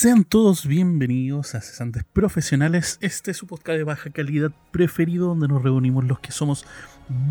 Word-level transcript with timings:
Sean 0.00 0.24
todos 0.24 0.64
bienvenidos 0.64 1.54
a 1.54 1.60
Cesantes 1.60 2.04
Profesionales. 2.04 2.96
Este 3.02 3.32
es 3.32 3.36
su 3.36 3.46
podcast 3.46 3.76
de 3.76 3.84
baja 3.84 4.08
calidad 4.08 4.50
preferido 4.70 5.26
donde 5.26 5.46
nos 5.46 5.62
reunimos 5.62 6.04
los 6.04 6.18
que 6.20 6.32
somos 6.32 6.64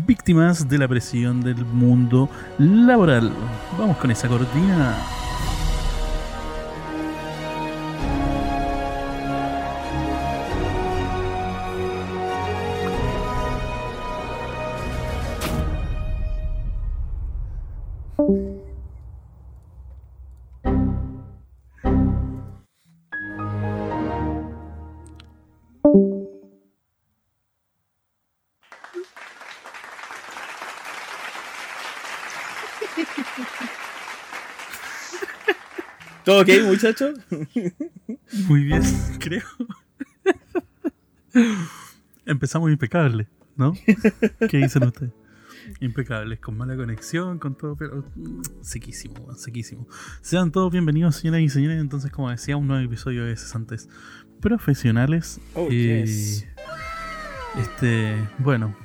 víctimas 0.06 0.68
de 0.68 0.78
la 0.78 0.86
presión 0.86 1.40
del 1.40 1.64
mundo 1.64 2.30
laboral. 2.58 3.32
Vamos 3.76 3.96
con 3.96 4.12
esa 4.12 4.28
cortina. 4.28 4.96
¿Todo 36.44 36.56
ok, 36.62 36.66
muchachos? 36.66 37.18
Muy 38.48 38.64
bien, 38.64 38.82
creo. 39.18 39.42
Empezamos 42.26 42.70
impecable, 42.70 43.28
¿no? 43.56 43.74
¿Qué 44.48 44.58
dicen 44.58 44.84
ustedes? 44.84 45.12
Impecables, 45.80 46.40
con 46.40 46.56
mala 46.56 46.76
conexión, 46.76 47.38
con 47.38 47.56
todo, 47.56 47.76
pero 47.76 48.04
sequísimo, 48.60 49.32
sequísimo. 49.34 49.86
Sean 50.20 50.50
todos 50.50 50.72
bienvenidos, 50.72 51.16
señoras 51.16 51.42
y 51.42 51.48
señores. 51.48 51.80
Entonces, 51.80 52.10
como 52.10 52.30
decía, 52.30 52.56
un 52.56 52.66
nuevo 52.66 52.84
episodio 52.84 53.24
de 53.24 53.36
Cesantes 53.36 53.88
Profesionales. 54.40 55.40
Oh, 55.54 55.68
Eh, 55.70 56.04
yes. 56.06 56.46
Este, 57.58 58.16
bueno, 58.38 58.76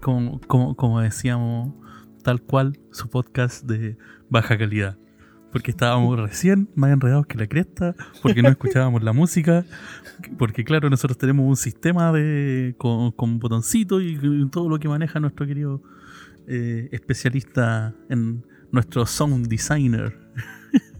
como, 0.00 0.40
como, 0.42 0.76
como 0.76 1.00
decíamos, 1.00 1.72
tal 2.22 2.42
cual 2.42 2.78
su 2.92 3.08
podcast 3.08 3.64
de 3.64 3.96
baja 4.28 4.58
calidad. 4.58 4.98
Porque 5.56 5.70
estábamos 5.70 6.18
recién 6.20 6.68
más 6.74 6.92
enredados 6.92 7.26
que 7.26 7.38
la 7.38 7.46
cresta, 7.46 7.94
porque 8.20 8.42
no 8.42 8.50
escuchábamos 8.50 9.02
la 9.02 9.14
música, 9.14 9.64
porque 10.36 10.64
claro, 10.64 10.90
nosotros 10.90 11.16
tenemos 11.16 11.48
un 11.48 11.56
sistema 11.56 12.12
de 12.12 12.74
con, 12.76 13.10
con 13.12 13.38
botoncito 13.38 14.02
y 14.02 14.46
todo 14.50 14.68
lo 14.68 14.78
que 14.78 14.86
maneja 14.86 15.18
nuestro 15.18 15.46
querido 15.46 15.82
eh, 16.46 16.90
especialista 16.92 17.94
en 18.10 18.44
nuestro 18.70 19.06
sound 19.06 19.46
designer. 19.46 20.20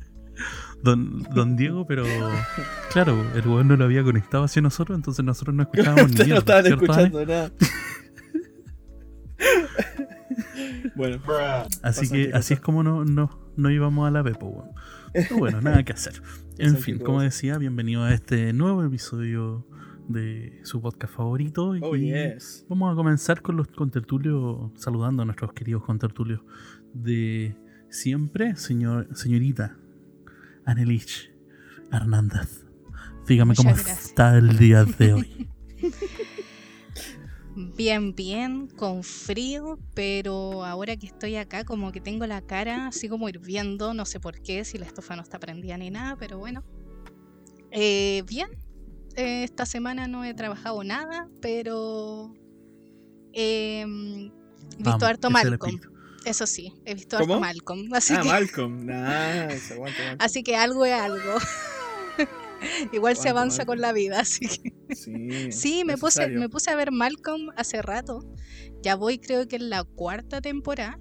Don, 0.83 1.23
don 1.34 1.57
Diego, 1.57 1.87
pero 1.87 2.05
claro, 2.93 3.27
el 3.34 3.47
weón 3.47 3.69
no 3.69 3.77
lo 3.77 3.84
había 3.84 4.03
conectado 4.05 4.45
hacia 4.45 4.62
nosotros, 4.62 4.97
entonces 4.97 5.23
nosotros 5.23 5.55
no 5.55 5.65
escuchábamos 5.65 6.12
ni 6.12 6.12
Ustedes 6.12 6.29
no 6.29 6.34
mierda, 6.34 6.39
estaban 6.39 6.67
escuchando 6.67 7.27
nada. 7.27 7.53
bueno, 10.97 11.21
Así 11.83 12.09
que 12.09 12.31
así 12.33 12.55
es 12.55 12.61
como 12.61 12.83
no, 12.83 13.05
no, 13.05 13.46
no 13.57 13.71
íbamos 13.71 14.07
a 14.07 14.11
la 14.11 14.23
Pepo, 14.23 14.47
weón. 14.47 14.71
Pero 15.12 15.39
bueno, 15.39 15.61
nada 15.61 15.83
que 15.83 15.93
hacer. 15.93 16.23
En 16.59 16.79
fin, 16.79 16.99
como 16.99 17.21
decía, 17.21 17.59
bienvenido 17.59 18.03
a 18.03 18.15
este 18.15 18.55
nuevo 18.55 18.83
episodio 18.83 19.67
de 20.09 20.59
su 20.62 20.81
podcast 20.81 21.12
favorito. 21.12 21.77
Y 21.77 21.81
oh 21.83 21.95
yes. 21.95 22.65
vamos 22.67 22.91
a 22.91 22.97
comenzar 22.97 23.43
con 23.43 23.59
los 23.59 23.69
contertulios, 23.69 24.71
saludando 24.77 25.23
a 25.23 25.27
nuestros 25.27 25.53
queridos 25.53 25.84
contertulios 25.84 26.41
de 26.95 27.55
siempre, 27.91 28.57
señor, 28.57 29.09
señorita 29.15 29.77
Anelich 30.65 31.31
Hernández. 31.93 32.65
Dígame 33.29 33.51
Muchas 33.51 33.65
cómo 33.65 33.75
gracias. 33.75 34.07
está 34.07 34.39
el 34.39 34.57
día 34.57 34.87
de 34.87 35.12
hoy. 35.12 35.49
Bien, 37.59 38.15
bien, 38.15 38.69
con 38.69 39.03
frío, 39.03 39.78
pero 39.94 40.62
ahora 40.67 40.94
que 40.99 41.06
estoy 41.06 41.37
acá 41.37 41.65
como 41.65 41.91
que 41.91 42.03
tengo 42.03 42.27
la 42.27 42.43
cara 42.43 42.89
así 42.89 43.09
como 43.09 43.31
hirviendo, 43.31 43.94
no 43.94 44.05
sé 44.05 44.21
por 44.21 44.43
qué, 44.43 44.62
si 44.67 44.77
la 44.77 44.84
estufa 44.84 45.17
no 45.17 45.22
está 45.22 45.39
prendida 45.39 45.78
ni 45.78 45.89
nada, 45.89 46.17
pero 46.17 46.39
bueno. 46.39 46.62
Eh, 47.71 48.22
bien, 48.27 48.47
eh, 49.15 49.44
esta 49.44 49.65
semana 49.65 50.06
no 50.06 50.22
he 50.22 50.34
trabajado 50.34 50.84
nada, 50.84 51.28
pero 51.41 52.31
he 53.33 53.87
mm, 53.87 54.83
visto 54.83 55.06
harto 55.06 55.31
Malcolm, 55.31 55.81
eso 56.27 56.47
sí, 56.47 56.75
he 56.84 56.94
visto 56.94 57.17
¿Cómo? 57.17 57.34
harto 57.37 57.41
Malcolm, 57.41 57.88
así 57.94 58.12
Ah, 58.15 58.23
que, 58.23 58.28
Malcolm. 58.28 58.81
Nice, 58.84 59.73
aguanta, 59.73 60.03
aguanta. 60.03 60.25
así 60.27 60.43
que 60.43 60.56
algo 60.56 60.84
es 60.84 60.93
algo. 60.93 61.38
Igual 62.93 63.17
se 63.17 63.28
avanza 63.28 63.65
con 63.65 63.81
la 63.81 63.93
vida, 63.93 64.21
así 64.21 64.47
que... 64.47 64.94
Sí, 64.94 65.53
Sí, 65.53 65.84
me 65.84 65.97
puse, 65.97 66.28
me 66.28 66.49
puse 66.49 66.71
a 66.71 66.77
ver 66.77 66.91
Malcolm 66.93 67.50
hace 67.56 67.83
rato. 67.83 68.21
Ya 68.83 68.94
voy 68.94 69.19
creo 69.19 69.49
que 69.49 69.56
en 69.56 69.71
la 69.71 69.84
cuarta 69.84 70.41
temporada. 70.41 70.99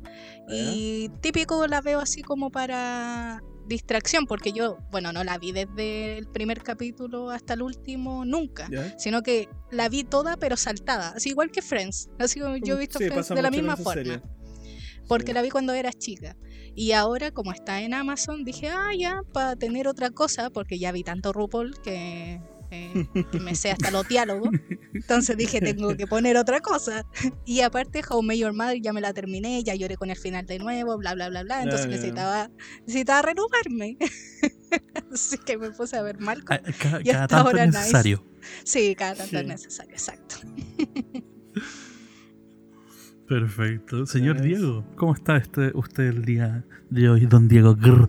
Y 0.49 1.09
típico 1.21 1.67
la 1.67 1.81
veo 1.81 1.99
así 1.99 2.21
como 2.21 2.51
para 2.51 3.41
distracción, 3.67 4.25
porque 4.27 4.51
yo, 4.53 4.77
bueno, 4.91 5.11
no 5.11 5.23
la 5.23 5.37
vi 5.37 5.51
desde 5.51 6.17
el 6.17 6.27
primer 6.27 6.61
capítulo 6.61 7.31
hasta 7.31 7.53
el 7.55 7.61
último 7.63 8.25
nunca. 8.25 8.67
¿Ya? 8.71 8.97
Sino 8.97 9.21
que 9.23 9.49
la 9.71 9.89
vi 9.89 10.03
toda 10.03 10.37
pero 10.37 10.55
saltada, 10.57 11.09
así 11.09 11.29
igual 11.29 11.51
que 11.51 11.61
Friends. 11.61 12.09
Así 12.19 12.39
como 12.39 12.57
yo 12.57 12.75
he 12.75 12.79
visto 12.79 12.99
Sí, 12.99 13.05
Friends 13.05 13.29
de 13.29 13.41
la 13.41 13.51
misma 13.51 13.75
forma. 13.75 13.93
serie. 14.03 14.21
Porque 15.07 15.27
Sí. 15.27 15.33
la 15.33 15.41
vi 15.41 15.49
cuando 15.49 15.73
era 15.73 15.91
chica. 15.93 16.35
Y 16.75 16.91
ahora, 16.91 17.31
como 17.31 17.51
está 17.53 17.81
en 17.81 17.93
Amazon, 17.93 18.43
dije, 18.43 18.69
ah, 18.69 18.89
ya, 18.97 19.21
para 19.33 19.55
tener 19.55 19.87
otra 19.87 20.09
cosa, 20.09 20.49
porque 20.49 20.77
ya 20.77 20.91
vi 20.91 21.03
tanto 21.03 21.31
RuPaul 21.31 21.79
que, 21.81 22.41
eh, 22.71 23.07
que 23.31 23.39
me 23.39 23.55
sé 23.55 23.71
hasta 23.71 23.91
los 23.91 24.05
diálogos. 24.09 24.49
Entonces 24.93 25.37
dije, 25.37 25.61
tengo 25.61 25.95
que 25.95 26.05
poner 26.05 26.35
otra 26.35 26.59
cosa. 26.59 27.05
Y 27.45 27.61
aparte, 27.61 28.01
How 28.09 28.21
May 28.21 28.39
Your 28.39 28.51
Mother 28.53 28.81
ya 28.81 28.91
me 28.91 28.99
la 29.01 29.13
terminé, 29.13 29.63
ya 29.63 29.73
lloré 29.75 29.95
con 29.95 30.09
el 30.09 30.17
final 30.17 30.45
de 30.45 30.59
nuevo, 30.59 30.97
bla, 30.97 31.13
bla, 31.15 31.29
bla, 31.29 31.43
bla. 31.43 31.63
Entonces 31.63 31.85
ya. 31.87 31.91
necesitaba, 31.95 32.49
necesitaba 32.85 33.21
renovarme. 33.21 33.97
Así 35.13 35.37
que 35.37 35.57
me 35.57 35.71
puse 35.71 35.95
a 35.95 36.01
ver 36.01 36.17
Ah, 36.19 36.23
Malcolm. 36.23 36.59
Cada, 36.77 37.01
Y 37.01 37.05
cada 37.05 37.23
hasta 37.23 37.27
tanto 37.27 37.47
ahora 37.49 37.63
es 37.63 37.67
nice. 37.69 37.79
necesario. 37.79 38.25
Sí, 38.65 38.95
cada 38.95 39.15
tanto 39.15 39.35
es 39.37 39.41
Sí. 39.43 39.47
necesario, 39.47 39.91
exacto. 39.93 40.35
Perfecto. 43.27 44.05
Señor. 44.05 44.41
Diego, 44.41 44.85
¿cómo 44.95 45.13
está 45.13 45.37
este, 45.37 45.71
usted 45.73 46.03
el 46.05 46.25
día 46.25 46.63
de 46.89 47.09
hoy, 47.09 47.25
don 47.25 47.47
Diego 47.47 47.75
Grr? 47.75 48.07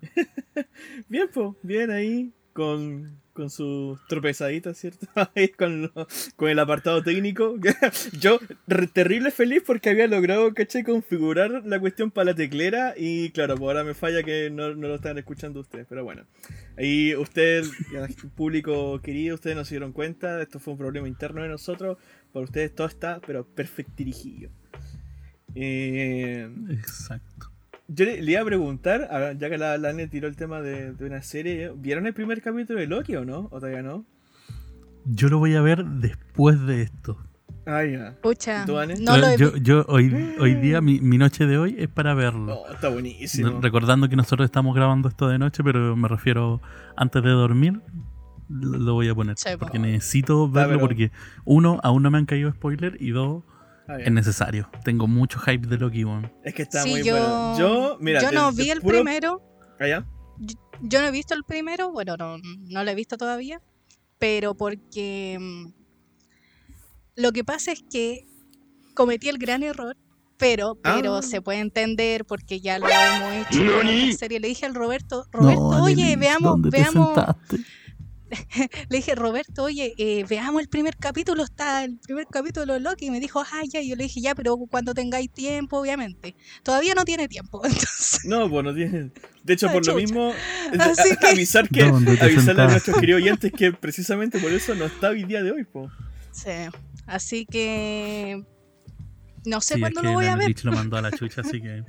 Bien, 1.08 1.28
pues, 1.32 1.50
bien 1.62 1.90
ahí, 1.90 2.32
con, 2.52 3.20
con 3.36 3.50
sus 3.50 4.00
tropezaditas, 4.08 4.76
¿cierto? 4.78 5.06
Con, 5.58 5.82
lo- 5.82 6.08
con 6.36 6.48
el 6.48 6.58
apartado 6.58 7.02
técnico. 7.02 7.54
Yo, 8.20 8.40
terrible 8.92 9.30
feliz 9.30 9.62
porque 9.64 9.90
había 9.90 10.06
logrado, 10.08 10.52
¿cachai? 10.54 10.82
Configurar 10.82 11.62
la 11.66 11.78
cuestión 11.78 12.10
para 12.10 12.26
la 12.32 12.34
teclera 12.34 12.94
y 12.96 13.30
claro, 13.30 13.54
pues 13.56 13.68
ahora 13.68 13.84
me 13.84 13.94
falla 13.94 14.22
que 14.22 14.50
no, 14.50 14.70
lo 14.70 14.94
están 14.96 15.18
escuchando 15.18 15.60
ustedes, 15.60 15.86
pero 15.88 16.02
bueno. 16.04 16.24
Ahí 16.76 17.14
ustedes, 17.14 17.70
ya, 17.92 18.08
público 18.34 19.00
querido, 19.02 19.34
ustedes 19.36 19.56
no 19.56 19.64
se 19.64 19.74
dieron 19.76 19.92
cuenta, 19.92 20.40
esto 20.42 20.58
fue 20.58 20.72
un 20.72 20.78
problema 20.78 21.06
interno 21.08 21.42
de 21.42 21.48
nosotros, 21.48 21.98
para 22.32 22.44
ustedes 22.44 22.74
todo 22.74 22.86
está, 22.86 23.20
pero 23.26 23.44
perfectirijillo. 23.46 24.50
Eh, 25.54 26.48
Exacto. 26.70 27.50
Yo 27.88 28.04
le, 28.04 28.22
le 28.22 28.32
iba 28.32 28.40
a 28.42 28.44
preguntar, 28.44 29.02
a 29.10 29.32
ya 29.32 29.48
que 29.48 29.58
la, 29.58 29.78
la 29.78 29.90
Ane 29.90 30.08
tiró 30.08 30.28
el 30.28 30.36
tema 30.36 30.60
de, 30.60 30.92
de 30.92 31.04
una 31.06 31.22
serie, 31.22 31.72
¿vieron 31.76 32.06
el 32.06 32.14
primer 32.14 32.42
capítulo 32.42 32.80
de 32.80 32.86
Loki 32.86 33.16
o 33.16 33.24
no? 33.24 33.48
¿O 33.50 33.58
todavía 33.60 33.82
no? 33.82 34.04
Yo 35.04 35.28
lo 35.28 35.38
voy 35.38 35.54
a 35.54 35.60
ver 35.60 35.84
después 35.84 36.60
de 36.66 36.82
esto. 36.82 37.16
Ah, 37.64 37.84
ya. 37.84 38.16
Pucha, 38.22 38.62
¿Y 38.62 38.66
tú, 38.66 38.74
no 39.02 39.16
lo 39.16 39.26
he 39.26 39.36
yo, 39.36 39.56
yo 39.56 39.84
hoy, 39.88 40.34
hoy 40.38 40.54
día, 40.54 40.80
mi, 40.80 41.00
mi 41.00 41.18
noche 41.18 41.46
de 41.46 41.58
hoy 41.58 41.74
es 41.78 41.88
para 41.88 42.14
verlo. 42.14 42.60
Oh, 42.60 42.72
está 42.72 42.88
buenísimo. 42.88 43.60
Recordando 43.60 44.08
que 44.08 44.14
nosotros 44.14 44.44
estamos 44.46 44.74
grabando 44.74 45.08
esto 45.08 45.28
de 45.28 45.38
noche, 45.38 45.64
pero 45.64 45.96
me 45.96 46.06
refiero 46.06 46.60
antes 46.96 47.22
de 47.24 47.30
dormir, 47.30 47.80
lo 48.48 48.78
lo 48.78 48.94
voy 48.94 49.08
a 49.08 49.14
poner. 49.16 49.34
Porque 49.58 49.78
po. 49.78 49.84
necesito 49.84 50.48
verlo 50.48 50.74
pero- 50.74 50.80
porque, 50.80 51.10
uno, 51.44 51.80
aún 51.82 52.04
no 52.04 52.10
me 52.12 52.18
han 52.18 52.26
caído 52.26 52.52
spoiler 52.52 52.96
y 53.00 53.10
dos, 53.10 53.42
Ah, 53.88 53.98
es 54.00 54.10
necesario. 54.12 54.68
Tengo 54.84 55.06
mucho 55.06 55.38
hype 55.38 55.66
de 55.66 55.78
Loki, 55.78 56.04
weón. 56.04 56.32
Es 56.44 56.54
que 56.54 56.62
está 56.62 56.82
Sí, 56.82 56.90
muy 56.90 57.02
yo, 57.04 57.12
bueno. 57.12 57.58
Yo, 57.58 57.98
mira, 58.00 58.20
yo 58.20 58.32
no 58.32 58.52
vi 58.52 58.70
el 58.70 58.80
puro- 58.80 58.96
primero, 58.98 59.42
Ah, 59.78 59.86
ya. 59.86 60.06
yo 60.82 61.00
no 61.00 61.06
he 61.06 61.10
visto 61.10 61.34
el 61.34 61.44
primero, 61.44 61.92
bueno, 61.92 62.16
no, 62.16 62.36
no 62.38 62.84
lo 62.84 62.90
he 62.90 62.94
visto 62.94 63.16
todavía, 63.16 63.60
pero 64.18 64.54
porque 64.56 65.38
mm, 65.40 65.66
lo 67.16 67.32
que 67.32 67.44
pasa 67.44 67.72
es 67.72 67.82
que 67.90 68.26
cometí 68.94 69.28
el 69.28 69.38
gran 69.38 69.62
error, 69.62 69.96
pero, 70.38 70.74
pero 70.82 71.16
Ah. 71.16 71.22
se 71.22 71.40
puede 71.40 71.60
entender 71.60 72.24
porque 72.24 72.60
ya 72.60 72.78
lo 72.78 72.86
hemos 72.88 73.46
hecho 73.50 73.60
en 73.62 73.68
otra 73.70 74.12
serie. 74.18 74.40
Le 74.40 74.48
dije 74.48 74.66
al 74.66 74.74
Roberto, 74.74 75.26
Roberto, 75.32 75.60
No, 75.70 75.84
oye, 75.84 76.16
veamos, 76.16 76.52
¿dónde 76.52 76.70
te 76.70 76.76
veamos, 76.78 77.14
sentaste? 77.14 77.56
le 78.88 78.96
dije, 78.96 79.14
Roberto, 79.14 79.64
oye, 79.64 79.94
eh, 79.98 80.24
veamos 80.28 80.60
el 80.62 80.68
primer 80.68 80.96
capítulo, 80.96 81.44
está 81.44 81.84
el 81.84 81.98
primer 81.98 82.26
capítulo 82.30 82.74
de 82.74 82.80
Loki. 82.80 83.06
Y 83.06 83.10
me 83.10 83.20
dijo, 83.20 83.40
ah, 83.40 83.62
ya. 83.68 83.80
Y 83.80 83.88
yo 83.90 83.96
le 83.96 84.04
dije, 84.04 84.20
ya, 84.20 84.34
pero 84.34 84.56
cuando 84.56 84.94
tengáis 84.94 85.30
tiempo, 85.32 85.78
obviamente. 85.80 86.34
Todavía 86.62 86.94
no 86.94 87.04
tiene 87.04 87.28
tiempo. 87.28 87.60
Entonces, 87.64 88.24
No, 88.24 88.48
pues 88.50 88.64
no 88.64 88.74
tienen. 88.74 89.12
De 89.44 89.52
hecho, 89.54 89.68
Ah, 89.68 89.72
por 89.72 89.86
lo 89.86 89.94
mismo, 89.94 90.32
Así 90.78 91.16
que- 91.20 91.26
avisar 91.28 91.68
que 91.68 91.84
¿Dónde 91.84 92.16
te 92.16 92.24
avisarle 92.24 92.62
a 92.62 92.68
nuestros 92.68 92.96
queridos 92.98 93.22
oyentes 93.22 93.52
que 93.52 93.72
precisamente 93.72 94.38
por 94.40 94.50
eso 94.52 94.74
no 94.74 94.86
está 94.86 95.10
hoy 95.10 95.24
día 95.24 95.42
de 95.42 95.52
hoy, 95.52 95.64
po. 95.64 95.90
sí. 96.32 96.50
Así 97.06 97.46
que. 97.46 98.42
No 99.46 99.60
sé 99.60 99.74
Sí, 99.74 99.80
es 99.80 99.80
cuándo 99.80 100.00
que 100.00 100.06
lo 100.08 100.12
voy 100.12 100.26
a 100.26 100.36
ver. 100.36 100.52
Lo 100.64 100.72
mandó 100.72 100.96
a 100.96 101.02
la 101.02 101.10
chucha, 101.12 101.40
así 101.42 101.60
que. 101.62 101.82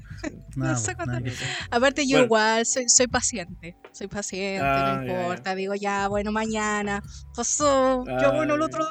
Nada, 0.56 0.76
sé 0.76 0.96
pues, 0.96 1.08
cuándo-. 1.08 1.30
Aparte, 1.72 2.08
yo 2.08 2.18
Bueno. 2.18 2.26
igual 2.26 2.66
soy, 2.66 2.88
soy 2.90 3.08
paciente. 3.08 3.76
Soy 3.92 4.08
paciente, 4.08 4.62
Ah, 4.64 5.02
no 5.04 5.12
importa. 5.12 5.56
Digo, 5.56 5.74
ya, 5.76 6.08
bueno, 6.08 6.32
mañana 6.32 7.02
pasó. 7.36 8.06
yo, 8.06 8.14
Ah, 8.18 8.32
bueno, 8.36 8.56
el 8.56 8.62
otro. 8.62 8.88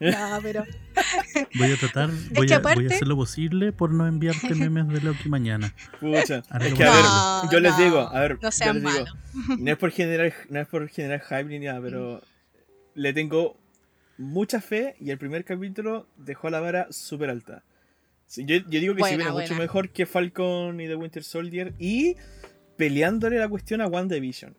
no, 0.00 0.38
pero. 0.42 0.64
Voy 1.58 1.70
a 1.72 1.76
tratar, 1.76 2.10
voy, 2.34 2.46
que 2.46 2.54
a, 2.54 2.60
voy 2.60 2.86
a 2.90 2.94
hacer 2.94 3.06
lo 3.06 3.16
posible 3.16 3.70
por 3.72 3.92
no 3.92 4.06
enviarte 4.06 4.54
memes 4.54 4.88
de 4.88 5.00
Loki 5.02 5.28
mañana. 5.28 5.74
Pucha. 6.00 6.36
Es 6.60 6.74
que, 6.74 6.84
a 6.84 6.90
ver, 6.90 7.04
No, 7.04 7.52
yo 7.52 7.60
les 7.60 7.72
no, 7.72 7.84
digo, 7.84 7.98
a 8.00 8.20
ver, 8.20 8.34
No 8.36 8.40
yo 8.40 8.50
sean 8.50 8.82
les 8.82 8.94
digo, 8.94 9.06
no 9.58 9.70
es 9.72 9.76
por 9.76 9.90
generar, 9.90 10.32
no 10.48 10.60
es 10.60 10.66
por 10.68 10.88
generar 10.88 11.20
hype 11.20 11.44
ni 11.44 11.58
nada, 11.58 11.80
pero 11.82 12.22
le 12.94 13.12
tengo 13.12 13.58
mucha 14.18 14.60
fe 14.60 14.96
y 15.00 15.10
el 15.10 15.18
primer 15.18 15.44
capítulo 15.44 16.08
dejó 16.16 16.50
la 16.50 16.60
vara 16.60 16.86
súper 16.90 17.30
alta. 17.30 17.64
Sí, 18.26 18.44
yo, 18.44 18.56
yo 18.56 18.80
digo 18.80 18.94
que 18.94 19.02
se 19.04 19.10
Buena, 19.16 19.30
viene 19.30 19.30
mucho 19.42 19.54
mejor 19.54 19.90
que 19.90 20.04
Falcon 20.06 20.80
y 20.80 20.86
The 20.86 20.96
Winter 20.96 21.22
Soldier 21.22 21.74
y 21.78 22.16
peleándole 22.76 23.38
la 23.38 23.48
cuestión 23.48 23.80
a 23.80 23.86
WandaVision. 23.86 24.56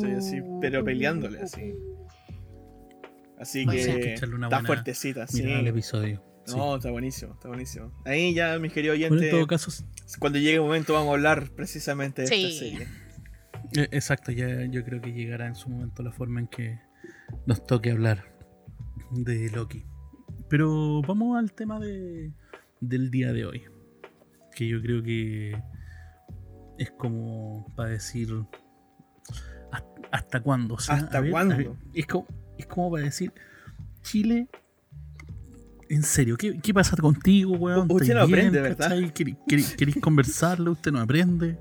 Sí, 0.00 0.10
así, 0.16 0.40
pero 0.60 0.84
peleándole 0.84 1.40
así. 1.40 1.74
Así 3.38 3.64
Bueno, 3.64 3.82
que, 3.82 3.90
hay 3.92 4.14
que 4.14 4.24
una 4.26 4.46
está 4.46 4.56
buena 4.56 4.66
fuertecita, 4.66 5.26
sí. 5.26 5.42
El 5.42 5.66
episodio. 5.66 6.22
Sí. 6.44 6.56
No, 6.56 6.76
está 6.76 6.90
buenísimo, 6.90 7.34
está 7.34 7.48
buenísimo. 7.48 7.92
Ahí 8.04 8.32
ya, 8.32 8.58
mis 8.58 8.72
queridos 8.72 8.96
Bueno, 8.98 9.16
en 9.16 9.18
oyentes, 9.18 9.30
todo 9.32 9.46
caso, 9.46 9.84
cuando 10.20 10.38
llegue 10.38 10.54
el 10.54 10.60
momento 10.60 10.92
vamos 10.92 11.08
a 11.10 11.12
hablar 11.14 11.50
precisamente 11.50 12.22
de 12.22 12.28
Sí. 12.28 12.44
esta 12.44 12.58
serie. 12.58 12.88
eh, 13.76 13.88
exacto, 13.90 14.30
ya 14.32 14.64
yo 14.66 14.84
creo 14.84 15.00
que 15.02 15.12
llegará 15.12 15.46
en 15.48 15.56
su 15.56 15.68
momento 15.68 16.02
la 16.04 16.12
forma 16.12 16.40
en 16.40 16.46
que 16.46 16.78
nos 17.46 17.66
toque 17.66 17.90
hablar 17.90 18.35
de 19.10 19.50
Loki. 19.50 19.84
Pero 20.48 21.02
vamos 21.02 21.38
al 21.38 21.52
tema 21.52 21.78
de, 21.80 22.32
del 22.80 23.10
día 23.10 23.32
de 23.32 23.46
hoy. 23.46 23.62
Que 24.54 24.68
yo 24.68 24.80
creo 24.80 25.02
que 25.02 25.60
es 26.78 26.90
como 26.92 27.72
para 27.76 27.90
decir. 27.90 28.28
¿Hasta, 29.72 29.88
hasta 30.12 30.40
cuándo? 30.42 30.74
O 30.74 30.78
sea, 30.78 30.96
¿Hasta 30.96 31.20
ver, 31.20 31.30
cuándo? 31.30 31.56
ver, 31.56 31.70
es, 31.94 32.06
como, 32.06 32.26
es 32.58 32.66
como 32.66 32.90
para 32.90 33.04
decir. 33.04 33.32
Chile. 34.02 34.48
En 35.88 36.02
serio, 36.02 36.36
¿qué, 36.36 36.58
qué 36.60 36.74
pasa 36.74 36.96
contigo, 36.96 37.52
weón? 37.52 37.82
Usted 37.90 38.08
¿Estáis 38.10 38.14
no 38.14 38.22
aprende, 38.22 38.50
bien, 38.50 38.62
¿verdad? 38.64 38.88
cachai? 38.90 39.14
¿Querí- 39.14 39.38
querí- 39.46 39.76
¿Queréis 39.76 39.98
conversarlo? 40.00 40.72
¿Usted 40.72 40.90
no 40.90 41.00
aprende? 41.00 41.58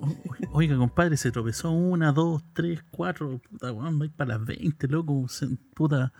O- 0.00 0.16
Oiga, 0.52 0.76
compadre, 0.76 1.18
se 1.18 1.30
tropezó 1.30 1.70
una, 1.70 2.12
dos, 2.12 2.42
tres, 2.54 2.82
cuatro. 2.90 3.40
Puta, 3.50 3.70
weón, 3.72 3.98
va 4.00 4.04
a 4.04 4.06
ir 4.06 4.12
para 4.12 4.38
las 4.38 4.46
20, 4.46 4.88
loco. 4.88 5.28
se- 5.28 5.48
Puta. 5.74 6.12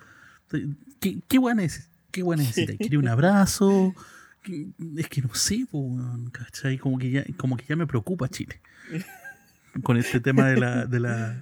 ¿Qué, 1.01 1.19
qué 1.29 1.39
weón 1.39 1.61
es? 1.61 1.89
¿Qué 2.11 2.23
weón 2.23 2.41
necesita? 2.41 2.75
¿Quiere 2.77 2.99
un 2.99 3.09
abrazo? 3.09 3.95
¿Qué- 4.43 4.69
Es 4.97 5.09
que 5.09 5.23
no 5.23 5.35
sé, 5.35 5.67
¿cachai? 6.33 6.79
Como 6.79 6.99
que, 6.99 7.11
ya, 7.11 7.25
como 7.37 7.57
que 7.57 7.65
ya 7.69 7.77
me 7.77 7.87
preocupa 7.87 8.29
Chile. 8.29 8.61
Con 9.83 9.97
este 9.97 10.21
tema 10.21 10.49
de 10.49 10.61
la, 10.61 10.85
de 10.87 11.01
la, 11.01 11.41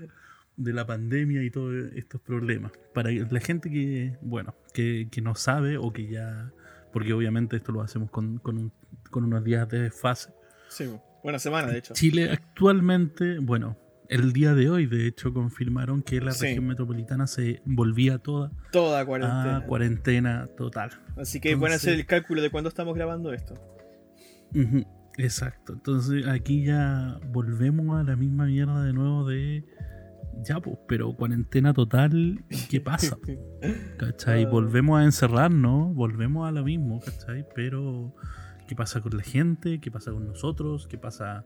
de 0.56 0.72
la 0.72 0.86
pandemia 0.86 1.42
y 1.42 1.50
todos 1.50 1.74
estos 1.94 2.20
problemas. 2.20 2.70
Para 2.94 3.10
la 3.10 3.40
gente 3.40 3.70
que, 3.70 4.16
bueno, 4.22 4.54
que, 4.72 5.08
que 5.10 5.20
no 5.20 5.34
sabe 5.34 5.76
o 5.78 5.92
que 5.92 6.06
ya. 6.06 6.52
Porque 6.92 7.12
obviamente 7.12 7.56
esto 7.56 7.72
lo 7.72 7.82
hacemos 7.82 8.10
con, 8.10 8.38
con, 8.38 8.56
un- 8.58 8.72
con 9.10 9.24
unos 9.24 9.42
días 9.44 9.68
de 9.68 9.90
fase. 9.90 10.30
Sí, 10.68 10.88
buena 11.24 11.38
semana, 11.40 11.68
de 11.72 11.78
hecho. 11.78 11.94
Chile 11.94 12.30
actualmente, 12.30 13.38
bueno, 13.40 13.76
el 14.10 14.32
día 14.34 14.54
de 14.54 14.68
hoy 14.68 14.86
de 14.86 15.06
hecho 15.06 15.32
confirmaron 15.32 16.02
que 16.02 16.20
la 16.20 16.32
Sí. 16.32 16.46
región 16.46 16.66
metropolitana 16.66 17.26
se 17.26 17.62
volvía 17.64 18.18
toda 18.18 18.50
Toda 18.72 19.00
a 19.00 19.06
cuarentena. 19.06 19.64
cuarentena 19.66 20.46
total. 20.56 20.90
Así 21.16 21.40
que 21.40 21.56
pueden 21.56 21.76
hacer 21.76 21.94
el 21.94 22.04
cálculo 22.06 22.42
de 22.42 22.50
cuándo 22.50 22.68
estamos 22.68 22.94
grabando 22.94 23.32
esto. 23.32 23.54
Exacto. 25.16 25.72
Entonces 25.74 26.26
aquí 26.26 26.64
ya 26.64 27.18
volvemos 27.28 27.98
a 27.98 28.02
la 28.02 28.16
misma 28.16 28.46
mierda 28.46 28.82
de 28.84 28.92
nuevo 28.92 29.26
de... 29.28 29.64
Ya, 30.44 30.58
pues, 30.60 30.78
pero 30.88 31.12
cuarentena 31.16 31.74
total, 31.74 32.42
¿y 32.48 32.56
¿qué 32.68 32.80
pasa? 32.80 33.18
¿Cachai? 33.98 34.44
Ah. 34.44 34.48
Volvemos 34.48 34.98
a 35.00 35.04
encerrarnos, 35.04 35.94
volvemos 35.94 36.48
a 36.48 36.52
lo 36.52 36.64
mismo, 36.64 37.00
¿cachai? 37.00 37.44
Pero, 37.54 38.14
¿qué 38.66 38.74
pasa 38.74 39.00
con 39.02 39.16
la 39.16 39.22
gente? 39.22 39.80
¿Qué 39.80 39.90
pasa 39.90 40.12
con 40.12 40.26
nosotros? 40.26 40.86
¿Qué 40.88 40.96
pasa, 40.96 41.44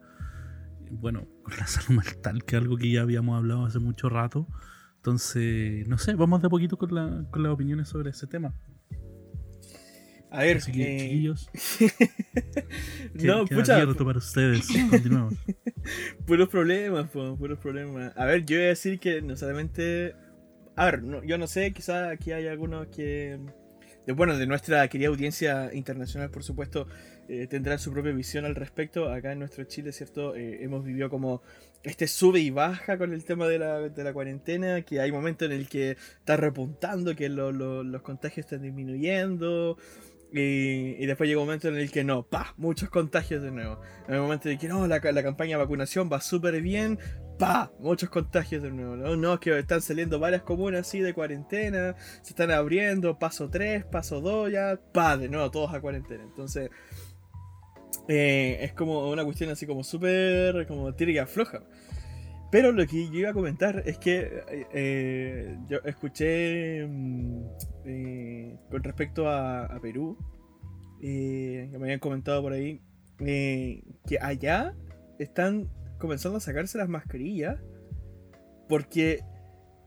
bueno, 1.00 1.26
con 1.42 1.56
la 1.56 1.66
salud 1.66 2.02
mental? 2.02 2.44
Que 2.44 2.56
es 2.56 2.62
algo 2.62 2.76
que 2.76 2.90
ya 2.90 3.02
habíamos 3.02 3.36
hablado 3.36 3.64
hace 3.66 3.78
mucho 3.78 4.08
rato. 4.08 4.46
Entonces, 4.96 5.86
no 5.88 5.98
sé, 5.98 6.14
vamos 6.14 6.40
de 6.40 6.46
a 6.46 6.50
poquito 6.50 6.78
con, 6.78 6.94
la- 6.94 7.26
con 7.30 7.42
las 7.42 7.52
opiniones 7.52 7.88
sobre 7.88 8.10
ese 8.10 8.26
tema. 8.26 8.54
A 10.30 10.38
ver, 10.38 10.56
Así 10.56 10.72
que, 10.72 10.96
eh, 10.96 10.98
chiquillos, 10.98 11.48
que, 13.18 13.26
no, 13.26 13.44
queda 13.44 13.58
pucha, 13.60 13.74
abierto 13.76 14.04
para 14.04 14.18
ustedes. 14.18 14.66
Continuemos. 14.90 15.34
puros 16.26 16.48
problemas, 16.48 17.08
po, 17.10 17.36
puros 17.36 17.58
problemas. 17.60 18.12
A 18.16 18.24
ver, 18.24 18.44
yo 18.44 18.56
voy 18.56 18.64
a 18.64 18.68
decir 18.68 18.98
que 18.98 19.22
no 19.22 19.36
solamente. 19.36 20.14
A 20.76 20.86
ver, 20.86 21.02
no- 21.04 21.22
yo 21.22 21.38
no 21.38 21.46
sé, 21.46 21.72
quizás 21.72 22.10
aquí 22.10 22.32
hay 22.32 22.48
algunos 22.48 22.88
que. 22.88 23.38
de- 24.06 24.12
bueno, 24.12 24.36
de 24.36 24.46
nuestra 24.48 24.88
querida 24.88 25.08
audiencia 25.08 25.72
internacional, 25.72 26.30
por 26.30 26.42
supuesto, 26.42 26.88
eh, 27.28 27.46
tendrán 27.48 27.78
su 27.78 27.92
propia 27.92 28.12
visión 28.12 28.44
al 28.44 28.54
respecto. 28.54 29.10
Acá 29.12 29.32
en 29.32 29.38
nuestro 29.40 29.64
Chile, 29.64 29.92
¿cierto? 29.92 30.34
Eh, 30.36 30.62
hemos 30.64 30.84
vivido 30.84 31.08
como 31.10 31.42
este 31.82 32.06
sube 32.06 32.40
y 32.40 32.50
baja 32.50 32.96
con 32.98 33.12
el 33.12 33.24
tema 33.24 33.46
de 33.46 33.58
la, 33.58 33.80
de 33.80 34.04
la 34.04 34.12
cuarentena, 34.12 34.82
que 34.82 35.00
hay 35.00 35.12
momentos 35.12 35.46
en 35.46 35.52
el 35.52 35.68
que 35.68 35.92
está 36.18 36.36
repuntando, 36.36 37.14
que 37.14 37.28
lo- 37.28 37.52
lo- 37.52 37.82
los 37.84 38.02
contagios 38.02 38.46
están 38.46 38.62
disminuyendo. 38.62 39.76
Y, 40.36 40.96
y 40.98 41.06
después 41.06 41.28
llega 41.28 41.40
un 41.40 41.46
momento 41.46 41.68
en 41.68 41.76
el 41.76 41.92
que 41.92 42.02
no, 42.02 42.24
pa, 42.24 42.54
muchos 42.56 42.90
contagios 42.90 43.40
de 43.40 43.52
nuevo. 43.52 43.80
En 44.08 44.14
el 44.14 44.20
momento 44.20 44.48
en 44.48 44.54
el 44.54 44.58
que 44.58 44.66
no, 44.66 44.84
la, 44.88 44.98
la 44.98 45.22
campaña 45.22 45.56
de 45.56 45.62
vacunación 45.62 46.10
va 46.12 46.20
súper 46.20 46.60
bien, 46.60 46.98
pa, 47.38 47.70
muchos 47.78 48.10
contagios 48.10 48.60
de 48.64 48.72
nuevo. 48.72 48.96
No, 48.96 49.14
no, 49.14 49.38
que 49.38 49.56
están 49.56 49.80
saliendo 49.80 50.18
varias 50.18 50.42
comunas 50.42 50.88
así 50.88 50.98
de 50.98 51.14
cuarentena, 51.14 51.94
se 52.22 52.30
están 52.30 52.50
abriendo, 52.50 53.16
paso 53.16 53.48
3, 53.48 53.84
paso 53.84 54.20
2, 54.20 54.50
ya, 54.50 54.80
pa, 54.92 55.16
de 55.16 55.28
nuevo, 55.28 55.52
todos 55.52 55.72
a 55.72 55.80
cuarentena. 55.80 56.24
Entonces, 56.24 56.68
eh, 58.08 58.58
es 58.60 58.72
como 58.72 59.10
una 59.10 59.24
cuestión 59.24 59.50
así 59.50 59.66
como 59.66 59.82
súper, 59.82 60.66
como 60.66 60.94
tira 60.94 61.12
y 61.12 61.18
afloja. 61.18 61.62
Pero 62.50 62.70
lo 62.72 62.86
que 62.86 63.06
yo 63.08 63.14
iba 63.14 63.30
a 63.30 63.32
comentar 63.32 63.82
es 63.84 63.98
que 63.98 64.42
eh, 64.48 64.66
eh, 64.72 65.58
yo 65.68 65.78
escuché 65.84 66.86
mm, 66.86 67.42
con 68.70 68.84
respecto 68.84 69.28
a, 69.28 69.66
a 69.66 69.80
Perú, 69.80 70.16
que 71.00 71.68
me 71.72 71.84
habían 71.84 71.98
comentado 71.98 72.42
por 72.42 72.52
ahí, 72.52 72.80
que 73.18 74.18
allá 74.20 74.74
están 75.18 75.68
comenzando 75.98 76.38
a 76.38 76.40
sacarse 76.40 76.78
las 76.78 76.88
mascarillas 76.88 77.58
porque... 78.68 79.20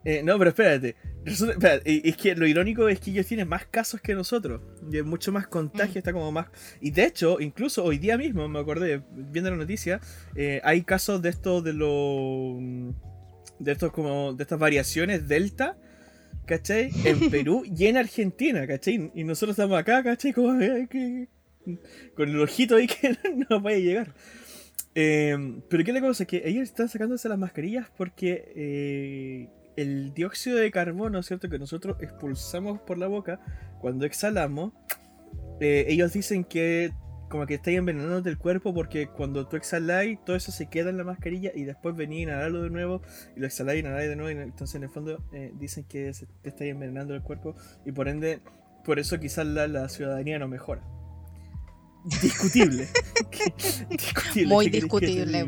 eh, 0.10 0.22
no, 0.24 0.38
pero 0.38 0.50
espérate. 0.52 0.96
Resulta- 1.26 1.82
es 1.84 2.16
que 2.16 2.34
lo 2.36 2.48
irónico 2.48 2.88
es 2.88 3.00
que 3.02 3.12
ellos 3.12 3.26
tienen 3.26 3.50
más 3.50 3.66
casos 3.66 4.00
que 4.00 4.14
nosotros. 4.16 4.62
Y 4.92 5.02
mucho 5.02 5.32
más 5.34 5.48
contagio, 5.48 5.96
Mm. 5.96 5.98
está 5.98 6.14
como 6.14 6.32
más... 6.32 6.48
Y 6.80 6.92
de 6.92 7.04
hecho, 7.04 7.42
incluso 7.42 7.84
hoy 7.84 7.98
día 7.98 8.18
mismo, 8.18 8.48
me 8.48 8.60
acordé, 8.60 9.02
viendo 9.12 9.50
la 9.52 9.58
noticia, 9.58 10.00
eh, 10.36 10.62
hay 10.64 10.84
casos 10.84 11.22
de 11.22 11.30
estos 11.30 11.64
de 11.64 11.74
los... 11.74 12.56
De 13.60 13.72
estos 13.74 13.92
como... 13.92 14.32
De 14.34 14.44
estas 14.44 14.58
variaciones 14.60 15.28
delta. 15.28 15.78
¿Cachai? 16.46 16.92
En 17.04 17.30
Perú 17.30 17.64
y 17.66 17.88
en 17.88 17.98
Argentina, 17.98 18.66
¿cachai? 18.66 19.12
Y 19.14 19.24
nosotros 19.26 19.56
estamos 19.60 19.78
acá, 19.78 20.02
¿cachai? 20.04 20.32
Como, 20.32 20.60
eh, 20.62 20.88
que- 20.90 21.28
con 22.16 22.30
el 22.30 22.40
ojito 22.40 22.78
ahí 22.78 22.88
que 22.88 23.18
no 23.50 23.62
puede 23.62 23.82
llegar. 23.82 24.14
Eh, 24.96 25.60
pero 25.70 25.84
qué 25.84 25.92
la 25.92 26.00
cosa, 26.00 26.24
que 26.26 26.42
ellos 26.46 26.64
están 26.64 26.88
sacándose 26.88 27.28
las 27.28 27.38
mascarillas 27.38 27.88
porque 27.98 28.52
eh, 28.56 29.50
el 29.78 30.14
dióxido 30.14 30.58
de 30.58 30.72
carbono, 30.72 31.24
¿cierto? 31.24 31.50
Que 31.50 31.60
nosotros 31.60 31.98
expulsamos 32.02 32.82
por 32.82 32.98
la 32.98 33.08
boca 33.08 33.40
cuando 33.80 34.06
exhalamos, 34.06 34.74
eh, 35.62 35.86
ellos 35.88 36.12
dicen 36.12 36.44
que 36.44 36.92
como 37.30 37.46
que 37.46 37.56
está 37.56 37.72
envenenando 37.72 38.30
el 38.30 38.38
cuerpo 38.38 38.74
porque 38.74 39.08
cuando 39.08 39.48
tú 39.48 39.58
exhaláis, 39.58 40.18
todo 40.26 40.36
eso 40.36 40.52
se 40.52 40.68
queda 40.68 40.90
en 40.90 40.98
la 40.98 41.04
mascarilla 41.04 41.52
y 41.54 41.64
después 41.64 41.96
venís 41.96 42.20
a 42.20 42.22
inhalarlo 42.24 42.64
de 42.64 42.70
nuevo 42.70 43.02
y 43.36 43.40
lo 43.40 43.48
exhaláis 43.48 43.78
y 43.78 43.86
inhaláis 43.86 44.10
de 44.10 44.16
nuevo. 44.16 44.40
y 44.40 44.44
entonces 44.44 44.76
en 44.76 44.84
el 44.84 44.90
fondo 44.90 45.24
eh, 45.34 45.52
dicen 45.60 45.84
que 45.84 46.14
se 46.14 46.26
te 46.42 46.50
está 46.50 46.66
envenenando 46.66 47.14
el 47.16 47.22
cuerpo 47.22 47.56
y 47.86 47.92
por 47.92 48.08
ende, 48.08 48.42
por 48.86 48.98
eso 49.00 49.20
quizás 49.20 49.46
la, 49.46 49.68
la 49.68 49.90
ciudadanía 49.90 50.40
no 50.40 50.48
mejora. 50.48 50.82
Discutible. 52.22 52.88
discutible. 53.90 54.54
Muy 54.54 54.66
¿qué 54.66 54.72
queréis 54.72 54.92
que 54.92 55.00
te 55.00 55.06
discutible. 55.06 55.46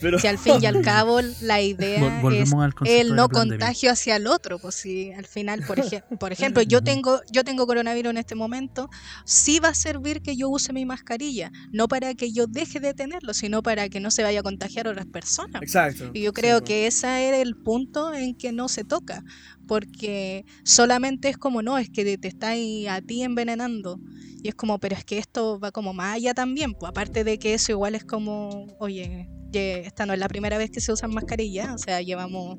Pero- 0.00 0.18
Si 0.18 0.26
al 0.26 0.38
fin 0.38 0.54
y 0.62 0.66
al 0.66 0.80
cabo 0.82 1.20
la 1.42 1.60
idea 1.60 2.00
Vol- 2.22 2.34
es 2.42 2.52
el 2.90 3.14
no 3.14 3.28
contagio 3.28 3.90
hacia 3.92 4.16
el 4.16 4.26
otro, 4.26 4.58
pues 4.58 4.74
si 4.76 5.12
al 5.12 5.26
final, 5.26 5.62
por, 5.66 5.78
ej- 5.78 6.02
por 6.18 6.32
ejemplo, 6.32 6.62
yo 6.62 6.82
tengo, 6.82 7.20
yo 7.30 7.44
tengo 7.44 7.66
coronavirus 7.66 8.10
en 8.10 8.16
este 8.18 8.34
momento, 8.34 8.88
sí 9.24 9.58
va 9.60 9.68
a 9.68 9.74
servir 9.74 10.22
que 10.22 10.36
yo 10.36 10.48
use 10.48 10.72
mi 10.72 10.84
mascarilla, 10.86 11.50
no 11.72 11.88
para 11.88 12.14
que 12.14 12.32
yo 12.32 12.46
deje 12.46 12.80
de 12.80 12.94
tenerlo, 12.94 13.34
sino 13.34 13.62
para 13.62 13.88
que 13.88 14.00
no 14.00 14.10
se 14.10 14.22
vaya 14.22 14.40
a 14.40 14.42
contagiar 14.42 14.86
a 14.86 14.90
otras 14.90 15.06
personas. 15.06 15.62
Exacto. 15.62 16.10
Y 16.14 16.22
yo 16.22 16.30
Sí, 16.30 16.34
creo 16.40 16.58
po. 16.60 16.64
que 16.64 16.86
ese 16.86 17.28
era 17.28 17.38
el 17.38 17.56
punto 17.56 18.12
en 18.14 18.34
que 18.34 18.52
no 18.52 18.68
se 18.68 18.84
toca, 18.84 19.22
porque 19.70 20.44
solamente 20.64 21.28
es 21.28 21.38
como, 21.38 21.62
no, 21.62 21.78
es 21.78 21.88
que 21.90 22.18
te 22.18 22.26
está 22.26 22.48
ahí 22.48 22.88
a 22.88 23.00
ti 23.00 23.22
envenenando. 23.22 24.00
Y 24.42 24.48
es 24.48 24.56
como, 24.56 24.80
pero 24.80 24.96
es 24.96 25.04
que 25.04 25.16
esto 25.18 25.60
va 25.60 25.70
como 25.70 25.92
más 25.94 26.16
allá 26.16 26.34
también, 26.34 26.72
pues 26.74 26.90
aparte 26.90 27.22
de 27.22 27.38
que 27.38 27.54
eso 27.54 27.70
igual 27.70 27.94
es 27.94 28.02
como, 28.04 28.66
oye, 28.80 29.28
ye- 29.52 29.86
esta 29.86 30.06
no 30.06 30.12
es 30.12 30.18
la 30.18 30.26
primera 30.26 30.58
vez 30.58 30.70
que 30.72 30.80
se 30.80 30.90
usan 30.92 31.14
mascarillas, 31.14 31.72
o 31.72 31.78
sea, 31.78 32.02
llevamos 32.02 32.58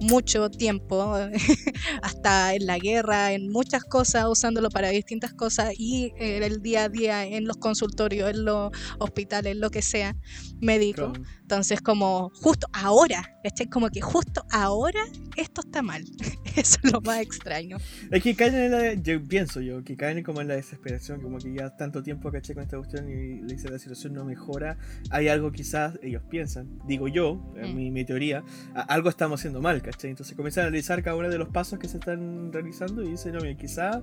mucho 0.00 0.50
tiempo, 0.50 1.14
hasta 2.02 2.54
en 2.54 2.66
la 2.66 2.78
guerra, 2.78 3.32
en 3.32 3.48
muchas 3.50 3.84
cosas, 3.84 4.24
usándolo 4.28 4.70
para 4.70 4.88
distintas 4.88 5.32
cosas 5.34 5.72
y 5.78 6.12
en 6.18 6.42
el 6.42 6.62
día 6.62 6.84
a 6.84 6.88
día 6.88 7.24
en 7.26 7.46
los 7.46 7.58
consultorios, 7.58 8.30
en 8.30 8.44
los 8.44 8.70
hospitales, 8.98 9.56
lo 9.56 9.70
que 9.70 9.82
sea, 9.82 10.16
médico. 10.60 11.12
Claro. 11.12 11.24
Entonces, 11.42 11.80
como 11.80 12.30
justo 12.34 12.66
ahora, 12.72 13.36
¿cachai? 13.42 13.68
Como 13.68 13.88
que 13.90 14.00
justo 14.00 14.44
ahora 14.50 15.00
esto 15.36 15.60
está 15.62 15.82
mal. 15.82 16.04
Eso 16.56 16.78
es 16.82 16.92
lo 16.92 17.00
más 17.00 17.20
extraño. 17.20 17.76
Es 18.10 18.22
que 18.22 18.34
caen 18.34 18.54
en 18.54 18.70
la. 18.72 18.94
Yo 18.94 19.22
pienso 19.26 19.60
yo, 19.60 19.82
que 19.84 19.96
caen 19.96 20.22
como 20.22 20.40
en 20.40 20.48
la 20.48 20.54
desesperación, 20.54 21.20
como 21.20 21.38
que 21.38 21.52
ya 21.54 21.70
tanto 21.76 22.02
tiempo 22.02 22.30
caché 22.30 22.54
con 22.54 22.62
esta 22.62 22.76
cuestión 22.76 23.08
y 23.08 23.40
le 23.40 23.54
dice 23.54 23.68
la 23.70 23.78
situación 23.78 24.12
no 24.14 24.24
mejora. 24.24 24.76
Hay 25.10 25.28
algo 25.28 25.52
quizás, 25.52 25.98
ellos 26.02 26.22
piensan, 26.28 26.78
digo 26.86 27.08
yo, 27.08 27.52
en 27.56 27.72
Mm. 27.72 27.76
mi, 27.76 27.90
mi 27.90 28.04
teoría, 28.04 28.42
algo 28.74 29.08
estamos 29.08 29.40
haciendo 29.40 29.60
mal, 29.60 29.80
¿cachai? 29.82 30.10
Entonces 30.10 30.34
comienzan 30.36 30.64
a 30.64 30.66
analizar 30.68 31.02
cada 31.02 31.16
uno 31.16 31.28
de 31.28 31.38
los 31.38 31.48
pasos 31.48 31.78
que 31.78 31.88
se 31.88 31.98
están 31.98 32.52
realizando 32.52 33.02
y 33.02 33.10
dicen, 33.12 33.32
no, 33.34 33.40
mira, 33.40 33.56
quizás 33.56 33.98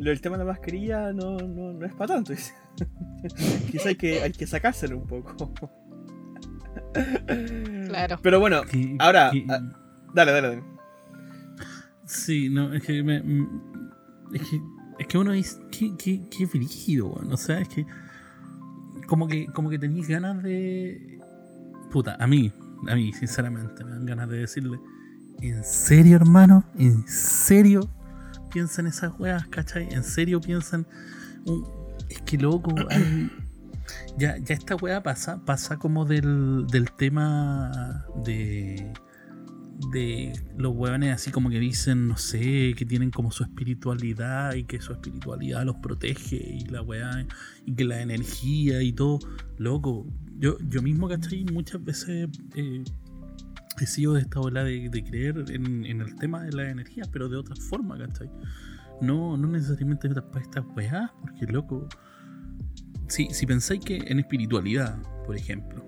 lo 0.00 0.08
del 0.08 0.20
tema 0.20 0.38
de 0.38 0.44
la 0.44 0.52
mascarilla 0.52 1.12
no, 1.12 1.36
no, 1.36 1.74
no 1.74 1.86
es 1.86 1.94
para 1.94 2.14
tanto. 2.14 2.32
dice. 2.32 2.54
quizás 3.70 3.86
hay 3.86 3.96
que, 3.96 4.22
hay 4.22 4.32
que 4.32 4.46
sacárselo 4.46 4.96
un 4.96 5.06
poco. 5.06 5.52
Claro. 7.86 8.18
Pero 8.22 8.40
bueno, 8.40 8.62
ahora, 8.98 9.30
ah, 9.48 9.60
dale, 10.14 10.32
dale, 10.32 10.48
dale. 10.48 10.62
Sí, 12.06 12.48
no, 12.48 12.72
es 12.72 12.82
que 12.82 13.02
me, 13.02 13.22
mm, 13.22 13.60
es 14.34 14.42
que 14.42 14.60
es 15.00 15.06
que 15.06 15.18
uno 15.18 15.32
dice 15.32 15.60
qué, 15.70 15.92
qué, 15.98 16.20
qué 16.30 16.46
brígido, 16.46 17.08
weón. 17.08 17.32
O 17.32 17.36
sea, 17.36 17.60
es 17.60 17.68
que 17.68 17.84
como 19.06 19.28
que 19.28 19.46
como 19.46 19.68
que 19.68 19.78
tenéis 19.78 20.08
ganas 20.08 20.42
de 20.42 21.20
puta, 21.90 22.16
a 22.18 22.26
mí, 22.26 22.52
a 22.88 22.94
mí 22.94 23.12
sinceramente 23.12 23.84
me 23.84 23.90
dan 23.90 24.06
ganas 24.06 24.28
de 24.28 24.38
decirle, 24.38 24.78
¿en 25.40 25.62
serio, 25.62 26.16
hermano? 26.16 26.64
¿En 26.78 27.06
serio 27.06 27.90
piensan 28.50 28.86
esas 28.86 29.12
weas, 29.18 29.46
cachai? 29.48 29.88
¿En 29.92 30.04
serio 30.04 30.40
piensan 30.40 30.86
un- 31.46 31.66
es 32.08 32.20
que 32.22 32.36
loco, 32.38 32.74
hay- 32.90 33.30
ya, 34.18 34.36
ya 34.38 34.54
esta 34.54 34.76
wea 34.76 35.02
pasa, 35.02 35.44
pasa 35.44 35.78
como 35.78 36.04
del, 36.04 36.66
del 36.70 36.90
tema 36.92 38.04
de 38.24 38.92
de 39.92 40.32
los 40.58 40.76
hueones 40.76 41.14
así 41.14 41.30
como 41.30 41.48
que 41.48 41.58
dicen, 41.58 42.06
no 42.06 42.18
sé, 42.18 42.74
que 42.76 42.84
tienen 42.84 43.10
como 43.10 43.30
su 43.32 43.44
espiritualidad 43.44 44.52
y 44.52 44.64
que 44.64 44.78
su 44.78 44.92
espiritualidad 44.92 45.64
los 45.64 45.76
protege 45.76 46.36
y 46.36 46.66
la 46.66 46.82
weá, 46.82 47.26
y 47.64 47.74
que 47.74 47.84
la 47.84 48.02
energía 48.02 48.82
y 48.82 48.92
todo, 48.92 49.18
loco. 49.56 50.06
Yo, 50.38 50.58
yo 50.68 50.82
mismo, 50.82 51.08
¿cachai? 51.08 51.44
Muchas 51.46 51.82
veces 51.82 52.28
eh, 52.56 52.84
he 53.78 53.86
sido 53.86 54.14
de 54.14 54.22
esta 54.22 54.40
ola 54.40 54.64
de, 54.64 54.88
de 54.88 55.04
creer 55.04 55.44
en, 55.50 55.84
en 55.84 56.00
el 56.00 56.16
tema 56.16 56.42
de 56.42 56.52
la 56.52 56.70
energía, 56.70 57.04
pero 57.12 57.28
de 57.28 57.36
otra 57.36 57.54
forma, 57.56 57.98
¿cachai? 57.98 58.30
No, 59.00 59.36
no 59.36 59.48
necesariamente 59.48 60.08
para 60.08 60.44
estas 60.44 60.64
weas, 60.76 61.10
porque 61.20 61.46
loco. 61.46 61.88
Si, 63.08 63.28
si 63.30 63.46
pensáis 63.46 63.80
que 63.80 63.96
en 63.96 64.18
espiritualidad, 64.18 65.00
por 65.24 65.36
ejemplo, 65.36 65.86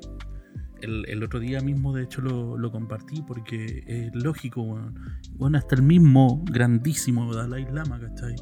el, 0.80 1.04
el 1.08 1.22
otro 1.22 1.38
día 1.38 1.60
mismo, 1.60 1.92
de 1.92 2.04
hecho, 2.04 2.20
lo, 2.20 2.56
lo 2.56 2.72
compartí 2.72 3.22
porque 3.22 3.84
es 3.86 4.14
lógico, 4.14 4.62
weón. 4.62 4.94
Bueno, 5.34 5.58
hasta 5.58 5.76
el 5.76 5.82
mismo 5.82 6.42
grandísimo 6.44 7.32
Dalai 7.32 7.66
Lama, 7.70 8.00
¿cachai? 8.00 8.34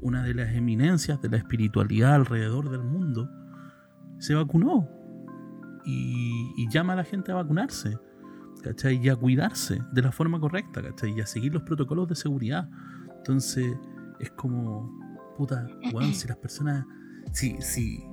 Una 0.00 0.22
de 0.22 0.34
las 0.34 0.54
eminencias 0.54 1.20
de 1.22 1.28
la 1.28 1.36
espiritualidad 1.36 2.14
alrededor 2.14 2.70
del 2.70 2.82
mundo, 2.82 3.30
se 4.18 4.34
vacunó. 4.34 4.88
Y, 5.86 6.52
y 6.58 6.68
llama 6.68 6.92
a 6.92 6.96
la 6.96 7.04
gente 7.04 7.32
a 7.32 7.36
vacunarse, 7.36 7.96
Y 8.92 9.08
a 9.08 9.16
cuidarse 9.16 9.82
de 9.92 10.02
la 10.02 10.12
forma 10.12 10.38
correcta, 10.38 10.82
¿cachai? 10.82 11.16
Y 11.16 11.20
a 11.20 11.26
seguir 11.26 11.52
los 11.52 11.62
protocolos 11.62 12.08
de 12.08 12.14
seguridad. 12.14 12.68
Entonces, 13.18 13.76
es 14.18 14.30
como, 14.32 14.90
puta, 15.36 15.66
weón, 15.92 16.14
si 16.14 16.28
las 16.28 16.36
personas, 16.36 16.84
si, 17.32 17.60
si 17.60 18.04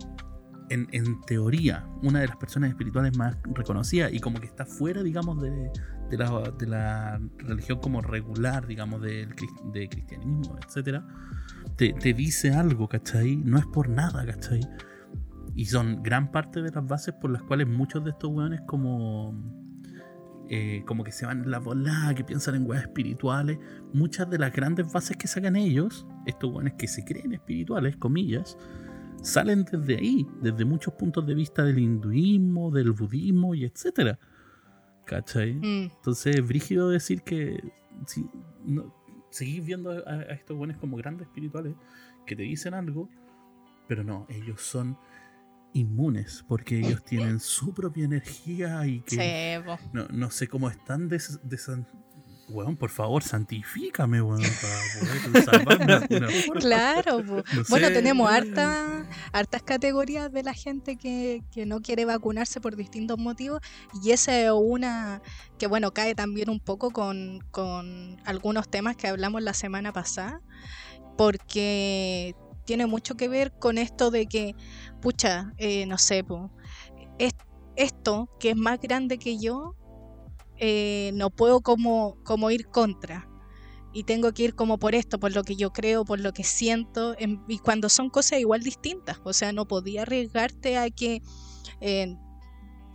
en, 0.70 0.88
en 0.92 1.22
teoría, 1.22 1.88
una 2.02 2.20
de 2.20 2.28
las 2.28 2.38
personas 2.38 2.70
espirituales 2.70 3.18
más 3.18 3.38
reconocidas 3.54 4.14
y 4.14 4.20
como 4.20 4.40
que 4.40 4.48
está 4.48 4.66
fuera, 4.66 5.04
digamos, 5.04 5.42
de, 5.42 5.72
de 6.10 6.18
la, 6.18 6.54
de 6.58 6.68
la 6.68 7.20
religión 7.38 7.80
como 7.80 8.02
regular, 8.02 8.68
digamos, 8.68 9.02
del 9.02 9.30
de 9.74 9.90
cristianismo, 9.90 10.58
etcétera, 10.66 11.06
te, 11.76 11.94
te 11.94 12.14
dice 12.14 12.52
algo, 12.52 12.88
¿cachai? 12.88 13.36
No 13.38 13.58
es 13.58 13.66
por 13.66 13.90
nada, 13.90 14.26
¿cachai? 14.26 14.62
Y 15.56 15.66
son 15.66 16.04
gran 16.04 16.32
parte 16.32 16.62
de 16.62 16.72
las 16.72 16.86
bases 16.86 17.14
por 17.16 17.32
las 17.32 17.44
cuales 17.44 17.68
muchos 17.68 18.04
de 18.04 18.12
estos 18.12 18.30
weones 18.30 18.62
como... 18.66 19.67
eh, 20.50 20.84
como 20.86 21.04
que 21.04 21.12
se 21.12 21.26
van 21.26 21.44
en 21.44 21.52
la 21.52 21.60
bola, 21.60 22.14
que 22.16 22.24
piensan 22.24 22.56
en 22.56 22.66
weas 22.66 22.84
espirituales. 22.84 23.58
Muchas 23.94 24.30
de 24.30 24.38
las 24.38 24.54
grandes 24.54 24.92
bases 24.92 25.18
que 25.18 25.28
sacan 25.28 25.56
ellos, 25.56 26.08
estos 26.26 26.52
weones 26.52 26.74
que 26.74 26.88
se 26.88 27.04
creen 27.04 27.34
espirituales, 27.34 27.98
comillas, 27.98 28.58
salen 29.22 29.66
desde 29.70 29.98
ahí, 29.98 30.28
desde 30.42 30.64
muchos 30.66 30.94
puntos 30.94 31.26
de 31.26 31.36
vista 31.36 31.64
del 31.64 31.80
hinduismo, 31.80 32.72
del 32.72 32.92
budismo 32.92 33.56
y 33.56 33.66
etcétera. 33.66 34.20
¿Cachai? 35.06 35.54
Mm, 35.56 35.92
Entonces 35.96 36.36
es 36.36 36.48
brígido 36.48 36.90
decir 36.90 37.22
que 37.22 37.62
si, 38.06 38.26
no, 38.66 38.94
seguís 39.30 39.66
viendo 39.66 39.92
a, 39.92 40.12
a 40.12 40.22
estos 40.34 40.58
buenos 40.58 40.78
como 40.78 40.98
grandes 40.98 41.28
espirituales 41.28 41.74
que 42.26 42.36
te 42.36 42.44
dicen 42.44 42.74
algo, 42.74 43.10
pero 43.88 44.04
no, 44.04 44.26
ellos 44.30 44.62
son 44.62 44.98
inmunes 45.74 46.44
porque 46.48 46.80
ellos 46.80 47.04
tienen 47.04 47.40
su 47.40 47.74
propia 47.74 48.06
energía 48.06 48.86
y 48.88 49.02
que 49.02 49.16
sí, 49.16 49.78
no, 49.94 50.08
no 50.10 50.32
sé 50.32 50.48
cómo 50.48 50.70
están 50.70 51.08
de, 51.10 51.22
de 51.44 51.58
san- 51.58 51.88
Weón, 52.50 52.78
por 52.78 52.90
favor, 52.90 53.24
santifícame, 53.24 54.22
weón, 54.22 54.42
para 54.62 55.34
poder 55.34 55.44
salvarme. 55.44 56.08
Claro, 56.62 57.18
po. 57.18 57.44
No 57.54 57.64
Bueno, 57.68 57.88
sé. 57.90 57.94
tenemos 57.94 58.32
harta, 58.32 59.06
hartas 59.34 59.64
categorías 59.64 60.32
de 60.32 60.44
la 60.44 60.54
gente 60.54 60.96
que, 60.96 61.44
que 61.52 61.66
no 61.66 61.82
quiere 61.82 62.06
vacunarse 62.06 62.62
por 62.62 62.78
distintos 62.78 63.18
motivos 63.20 63.60
y 64.02 64.12
esa 64.12 64.40
es 64.40 64.50
una 64.56 65.22
que, 65.60 65.68
bueno, 65.68 65.92
cae 65.92 66.16
también 66.16 66.50
un 66.50 66.62
poco 66.62 66.92
con, 66.92 67.40
con 67.52 68.16
algunos 68.24 68.70
temas 68.70 68.96
que 68.96 69.10
hablamos 69.10 69.42
la 69.44 69.54
semana 69.54 69.92
pasada, 69.92 70.40
porque 71.18 72.34
tiene 72.68 72.86
mucho 72.86 73.16
que 73.16 73.30
ver 73.30 73.52
con 73.58 73.78
esto 73.80 74.12
de 74.12 74.28
que, 74.28 74.54
pucha, 75.02 75.54
eh, 75.58 75.86
no 75.88 75.98
sé, 75.98 76.24
es- 77.18 77.34
esto 77.78 78.30
que 78.40 78.52
es 78.52 78.58
más 78.58 78.80
grande 78.80 79.18
que 79.18 79.40
yo, 79.40 79.74
eh, 80.58 81.12
no 81.14 81.30
puedo 81.30 81.62
como, 81.62 82.18
como 82.24 82.52
ir 82.52 82.68
contra. 82.68 83.28
Y 83.94 84.04
tengo 84.04 84.34
que 84.34 84.44
ir 84.44 84.54
como 84.56 84.78
por 84.80 84.96
esto, 84.96 85.18
por 85.20 85.34
lo 85.34 85.44
que 85.44 85.56
yo 85.56 85.72
creo, 85.72 86.04
por 86.06 86.20
lo 86.20 86.34
que 86.34 86.44
siento, 86.44 87.16
en- 87.18 87.42
y 87.48 87.58
cuando 87.60 87.90
son 87.90 88.10
cosas 88.10 88.40
igual 88.40 88.62
distintas, 88.62 89.18
o 89.24 89.34
sea, 89.34 89.54
no 89.54 89.66
podía 89.66 90.02
arriesgarte 90.04 90.78
a 90.78 90.90
que, 90.90 91.22
eh, 91.82 92.16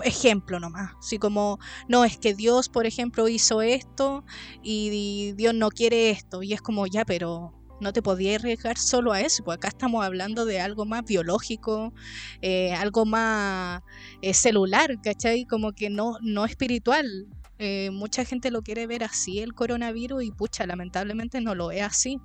ejemplo 0.05 0.61
nomás, 0.61 0.93
así 0.99 1.19
como, 1.19 1.59
no, 1.89 2.05
es 2.05 2.19
que 2.19 2.35
Dios, 2.35 2.69
por 2.69 2.87
ejemplo, 2.87 3.29
hizo 3.29 3.63
esto 3.63 4.25
y 4.63 5.33
Dios 5.33 5.55
no 5.55 5.71
quiere 5.71 6.11
esto, 6.11 6.43
y 6.43 6.53
es 6.53 6.61
como, 6.61 6.87
ya, 6.87 7.05
pero 7.05 7.55
no 7.83 7.93
te 7.93 8.01
podía 8.03 8.37
arriesgar 8.37 8.79
solo 8.79 9.13
a 9.13 9.21
eso, 9.21 9.43
porque 9.45 9.57
acá 9.67 9.69
estamos 9.69 10.05
hablando 10.05 10.45
de 10.47 10.61
algo 10.61 10.85
más 10.87 11.05
biológico, 11.05 11.93
eh, 12.41 12.73
algo 12.73 13.05
más 13.05 13.83
eh, 14.23 14.33
celular, 14.35 14.99
¿cachai? 15.03 15.45
Como 15.45 15.73
que 15.73 15.91
no, 15.91 16.17
no 16.23 16.45
espiritual. 16.45 17.27
Eh, 17.59 17.91
mucha 17.93 18.25
gente 18.25 18.51
lo 18.51 18.63
quiere 18.63 18.87
ver 18.89 19.05
así 19.05 19.39
el 19.39 19.53
coronavirus 19.55 20.25
y 20.25 20.33
pucha, 20.33 20.67
lamentablemente 20.67 21.41
no 21.41 21.55
lo 21.55 21.71
es 21.71 21.83
así. 21.83 22.19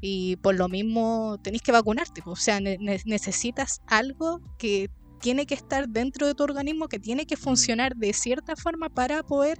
Y 0.00 0.36
por 0.36 0.54
lo 0.54 0.68
mismo 0.68 1.38
tenéis 1.42 1.62
que 1.62 1.72
vacunarte. 1.72 2.22
O 2.24 2.36
sea, 2.36 2.60
ne- 2.60 2.78
ne- 2.78 3.02
necesitas 3.04 3.80
algo 3.86 4.40
que 4.58 4.88
tiene 5.20 5.46
que 5.46 5.54
estar 5.54 5.88
dentro 5.88 6.26
de 6.26 6.34
tu 6.34 6.44
organismo, 6.44 6.88
que 6.88 6.98
tiene 7.00 7.26
que 7.26 7.36
funcionar 7.36 7.96
de 7.96 8.12
cierta 8.12 8.54
forma 8.56 8.88
para 8.88 9.22
poder 9.24 9.58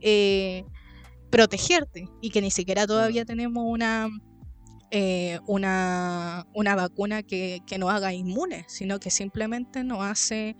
eh, 0.00 0.64
protegerte. 1.30 2.08
Y 2.22 2.30
que 2.30 2.40
ni 2.40 2.50
siquiera 2.50 2.86
todavía 2.86 3.24
tenemos 3.24 3.64
una, 3.66 4.08
eh, 4.94 5.40
una, 5.46 6.46
una 6.52 6.74
vacuna 6.76 7.22
que, 7.22 7.62
que 7.66 7.78
nos 7.78 7.90
haga 7.90 8.12
inmunes, 8.12 8.66
sino 8.68 9.00
que 9.00 9.10
simplemente 9.10 9.84
nos 9.84 10.04
hace 10.04 10.54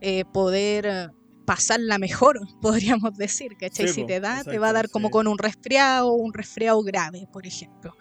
eh, 0.00 0.24
poder 0.32 1.12
pasarla 1.44 1.98
mejor, 1.98 2.40
podríamos 2.62 3.18
decir, 3.18 3.54
¿cachai? 3.58 3.88
Sí, 3.88 3.92
si 3.92 4.06
te 4.06 4.18
da, 4.18 4.42
te 4.44 4.58
va 4.58 4.70
a 4.70 4.72
dar 4.72 4.88
como 4.88 5.08
sí. 5.08 5.12
con 5.12 5.28
un 5.28 5.36
resfriado, 5.36 6.14
un 6.14 6.32
resfriado 6.32 6.82
grave, 6.82 7.28
por 7.30 7.46
ejemplo. 7.46 7.94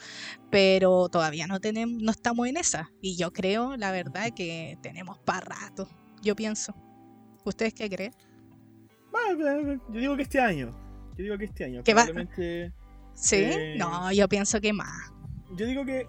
Pero 0.50 1.10
todavía 1.10 1.46
no 1.46 1.60
tenemos, 1.60 2.02
no 2.02 2.12
estamos 2.12 2.48
en 2.48 2.56
esa. 2.56 2.90
Y 3.02 3.18
yo 3.18 3.34
creo, 3.34 3.76
la 3.76 3.92
verdad, 3.92 4.30
que 4.34 4.78
tenemos 4.82 5.20
para 5.20 5.42
rato. 5.42 5.90
Yo 6.22 6.38
pienso. 6.38 6.74
¿Ustedes 7.44 7.74
qué 7.74 7.90
creen? 7.90 8.16
Bueno, 9.12 9.82
yo 9.90 10.00
digo 10.00 10.16
que 10.16 10.24
este 10.24 10.40
año. 10.40 10.74
Yo 11.18 11.24
digo 11.24 11.38
que 11.38 11.46
este 11.46 11.66
año. 11.66 11.84
Que 11.84 11.94
va-. 11.94 12.08
¿Sí? 13.14 13.36
Eh, 13.36 13.76
No, 13.78 14.10
yo 14.14 14.30
pienso 14.30 14.62
que 14.62 14.72
más. 14.72 15.15
Yo 15.56 15.66
digo 15.66 15.86
que. 15.86 16.08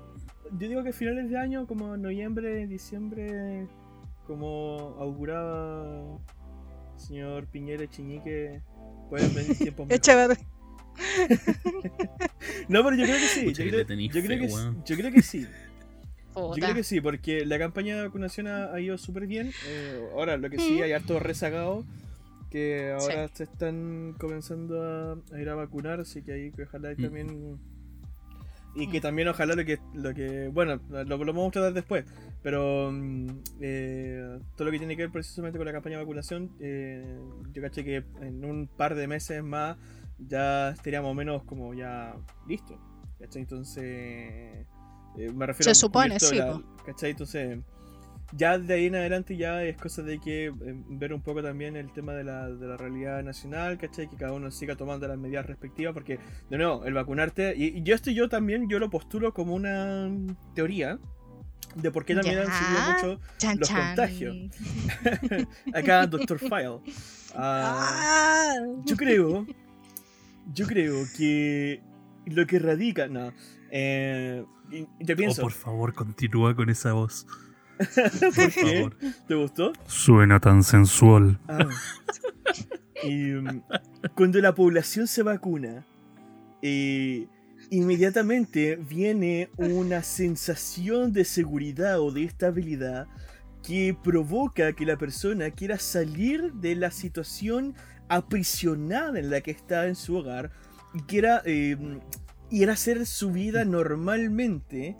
Yo 0.58 0.68
digo 0.68 0.84
que 0.84 0.92
finales 0.92 1.28
de 1.28 1.38
año, 1.38 1.66
como 1.66 1.96
noviembre, 1.96 2.66
diciembre, 2.68 3.66
como 4.26 4.94
auguraba 5.00 6.18
el 6.94 7.00
señor 7.00 7.46
Piñera 7.48 7.88
Chiñique, 7.88 8.62
pueden 9.10 9.34
venir 9.34 9.58
tiempos 9.58 9.88
mejores. 9.88 10.38
No, 12.68 12.82
pero 12.84 12.96
yo 12.96 13.04
creo 13.04 13.16
que 13.16 13.26
sí. 13.28 13.46
Yo 13.52 13.64
que 13.64 13.70
creo, 13.70 13.80
yo 14.08 14.22
creo 14.22 14.38
que, 14.40 14.48
yo 14.84 14.96
creo 14.96 15.12
que 15.12 15.22
sí. 15.22 15.46
Yo 16.34 16.50
creo 16.52 16.74
que 16.74 16.84
sí, 16.84 17.00
porque 17.00 17.44
la 17.46 17.58
campaña 17.58 17.96
de 17.96 18.02
vacunación 18.06 18.46
ha, 18.46 18.72
ha 18.72 18.80
ido 18.80 18.96
súper 18.98 19.26
bien. 19.26 19.52
Eh, 19.66 20.00
ahora, 20.14 20.36
lo 20.36 20.48
que 20.50 20.58
sí, 20.58 20.80
hay 20.82 20.92
harto 20.92 21.18
rezagado 21.18 21.84
que 22.50 22.92
ahora 22.92 23.28
se 23.28 23.44
están 23.44 24.14
comenzando 24.18 24.82
a, 24.82 25.16
a 25.34 25.40
ir 25.40 25.48
a 25.48 25.54
vacunar, 25.54 26.00
así 26.00 26.22
que 26.22 26.32
ahí 26.32 26.52
que 26.52 26.62
ojalá 26.62 26.92
Mm. 26.92 27.02
también... 27.02 27.58
Y 28.76 28.88
que 28.88 28.98
Mm. 28.98 29.02
también 29.02 29.28
ojalá 29.28 29.54
lo 29.54 29.64
que... 29.64 29.78
Lo 29.94 30.12
que 30.14 30.48
bueno, 30.48 30.80
lo, 30.90 31.04
lo 31.04 31.32
vamos 31.32 31.48
a 31.48 31.50
tratar 31.52 31.72
después, 31.72 32.04
pero 32.42 32.90
mm, 32.92 33.26
eh, 33.60 34.38
todo 34.54 34.66
lo 34.66 34.70
que 34.70 34.78
tiene 34.78 34.96
que 34.96 35.02
ver 35.02 35.10
precisamente 35.10 35.58
con 35.58 35.66
la 35.66 35.72
campaña 35.72 35.96
de 35.96 36.02
vacunación, 36.04 36.50
eh, 36.60 37.18
yo 37.52 37.62
caché 37.62 37.82
que 37.84 38.04
en 38.20 38.44
un 38.44 38.68
par 38.68 38.94
de 38.94 39.08
meses 39.08 39.42
más 39.42 39.76
ya 40.18 40.70
estaríamos 40.70 41.14
menos 41.16 41.42
como 41.44 41.72
ya 41.74 42.14
listo. 42.46 42.78
¿cachai? 43.18 43.42
Entonces, 43.42 43.82
eh, 43.82 44.66
me 45.34 45.46
refiero 45.46 45.64
Se 45.64 45.70
a 45.70 45.74
supone, 45.74 46.20
sí, 46.20 46.36
la-. 46.36 46.62
¿cachai? 46.84 47.12
Entonces, 47.12 47.58
ya 48.32 48.58
de 48.58 48.74
ahí 48.74 48.86
en 48.86 48.96
adelante 48.96 49.36
ya 49.36 49.62
es 49.62 49.76
cosa 49.76 50.02
de 50.02 50.18
que 50.18 50.46
eh, 50.46 50.52
ver 50.88 51.12
un 51.14 51.20
poco 51.22 51.42
también 51.42 51.76
el 51.76 51.92
tema 51.92 52.12
de 52.14 52.24
la, 52.24 52.48
de 52.48 52.66
la 52.66 52.76
realidad 52.76 53.22
nacional, 53.22 53.78
¿cachai? 53.78 54.08
Que 54.08 54.16
cada 54.16 54.32
uno 54.32 54.50
siga 54.50 54.74
tomando 54.76 55.06
las 55.08 55.16
medidas 55.18 55.46
respectivas, 55.46 55.94
porque, 55.94 56.18
de 56.50 56.56
nuevo, 56.58 56.84
el 56.84 56.94
vacunarte, 56.94 57.54
y, 57.56 57.78
y 57.78 57.82
yo 57.82 57.94
esto 57.94 58.10
yo 58.10 58.28
también, 58.28 58.68
yo 58.68 58.78
lo 58.78 58.90
postulo 58.90 59.32
como 59.32 59.54
una 59.54 60.10
teoría 60.54 60.98
de 61.74 61.90
por 61.90 62.04
qué 62.04 62.14
también 62.14 62.38
han 62.38 62.46
subido 62.46 62.92
mucho 63.14 63.20
Chan, 63.38 63.58
los 63.58 63.68
chan. 63.68 63.86
contagios. 63.88 64.36
acá 65.74 66.06
Dr. 66.06 66.38
File. 66.38 66.80
Ah. 67.34 68.56
yo 68.86 68.96
creo, 68.96 69.46
yo 70.54 70.66
creo 70.66 71.04
que 71.16 71.80
lo 72.26 72.46
que 72.46 72.58
radica, 72.58 73.08
no, 73.08 73.32
eh, 73.70 74.44
y- 74.70 74.86
y 74.98 75.04
te 75.04 75.12
Oh, 75.12 75.16
pienso, 75.16 75.42
por 75.42 75.52
favor, 75.52 75.92
continúa 75.94 76.54
con 76.56 76.70
esa 76.70 76.92
voz. 76.92 77.26
¿por 78.34 78.52
qué? 78.52 78.80
favor. 78.80 78.96
¿Te 79.28 79.34
gustó? 79.34 79.72
Suena 79.86 80.40
tan 80.40 80.62
sensual. 80.62 81.38
Ah. 81.48 81.68
Y, 83.02 83.32
um, 83.32 83.62
cuando 84.14 84.40
la 84.40 84.54
población 84.54 85.06
se 85.06 85.22
vacuna, 85.22 85.84
eh, 86.62 87.26
inmediatamente 87.70 88.76
viene 88.76 89.50
una 89.56 90.02
sensación 90.02 91.12
de 91.12 91.24
seguridad 91.24 92.00
o 92.00 92.10
de 92.10 92.24
estabilidad 92.24 93.06
que 93.62 93.96
provoca 94.02 94.72
que 94.72 94.86
la 94.86 94.96
persona 94.96 95.50
quiera 95.50 95.78
salir 95.78 96.52
de 96.54 96.76
la 96.76 96.90
situación 96.90 97.74
aprisionada 98.08 99.18
en 99.18 99.30
la 99.30 99.40
que 99.40 99.50
está 99.50 99.88
en 99.88 99.96
su 99.96 100.16
hogar 100.16 100.52
y 100.94 101.00
quiera 101.02 101.42
eh, 101.44 101.76
ir 102.50 102.70
a 102.70 102.74
hacer 102.74 103.04
su 103.06 103.32
vida 103.32 103.64
normalmente 103.64 104.96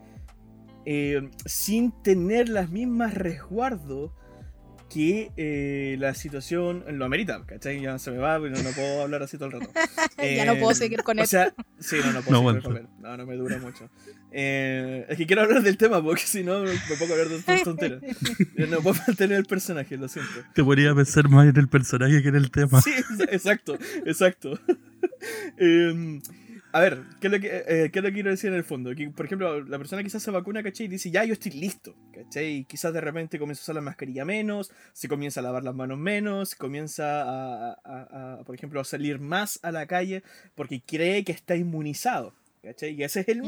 eh, 0.86 1.28
sin 1.44 1.92
tener 2.02 2.48
las 2.48 2.70
mismas 2.70 3.12
resguardos 3.14 4.12
que 4.88 5.32
eh, 5.36 5.96
la 5.98 6.14
situación 6.14 6.84
lo 6.92 7.04
amerita, 7.04 7.42
¿cachai? 7.44 7.80
Ya 7.80 7.98
se 7.98 8.12
me 8.12 8.18
va, 8.18 8.40
pero 8.40 8.54
no 8.62 8.70
puedo 8.70 9.02
hablar 9.02 9.20
así 9.24 9.36
todo 9.36 9.46
el 9.48 9.52
rato. 9.60 9.70
Ya 10.18 10.46
no 10.46 10.56
puedo 10.56 10.74
seguir 10.74 11.02
con 11.02 11.18
o 11.18 11.22
esto. 11.22 11.36
sea, 11.36 11.54
sí, 11.78 11.96
no, 12.02 12.12
no 12.12 12.20
No 12.20 12.22
puedo 12.22 12.22
seguir 12.22 12.36
aguanto. 12.38 12.68
con 12.70 12.76
él. 12.78 12.86
No, 13.00 13.16
no 13.16 13.26
me 13.26 13.34
dura 13.34 13.58
mucho. 13.58 13.90
Eh, 14.32 15.04
es 15.08 15.18
que 15.18 15.26
quiero 15.26 15.42
hablar 15.42 15.62
del 15.62 15.76
tema 15.76 16.02
porque 16.02 16.22
si 16.22 16.42
no 16.42 16.60
me 16.62 16.70
pongo 16.98 17.12
a 17.14 17.18
hablar 17.18 17.28
de 17.28 17.64
tonteras. 17.64 18.02
No 18.70 18.80
puedo 18.80 18.96
mantener 19.06 19.38
el 19.38 19.44
personaje, 19.44 19.96
lo 19.98 20.08
siento. 20.08 20.30
Te 20.54 20.64
ponía 20.64 20.92
a 20.92 20.94
pensar 20.94 21.28
más 21.28 21.46
en 21.48 21.56
el 21.56 21.68
personaje 21.68 22.22
que 22.22 22.28
en 22.28 22.36
el 22.36 22.50
tema. 22.50 22.80
Sí, 22.80 22.92
exacto, 23.30 23.76
exacto. 24.06 24.58
A 26.76 26.80
ver, 26.80 27.04
¿qué 27.20 27.28
es, 27.28 27.32
lo 27.32 27.40
que, 27.40 27.46
eh, 27.66 27.90
¿qué 27.90 28.00
es 28.00 28.02
lo 28.04 28.10
que 28.10 28.12
quiero 28.12 28.28
decir 28.30 28.50
en 28.50 28.56
el 28.56 28.62
fondo? 28.64 28.94
Que, 28.94 29.08
por 29.08 29.24
ejemplo, 29.24 29.64
la 29.64 29.78
persona 29.78 30.02
quizás 30.02 30.22
se 30.22 30.30
vacuna, 30.30 30.62
¿cachai? 30.62 30.84
Y 30.84 30.88
dice, 30.90 31.10
ya, 31.10 31.24
yo 31.24 31.32
estoy 31.32 31.52
listo, 31.52 31.94
¿cachai? 32.12 32.46
Y 32.56 32.64
quizás 32.64 32.92
de 32.92 33.00
repente 33.00 33.38
comienza 33.38 33.62
a 33.62 33.64
usar 33.64 33.74
la 33.76 33.80
mascarilla 33.80 34.26
menos, 34.26 34.70
se 34.92 35.08
comienza 35.08 35.40
a 35.40 35.42
lavar 35.42 35.64
las 35.64 35.74
manos 35.74 35.96
menos, 35.96 36.54
comienza 36.54 37.22
a, 37.22 37.70
a- 37.72 37.78
a- 37.82 38.34
a, 38.40 38.44
por 38.44 38.54
ejemplo, 38.54 38.78
a 38.78 38.84
salir 38.84 39.18
más 39.18 39.58
a 39.62 39.72
la 39.72 39.86
calle 39.86 40.22
porque 40.54 40.82
cree 40.86 41.24
que 41.24 41.32
está 41.32 41.56
inmunizado, 41.56 42.34
¿cachai? 42.62 42.90
Y 42.92 43.04
ese 43.04 43.20
es 43.20 43.28
el 43.28 43.40
Mm. 43.40 43.46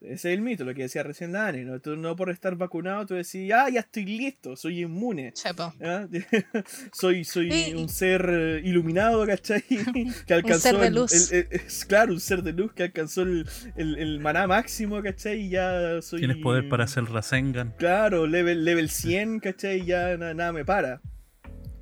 Ese 0.00 0.12
es 0.32 0.38
el 0.38 0.42
mito, 0.42 0.64
lo 0.64 0.74
que 0.74 0.82
decía 0.82 1.02
recién 1.02 1.32
Dani, 1.32 1.64
¿no? 1.64 1.80
Tú 1.80 1.96
no 1.96 2.14
por 2.14 2.30
estar 2.30 2.54
vacunado, 2.54 3.04
tú 3.04 3.14
decís, 3.14 3.50
ah, 3.52 3.68
ya 3.68 3.80
estoy 3.80 4.04
listo, 4.06 4.54
soy 4.54 4.82
inmune. 4.82 5.32
Chepo. 5.32 5.74
¿Ah? 5.82 6.06
soy 6.92 7.24
soy 7.24 7.74
un 7.74 7.88
ser 7.88 8.24
eh, 8.30 8.60
iluminado, 8.64 9.26
¿cachai? 9.26 9.64
Que 10.26 10.34
alcanzó 10.34 10.60
ser 10.70 10.78
de 10.78 10.90
luz. 10.90 11.32
el- 11.32 11.38
el- 11.50 11.60
es 11.60 11.84
claro, 11.84 12.12
un 12.12 12.20
ser 12.20 12.42
de 12.44 12.52
luz 12.52 12.72
que 12.74 12.84
alcanzó 12.84 13.22
el, 13.22 13.48
el, 13.76 13.96
el 13.98 14.20
maná 14.20 14.46
máximo, 14.46 15.02
¿cachai? 15.02 15.40
Y 15.46 15.48
ya 15.50 16.00
soy. 16.00 16.20
Tienes 16.20 16.36
poder 16.38 16.68
para 16.68 16.84
hacer 16.84 17.04
Rasengan. 17.04 17.74
Claro, 17.76 18.26
level, 18.28 18.64
level 18.64 18.90
100, 18.90 19.40
¿cachai? 19.40 19.80
Y 19.80 19.86
ya 19.86 20.16
na- 20.16 20.32
nada 20.32 20.52
me 20.52 20.64
para. 20.64 21.00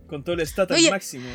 Con 0.07 0.24
todo 0.24 0.37
el 0.37 0.46
stat 0.46 0.70
al 0.72 0.81
máximo. 0.90 1.29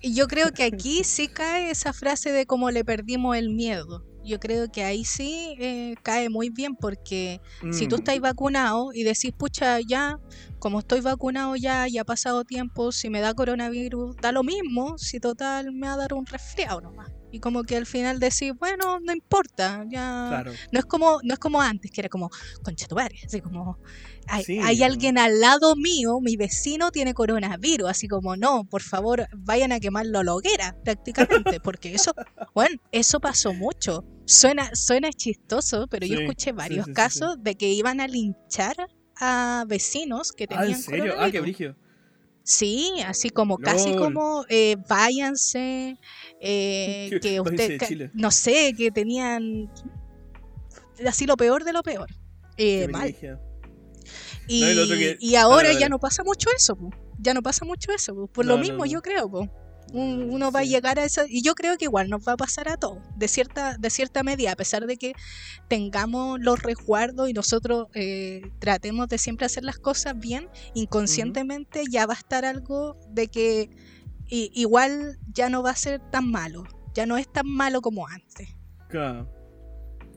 Y 0.00 0.14
yo 0.14 0.28
creo 0.28 0.52
que 0.52 0.64
aquí 0.64 1.04
sí 1.04 1.28
cae 1.28 1.70
esa 1.70 1.92
frase 1.94 2.32
de 2.32 2.44
cómo 2.46 2.70
le 2.70 2.84
perdimos 2.84 3.34
el 3.36 3.48
miedo. 3.50 4.04
Yo 4.22 4.38
creo 4.38 4.68
que 4.68 4.84
ahí 4.84 5.04
sí 5.04 5.54
eh, 5.60 5.96
cae 6.02 6.28
muy 6.30 6.50
bien 6.50 6.76
porque 6.76 7.38
si 7.70 7.86
tú 7.88 7.96
Mm, 7.96 7.98
estás 7.98 8.18
vacunado 8.20 8.90
y 8.92 9.02
decís, 9.04 9.32
pucha, 9.36 9.78
ya, 9.80 10.16
como 10.58 10.80
estoy 10.80 11.00
vacunado 11.00 11.56
ya, 11.56 11.86
ya 11.88 12.02
ha 12.02 12.04
pasado 12.04 12.44
tiempo, 12.44 12.92
si 12.92 13.10
me 13.10 13.20
da 13.20 13.34
coronavirus, 13.34 14.16
da 14.20 14.32
lo 14.32 14.42
mismo, 14.44 14.94
si 14.98 15.20
total 15.20 15.72
me 15.72 15.86
va 15.88 15.94
a 15.94 15.96
dar 15.98 16.14
un 16.14 16.26
resfriado 16.26 16.80
nomás. 16.80 17.08
Y 17.30 17.40
como 17.40 17.62
que 17.64 17.76
al 17.76 17.86
final 17.86 18.18
decís, 18.20 18.52
bueno, 18.58 19.00
no 19.00 19.12
importa, 19.12 19.84
ya... 19.88 20.26
Claro. 20.28 20.52
No 20.72 20.78
es 20.78 20.86
como, 20.86 21.18
no 21.22 21.34
es 21.34 21.38
como 21.38 21.60
antes, 21.60 21.90
que 21.90 22.00
era 22.00 22.08
como, 22.08 22.30
concha 22.62 22.86
tu 22.86 22.94
madre", 22.94 23.16
así 23.24 23.40
como, 23.40 23.78
hay, 24.26 24.44
Sí, 24.44 24.58
hay 24.62 24.78
no. 24.78 24.84
alguien 24.86 25.18
al 25.18 25.40
lado 25.40 25.74
mío, 25.76 26.18
mi 26.20 26.36
vecino 26.36 26.90
tiene 26.90 27.14
coronavirus, 27.14 27.88
así 27.90 28.08
como, 28.08 28.36
no, 28.36 28.64
por 28.64 28.82
favor, 28.82 29.26
vayan 29.36 29.72
a 29.72 29.80
quemarlo 29.80 30.18
a 30.20 30.24
la 30.24 30.34
hoguera, 30.34 30.76
prácticamente, 30.84 31.60
porque 31.62 31.94
eso, 31.94 32.12
bueno, 32.54 32.76
eso 32.92 33.20
pasó 33.20 33.54
mucho. 33.54 34.04
Suena, 34.26 34.70
suena 34.74 35.10
chistoso, 35.10 35.86
pero 35.88 36.06
yo 36.06 36.14
escuché 36.18 36.52
varios 36.52 36.86
sí, 36.86 36.92
casos 36.92 37.36
de 37.40 37.54
que 37.54 37.70
iban 37.72 38.00
a 38.00 38.06
linchar 38.08 38.76
a 39.20 39.64
vecinos 39.66 40.32
que 40.32 40.44
Ah, 40.44 40.64
tenían 40.64 40.68
¿en 40.68 40.82
serio? 40.82 41.12
Ah, 41.18 41.30
qué 41.30 41.38
coronavirus. 41.38 41.76
Sí, 42.50 42.94
así 43.06 43.28
como 43.28 43.58
casi 43.58 43.94
como 43.94 44.46
eh, 44.48 44.76
váyanse, 44.88 45.98
eh, 46.40 47.10
Que 47.22 47.40
usted, 47.42 47.76
ca- 47.78 47.88
no 48.14 48.30
sé, 48.30 48.72
que 48.74 48.90
tenían 48.90 49.70
así 51.06 51.26
lo 51.26 51.36
peor 51.36 51.62
de 51.64 51.74
lo 51.74 51.82
peor. 51.82 52.08
Eh, 52.56 52.88
mal. 52.88 53.14
Y, 54.46 54.62
No, 54.62 54.94
y 55.18 55.28
que- 55.30 55.36
ahora 55.36 55.74
ya 55.74 55.90
no 55.90 55.98
pasa 55.98 56.24
mucho 56.24 56.48
eso, 56.56 56.74
po. 56.74 56.88
ya 57.20 57.34
no 57.34 57.42
pasa 57.42 57.66
mucho 57.66 57.92
eso, 57.92 58.14
po. 58.14 58.26
por 58.28 58.46
No, 58.46 58.52
lo 58.54 58.58
mismo 58.58 58.86
yo 58.86 59.02
creo, 59.02 59.30
po. 59.30 59.46
Un- 59.92 60.28
uno 60.30 60.50
va 60.52 60.60
a 60.60 60.64
llegar 60.64 60.98
a 60.98 61.04
eso 61.04 61.22
y 61.26 61.42
yo 61.42 61.54
creo 61.54 61.78
que 61.78 61.86
igual 61.86 62.10
nos 62.10 62.26
va 62.28 62.32
a 62.32 62.36
pasar 62.36 62.68
a 62.68 62.76
todos, 62.76 62.98
de 63.16 63.26
cierta, 63.26 63.76
de 63.78 63.88
cierta 63.90 64.22
medida, 64.22 64.52
a 64.52 64.56
pesar 64.56 64.86
de 64.86 64.96
que 64.98 65.12
tengamos 65.68 66.38
los 66.40 66.62
resguardos 66.62 67.28
y 67.30 67.32
nosotros 67.32 67.86
eh, 67.94 68.42
tratemos 68.58 69.08
de 69.08 69.16
siempre 69.18 69.46
hacer 69.46 69.64
las 69.64 69.78
cosas 69.78 70.18
bien, 70.18 70.48
inconscientemente 70.74 71.84
ya 71.90 72.06
va 72.06 72.14
a 72.14 72.18
estar 72.18 72.44
algo 72.44 72.98
de 73.10 73.28
que 73.28 73.70
igual 74.30 75.18
ya 75.32 75.48
no 75.48 75.62
va 75.62 75.70
a 75.70 75.76
ser 75.76 76.00
tan 76.10 76.30
malo, 76.30 76.64
ya 76.94 77.06
no 77.06 77.16
es 77.16 77.30
tan 77.32 77.46
malo 77.46 77.80
como 77.80 78.06
antes. 78.06 78.56
Claro. 78.88 79.32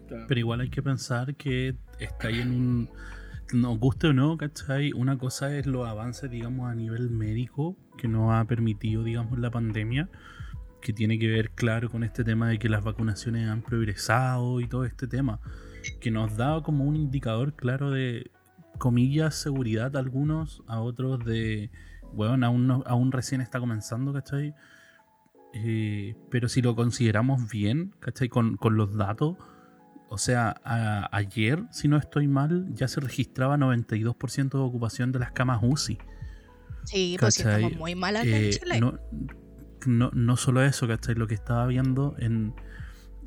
Claro. 0.07 0.25
Pero 0.27 0.39
igual 0.39 0.59
hay 0.59 0.69
que 0.69 0.83
pensar 0.83 1.35
que 1.35 1.77
está 1.99 2.27
ahí 2.27 2.41
en 2.41 2.51
un. 2.51 2.89
Nos 3.53 3.79
guste 3.79 4.07
o 4.07 4.13
no, 4.13 4.35
¿cachai? 4.37 4.91
Una 4.91 5.17
cosa 5.17 5.55
es 5.57 5.65
los 5.65 5.87
avances, 5.87 6.29
digamos, 6.29 6.69
a 6.69 6.75
nivel 6.75 7.09
médico 7.09 7.77
que 8.01 8.07
nos 8.07 8.33
ha 8.33 8.43
permitido, 8.45 9.03
digamos, 9.03 9.37
la 9.37 9.51
pandemia, 9.51 10.09
que 10.81 10.91
tiene 10.91 11.19
que 11.19 11.27
ver, 11.27 11.51
claro, 11.51 11.89
con 11.91 12.03
este 12.03 12.23
tema 12.23 12.49
de 12.49 12.57
que 12.57 12.67
las 12.67 12.83
vacunaciones 12.83 13.47
han 13.47 13.61
progresado 13.61 14.59
y 14.59 14.67
todo 14.67 14.85
este 14.85 15.07
tema, 15.07 15.39
que 15.99 16.09
nos 16.09 16.35
da 16.35 16.61
como 16.63 16.83
un 16.85 16.95
indicador 16.95 17.53
claro 17.53 17.91
de, 17.91 18.31
comillas, 18.81 19.35
seguridad 19.35 19.95
a 19.95 19.99
algunos, 19.99 20.63
a 20.67 20.81
otros 20.81 21.23
de 21.23 21.69
weón, 22.13 22.43
aún, 22.43 22.65
no- 22.65 22.83
aún 22.87 23.11
recién 23.11 23.39
está 23.39 23.59
comenzando, 23.59 24.11
¿cachai? 24.11 24.55
Eh, 25.53 26.15
pero 26.31 26.49
si 26.49 26.63
lo 26.63 26.75
consideramos 26.75 27.47
bien, 27.47 27.93
¿cachai? 27.99 28.27
Con, 28.27 28.57
los 28.71 28.97
datos, 28.97 29.37
o 30.09 30.17
sea, 30.17 30.59
ayer, 31.11 31.63
si 31.69 31.87
no 31.87 31.97
estoy 31.97 32.27
mal, 32.27 32.73
ya 32.73 32.87
se 32.87 32.99
registraba 32.99 33.55
92% 33.55 34.57
de 34.57 34.63
ocupación 34.63 35.11
de 35.11 35.19
las 35.19 35.31
camas 35.31 35.59
UCI. 35.61 35.99
Sí, 36.85 37.17
pues 37.19 37.35
sí, 37.35 37.41
estamos 37.41 37.75
muy 37.75 37.95
mal 37.95 38.15
acá 38.17 38.27
en 38.27 38.45
Eh, 38.45 38.49
Chile. 38.51 38.79
no, 38.79 38.99
no, 39.85 40.11
no 40.13 40.37
solo 40.37 40.63
eso, 40.63 40.87
¿cachai? 40.87 41.15
Lo 41.15 41.27
que 41.27 41.35
estaba 41.35 41.65
viendo 41.67 42.15
en. 42.19 42.53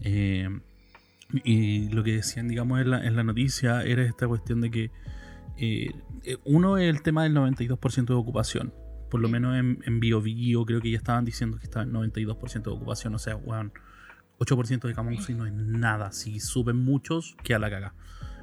eh, 0.03 0.49
y 1.43 1.89
lo 1.89 2.05
que 2.05 2.13
decían, 2.17 2.47
digamos, 2.49 2.81
en 2.81 2.91
la, 2.91 3.05
en 3.05 3.17
la 3.17 3.25
noticia 3.25 3.83
era 3.83 4.03
esta 4.05 4.29
cuestión 4.29 4.61
de 4.61 4.71
que. 4.71 4.91
eh, 5.57 5.89
eh, 6.25 6.39
uno 6.45 6.79
es 6.79 6.89
el 6.89 7.03
tema 7.03 7.25
del 7.25 7.35
92% 7.35 8.07
de 8.07 8.15
ocupación. 8.15 8.73
Por 9.11 9.21
lo 9.21 9.29
menos 9.29 9.57
en, 9.57 9.79
en 9.87 10.01
Bio 10.01 10.21
Bio 10.21 10.65
creo 10.65 10.81
que 10.81 10.91
ya 10.91 10.97
estaban 10.97 11.25
diciendo 11.25 11.59
que 11.59 11.65
estaba 11.65 11.85
en 11.85 11.93
92% 11.93 12.63
de 12.63 12.71
ocupación. 12.71 13.15
O 13.15 13.19
sea, 13.19 13.37
weón, 13.37 13.73
8% 14.39 14.89
de 14.89 14.95
camas 14.95 15.29
no 15.31 15.47
es 15.47 15.53
nada. 15.53 16.13
Si 16.13 16.41
suben 16.41 16.77
muchos, 16.77 17.37
queda 17.45 17.59
la 17.59 17.71
caga 17.71 17.95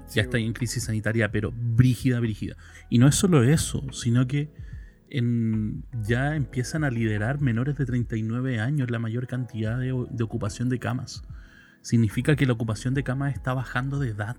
Sí, 0.07 0.17
ya 0.17 0.23
está 0.23 0.37
ahí 0.37 0.45
en 0.45 0.53
crisis 0.53 0.83
sanitaria, 0.83 1.31
pero 1.31 1.51
brígida, 1.55 2.19
brígida. 2.19 2.55
Y 2.89 2.97
no 2.99 3.07
es 3.07 3.15
solo 3.15 3.43
eso, 3.43 3.83
sino 3.91 4.27
que 4.27 4.49
en- 5.11 5.83
ya 6.03 6.35
empiezan 6.35 6.83
a 6.83 6.89
liderar 6.89 7.39
menores 7.41 7.77
de 7.77 7.85
39 7.85 8.59
años 8.59 8.89
la 8.91 8.99
mayor 8.99 9.27
cantidad 9.27 9.77
de, 9.79 9.91
ocupación 9.93 10.69
de 10.69 10.79
camas. 10.79 11.23
Significa 11.81 12.35
que 12.35 12.45
la 12.45 12.53
ocupación 12.53 12.93
de 12.93 13.03
camas 13.03 13.33
está 13.33 13.53
bajando 13.53 13.99
de 13.99 14.09
edad. 14.09 14.37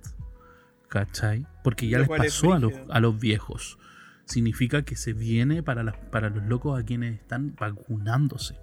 ¿Cachai? 0.89 1.47
Porque 1.65 1.89
ya 1.89 1.99
Lo 1.99 2.05
les 2.05 2.19
pasó 2.19 2.53
a 2.53 2.59
los, 2.59 2.73
a 2.91 3.01
los 3.01 3.19
viejos. 3.19 3.79
Significa 4.27 4.83
que 4.83 4.95
se 4.97 5.13
viene 5.13 5.63
para, 5.63 5.83
las- 5.83 5.97
para 5.97 6.29
los 6.31 6.45
locos 6.47 6.79
a 6.81 6.85
quienes 6.85 7.19
están 7.21 7.55
vacunándose. 7.59 8.57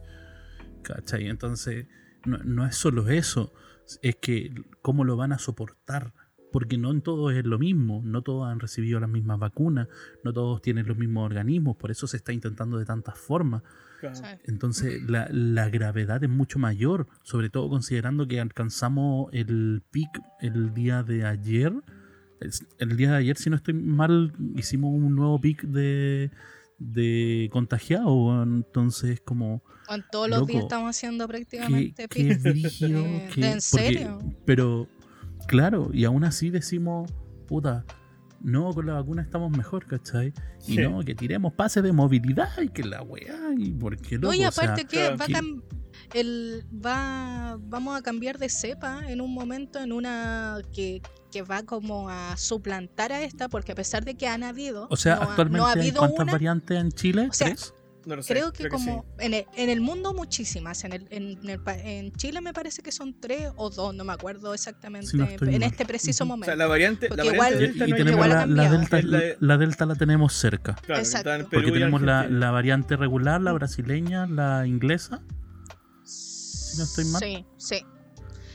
¿Cachai? 0.84 1.28
Entonces, 1.28 1.88
no, 2.26 2.38
no 2.40 2.66
es 2.66 2.76
solo 2.76 3.10
eso, 3.10 3.54
es 4.02 4.16
que 4.16 4.54
cómo 4.82 5.04
lo 5.04 5.18
van 5.18 5.32
a 5.34 5.40
soportar. 5.40 6.14
Porque 6.52 6.78
no 6.78 6.90
en 6.92 7.02
todos 7.02 7.34
es 7.34 7.46
lo 7.46 7.60
mismo, 7.60 8.02
no 8.04 8.22
todos 8.24 8.48
han 8.50 8.60
recibido 8.60 9.00
las 9.00 9.10
mismas 9.10 9.38
vacunas, 9.40 9.88
no 10.24 10.34
todos 10.34 10.62
tienen 10.62 10.88
los 10.88 10.98
mismos 10.98 11.26
organismos, 11.26 11.78
por 11.78 11.92
eso 11.92 12.08
se 12.08 12.18
está 12.18 12.34
intentando 12.34 12.78
de 12.78 12.86
tantas 12.86 13.18
formas. 13.18 13.62
claro. 14.00 14.40
Entonces 14.46 15.04
la, 15.08 15.28
la 15.32 15.70
gravedad 15.70 16.24
es 16.24 16.30
mucho 16.30 16.58
mayor, 16.58 17.08
sobre 17.24 17.50
todo 17.50 17.70
considerando 17.70 18.28
que 18.28 18.40
alcanzamos 18.40 19.30
el 19.34 19.84
pic 19.92 20.10
el 20.42 20.74
día 20.74 21.04
de 21.04 21.26
ayer. 21.26 21.74
El 22.80 22.96
día 22.96 23.12
de 23.12 23.18
ayer, 23.18 23.38
si 23.38 23.50
no 23.50 23.58
estoy 23.58 23.74
mal, 23.74 24.32
hicimos 24.56 24.92
un 24.94 25.14
nuevo 25.14 25.40
pic 25.42 25.62
de, 25.64 26.32
de 26.78 27.50
contagiados. 27.52 28.48
Entonces, 28.48 29.20
como 29.20 29.62
Bueno, 29.88 30.06
todos 30.12 30.30
los 30.30 30.48
días 30.48 30.64
estamos 30.64 30.90
haciendo 30.96 31.28
prácticamente 31.28 32.08
qué 32.08 32.36
brígido. 32.38 33.04
Qué- 33.36 33.52
¿en 33.52 33.62
serio? 33.62 34.20
pero, 34.46 34.88
claro, 35.50 35.90
y 35.94 36.06
aún 36.06 36.24
así 36.24 36.50
decimos, 36.50 37.12
puta, 37.48 37.84
no, 38.42 38.72
con 38.74 38.86
la 38.86 38.94
vacuna 38.94 39.22
estamos 39.22 39.52
mejor, 39.52 39.86
¿cachai? 39.86 40.34
Y 40.68 40.76
Sí. 40.76 40.78
no, 40.78 41.02
que 41.04 41.14
tiremos 41.16 41.52
pases 41.54 41.84
de 41.84 41.92
movilidad 41.92 42.50
y 42.62 42.70
que 42.70 42.84
la 42.84 43.02
weá, 43.02 43.36
y 43.58 43.72
porque 43.72 44.16
No, 44.18 44.28
loco, 44.28 44.34
y 44.36 44.46
o 44.46 44.52
sea, 44.52 44.64
aparte 44.64 44.86
que 44.86 45.10
va 45.16 45.26
a 45.26 45.28
que- 45.28 45.34
cam- 45.34 45.62
el, 46.14 46.64
va, 46.74 47.58
vamos 47.60 47.98
a 47.98 48.02
cambiar 48.02 48.38
de 48.38 48.48
cepa 48.50 49.02
en 49.10 49.20
un 49.22 49.34
momento, 49.34 49.80
en 49.80 49.92
una 49.92 50.60
que, 50.74 51.02
que 51.32 51.42
va 51.42 51.64
como 51.64 52.10
a 52.10 52.36
suplantar 52.38 53.12
a 53.12 53.22
esta, 53.24 53.50
porque 53.50 53.74
a 53.74 53.76
pesar 53.76 54.06
de 54.06 54.16
que 54.16 54.28
han 54.28 54.44
habido, 54.44 54.88
O 54.90 54.96
sea, 54.96 55.16
no 55.16 55.22
ha- 55.22 55.26
actualmente 55.26 55.58
no 55.60 55.68
ha 55.68 55.72
habido 55.74 56.00
cuántas 56.00 56.24
una, 56.24 56.32
variantes 56.32 56.78
en 56.80 56.92
Chile? 56.92 57.28
O 57.30 57.34
sea, 57.34 57.48
¿Tres? 57.48 57.74
No 58.06 58.16
lo 58.16 58.24
sé, 58.24 58.34
creo 58.34 58.52
que 58.54 58.70
como 58.70 59.06
en, 59.20 59.34
el, 59.34 59.46
en 59.56 59.70
el 59.70 59.82
mundo 59.82 60.14
muchísimas, 60.14 60.84
en, 60.86 60.94
el, 60.94 61.08
en, 61.12 61.50
el 61.50 61.60
pa- 61.62 61.78
en 61.78 62.12
Chile 62.14 62.40
me 62.42 62.54
parece 62.54 62.82
que 62.82 62.92
son 62.92 63.20
tres 63.20 63.52
o 63.58 63.70
dos, 63.70 63.94
no 63.94 64.04
me 64.04 64.14
acuerdo 64.14 64.54
exactamente 64.54 65.08
Si 65.08 65.18
no 65.18 65.28
en 65.28 65.40
mal. 65.40 65.64
este 65.64 65.86
preciso 65.86 66.24
O 66.24 66.28
momento. 66.28 66.46
sea, 66.48 66.56
la 66.56 66.68
variante, 66.68 67.10
la 67.10 67.24
variante 67.24 67.56
Y, 67.58 67.68
Delta 67.68 67.86
y 67.88 68.04
no 68.06 68.12
igual 68.12 68.30
la, 68.30 68.70
delta, 68.70 69.00
la- 69.40 69.58
delta 69.58 69.86
la 69.86 69.96
tenemos 69.96 70.34
cerca. 70.34 70.76
Claro, 70.76 71.02
Exacto. 71.02 71.30
está 71.30 71.36
en 71.44 71.50
Perú 71.50 71.62
Porque 71.64 71.72
tenemos 71.80 72.02
la, 72.02 72.52
variante 72.52 72.96
regular, 72.96 73.42
la 73.42 73.52
brasileña, 73.52 74.26
la 74.28 74.66
inglesa. 74.66 75.22
no 76.78 76.84
estoy 76.84 77.06
mal. 77.06 77.22
Sí, 77.22 77.46
sí. 77.58 77.86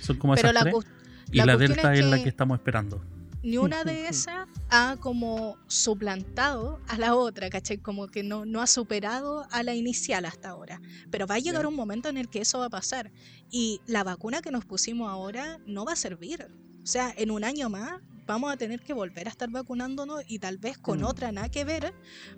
Son 0.01 0.17
como 0.19 0.35
Pero 0.35 0.49
esas 0.51 0.65
la, 0.65 0.71
tres. 0.71 0.85
Y 1.33 1.39
la 1.43 1.57
delta 1.57 1.93
es 1.93 2.01
es, 2.01 2.07
la 2.07 2.17
que- 2.17 2.23
que 2.25 2.29
estamos 2.29 2.59
esperando. 2.59 3.05
ni 3.43 3.57
una 3.59 3.85
de 3.85 4.09
esas 4.09 4.47
ha 4.77 4.97
como 4.97 5.57
suplantado 5.67 6.81
a 6.89 6.99
la 6.99 7.15
otra, 7.15 7.49
¿cachai? 7.51 7.79
Como 7.79 8.09
que 8.09 8.23
no, 8.23 8.45
no 8.45 8.61
ha 8.61 8.67
superado 8.67 9.47
a 9.51 9.63
la 9.63 9.75
inicial 9.75 10.25
hasta 10.25 10.49
ahora. 10.51 10.81
Pero 11.11 11.27
va 11.27 11.37
a 11.37 11.39
llegar 11.39 11.67
un 11.67 11.75
momento 11.77 12.09
en 12.09 12.17
el 12.19 12.29
que 12.29 12.41
eso 12.41 12.59
va 12.59 12.67
a 12.67 12.71
pasar. 12.71 13.13
Y 13.51 13.81
la 13.87 14.03
vacuna 14.05 14.43
que 14.43 14.51
nos 14.51 14.65
pusimos 14.65 15.09
ahora 15.09 15.59
no 15.67 15.85
va 15.85 15.93
a 15.93 15.97
servir. 15.97 16.49
O 16.83 16.87
sea, 16.87 17.15
en 17.17 17.31
un 17.31 17.45
año 17.45 17.71
más 17.71 18.01
vamos 18.27 18.53
a 18.53 18.57
tener 18.57 18.81
que 18.81 18.93
volver 18.93 19.27
a 19.27 19.31
estar 19.31 19.51
vacunándonos 19.51 20.23
y 20.27 20.39
tal 20.39 20.59
vez 20.59 20.79
con 20.79 21.01
Mm. 21.01 21.05
otra 21.05 21.31
nada 21.33 21.49
que 21.51 21.65
ver, 21.65 21.95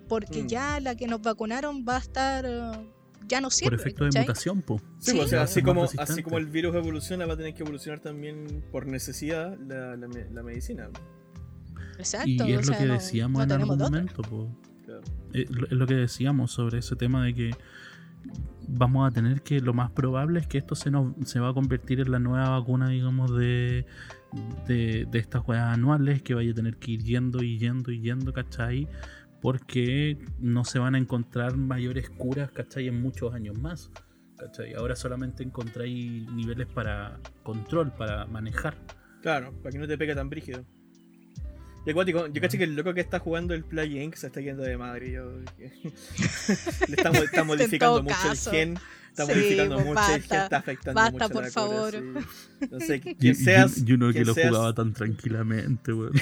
porque 0.07 0.43
Mm. 0.43 0.47
ya 0.47 0.79
la 0.79 0.95
que 0.95 1.07
nos 1.07 1.21
vacunaron 1.21 1.85
va 1.87 1.95
a 1.95 1.99
estar... 1.99 2.45
eh, 2.45 2.91
ya 3.27 3.41
no 3.41 3.47
Por 3.47 3.53
sirve. 3.53 3.75
efecto 3.75 4.05
de 4.05 4.19
mutación, 4.21 4.61
po. 4.61 4.79
Sí, 4.99 5.11
Sí. 5.11 5.19
o 5.19 5.27
sea, 5.27 5.41
así 5.41 5.61
como, 5.61 5.83
así 5.97 6.23
como 6.23 6.37
el 6.37 6.45
virus 6.45 6.73
evoluciona, 6.75 7.25
va 7.25 7.33
a 7.33 7.37
tener 7.37 7.53
que 7.53 7.63
evolucionar 7.63 7.99
también 7.99 8.63
por 8.71 8.85
necesidad 8.85 9.57
la, 9.59 9.97
la 9.97 10.43
medicina. 10.43 10.89
Exacto. 11.97 12.29
Y 12.29 12.41
o 12.41 12.59
es 12.59 12.67
lo 12.67 12.73
sea, 12.73 12.77
que 12.77 12.85
decíamos 12.87 13.39
no 13.39 13.43
en 13.43 13.61
algún 13.61 13.77
momento, 13.77 14.21
po. 14.21 14.49
Claro. 14.85 15.01
Es 15.33 15.49
lo, 15.49 15.67
es 15.67 15.73
lo 15.73 15.87
que 15.87 15.95
decíamos 15.95 16.51
sobre 16.51 16.79
ese 16.79 16.95
tema 16.95 17.25
de 17.25 17.33
que 17.33 17.51
vamos 18.67 19.07
a 19.07 19.13
tener 19.13 19.41
que 19.41 19.59
lo 19.59 19.73
más 19.73 19.91
probable 19.91 20.39
es 20.39 20.47
que 20.47 20.57
esto 20.57 20.75
se 20.75 20.91
nos 20.91 21.13
se 21.25 21.39
va 21.39 21.49
a 21.49 21.53
convertir 21.53 21.99
en 21.99 22.11
la 22.11 22.19
nueva 22.19 22.49
vacuna 22.49 22.89
digamos 22.89 23.35
de 23.37 23.85
de, 24.65 25.07
de 25.09 25.19
estas 25.19 25.41
juegas 25.41 25.73
anuales 25.73 26.21
que 26.21 26.33
vaya 26.33 26.51
a 26.51 26.53
tener 26.53 26.75
que 26.77 26.91
ir 26.91 27.03
yendo 27.03 27.41
y 27.43 27.57
yendo 27.57 27.91
y 27.91 28.01
yendo 28.01 28.33
¿cachai? 28.33 28.87
porque 29.41 30.17
no 30.39 30.65
se 30.65 30.79
van 30.79 30.95
a 30.95 30.97
encontrar 30.97 31.55
mayores 31.55 32.09
curas 32.09 32.51
¿cachai? 32.51 32.87
en 32.87 33.01
muchos 33.01 33.33
años 33.33 33.57
más 33.57 33.89
¿cachai? 34.37 34.73
ahora 34.73 34.97
solamente 34.97 35.43
encontráis 35.43 36.29
niveles 36.29 36.67
para 36.67 37.19
control 37.43 37.93
para 37.93 38.25
manejar 38.25 38.75
Claro, 39.21 39.51
para 39.61 39.71
que 39.71 39.77
no 39.79 39.87
te 39.87 39.97
pegue 39.97 40.15
tan 40.15 40.29
brígido. 40.29 40.63
Y 41.87 41.91
acuático, 41.91 42.27
yo 42.27 42.41
caché 42.41 42.57
que 42.57 42.65
el 42.65 42.75
loco 42.75 42.93
que 42.93 42.99
está 43.01 43.19
jugando 43.19 43.53
el 43.53 43.63
Play 43.63 43.97
Inc. 44.01 44.15
se 44.15 44.27
está 44.27 44.41
yendo 44.41 44.61
de 44.63 44.75
madre. 44.77 45.09
Yo, 45.11 45.31
le 45.57 46.95
está, 46.95 47.11
mo- 47.11 47.23
está 47.23 47.43
modificando 47.45 48.03
mucho 48.03 48.15
caso. 48.15 48.51
el 48.51 48.55
gen. 48.57 48.79
Está 49.17 49.33
Sí, 49.33 49.39
modificando 49.39 49.75
pues, 49.77 49.85
mucho 49.87 49.99
el 49.99 50.05
gen, 50.07 50.19
basta, 50.21 50.43
está 50.43 50.57
afectando 50.57 51.01
basta, 51.01 51.11
mucho 51.23 51.33
por 51.33 51.43
la 51.43 51.49
favor. 51.51 51.91
cura, 51.91 52.21
sí. 52.21 52.67
No 52.69 52.79
sé, 52.79 52.95
y, 53.05 53.15
quien 53.15 53.35
seas. 53.35 53.77
y- 53.79 53.85
y 53.89 53.93
uno 53.93 54.13
que 54.13 54.23
lo 54.25 54.33
seas- 54.35 54.49
jugaba 54.49 54.73
tan 54.75 54.93
tranquilamente 54.93 55.91
weón. 55.93 56.13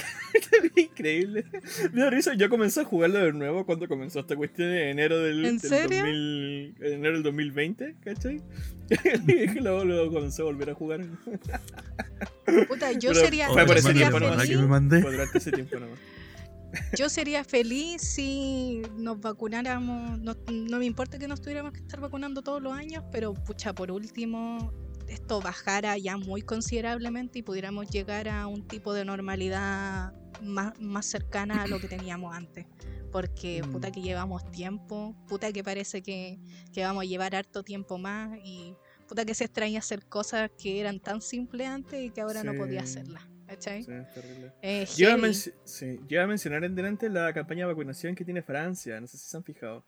Increíble. 0.77 1.45
Me 1.91 2.09
risa, 2.09 2.33
yo 2.35 2.49
comencé 2.49 2.81
a 2.81 2.85
jugarlo 2.85 3.19
de 3.19 3.33
nuevo 3.33 3.65
cuando 3.65 3.87
comenzó 3.89 4.19
esta 4.21 4.35
cuestión 4.37 4.69
en 4.69 4.87
enero 4.89 5.19
del, 5.19 5.43
¿En 5.45 5.57
del 5.57 5.69
serio? 5.69 5.97
2000 5.99 6.75
en 6.79 6.93
enero 6.93 7.13
del 7.15 7.23
2020, 7.23 7.95
¿cachai? 8.03 8.41
y 9.27 9.47
luego, 9.59 9.83
luego 9.83 10.13
comencé 10.13 10.41
a 10.41 10.45
volver 10.45 10.69
a 10.69 10.73
jugar. 10.73 11.01
Puta, 12.67 12.91
yo 12.93 13.09
Pero 13.11 13.25
sería, 13.25 13.47
fue 13.49 13.65
por 13.65 13.75
yo 13.75 13.79
ese 13.79 13.87
sería 13.89 14.01
tiempo 14.09 14.19
nomás, 14.19 14.37
¿Verdad 14.37 14.43
que 14.43 14.47
feliz. 14.49 14.61
me 14.61 14.67
mandé? 14.67 15.01
Fue 15.01 15.11
durante 15.11 15.37
ese 15.37 15.51
tiempo 15.51 15.79
nomás. 15.79 15.99
Yo 16.97 17.09
sería 17.09 17.43
feliz 17.43 18.01
si 18.01 18.81
nos 18.97 19.19
vacunáramos. 19.19 20.19
No, 20.19 20.35
no 20.51 20.77
me 20.79 20.85
importa 20.85 21.17
que 21.17 21.27
nos 21.27 21.41
tuviéramos 21.41 21.73
que 21.73 21.79
estar 21.79 21.99
vacunando 21.99 22.41
todos 22.41 22.61
los 22.61 22.73
años, 22.73 23.03
pero 23.11 23.33
pucha, 23.33 23.73
por 23.73 23.91
último, 23.91 24.71
esto 25.07 25.41
bajara 25.41 25.97
ya 25.97 26.17
muy 26.17 26.41
considerablemente 26.41 27.39
y 27.39 27.41
pudiéramos 27.43 27.89
llegar 27.89 28.27
a 28.27 28.47
un 28.47 28.67
tipo 28.67 28.93
de 28.93 29.05
normalidad 29.05 30.13
más, 30.41 30.79
más 30.79 31.05
cercana 31.05 31.63
a 31.63 31.67
lo 31.67 31.79
que 31.79 31.87
teníamos 31.87 32.35
antes. 32.35 32.65
Porque 33.11 33.61
Mm. 33.63 33.71
puta 33.71 33.91
que 33.91 34.01
llevamos 34.01 34.49
tiempo, 34.51 35.15
puta 35.27 35.51
que 35.53 35.63
parece 35.63 36.01
que, 36.01 36.39
que 36.73 36.83
vamos 36.83 37.03
a 37.03 37.05
llevar 37.05 37.35
harto 37.35 37.63
tiempo 37.63 37.97
más 37.97 38.37
y 38.43 38.75
puta 39.07 39.23
que 39.23 39.33
se 39.33 39.45
extraña 39.45 39.79
hacer 39.79 40.05
cosas 40.05 40.51
que 40.57 40.79
eran 40.81 40.99
tan 40.99 41.21
simples 41.21 41.67
antes 41.67 42.03
y 42.03 42.09
que 42.09 42.21
ahora 42.21 42.43
no 42.43 42.53
podía 42.55 42.81
hacerlas. 42.81 43.23
¿Cachai? 43.55 43.83
Sí, 43.83 43.91
es 43.91 44.13
terrible. 44.13 44.51
Eh, 44.61 44.85
Yo 44.97 45.17
iba, 45.17 45.33
sí, 45.33 45.99
yo 46.07 46.15
iba 46.17 46.23
a 46.23 46.27
mencionar 46.27 46.63
en 46.63 46.75
delante 46.75 47.09
la 47.09 47.33
campaña 47.33 47.61
de 47.65 47.73
vacunación 47.73 48.15
que 48.15 48.23
tiene 48.25 48.41
Francia. 48.41 48.99
No 49.01 49.07
sé 49.07 49.17
si 49.17 49.27
se 49.29 49.37
han 49.37 49.43
fijado. 49.43 49.83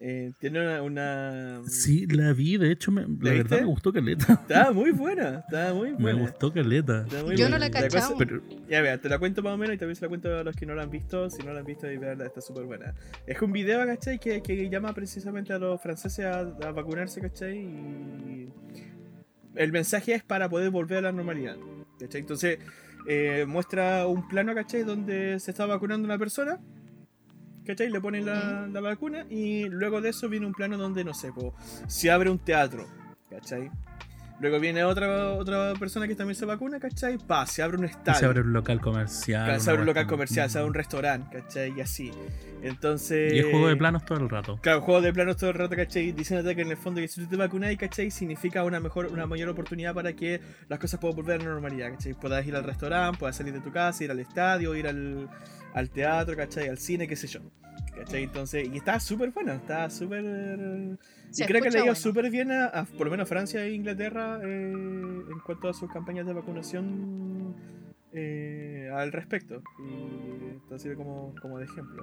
Eh, 0.00 0.30
tiene 0.38 0.60
una, 0.60 0.80
una- 0.82 1.60
Sí, 1.66 2.06
la 2.06 2.32
vi, 2.32 2.56
de 2.56 2.70
hecho, 2.70 2.92
me- 2.92 3.00
la 3.02 3.08
¿La 3.20 3.30
verdad 3.32 3.58
me 3.58 3.66
gustó 3.66 3.92
Caleta. 3.92 4.32
Estaba 4.34 4.70
muy 4.70 4.92
buena. 4.92 5.40
Estaba 5.40 5.74
muy 5.74 5.90
Me 5.90 5.96
buena. 5.96 6.20
gustó 6.20 6.52
Caleta. 6.52 7.04
Yo 7.08 7.18
no 7.18 7.24
buena. 7.24 7.58
la 7.58 7.66
he 7.66 7.70
cachado. 7.72 8.14
Pero, 8.16 8.40
Ya, 8.68 8.80
vea, 8.80 8.98
te 9.00 9.08
la 9.08 9.18
cuento 9.18 9.42
más 9.42 9.54
o 9.54 9.56
menos 9.56 9.74
y 9.74 9.78
también 9.78 9.96
se 9.96 10.02
la 10.02 10.08
cuento 10.08 10.32
a 10.38 10.44
los 10.44 10.54
que 10.54 10.66
no 10.66 10.76
la 10.76 10.82
han 10.84 10.90
visto. 10.90 11.28
Si 11.30 11.42
no 11.42 11.52
la 11.52 11.58
han 11.60 11.66
visto, 11.66 11.88
ahí 11.88 11.96
veanla, 11.96 12.26
está 12.26 12.40
súper 12.40 12.62
buena. 12.66 12.94
Es 13.26 13.42
un 13.42 13.50
video, 13.50 13.84
¿cachai? 13.86 14.20
Que, 14.20 14.40
que 14.40 14.70
llama 14.70 14.92
precisamente 14.94 15.52
a 15.52 15.58
los 15.58 15.80
franceses 15.82 16.24
a, 16.26 16.40
a 16.42 16.70
vacunarse, 16.70 17.20
¿cachai? 17.20 17.58
Y 17.58 18.48
el 19.56 19.72
mensaje 19.72 20.14
es 20.14 20.22
para 20.22 20.48
poder 20.48 20.70
volver 20.70 20.98
a 20.98 21.02
la 21.02 21.10
normalidad, 21.12 21.56
¿cachai? 21.98 22.20
Entonces, 22.20 22.60
eh, 23.06 23.44
muestra 23.46 24.06
un 24.06 24.26
plano, 24.28 24.54
¿cachai? 24.54 24.82
Donde 24.84 25.38
se 25.40 25.50
está 25.50 25.66
vacunando 25.66 26.04
una 26.04 26.18
persona, 26.18 26.58
¿cachai? 27.64 27.90
Le 27.90 28.00
ponen 28.00 28.26
la, 28.26 28.66
la 28.66 28.80
vacuna 28.80 29.26
y 29.28 29.64
luego 29.68 30.00
de 30.00 30.10
eso 30.10 30.28
viene 30.28 30.46
un 30.46 30.52
plano 30.52 30.76
donde, 30.76 31.04
no 31.04 31.14
sé, 31.14 31.32
po, 31.32 31.54
se 31.86 32.10
abre 32.10 32.30
un 32.30 32.38
teatro, 32.38 32.86
¿cachai? 33.30 33.70
Luego 34.40 34.60
viene 34.60 34.84
otra, 34.84 35.32
otra 35.32 35.72
persona 35.74 36.06
que 36.06 36.14
también 36.14 36.36
se 36.36 36.44
vacuna, 36.44 36.78
¿cachai? 36.78 37.18
Pa, 37.18 37.44
se 37.44 37.60
abre 37.60 37.76
un 37.76 37.84
estadio. 37.84 38.20
se 38.20 38.24
abre 38.24 38.40
un 38.42 38.52
local 38.52 38.80
comercial. 38.80 39.60
Se 39.60 39.70
abre 39.70 39.80
un 39.82 39.86
local 39.86 40.06
comercial, 40.06 40.48
se 40.48 40.58
abre 40.58 40.68
un 40.68 40.74
restaurante, 40.74 41.40
¿cachai? 41.40 41.76
Y 41.76 41.80
así. 41.80 42.12
Entonces. 42.62 43.32
Y 43.32 43.40
es 43.40 43.46
juego 43.46 43.66
de 43.66 43.76
planos 43.76 44.04
todo 44.04 44.18
el 44.18 44.28
rato. 44.28 44.58
Claro, 44.62 44.82
juego 44.82 45.00
de 45.00 45.12
planos 45.12 45.36
todo 45.36 45.50
el 45.50 45.56
rato, 45.56 45.74
¿cachai? 45.74 46.12
Diciéndote 46.12 46.54
que 46.54 46.62
en 46.62 46.70
el 46.70 46.76
fondo 46.76 47.00
que 47.00 47.08
si 47.08 47.22
tú 47.22 47.28
te 47.28 47.36
vacunas, 47.36 47.74
¿cachai? 47.76 48.12
Significa 48.12 48.62
una 48.62 48.78
mejor, 48.78 49.06
una 49.06 49.26
mayor 49.26 49.48
oportunidad 49.48 49.92
para 49.92 50.12
que 50.12 50.40
las 50.68 50.78
cosas 50.78 51.00
puedan 51.00 51.16
volver 51.16 51.40
a 51.40 51.44
la 51.44 51.50
normalidad, 51.50 51.90
¿cachai? 51.90 52.14
Puedas 52.14 52.46
ir 52.46 52.54
al 52.54 52.62
restaurante, 52.62 53.18
puedas 53.18 53.36
salir 53.36 53.52
de 53.52 53.60
tu 53.60 53.72
casa, 53.72 54.04
ir 54.04 54.10
al 54.12 54.20
estadio, 54.20 54.74
ir 54.76 54.86
al, 54.86 55.28
al 55.74 55.90
teatro, 55.90 56.36
¿cachai? 56.36 56.68
Al 56.68 56.78
cine, 56.78 57.08
qué 57.08 57.16
sé 57.16 57.26
yo. 57.26 57.40
¿Cachai? 57.96 58.22
Entonces, 58.22 58.68
y 58.72 58.76
está 58.76 59.00
súper 59.00 59.30
bueno, 59.30 59.52
está 59.52 59.90
súper... 59.90 60.96
Se 61.30 61.44
y 61.44 61.46
creo 61.46 61.62
que 61.62 61.70
le 61.70 61.78
ha 61.78 61.80
ido 61.80 61.86
bueno. 61.86 62.00
súper 62.00 62.30
bien 62.30 62.50
a, 62.50 62.66
a 62.66 62.84
por 62.84 63.06
lo 63.06 63.10
menos 63.10 63.28
Francia 63.28 63.62
e 63.64 63.72
Inglaterra 63.72 64.40
eh, 64.42 64.72
en 64.72 65.40
cuanto 65.44 65.68
a 65.68 65.74
sus 65.74 65.90
campañas 65.90 66.26
de 66.26 66.32
vacunación 66.32 67.54
eh, 68.12 68.90
al 68.94 69.12
respecto. 69.12 69.62
Y 69.78 70.74
esto 70.74 70.96
como, 70.96 71.34
como 71.40 71.58
de 71.58 71.66
ejemplo. 71.66 72.02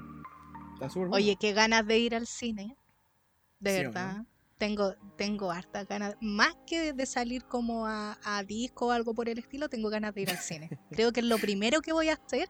Está 0.74 0.90
súper 0.90 1.10
bueno. 1.10 1.16
Oye, 1.16 1.38
qué 1.40 1.54
ganas 1.54 1.86
de 1.86 1.98
ir 1.98 2.16
al 2.16 2.28
cine. 2.28 2.76
De 3.60 3.72
Sí, 3.72 3.80
¿o 3.80 3.84
no? 3.84 3.92
verdad. 3.92 4.26
Tengo, 4.58 4.96
tengo 5.18 5.52
hartas 5.52 5.88
ganas. 5.88 6.16
Más 6.22 6.56
que 6.66 6.94
de 6.94 7.06
salir 7.06 7.44
como 7.46 7.88
a, 7.88 8.18
a 8.24 8.44
disco 8.44 8.88
o 8.88 8.92
algo 8.92 9.14
por 9.14 9.28
el 9.28 9.38
estilo, 9.40 9.68
tengo 9.68 9.90
ganas 9.90 10.14
de 10.14 10.22
ir 10.22 10.30
al 10.30 10.38
cine. 10.38 10.70
Creo 10.92 11.12
que 11.12 11.20
es 11.22 11.26
lo 11.26 11.38
primero 11.38 11.82
que 11.82 11.92
voy 11.92 12.10
a 12.10 12.14
hacer 12.14 12.50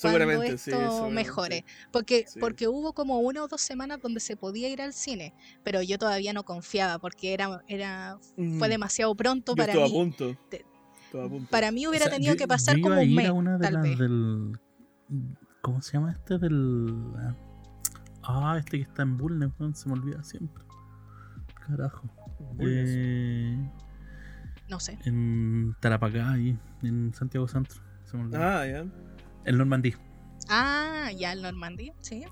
cuando 0.00 0.18
seguramente, 0.18 0.46
esto 0.54 0.58
sí, 0.58 0.70
seguramente. 0.70 1.14
mejore. 1.14 1.64
Porque, 1.92 2.24
Sí. 2.26 2.40
porque 2.40 2.68
hubo 2.68 2.92
como 2.92 3.20
una 3.20 3.42
o 3.44 3.48
dos 3.48 3.60
semanas 3.60 4.00
donde 4.02 4.20
se 4.20 4.36
podía 4.36 4.68
ir 4.68 4.82
al 4.82 4.92
cine, 4.92 5.34
pero 5.62 5.82
yo 5.82 5.98
todavía 5.98 6.32
no 6.32 6.44
confiaba 6.44 6.98
porque 6.98 7.32
era, 7.32 7.62
era, 7.68 8.18
fue 8.36 8.44
Mm. 8.68 8.70
demasiado 8.70 9.14
pronto 9.14 9.52
Yo 9.52 9.56
para 9.56 9.72
a 9.74 9.76
mí. 9.86 9.90
punto. 9.92 10.36
Te- 10.50 10.64
Estuve 11.06 11.24
a 11.26 11.28
punto. 11.28 11.50
Para 11.50 11.70
mí 11.70 11.86
hubiera 11.86 12.06
O 12.06 12.08
sea, 12.08 12.16
tenido 12.16 12.34
yo- 12.34 12.38
que 12.38 12.48
pasar 12.48 12.80
como 12.80 12.96
un 13.00 13.08
ir 13.08 13.16
mes, 13.16 13.28
a 13.28 13.32
una 13.32 13.56
de 13.56 13.62
tal 13.64 13.74
las 13.74 13.82
vez. 13.84 13.98
del. 13.98 14.58
¿Cómo 15.62 15.80
se 15.80 15.92
llama 15.92 16.12
este? 16.12 16.38
Del. 16.38 16.94
Ah, 18.22 18.56
este 18.58 18.78
que 18.78 18.82
está 18.82 19.02
en 19.02 19.16
Bulnes, 19.16 19.50
se 19.74 19.88
me 19.88 19.94
olvida 19.94 20.22
siempre. 20.24 20.64
Carajo. 21.66 22.08
Eh, 22.58 23.70
No 24.68 24.80
sé. 24.80 24.98
en 25.04 25.74
Tarapacá, 25.80 26.32
ahí, 26.32 26.58
en 26.82 27.12
Santiago 27.14 27.46
Centro. 27.48 27.80
Se 28.04 28.16
me 28.16 28.24
olvidó. 28.24 28.42
Ah, 28.42 28.66
ya. 28.66 28.84
En 29.44 29.58
Normandía. 29.58 29.98
Ah, 30.48 31.10
ya 31.16 31.32
el 31.32 31.42
Normandía, 31.42 31.92
sí. 32.00 32.22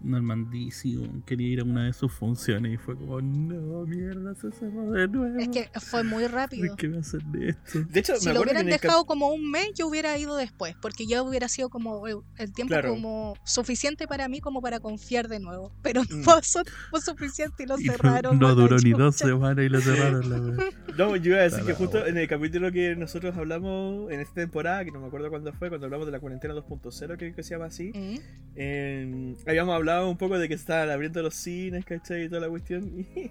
Normandía, 0.00 0.70
sí, 0.70 0.96
quería 1.26 1.48
ir 1.48 1.60
a 1.60 1.64
una 1.64 1.86
de 1.86 1.92
sus 1.92 2.12
funciones 2.12 2.72
y 2.74 2.76
fue 2.76 2.96
como, 2.96 3.20
no, 3.20 3.84
mierda, 3.84 4.32
se 4.36 4.52
cerró 4.52 4.92
de 4.92 5.08
nuevo. 5.08 5.36
Es 5.40 5.48
que 5.48 5.68
fue 5.80 6.04
muy 6.04 6.24
rápido. 6.28 6.68
¿Por 6.68 6.76
qué 6.76 6.86
me 6.88 6.98
hacen 6.98 7.20
esto? 7.42 7.80
De 7.90 7.98
hecho, 7.98 8.14
Si 8.14 8.28
me 8.28 8.34
lo 8.34 8.40
que 8.42 8.44
hubieran 8.50 8.66
el 8.68 8.78
dejado 8.80 9.04
como 9.06 9.28
un 9.30 9.50
mes, 9.50 9.70
yo 9.74 9.88
hubiera 9.88 10.16
ido 10.16 10.36
después, 10.36 10.76
porque 10.80 11.04
ya 11.08 11.20
hubiera 11.24 11.48
sido 11.48 11.68
como 11.68 12.06
el 12.06 12.18
el 12.38 12.52
tiempo 12.52 12.74
Claro. 12.74 12.90
como 12.90 13.34
suficiente 13.44 14.06
para 14.06 14.28
mí 14.28 14.40
como 14.40 14.62
para 14.62 14.78
confiar 14.78 15.26
de 15.26 15.40
nuevo. 15.40 15.72
Pero 15.82 16.02
no 16.08 16.16
Mm. 16.18 16.24
pasó 16.42 16.62
fue 16.90 17.00
suficiente 17.00 17.64
y 17.64 17.66
lo 17.66 17.76
Y 17.80 17.86
no- 17.86 17.92
cerraron. 17.94 18.38
no, 18.38 18.54
duró 18.54 18.76
ni 18.78 18.92
dos 18.92 19.16
semanas 19.16 19.64
y 19.64 19.68
lo 19.68 19.80
cerraron 19.80 20.30
la 20.30 20.38
wea. 20.40 20.70
No, 20.98 21.14
yo 21.14 21.30
iba 21.30 21.38
a 21.38 21.44
decir 21.44 21.64
que 21.64 21.74
justo 21.74 22.04
en 22.04 22.18
el 22.18 22.26
capítulo 22.26 22.72
que 22.72 22.96
nosotros 22.96 23.36
hablamos 23.36 24.10
en 24.10 24.18
esta 24.18 24.34
temporada, 24.34 24.84
que 24.84 24.90
no 24.90 24.98
me 25.00 25.06
acuerdo 25.06 25.30
cuándo 25.30 25.52
fue, 25.52 25.68
cuando 25.68 25.86
hablamos 25.86 26.06
de 26.06 26.12
la 26.12 26.18
cuarentena 26.18 26.54
2.0, 26.54 27.16
creo 27.16 27.34
que 27.36 27.42
se 27.44 27.50
llama 27.54 27.66
así, 27.66 27.92
Mm. 27.94 28.18
eh, 28.56 29.34
habíamos 29.46 29.76
hablado 29.76 30.10
un 30.10 30.16
poco 30.18 30.38
de 30.40 30.48
que 30.48 30.54
estaban 30.54 30.90
abriendo 30.90 31.22
los 31.22 31.34
cines, 31.36 31.84
¿cachai? 31.84 32.24
Y 32.24 32.28
toda 32.28 32.40
la 32.42 32.48
cuestión. 32.48 33.06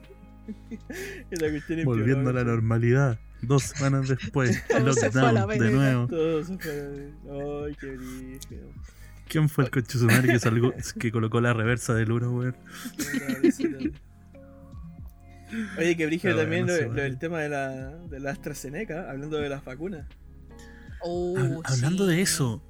Y, 1.29 1.35
la 1.35 1.49
cuestión 1.49 1.83
Volviendo 1.83 2.29
a 2.29 2.33
la 2.33 2.45
normalidad. 2.45 3.19
Dos 3.41 3.63
semanas 3.63 4.07
después, 4.07 4.63
Todo 4.69 4.93
se 4.93 5.11
fue 5.11 5.19
a 5.19 5.33
la 5.33 5.41
lockdown 5.41 5.59
de 5.59 5.71
nuevo. 5.71 6.07
Todo 6.07 6.43
se 6.45 6.57
fue. 6.57 7.11
Ay, 7.67 7.75
qué 7.77 7.87
brígido. 7.97 8.69
¿Quién 9.27 9.49
fue 9.49 9.65
el 9.65 9.71
coche 9.71 9.99
que, 9.99 10.99
que 10.99 11.11
colocó 11.11 11.41
la 11.41 11.51
reversa 11.51 11.93
del 11.93 12.13
uno, 12.13 12.31
weón? 12.31 12.55
Oye, 15.77 15.95
que 15.95 16.05
brígido 16.05 16.35
también 16.37 16.67
lo, 16.67 16.75
lo 16.75 17.01
del 17.01 17.17
tema 17.17 17.39
de 17.41 17.49
la, 17.49 17.95
de 18.09 18.19
la 18.19 18.31
AstraZeneca, 18.31 19.09
hablando 19.09 19.37
de 19.37 19.49
las 19.49 19.63
vacunas. 19.63 20.05
Oh, 21.01 21.35
Hab- 21.37 21.61
hablando 21.65 22.07
sí. 22.09 22.15
de 22.15 22.21
eso, 22.21 22.63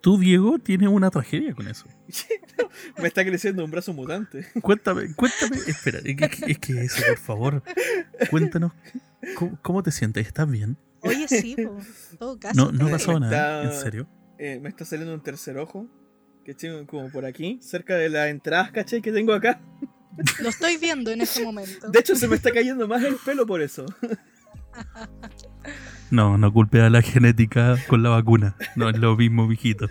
tú, 0.00 0.18
Diego, 0.18 0.58
tienes 0.58 0.88
una 0.88 1.10
tragedia 1.10 1.54
con 1.54 1.68
eso. 1.68 1.86
Me 2.98 3.08
está 3.08 3.24
creciendo 3.24 3.64
un 3.64 3.70
brazo 3.70 3.92
mutante. 3.92 4.46
Cuéntame, 4.62 5.14
cuéntame. 5.14 5.56
Espera, 5.66 5.98
es 6.04 6.16
que, 6.16 6.52
es 6.52 6.58
que 6.58 6.80
eso, 6.84 7.02
por 7.08 7.18
favor. 7.18 7.62
Cuéntanos, 8.30 8.72
¿cómo, 9.36 9.58
cómo 9.62 9.82
te 9.82 9.90
sientes? 9.90 10.26
¿Estás 10.26 10.48
bien? 10.50 10.76
Oye, 11.00 11.26
sí, 11.28 11.56
po, 11.56 11.78
en 12.12 12.18
todo 12.18 12.38
caso. 12.38 12.54
No, 12.54 12.72
no 12.72 12.86
Me 12.86 12.90
pasó 12.92 13.18
nada, 13.18 13.62
está- 13.64 13.74
¿en 13.74 13.80
serio? 13.82 14.08
Eh, 14.38 14.58
me 14.60 14.68
está 14.68 14.84
saliendo 14.84 15.14
un 15.14 15.22
tercer 15.22 15.58
ojo. 15.58 15.86
¿Cachai? 16.46 16.84
Como 16.86 17.10
por 17.10 17.24
aquí, 17.24 17.58
cerca 17.62 17.96
de 17.96 18.10
las 18.10 18.28
entradas, 18.28 18.70
¿cachai? 18.70 19.00
Que 19.00 19.12
tengo 19.12 19.32
acá. 19.32 19.60
Lo 20.40 20.48
estoy 20.48 20.76
viendo 20.76 21.10
en 21.10 21.20
este 21.22 21.44
momento. 21.44 21.88
De 21.90 21.98
hecho, 21.98 22.14
se 22.16 22.28
me 22.28 22.36
está 22.36 22.52
cayendo 22.52 22.86
más 22.88 23.02
el 23.02 23.16
pelo 23.16 23.46
por 23.46 23.60
eso. 23.62 23.84
No, 26.10 26.36
no 26.38 26.52
culpe 26.52 26.80
a 26.82 26.90
la 26.90 27.02
genética 27.02 27.76
con 27.88 28.02
la 28.02 28.10
vacuna. 28.10 28.56
No 28.76 28.88
es 28.88 28.96
lo 28.98 29.16
mismo, 29.16 29.46
mijito. 29.48 29.88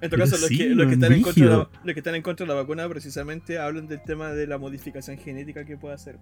En 0.00 0.10
todo 0.10 0.20
caso, 0.20 0.36
los, 0.36 0.46
sí, 0.48 0.58
que, 0.58 0.68
los, 0.70 0.86
que 0.88 0.94
están 0.94 1.12
en 1.12 1.22
contra 1.22 1.44
de 1.44 1.50
la, 1.50 1.68
los 1.84 1.94
que 1.94 2.00
están 2.00 2.14
en 2.14 2.22
contra 2.22 2.46
de 2.46 2.52
la 2.52 2.60
vacuna 2.60 2.88
precisamente 2.88 3.58
hablan 3.58 3.86
del 3.88 4.02
tema 4.02 4.30
de 4.32 4.46
la 4.46 4.58
modificación 4.58 5.18
genética 5.18 5.64
que 5.64 5.76
puede 5.76 5.94
hacer. 5.94 6.18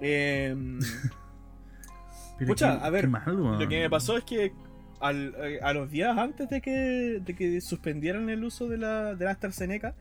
Pucha, 2.46 2.78
qué- 2.78 2.84
a 2.86 2.90
ver. 2.90 3.08
Lo 3.08 3.68
que 3.68 3.80
me 3.80 3.90
pasó 3.90 4.16
es 4.18 4.24
que 4.24 4.52
al- 5.00 5.34
a 5.62 5.72
los 5.72 5.90
días 5.90 6.16
antes 6.16 6.48
de 6.50 6.60
que, 6.60 7.20
de 7.24 7.34
que 7.34 7.60
suspendieran 7.60 8.28
el 8.30 8.44
uso 8.44 8.68
de 8.68 8.78
la, 8.78 9.14
de 9.14 9.24
la 9.24 9.32
AstraZeneca, 9.32 9.94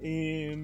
eh, 0.00 0.56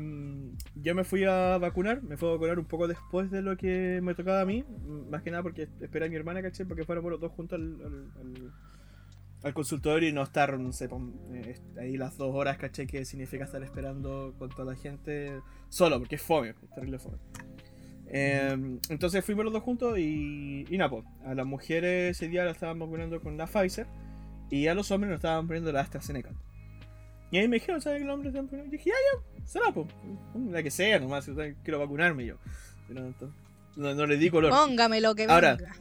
yo 0.77 0.95
me 0.95 1.05
fui 1.05 1.25
a 1.25 1.59
vacunar. 1.59 2.03
Me 2.03 2.17
fui 2.17 2.29
a 2.29 2.33
vacunar 2.33 2.59
un 2.59 2.65
poco 2.67 2.89
después 2.89 3.31
de 3.31 3.43
lo 3.43 3.57
que 3.57 4.01
me 4.03 4.15
tocaba 4.15 4.41
a 4.41 4.45
mí. 4.45 4.65
Más 5.11 5.23
que 5.23 5.31
nada 5.31 5.43
porque 5.43 5.69
esperé 5.81 6.07
a 6.07 6.09
mi 6.09 6.17
hermana, 6.17 6.43
¿caché? 6.43 6.65
Porque 6.65 6.85
fuéramos 6.85 7.11
los 7.11 7.21
dos 7.21 7.33
juntos 7.33 7.59
al, 7.59 9.53
consultorio 9.53 10.09
y 10.09 10.13
no 10.13 10.23
estar, 10.23 10.59
eh, 11.35 11.57
ahí 11.79 11.99
las 11.99 12.17
dos 12.17 12.35
horas, 12.35 12.57
¿caché? 12.57 12.87
Que 12.87 13.05
significa 13.05 13.45
estar 13.45 13.63
esperando 13.63 14.35
con 14.39 14.49
toda 14.49 14.73
la 14.73 14.77
gente 14.77 15.41
solo, 15.69 15.99
porque 15.99 16.15
es 16.15 16.23
fome, 16.23 16.51
es 16.51 16.57
terrible 16.75 16.99
fome. 16.99 17.19
Eh, 18.07 18.79
entonces 18.89 19.25
fuimos 19.25 19.45
los 19.45 19.53
dos 19.53 19.63
juntos 19.63 19.99
y, 19.99 20.65
y 20.69 20.79
nada, 20.79 20.91
pues, 20.91 21.05
a 21.27 21.35
las 21.35 21.45
mujeres 21.45 22.17
ese 22.17 22.29
día 22.29 22.45
la 22.45 22.53
estaban 22.53 22.79
vacunando 22.79 23.21
con 23.21 23.37
la 23.37 23.47
Pfizer 23.47 23.87
y 24.51 24.69
a 24.69 24.75
los 24.75 24.91
hombres 24.91 25.11
nos 25.11 25.19
estaban 25.19 25.47
poniendo 25.47 25.73
la 25.73 25.81
AstraZeneca. 25.81 26.31
Y 27.35 27.39
ahí 27.39 27.49
me 27.49 27.57
dijeron, 27.57 27.81
¿sabes 27.83 27.99
que 27.99 28.05
los 28.05 28.15
hombres 28.15 28.33
están 28.33 28.47
poniendo? 28.47 28.73
Y 28.73 28.79
dije, 28.79 28.91
ya, 28.91 28.95
ya, 29.41 29.45
será, 29.45 29.73
pues, 29.73 29.89
la 30.51 30.63
que 30.63 30.71
sea 30.71 31.01
nomás, 31.01 31.29
quiero 31.65 31.81
vacunarme 31.81 32.25
yo. 32.27 32.37
Pero 32.87 33.01
no, 33.03 33.15
no, 33.77 33.93
no 33.95 34.07
le 34.07 34.17
di 34.19 34.31
color. 34.31 34.53
Póngame 34.53 35.01
lo 35.01 35.17
que 35.17 35.25
Ahora, 35.25 35.57
venga. 35.57 35.75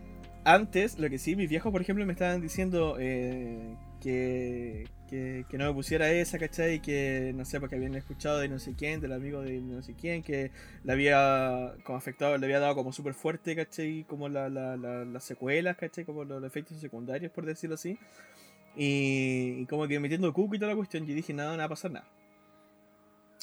Antes, 0.46 0.98
lo 0.98 1.12
que 1.12 1.20
sí, 1.20 1.36
mis 1.36 1.48
viejos, 1.52 1.72
por 1.72 1.80
ejemplo, 1.80 2.04
me 2.08 2.14
estaban 2.14 2.42
diciendo 2.42 2.98
eh, 3.00 3.76
que, 4.02 4.88
que, 5.08 5.46
que 5.48 5.58
no 5.60 5.68
me 5.68 5.74
pusiera 5.74 6.10
esa, 6.12 6.40
¿cachai? 6.40 6.82
Que 6.82 7.34
no 7.36 7.46
sé, 7.46 7.60
porque 7.60 7.76
habían 7.76 7.94
escuchado 7.94 8.40
de 8.40 8.50
no 8.50 8.58
sé 8.58 8.74
quién, 8.76 9.00
del 9.00 9.14
amigo 9.14 9.42
de 9.44 9.62
no 9.62 9.84
sé 9.84 9.94
quién, 9.94 10.24
que 10.24 10.50
le 10.84 10.92
había 10.92 11.76
como 11.84 12.00
afectado, 12.00 12.36
le 12.36 12.46
había 12.48 12.60
dado 12.60 12.74
como 12.74 12.92
súper 12.92 13.14
fuerte, 13.14 13.56
¿cachai? 13.56 14.06
Como 14.10 14.28
la, 14.28 14.50
la, 14.50 14.76
la- 14.76 15.06
las 15.06 15.24
secuelas, 15.24 15.78
¿cachai? 15.78 16.04
Como 16.04 16.24
los 16.24 16.44
efectos 16.44 16.80
secundarios, 16.80 17.32
por 17.32 17.46
decirlo 17.46 17.76
así. 17.76 18.00
Y, 18.76 19.58
y 19.62 19.66
como 19.68 19.88
que 19.88 20.00
metiendo 20.00 20.34
cuco 20.34 20.56
y 20.56 20.60
toda 20.60 20.72
la 20.72 20.76
cuestión, 20.76 21.06
yo 21.06 21.14
dije, 21.14 21.34
nada, 21.34 21.52
no 21.52 21.58
va 21.60 21.66
a 21.66 21.70
pasar 21.70 21.92
nada. 21.92 22.08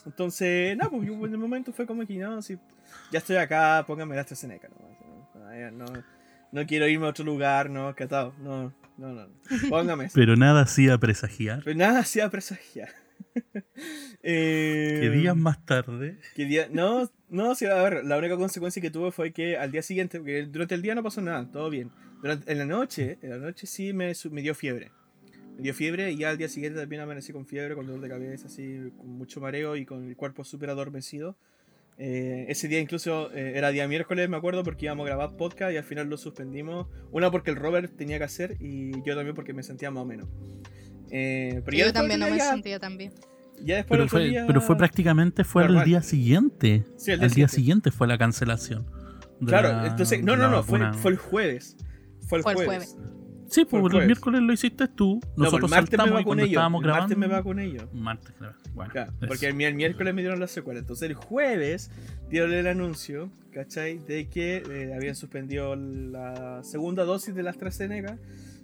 Entonces, 0.06 0.76
nada, 0.76 0.90
pues 0.90 1.06
yo 1.06 1.14
en 1.26 1.32
el 1.32 1.38
momento 1.38 1.72
fue 1.72 1.86
como 1.86 2.06
que, 2.06 2.14
no, 2.14 2.40
si 2.42 2.58
ya 3.12 3.18
estoy 3.18 3.36
acá, 3.36 3.84
póngame 3.86 4.14
la 4.14 4.22
AstraZeneca, 4.22 4.68
¿no? 4.68 5.70
No, 5.70 5.70
no, 5.72 6.04
no 6.52 6.66
quiero 6.66 6.88
irme 6.88 7.06
a 7.06 7.10
otro 7.10 7.24
lugar, 7.24 7.68
no, 7.68 7.94
catado, 7.94 8.34
no, 8.38 8.72
no, 8.96 9.12
no, 9.12 9.28
póngame 9.68 10.06
eso. 10.06 10.14
Pero 10.18 10.36
nada 10.36 10.62
hacía 10.62 10.96
presagiar 10.98 11.60
Pero 11.64 11.76
nada 11.76 12.00
hacía 12.00 12.28
presagiar. 12.30 12.88
eh, 14.22 14.98
que 15.00 15.10
días 15.10 15.36
más 15.36 15.64
tarde. 15.66 16.18
que 16.34 16.44
día- 16.46 16.68
no, 16.70 17.10
no, 17.28 17.54
sí, 17.54 17.66
a 17.66 17.74
ver, 17.82 18.04
la 18.04 18.16
única 18.16 18.36
consecuencia 18.36 18.80
que 18.80 18.90
tuve 18.90 19.12
fue 19.12 19.32
que 19.32 19.56
al 19.58 19.70
día 19.70 19.82
siguiente, 19.82 20.18
porque 20.18 20.46
durante 20.46 20.74
el 20.74 20.82
día 20.82 20.94
no 20.94 21.02
pasó 21.02 21.20
nada, 21.20 21.46
todo 21.50 21.68
bien. 21.68 21.90
Durante, 22.22 22.50
en 22.50 22.58
la 22.58 22.66
noche, 22.66 23.18
en 23.22 23.30
la 23.30 23.36
noche 23.38 23.66
sí 23.66 23.92
me, 23.92 24.12
me 24.30 24.42
dio 24.42 24.54
fiebre. 24.54 24.90
Me 25.56 25.62
dio 25.62 25.74
fiebre 25.74 26.10
y 26.12 26.16
ya 26.16 26.30
al 26.30 26.38
día 26.38 26.48
siguiente 26.48 26.78
también 26.80 27.02
amanecí 27.02 27.32
con 27.32 27.46
fiebre, 27.46 27.74
con 27.74 27.86
dolor 27.86 28.00
de 28.00 28.08
cabeza, 28.08 28.46
así, 28.46 28.90
con 28.96 29.08
mucho 29.10 29.40
mareo 29.40 29.76
y 29.76 29.84
con 29.84 30.08
el 30.08 30.16
cuerpo 30.16 30.44
súper 30.44 30.70
adormecido. 30.70 31.36
Eh, 31.98 32.46
ese 32.48 32.66
día 32.66 32.80
incluso 32.80 33.30
eh, 33.34 33.52
era 33.58 33.70
día 33.70 33.86
miércoles, 33.86 34.26
me 34.30 34.36
acuerdo, 34.38 34.62
porque 34.64 34.86
íbamos 34.86 35.04
a 35.04 35.08
grabar 35.08 35.36
podcast 35.36 35.72
y 35.74 35.76
al 35.76 35.84
final 35.84 36.08
lo 36.08 36.16
suspendimos. 36.16 36.86
Una 37.12 37.30
porque 37.30 37.50
el 37.50 37.56
Robert 37.56 37.94
tenía 37.94 38.16
que 38.16 38.24
hacer 38.24 38.56
y 38.58 38.92
yo 39.04 39.14
también 39.14 39.34
porque 39.34 39.52
me 39.52 39.62
sentía 39.62 39.90
más 39.90 40.02
o 40.02 40.06
menos. 40.06 40.28
Eh, 41.10 41.60
pero 41.64 41.76
Yo 41.76 41.92
también 41.92 42.20
no 42.20 42.30
me 42.30 42.38
ya- 42.38 42.50
sentía 42.50 42.78
tan 42.78 42.96
bien. 42.96 43.12
Ya 43.62 43.76
después 43.76 43.98
Pero 43.98 44.08
fue, 44.08 44.24
día- 44.28 44.44
pero 44.46 44.62
fue 44.62 44.78
prácticamente 44.78 45.44
fue 45.44 45.62
el 45.64 45.68
normal. 45.68 45.84
día 45.86 46.02
siguiente. 46.02 46.84
Sí, 46.96 47.10
el 47.10 47.20
al 47.22 47.28
día 47.28 47.34
día 47.34 47.48
siguiente. 47.48 47.90
fue 47.90 48.06
la 48.06 48.16
cancelación. 48.16 48.86
Claro, 49.44 49.68
la- 49.68 49.86
entonces, 49.88 50.22
no, 50.24 50.36
no, 50.36 50.48
no, 50.48 50.62
fue, 50.62 50.92
fue 50.94 51.10
el 51.10 51.18
jueves. 51.18 51.76
Fue 52.26 52.38
el 52.38 52.42
Fue 52.44 52.52
el 52.52 52.64
jueves. 52.64 52.96
Sí, 53.50 53.64
pues 53.64 53.82
jueves. 53.82 54.06
miércoles 54.06 54.40
lo 54.42 54.52
hiciste 54.52 54.86
tú. 54.88 55.14
No, 55.14 55.20
pues 55.20 55.36
Nosotros 55.36 55.72
el 55.72 55.76
martes 55.76 55.98
me 55.98 56.24
cuando 56.24 56.44
yo. 56.44 56.50
estábamos 56.50 56.84
El 56.84 56.90
martes 56.90 57.18
me 57.18 57.26
vacuné 57.26 57.70
yo. 57.72 57.88
Martes, 57.92 58.32
claro. 58.38 58.54
Bueno, 58.74 58.92
Claro, 58.92 59.12
porque 59.26 59.46
el, 59.48 59.60
el 59.60 59.74
miércoles 59.74 60.14
me 60.14 60.22
dieron 60.22 60.38
la 60.38 60.46
secuela. 60.46 60.78
Entonces 60.80 61.08
el 61.10 61.14
jueves 61.14 61.90
dieron 62.28 62.52
el 62.52 62.66
anuncio, 62.68 63.30
¿cachai? 63.52 63.98
De 63.98 64.28
que 64.28 64.62
eh, 64.70 64.94
habían 64.94 65.16
suspendido 65.16 65.74
la 65.76 66.62
segunda 66.62 67.04
dosis 67.04 67.34
de 67.34 67.42
la 67.42 67.50
AstraZeneca, 67.50 68.18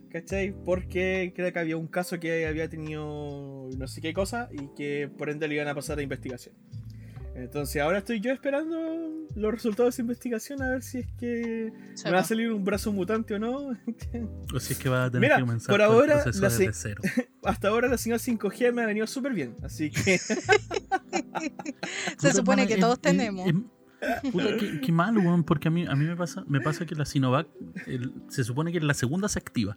¿cachai? 0.08 0.54
Porque 0.64 1.32
creo 1.34 1.52
que 1.52 1.58
había 1.58 1.76
un 1.76 1.88
caso 1.88 2.20
que 2.20 2.46
había 2.46 2.68
tenido 2.68 3.68
no 3.76 3.88
sé 3.88 4.00
qué 4.00 4.14
cosa 4.14 4.48
y 4.52 4.68
que 4.76 5.10
por 5.18 5.30
ende 5.30 5.48
le 5.48 5.56
iban 5.56 5.66
a 5.68 5.74
pasar 5.74 5.98
a 5.98 6.02
investigación. 6.02 6.54
Entonces 7.38 7.82
ahora 7.82 7.98
estoy 7.98 8.20
yo 8.20 8.32
esperando 8.32 8.76
los 9.34 9.52
resultados 9.52 9.88
de 9.88 9.90
esa 9.96 10.02
investigación 10.02 10.62
a 10.62 10.70
ver 10.70 10.82
si 10.82 10.98
es 11.00 11.06
que 11.18 11.70
Se 11.94 12.06
me 12.06 12.12
va 12.14 12.20
a 12.20 12.24
salir 12.24 12.50
un 12.50 12.64
brazo 12.64 12.92
mutante 12.92 13.34
o 13.34 13.38
no. 13.38 13.72
O 14.54 14.58
si 14.60 14.72
es 14.72 14.78
que 14.78 14.88
va 14.88 15.04
a 15.04 15.10
tener 15.10 15.20
Mira, 15.28 15.36
que 15.36 15.42
comenzar 15.42 15.68
por 15.72 15.80
el 15.80 15.86
ahora, 15.86 16.22
proceso 16.22 16.40
la 16.42 16.48
desde 16.48 16.72
cero. 16.72 17.02
Hasta 17.44 17.68
ahora 17.68 17.88
la 17.88 17.98
señal 17.98 18.20
5G 18.20 18.72
me 18.72 18.82
ha 18.82 18.86
venido 18.86 19.06
súper 19.06 19.34
bien, 19.34 19.54
así 19.62 19.90
que... 19.90 20.18
Se 20.18 20.38
Puta, 22.16 22.32
supone 22.32 22.66
que 22.66 22.74
es- 22.74 22.80
todos 22.80 22.94
es- 22.96 23.02
tenemos. 23.02 23.46
es- 23.46 24.30
puta, 24.32 24.56
qué, 24.58 24.80
qué 24.80 24.92
mal, 24.92 25.16
weón, 25.18 25.44
porque 25.44 25.68
a 25.68 25.70
mí, 25.70 25.84
a 25.86 25.94
mí 25.94 26.04
me, 26.06 26.16
pasa, 26.16 26.44
me 26.48 26.60
pasa 26.60 26.86
que 26.86 26.94
la 26.94 27.04
Sinovac 27.04 27.48
el- 27.86 28.12
se 28.28 28.44
supone 28.44 28.72
que 28.72 28.80
la 28.80 28.94
segunda 28.94 29.28
se 29.28 29.38
activa. 29.38 29.76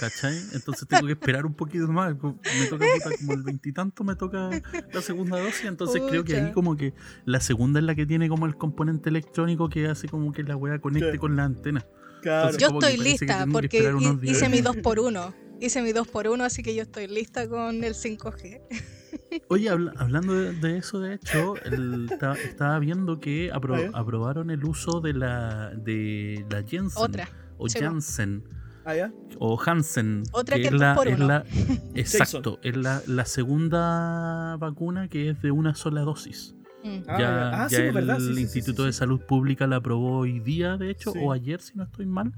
¿Cachai? 0.00 0.36
Entonces 0.52 0.86
tengo 0.88 1.06
que 1.06 1.12
esperar 1.12 1.46
un 1.46 1.54
poquito 1.54 1.88
más. 1.88 2.14
Me 2.14 2.66
toca 2.68 2.84
como 3.18 3.32
el 3.32 3.42
veintitanto, 3.42 4.04
me 4.04 4.14
toca 4.14 4.50
la 4.92 5.02
segunda 5.02 5.38
dosis. 5.40 5.64
Entonces 5.64 6.02
creo 6.08 6.24
que 6.24 6.36
ahí 6.36 6.52
como 6.52 6.76
que 6.76 6.94
la 7.24 7.40
segunda 7.40 7.80
es 7.80 7.86
la 7.86 7.94
que 7.94 8.06
tiene 8.06 8.28
como 8.28 8.46
el 8.46 8.56
componente 8.56 9.08
electrónico 9.10 9.68
que 9.68 9.86
hace 9.88 10.08
como 10.08 10.32
que 10.32 10.42
la 10.42 10.56
weá 10.56 10.78
conecte 10.78 11.18
con 11.18 11.36
la 11.36 11.44
antena. 11.44 11.84
Claro. 12.22 12.50
Entonces, 12.50 12.60
Yo 12.70 12.78
estoy 12.78 12.96
lista 13.04 13.46
porque 13.50 13.92
hice 14.22 14.48
mi 14.48 14.60
2 14.60 14.76
por 14.78 14.98
1 14.98 15.34
Hice 15.60 15.80
mi 15.82 15.92
2 15.92 16.08
por 16.08 16.26
1 16.28 16.44
así 16.44 16.62
que 16.62 16.74
yo 16.74 16.82
estoy 16.82 17.06
lista 17.06 17.48
con 17.48 17.82
el 17.84 17.94
5G. 17.94 18.60
Oye, 19.48 19.68
habla- 19.70 19.92
hablando 19.96 20.34
de, 20.34 20.52
de 20.52 20.78
eso, 20.78 21.00
de 21.00 21.14
hecho, 21.14 21.54
el- 21.64 22.10
ta- 22.20 22.34
estaba 22.34 22.78
viendo 22.78 23.20
que 23.20 23.50
apro- 23.52 23.90
aprobaron 23.94 24.50
el 24.50 24.64
uso 24.64 25.00
de 25.00 25.14
la 25.14 25.70
de 25.74 26.44
la 26.50 26.62
Jensen 26.62 27.02
Otra. 27.02 27.28
o 27.58 27.68
sí, 27.68 27.78
Janssen 27.78 28.44
Ah, 28.86 28.94
ya. 28.94 29.12
o 29.40 29.60
Hansen, 29.60 30.22
Otra 30.32 30.56
que 30.56 30.62
es 30.62 30.72
es 30.72 30.72
la, 30.80 30.94
por 30.94 31.08
es 31.08 31.16
uno. 31.16 31.26
la- 31.26 31.44
exacto, 31.96 32.58
es 32.62 32.76
la, 32.76 33.02
la 33.08 33.24
segunda 33.24 34.56
vacuna 34.58 35.08
que 35.08 35.30
es 35.30 35.42
de 35.42 35.50
una 35.50 35.74
sola 35.74 36.02
dosis. 36.02 36.54
Mm. 36.84 36.88
Ah, 37.08 37.18
ya 37.18 37.18
ya. 37.18 37.48
Ah, 37.64 37.68
ya 37.68 37.78
sí, 37.78 37.82
el 37.82 37.92
verdad, 37.92 38.18
sí, 38.18 38.26
sí, 38.28 38.34
sí, 38.34 38.40
Instituto 38.42 38.82
sí, 38.82 38.86
de. 38.86 38.92
Salud 38.92 39.20
Pública 39.20 39.66
la 39.66 39.76
aprobó 39.76 40.18
hoy 40.18 40.38
día, 40.40 40.76
de 40.76 40.90
hecho, 40.90 41.12
Sí. 41.12 41.18
o 41.22 41.32
ayer, 41.32 41.60
si 41.60 41.74
no 41.76 41.84
estoy 41.84 42.06
mal, 42.06 42.32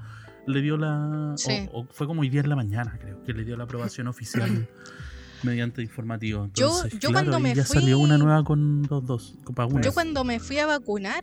le 0.47 0.63
dio 0.63 0.77
la... 0.79 1.33
o- 1.35 1.37
Sí. 1.37 1.69
O, 1.73 1.85
fue 1.91 2.07
como 2.07 2.23
hoy 2.23 2.31
día 2.31 2.41
en 2.41 2.49
la 2.49 2.57
mañana, 2.57 2.97
creo, 2.99 3.23
que 3.25 3.35
le 3.35 3.45
dio 3.45 3.57
la 3.57 3.65
aprobación 3.65 4.07
oficial 4.09 4.67
mediante 5.43 5.83
informativo. 5.83 6.49
Yo- 6.55 6.67
Entonces, 6.69 6.93
yo 6.99 7.11
claro, 7.11 7.27
cuando 7.27 7.41
me 7.41 7.55
ya 7.55 7.65
fui- 7.65 7.75
salió 7.81 7.99
una 7.99 8.17
nueva 8.17 8.43
con 8.43 8.83
dos, 8.85 9.05
dos 9.07 9.35
con. 9.45 9.83
Yo 9.83 9.93
cuando 9.93 10.25
me 10.25 10.41
fui 10.41 10.59
a 10.59 10.67
vacunar, 10.67 11.23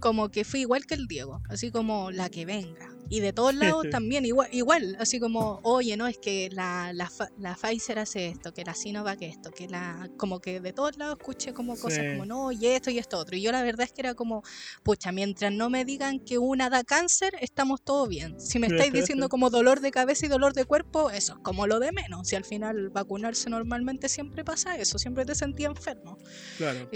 como 0.00 0.30
que 0.30 0.44
fui 0.44 0.60
igual 0.60 0.84
que 0.84 0.94
el 0.94 1.06
Diego, 1.06 1.40
así 1.48 1.70
como 1.70 2.10
la 2.10 2.28
que 2.28 2.44
venga. 2.44 2.88
Y 3.08 3.20
de 3.20 3.32
todos 3.32 3.54
lados 3.54 3.86
también 3.90 4.24
igual, 4.24 4.48
igual, 4.52 4.96
así 4.98 5.20
como, 5.20 5.60
oye, 5.62 5.96
no, 5.96 6.06
es 6.06 6.18
que 6.18 6.48
la, 6.52 6.92
la, 6.92 7.10
la 7.38 7.54
Pfizer 7.54 7.98
hace 7.98 8.28
esto, 8.28 8.52
que 8.52 8.64
la 8.64 8.74
Sinovac 8.74 9.22
esto, 9.22 9.50
que 9.50 9.68
la, 9.68 10.08
como 10.16 10.40
que 10.40 10.60
de 10.60 10.72
todos 10.72 10.96
lados 10.98 11.16
escuché 11.18 11.52
como 11.52 11.76
cosas 11.76 11.96
Sí. 11.96 12.10
como, 12.12 12.26
no, 12.26 12.52
y 12.52 12.66
esto 12.66 12.90
y 12.90 12.98
esto 12.98 13.16
otro. 13.18 13.36
Y 13.36 13.42
yo 13.42 13.52
la 13.52 13.62
verdad 13.62 13.86
es 13.86 13.92
que 13.92 14.02
era 14.02 14.14
como, 14.14 14.42
pucha, 14.82 15.12
mientras 15.12 15.52
no 15.52 15.70
me 15.70 15.84
digan 15.84 16.18
que 16.20 16.38
una 16.38 16.68
da 16.68 16.84
cáncer, 16.84 17.34
estamos 17.40 17.82
todo 17.82 18.06
bien. 18.06 18.38
Si 18.40 18.58
me 18.58 18.66
estáis 18.66 18.92
diciendo 18.92 19.28
como 19.28 19.48
dolor 19.50 19.80
de 19.80 19.90
cabeza 19.90 20.26
y 20.26 20.28
dolor 20.28 20.52
de 20.52 20.64
cuerpo, 20.64 21.10
eso 21.10 21.34
es 21.34 21.38
como 21.40 21.66
lo 21.66 21.78
de 21.80 21.92
menos. 21.92 22.28
Si 22.28 22.36
al 22.36 22.44
final 22.44 22.90
vacunarse 22.90 23.48
normalmente 23.48 24.08
siempre 24.08 24.44
pasa 24.44 24.76
eso, 24.76 24.98
siempre 24.98 25.24
te 25.24 25.34
sentía 25.34 25.68
enfermo. 25.68 26.18
Claro. 26.58 26.88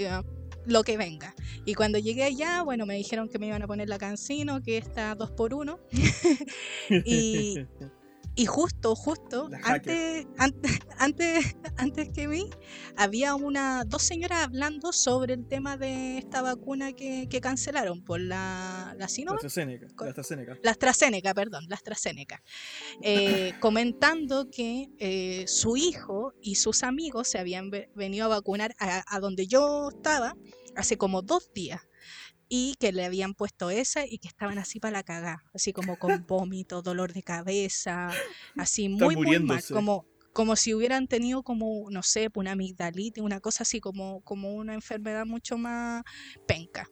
Lo 0.67 0.83
que 0.85 0.99
venga. 0.99 1.35
Y 1.65 1.75
cuando 1.75 1.99
llegué 1.99 2.23
allá, 2.25 2.63
bueno, 2.63 2.85
me 2.85 2.95
dijeron 2.95 3.29
que 3.31 3.39
me 3.39 3.47
iban 3.47 3.63
a 3.63 3.67
poner 3.67 3.89
la 3.89 3.97
cancino, 3.97 4.61
que 4.61 4.77
está 4.77 5.15
2 5.15 5.31
por 5.31 5.55
1 5.55 5.79
Y- 7.05 7.67
Y 8.37 8.47
justo, 8.47 8.95
justo, 8.95 9.49
La 9.51 9.59
antes, 9.65 10.25
antes, 10.39 10.79
antes, 10.99 11.57
antes 11.77 12.09
que 12.15 12.29
mí, 12.29 12.49
había 12.97 13.35
una, 13.35 13.83
dos 13.85 14.03
señoras 14.03 14.45
hablando 14.45 14.93
sobre 14.93 15.35
el 15.35 15.47
tema 15.49 15.77
de 15.77 16.19
esta 16.19 16.41
vacuna 16.41 16.93
que, 16.93 17.27
que 17.29 17.41
cancelaron 17.41 18.03
por 18.05 18.21
la, 18.21 18.93
la 18.95 19.01
La 19.01 19.09
Sinovac. 19.09 19.45
AstraZeneca. 19.45 19.89
La 19.99 20.09
AstraZeneca. 20.11 20.59
La 20.63 20.71
AstraZeneca, 20.71 21.35
perdón, 21.35 21.65
la 21.69 21.75
AstraZeneca. 21.75 22.41
Eh, 23.03 23.53
comentando 23.61 24.49
que 24.49 24.89
eh, 24.99 25.45
su 25.49 25.77
hijo 25.77 26.33
y 26.41 26.55
sus 26.55 26.83
amigos 26.85 27.27
se 27.29 27.39
habían 27.39 27.69
ve- 27.69 27.91
venido 27.97 28.27
a 28.27 28.29
vacunar 28.29 28.75
a, 28.79 29.03
a 29.07 29.21
donde 29.21 29.49
yo 29.49 29.89
estaba 29.91 30.35
hace 30.77 30.97
como 30.97 31.21
dos 31.23 31.51
días. 31.53 31.81
Y 32.53 32.75
que 32.81 32.91
le 32.91 33.05
habían 33.05 33.35
puesto 33.35 33.71
esa 33.71 34.05
y 34.05 34.19
que 34.19 34.27
estaban 34.27 34.59
así 34.59 34.81
para 34.81 34.91
la 34.91 35.03
cagá, 35.05 35.45
así 35.55 35.73
como 35.73 35.97
con 36.01 36.27
vómito, 36.27 36.83
dolor 36.83 37.13
de 37.13 37.23
cabeza, 37.23 38.11
así 38.57 38.89
muy, 38.89 39.15
muy 39.15 39.39
mal, 39.39 39.63
como, 39.73 40.05
como 40.33 40.57
si 40.57 40.75
hubieran 40.75 41.07
tenido 41.07 41.45
como, 41.45 41.89
no 41.91 42.03
sé, 42.03 42.29
una 42.35 42.53
amigdalitis, 42.53 43.23
una 43.23 43.39
cosa 43.39 43.63
así, 43.63 43.79
como, 43.79 44.21
como 44.23 44.53
una 44.53 44.75
enfermedad 44.75 45.27
mucho 45.27 45.59
más 45.59 46.03
penca. 46.49 46.89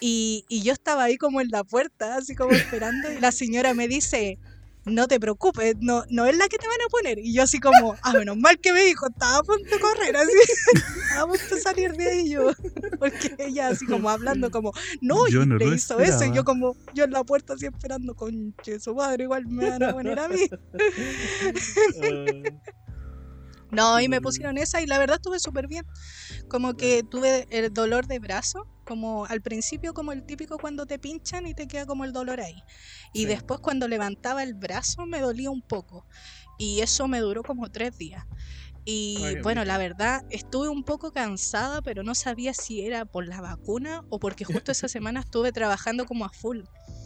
Y, 0.00 0.44
y 0.48 0.62
yo 0.62 0.72
estaba 0.72 1.02
ahí 1.02 1.16
como 1.16 1.40
en 1.40 1.48
la 1.50 1.64
puerta, 1.64 2.16
así 2.16 2.36
como 2.36 2.52
esperando, 2.52 3.12
y 3.12 3.18
la 3.18 3.32
señora 3.32 3.74
me 3.74 3.88
dice, 3.88 4.38
no 4.84 5.06
te 5.06 5.20
preocupes, 5.20 5.76
no, 5.80 6.04
no 6.10 6.26
es 6.26 6.36
la 6.36 6.48
que 6.48 6.58
te 6.58 6.66
van 6.66 6.80
a 6.84 6.88
poner. 6.88 7.18
Y 7.18 7.34
yo 7.34 7.42
así 7.42 7.60
como, 7.60 7.96
ah, 8.02 8.12
menos 8.12 8.36
mal 8.36 8.58
que 8.58 8.72
me 8.72 8.82
dijo, 8.82 9.08
estaba 9.08 9.38
a 9.38 9.42
punto 9.42 9.70
de 9.70 9.80
correr, 9.80 10.16
así, 10.16 10.32
estaba 11.02 11.22
a 11.22 11.26
punto 11.26 11.54
de 11.54 11.60
salir 11.60 11.92
de 11.92 12.28
yo. 12.28 12.52
Porque 12.98 13.34
ella 13.38 13.68
así 13.68 13.86
como 13.86 14.10
hablando 14.10 14.50
como, 14.50 14.72
no, 15.00 15.28
Yo 15.28 15.46
no 15.46 15.56
le 15.56 15.74
hizo 15.74 15.98
eso, 16.00 16.24
y 16.24 16.32
yo 16.32 16.44
como, 16.44 16.76
yo 16.94 17.04
en 17.04 17.12
la 17.12 17.24
puerta 17.24 17.54
así 17.54 17.66
esperando, 17.66 18.14
conche, 18.14 18.80
su 18.80 18.94
madre, 18.94 19.24
igual 19.24 19.46
me 19.46 19.70
van 19.70 19.82
a 19.82 19.92
poner 19.92 20.18
a 20.18 20.28
mí. 20.28 20.48
No, 23.72 23.98
y 24.00 24.08
me 24.08 24.20
Mm. 24.20 24.22
pusieron 24.22 24.58
esa 24.58 24.80
y 24.80 24.86
la 24.86 24.98
verdad 24.98 25.16
estuve 25.16 25.40
súper 25.40 25.66
bien. 25.66 25.84
Como 26.48 26.74
que 26.74 27.02
tuve 27.02 27.46
el 27.50 27.72
dolor 27.72 28.06
de 28.06 28.18
brazo, 28.18 28.66
como 28.84 29.24
al 29.26 29.40
principio 29.40 29.92
como 29.94 30.12
el 30.12 30.24
típico 30.24 30.58
cuando 30.58 30.86
te 30.86 30.98
pinchan 30.98 31.46
y 31.46 31.54
te 31.54 31.66
queda 31.66 31.86
como 31.86 32.04
el 32.04 32.12
dolor 32.12 32.40
ahí. 32.40 32.62
Y 33.12 33.22
Sí. 33.22 33.26
después 33.26 33.60
cuando 33.60 33.88
levantaba 33.88 34.42
el 34.42 34.54
brazo 34.54 35.06
me 35.06 35.20
dolía 35.20 35.50
un 35.50 35.62
poco. 35.62 36.06
Y 36.58 36.80
eso 36.80 37.08
me 37.08 37.20
duró 37.20 37.42
como 37.42 37.68
tres 37.70 37.96
días. 37.96 38.22
Y 38.84 39.16
Ay, 39.24 39.36
bueno, 39.42 39.64
la 39.64 39.78
verdad 39.78 40.20
estuve 40.28 40.68
un 40.68 40.82
poco 40.84 41.12
cansada, 41.12 41.80
pero 41.82 42.02
no 42.02 42.14
sabía 42.14 42.52
si 42.52 42.84
era 42.84 43.04
por 43.06 43.26
la 43.26 43.40
vacuna 43.40 44.02
o 44.10 44.18
porque 44.18 44.44
justo 44.44 44.72
esa 44.72 44.88
semana 44.88 45.20
estuve 45.20 45.52
trabajando 45.52 46.04
como 46.04 46.24
a 46.24 46.30
full. 46.30 46.60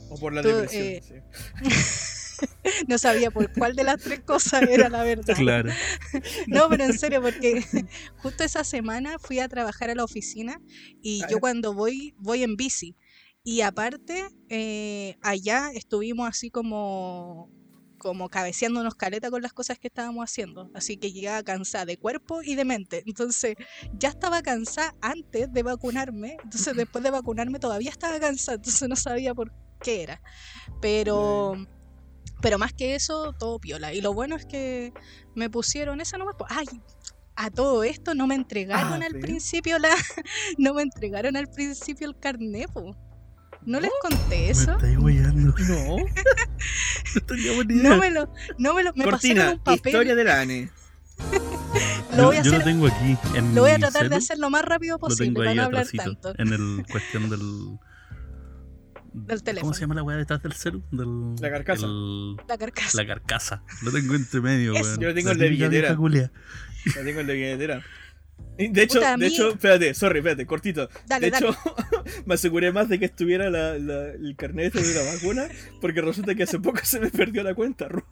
o 0.08 0.16
por 0.18 0.32
la 0.32 0.42
Tú, 0.42 0.48
depresión. 0.48 0.86
eh, 0.86 1.00
sí. 1.02 1.14
No 2.88 2.98
sabía 2.98 3.30
por 3.30 3.52
cuál 3.52 3.74
de 3.74 3.84
las 3.84 4.00
tres 4.00 4.20
cosas 4.20 4.62
era 4.62 4.88
la 4.88 5.02
verdad. 5.02 5.34
Claro. 5.36 5.70
No, 6.46 6.68
pero 6.68 6.84
en 6.84 6.98
serio, 6.98 7.20
porque 7.22 7.64
justo 8.16 8.44
esa 8.44 8.64
semana 8.64 9.18
fui 9.18 9.40
a 9.40 9.48
trabajar 9.48 9.90
a 9.90 9.94
la 9.94 10.04
oficina 10.04 10.60
y 11.02 11.22
Ah, 11.22 11.28
yo 11.30 11.40
cuando 11.40 11.74
voy, 11.74 12.14
voy 12.18 12.42
en 12.42 12.56
bici. 12.56 12.96
Y 13.42 13.60
aparte, 13.60 14.26
eh, 14.48 15.16
allá 15.22 15.70
estuvimos 15.72 16.28
así 16.28 16.50
como, 16.50 17.48
como 17.98 18.28
cabeceándonos 18.28 18.96
caleta 18.96 19.30
con 19.30 19.40
las 19.40 19.52
cosas 19.52 19.78
que 19.78 19.86
estábamos 19.86 20.24
haciendo. 20.24 20.68
Así 20.74 20.96
que 20.96 21.12
llegaba 21.12 21.42
cansada 21.44 21.84
de 21.84 21.96
cuerpo 21.96 22.42
y 22.42 22.56
de 22.56 22.64
mente. 22.64 23.04
Entonces, 23.06 23.54
ya 23.92 24.08
estaba 24.08 24.42
cansada 24.42 24.94
antes 25.00 25.52
de 25.52 25.62
vacunarme. 25.62 26.38
Entonces, 26.42 26.74
después 26.74 27.04
de 27.04 27.10
vacunarme 27.10 27.60
todavía 27.60 27.90
estaba 27.90 28.18
cansada. 28.18 28.56
Entonces, 28.56 28.88
no 28.88 28.96
sabía 28.96 29.32
por 29.34 29.52
qué 29.80 30.02
era. 30.02 30.20
Pero... 30.80 31.54
Pero 32.40 32.58
más 32.58 32.72
que 32.72 32.94
eso, 32.94 33.32
todo 33.32 33.58
piola. 33.58 33.92
Y 33.92 34.00
lo 34.00 34.12
bueno 34.12 34.36
es 34.36 34.44
que 34.46 34.92
me 35.34 35.48
pusieron 35.50 36.00
esa 36.00 36.18
nomás. 36.18 36.34
po- 36.36 36.46
Ay, 36.48 36.66
a 37.34 37.50
todo 37.50 37.82
esto 37.84 38.14
no 38.14 38.26
me 38.26 38.34
entregaron 38.34 39.02
Ah, 39.02 39.06
al 39.06 39.12
¿sí? 39.12 39.18
principio 39.18 39.78
la. 39.78 39.88
No 40.58 40.74
me 40.74 40.82
entregaron 40.82 41.36
al 41.36 41.48
principio 41.48 42.08
el 42.08 42.18
carné, 42.18 42.66
po. 42.68 42.96
¿No 43.64 43.80
les 43.80 43.90
conté 44.00 44.36
Me 44.38 44.50
eso? 44.50 44.72
estáis 44.72 44.98
weyando. 44.98 45.54
No. 45.58 45.96
No. 47.26 47.64
No 47.90 47.96
me 47.98 48.10
lo. 48.10 48.28
No 48.58 48.74
me 48.74 48.84
lo. 48.84 48.92
Me 48.94 49.04
pasaron 49.04 49.10
Cortina, 49.10 49.50
un 49.52 49.58
papel. 49.58 49.78
historia 49.86 50.14
de 50.14 50.24
la 50.24 50.40
ANE. 50.40 50.70
Lo 52.12 52.16
Yo, 52.16 52.26
voy 52.26 52.36
a 52.36 52.42
yo 52.42 52.52
lo 52.52 52.62
tengo 52.64 52.86
aquí 52.86 53.16
en 53.34 53.54
Lo 53.54 53.62
voy 53.62 53.70
a 53.72 53.78
tratar 53.78 54.08
de 54.08 54.16
hacer 54.16 54.38
lo 54.38 54.48
más 54.50 54.62
rápido 54.64 54.94
Lo 54.96 55.00
posible 55.00 55.26
tengo 55.26 55.38
para 55.40 55.50
ahí 55.50 55.56
no 55.56 55.62
hablar 55.64 55.82
atrásito, 55.86 56.20
tanto. 56.22 56.42
en 56.42 56.52
el 56.52 56.86
cuestión 56.90 57.28
del 57.28 57.78
Del 59.16 59.42
teléfono. 59.42 59.62
¿Cómo 59.68 59.74
se 59.74 59.80
llama 59.80 59.94
la 59.94 60.02
weá 60.02 60.16
detrás 60.18 60.42
del 60.42 60.52
celu? 60.52 60.82
Del, 60.90 61.36
La 61.40 61.50
carcasa. 61.50 61.86
el- 61.86 62.36
La 62.48 62.58
carcasa. 62.58 62.98
la 63.02 63.06
carcasa. 63.06 63.62
Lo 63.82 63.90
tengo 63.90 64.14
entre 64.14 64.40
medio, 64.42 64.74
weón. 64.74 65.00
Yo 65.00 65.08
lo 65.08 65.14
tengo 65.14 65.28
La 65.28 65.32
en 65.34 65.38
la 65.40 65.46
billetera. 65.46 65.88
La 65.90 65.96
tengo 67.04 67.20
en 67.20 67.26
la 67.26 67.32
billetera. 67.32 67.82
De 68.58 68.82
hecho, 68.84 68.94
Puta, 69.00 69.18
de 69.18 69.26
hecho, 69.26 69.50
espérate, 69.50 69.92
sorry, 69.92 70.20
espérate, 70.20 70.46
cortito. 70.46 70.88
Dale, 71.06 71.30
de 71.30 71.36
hecho, 71.36 71.54
me 72.24 72.34
aseguré 72.36 72.72
más 72.72 72.88
de 72.88 72.98
que 72.98 73.04
estuviera 73.04 73.50
la- 73.50 73.78
la- 73.78 74.08
el 74.12 74.34
carnet 74.34 74.72
de 74.72 74.94
la 74.94 75.02
vacuna, 75.12 75.46
porque 75.82 76.00
resulta 76.00 76.34
que 76.34 76.44
hace 76.44 76.58
poco 76.58 76.80
se 76.84 76.98
me 76.98 77.10
perdió 77.10 77.42
la 77.42 77.54
cuenta, 77.54 77.86
Ruth. 77.88 78.04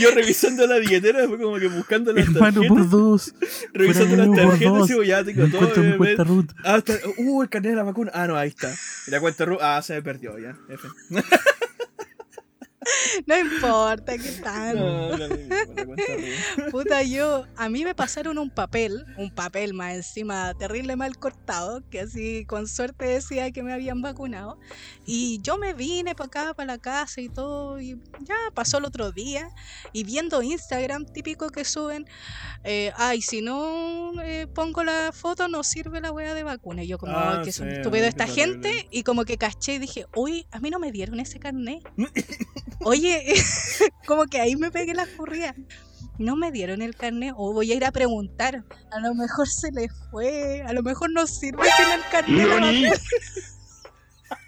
Yo 0.00 0.12
revisando 0.12 0.64
la 0.68 0.78
billetera, 0.78 1.26
fue 1.26 1.38
como 1.40 1.58
que 1.58 1.66
buscando 1.66 2.12
las 2.12 2.24
Hermano 2.26 2.60
por 2.60 2.68
tarjetas, 2.68 2.90
dos. 2.90 3.34
revisando 3.72 4.14
las 4.16 4.30
de 4.30 4.42
por 4.42 4.50
tarjetas, 4.50 4.86
digo, 4.88 5.02
ya 5.02 5.24
tengo 5.24 5.46
todo. 5.48 5.56
encuentro 5.56 5.82
mi 5.82 5.96
cuenta 5.96 6.22
root. 6.24 6.50
ah, 6.64 6.76
está- 6.76 6.98
uh, 7.18 7.42
el 7.42 7.48
carnet 7.48 7.70
de 7.72 7.76
la 7.76 7.82
vacuna. 7.82 8.12
Ah, 8.14 8.28
no, 8.28 8.36
ahí 8.36 8.50
está. 8.50 8.72
Y 9.08 9.10
la 9.10 9.18
cuenta 9.18 9.44
Ruth, 9.44 9.58
ah, 9.60 9.82
se 9.82 9.94
me 9.94 10.02
perdió, 10.02 10.38
ya. 10.38 10.56
F. 10.68 10.86
No 13.26 13.38
importa, 13.38 14.18
¿qué 14.18 14.30
tal? 14.42 14.76
No, 14.76 15.16
no, 15.16 15.28
no. 15.28 16.70
Puta, 16.70 17.02
yo, 17.02 17.46
a 17.56 17.68
mí 17.68 17.84
me 17.84 17.94
pasaron 17.94 18.38
un 18.38 18.50
papel, 18.50 19.04
un 19.16 19.30
papel 19.34 19.74
más 19.74 19.94
encima 19.94 20.52
terrible 20.54 20.96
mal 20.96 21.16
cortado, 21.18 21.82
que 21.90 22.00
así 22.00 22.44
con 22.46 22.66
suerte 22.68 23.04
decía 23.06 23.50
que 23.52 23.62
me 23.62 23.72
habían 23.72 24.02
vacunado. 24.02 24.58
Y 25.06 25.40
yo 25.42 25.58
me 25.58 25.74
vine 25.74 26.14
para 26.14 26.26
acá, 26.26 26.54
para 26.54 26.74
la 26.74 26.78
casa 26.78 27.20
y 27.20 27.28
todo, 27.28 27.80
y 27.80 28.00
ya 28.20 28.36
pasó 28.54 28.78
el 28.78 28.84
otro 28.84 29.12
día. 29.12 29.48
Y 29.92 30.04
viendo 30.04 30.42
Instagram, 30.42 31.06
típico 31.06 31.48
que 31.50 31.64
suben, 31.64 32.06
eh, 32.64 32.92
ay, 32.96 33.22
si 33.22 33.40
no 33.42 34.12
eh, 34.22 34.46
pongo 34.54 34.82
la 34.84 35.12
foto, 35.12 35.48
no 35.48 35.62
sirve 35.62 36.00
la 36.00 36.12
wea 36.12 36.34
de 36.34 36.42
vacuna. 36.42 36.82
Y 36.82 36.88
yo, 36.88 36.98
como, 36.98 37.14
Ah, 37.16 37.42
que 37.44 37.52
sí, 37.52 37.58
son 37.58 37.68
qué 37.68 37.76
estúpidos 37.76 38.08
esta 38.08 38.26
terrible. 38.26 38.68
gente. 38.70 38.88
Y 38.90 39.02
como 39.02 39.24
que 39.24 39.38
caché 39.38 39.74
y 39.74 39.78
dije, 39.78 40.06
uy, 40.14 40.46
a 40.50 40.58
mí 40.60 40.70
no 40.70 40.78
me 40.78 40.90
dieron 40.92 41.20
ese 41.20 41.38
carnet. 41.38 41.82
Oye, 42.80 43.34
como 44.06 44.26
que 44.26 44.40
ahí 44.40 44.56
me 44.56 44.70
pegué 44.70 44.94
la 44.94 45.06
furria. 45.06 45.54
No 46.18 46.36
me 46.36 46.52
dieron 46.52 46.80
el 46.80 46.94
carnet 46.94 47.34
o 47.36 47.52
voy 47.52 47.72
a 47.72 47.74
ir 47.74 47.84
a 47.84 47.92
preguntar. 47.92 48.64
A 48.92 49.00
lo 49.00 49.14
mejor 49.14 49.48
se 49.48 49.72
le 49.72 49.88
fue, 50.10 50.62
a 50.62 50.72
lo 50.72 50.82
mejor 50.82 51.10
no 51.10 51.26
sirve 51.26 51.64
sin 51.76 51.90
el 51.90 52.02
carnet. 52.10 53.00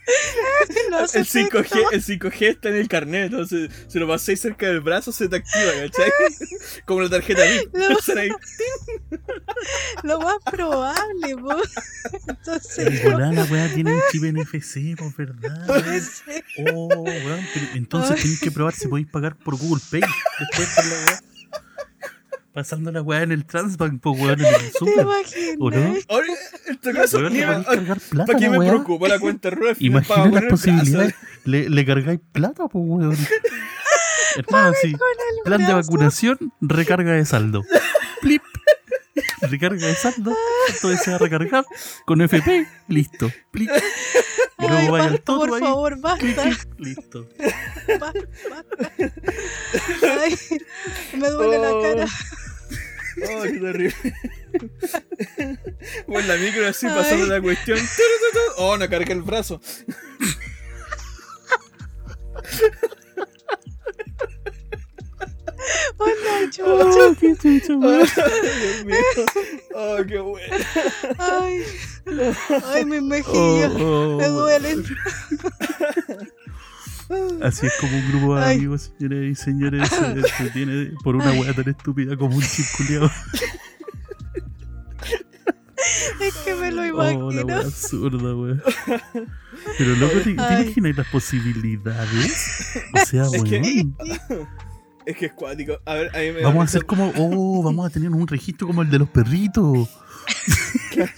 no 0.90 1.08
se 1.08 1.18
El 1.18 1.26
5G, 1.26 1.92
el 1.92 2.02
5G 2.02 2.48
está 2.48 2.68
en 2.68 2.76
el 2.76 2.88
carnet, 2.88 3.24
entonces 3.32 3.70
si 3.88 3.98
lo 3.98 4.06
pasáis 4.06 4.40
cerca 4.40 4.66
del 4.66 4.80
brazo 4.80 5.12
se 5.12 5.28
te 5.28 5.36
activa, 5.36 5.72
¿cachai? 5.82 6.10
Como 6.84 7.02
la 7.02 7.08
tarjeta 7.08 7.42
VIP. 7.42 7.74
Lo 10.02 10.20
más 10.20 10.36
probable, 10.50 11.36
po. 11.36 11.56
Entonces, 12.28 12.78
En 12.78 13.02
yo 13.02 13.12
volada 13.12 13.32
la 13.32 13.44
weá 13.44 13.72
tiene 13.74 13.94
un 13.94 14.00
chip 14.10 14.22
NFC, 14.22 14.96
pues 14.96 15.16
verdad. 15.16 15.66
Oh, 16.72 16.86
weón. 16.86 17.46
pero 17.52 17.66
entonces 17.74 18.20
tenéis 18.20 18.40
que 18.40 18.50
probar 18.50 18.74
si 18.74 18.88
podéis 18.88 19.08
pagar 19.08 19.36
por 19.36 19.56
Google 19.56 19.82
Pay. 19.90 20.02
Después 20.38 20.68
por 20.74 20.84
la 20.84 20.94
weá. 21.06 21.35
Pasando 22.56 22.90
la 22.90 23.02
weá 23.02 23.20
en 23.22 23.32
el 23.32 23.44
Transbank, 23.44 24.00
pues 24.00 24.18
weón, 24.18 24.40
en 24.40 24.46
el 24.46 24.54
¿Te 24.72 24.78
super. 24.78 25.00
imaginas? 25.04 25.56
¿O 25.60 25.70
no? 25.70 25.90
Oye, 26.08 26.32
en 26.68 26.74
este 26.74 26.92
caso, 26.94 27.18
Weón, 27.18 27.32
ni 27.34 27.40
le 27.40 27.46
me- 27.46 27.52
podéis 27.52 27.66
cargar 27.68 28.00
plata, 28.00 28.26
¿para 28.32 28.38
qué 28.38 28.48
me 28.48 28.58
weá. 28.58 28.70
preocupa 28.70 29.08
la 29.08 29.18
cuenta 29.18 29.50
RUF? 29.50 29.76
Imagina 29.82 30.28
las 30.30 30.44
posibilidades. 30.44 31.14
Le, 31.44 31.68
le 31.68 31.84
cargáis 31.84 32.20
plata, 32.32 32.66
pues 32.66 32.82
weón. 32.86 33.14
Hermano, 34.36 34.72
sí. 34.80 34.94
Plan 35.44 35.66
de 35.66 35.74
vacunación, 35.74 36.38
recarga 36.62 37.12
de 37.12 37.26
saldo. 37.26 37.62
Plip. 38.22 38.42
Recarga 39.42 39.86
de 39.86 39.94
saldo. 39.94 40.34
Entonces 40.74 41.02
se 41.02 41.10
va 41.10 41.16
a 41.16 41.18
recargar 41.18 41.66
con 42.06 42.22
FP. 42.22 42.66
Listo. 42.88 43.30
Plip. 43.50 43.70
Y 44.58 44.66
luego 44.66 44.92
vaya 44.92 45.08
al 45.08 45.20
todo 45.20 45.40
por 45.40 45.54
ahí. 45.56 45.60
favor, 45.60 46.00
basta. 46.00 46.24
clic, 46.24 46.68
Listo. 46.78 47.28
basta, 48.00 48.20
basta. 48.50 48.92
Ay, 50.22 50.38
me 51.18 51.28
duele 51.28 51.58
la 51.58 51.82
cara. 51.82 52.06
Oh, 53.22 53.42
qué 53.42 53.58
terrible. 53.58 53.94
Bueno, 56.06 56.28
la 56.28 56.36
micro 56.36 56.66
así 56.66 56.86
Ay. 56.86 56.94
pasando 56.94 57.26
la 57.26 57.40
cuestión. 57.40 57.78
Oh, 58.58 58.76
no 58.78 58.88
cargué 58.88 59.12
el 59.12 59.20
brazo. 59.22 59.60
Hola, 65.98 66.50
chucha. 66.50 66.64
Oh, 66.64 67.14
qué 67.18 67.34
chucha, 67.36 67.74
Oh. 67.74 67.80
Dios 67.80 68.84
mío. 68.84 68.96
Oh, 69.74 69.96
qué 70.06 70.18
bueno. 70.18 70.56
Ay, 71.18 71.62
ay, 72.64 72.84
mis 72.84 73.02
mejillas. 73.02 73.72
Oh, 73.78 74.16
Me 74.18 74.26
oh, 74.28 74.32
duelen. 74.32 74.84
Así 77.42 77.66
es 77.66 77.72
como 77.80 77.96
un 77.96 78.08
grupo 78.10 78.36
de 78.36 78.44
Ay. 78.44 78.56
amigos, 78.56 78.92
señores 78.98 79.30
y 79.30 79.34
señores, 79.42 79.88
se 79.88 80.22
se 80.44 80.50
tiene 80.50 80.92
por 81.04 81.16
una 81.16 81.32
weá 81.32 81.52
tan 81.54 81.68
estúpida 81.68 82.16
como 82.16 82.36
un 82.36 82.42
circuleado. 82.42 83.10
Es 86.20 86.34
que 86.44 86.54
me 86.54 86.72
lo 86.72 86.82
Oh, 86.82 86.84
la 86.84 86.88
imagino. 86.88 87.46
weá 87.46 87.58
absurda, 87.58 88.34
weón. 88.34 88.62
Pero 89.78 89.96
loco, 89.96 90.14
¿te, 90.18 90.24
te 90.24 90.30
imaginas 90.30 90.96
las 90.96 91.06
posibilidades? 91.08 92.78
O 92.94 93.06
sea, 93.06 93.24
Es 93.32 93.42
que- 93.44 93.60
weón. 93.60 94.48
Es 95.06 95.16
que 95.16 95.26
es 95.26 95.32
cuático. 95.34 95.78
A 95.84 95.94
ver, 95.94 96.16
a 96.16 96.18
mí 96.18 96.32
me 96.32 96.42
Vamos 96.42 96.62
a 96.62 96.64
hacer 96.64 96.84
como, 96.84 97.12
oh, 97.16 97.62
vamos 97.62 97.86
a 97.86 97.90
tener 97.90 98.10
un 98.10 98.26
registro 98.26 98.66
como 98.66 98.82
el 98.82 98.90
de 98.90 98.98
los 98.98 99.08
perritos. 99.08 99.88
Claro, 100.90 101.12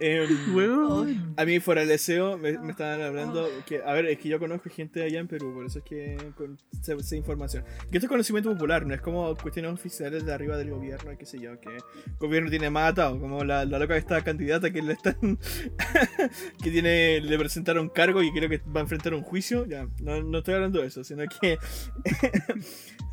em, 0.00 0.54
Weón. 0.54 1.34
A 1.36 1.44
mí 1.44 1.60
fuera 1.60 1.80
del 1.80 1.90
deseo 1.90 2.38
me, 2.38 2.58
me 2.58 2.70
estaban 2.70 3.00
hablando 3.02 3.48
que, 3.66 3.82
a 3.82 3.92
ver, 3.92 4.06
es 4.06 4.18
que 4.18 4.28
yo 4.28 4.38
conozco 4.38 4.70
gente 4.70 5.02
allá 5.02 5.20
en 5.20 5.28
Perú, 5.28 5.52
por 5.54 5.66
eso 5.66 5.78
es 5.78 5.84
que 5.84 6.16
con, 6.36 6.58
sé, 6.82 6.98
sé 7.02 7.16
información. 7.16 7.64
Que 7.90 7.98
esto 7.98 8.06
es 8.06 8.08
conocimiento 8.08 8.50
popular, 8.52 8.86
no 8.86 8.94
es 8.94 9.00
como 9.00 9.34
cuestiones 9.36 9.72
oficiales 9.72 10.24
de 10.24 10.32
arriba 10.32 10.56
del 10.56 10.70
gobierno, 10.70 11.12
y 11.12 11.16
qué 11.16 11.26
sé 11.26 11.38
yo, 11.38 11.58
que 11.60 11.70
el 11.70 11.82
gobierno 12.18 12.50
tiene 12.50 12.70
más 12.70 12.92
atado, 12.92 13.18
como 13.20 13.44
la, 13.44 13.64
la 13.64 13.78
loca 13.78 13.94
de 13.94 14.00
esta 14.00 14.22
candidata 14.22 14.70
que 14.70 14.82
le 14.82 14.92
están 14.92 15.16
que 16.62 16.70
tiene, 16.70 17.20
le 17.20 17.38
presentaron 17.38 17.88
cargo 17.88 18.22
y 18.22 18.32
creo 18.32 18.48
que 18.48 18.58
va 18.58 18.80
a 18.80 18.82
enfrentar 18.82 19.14
un 19.14 19.22
juicio, 19.22 19.66
ya, 19.66 19.88
no, 20.00 20.22
no 20.22 20.38
estoy 20.38 20.54
hablando 20.54 20.80
de 20.80 20.86
eso, 20.86 21.04
sino 21.04 21.24
que 21.40 21.58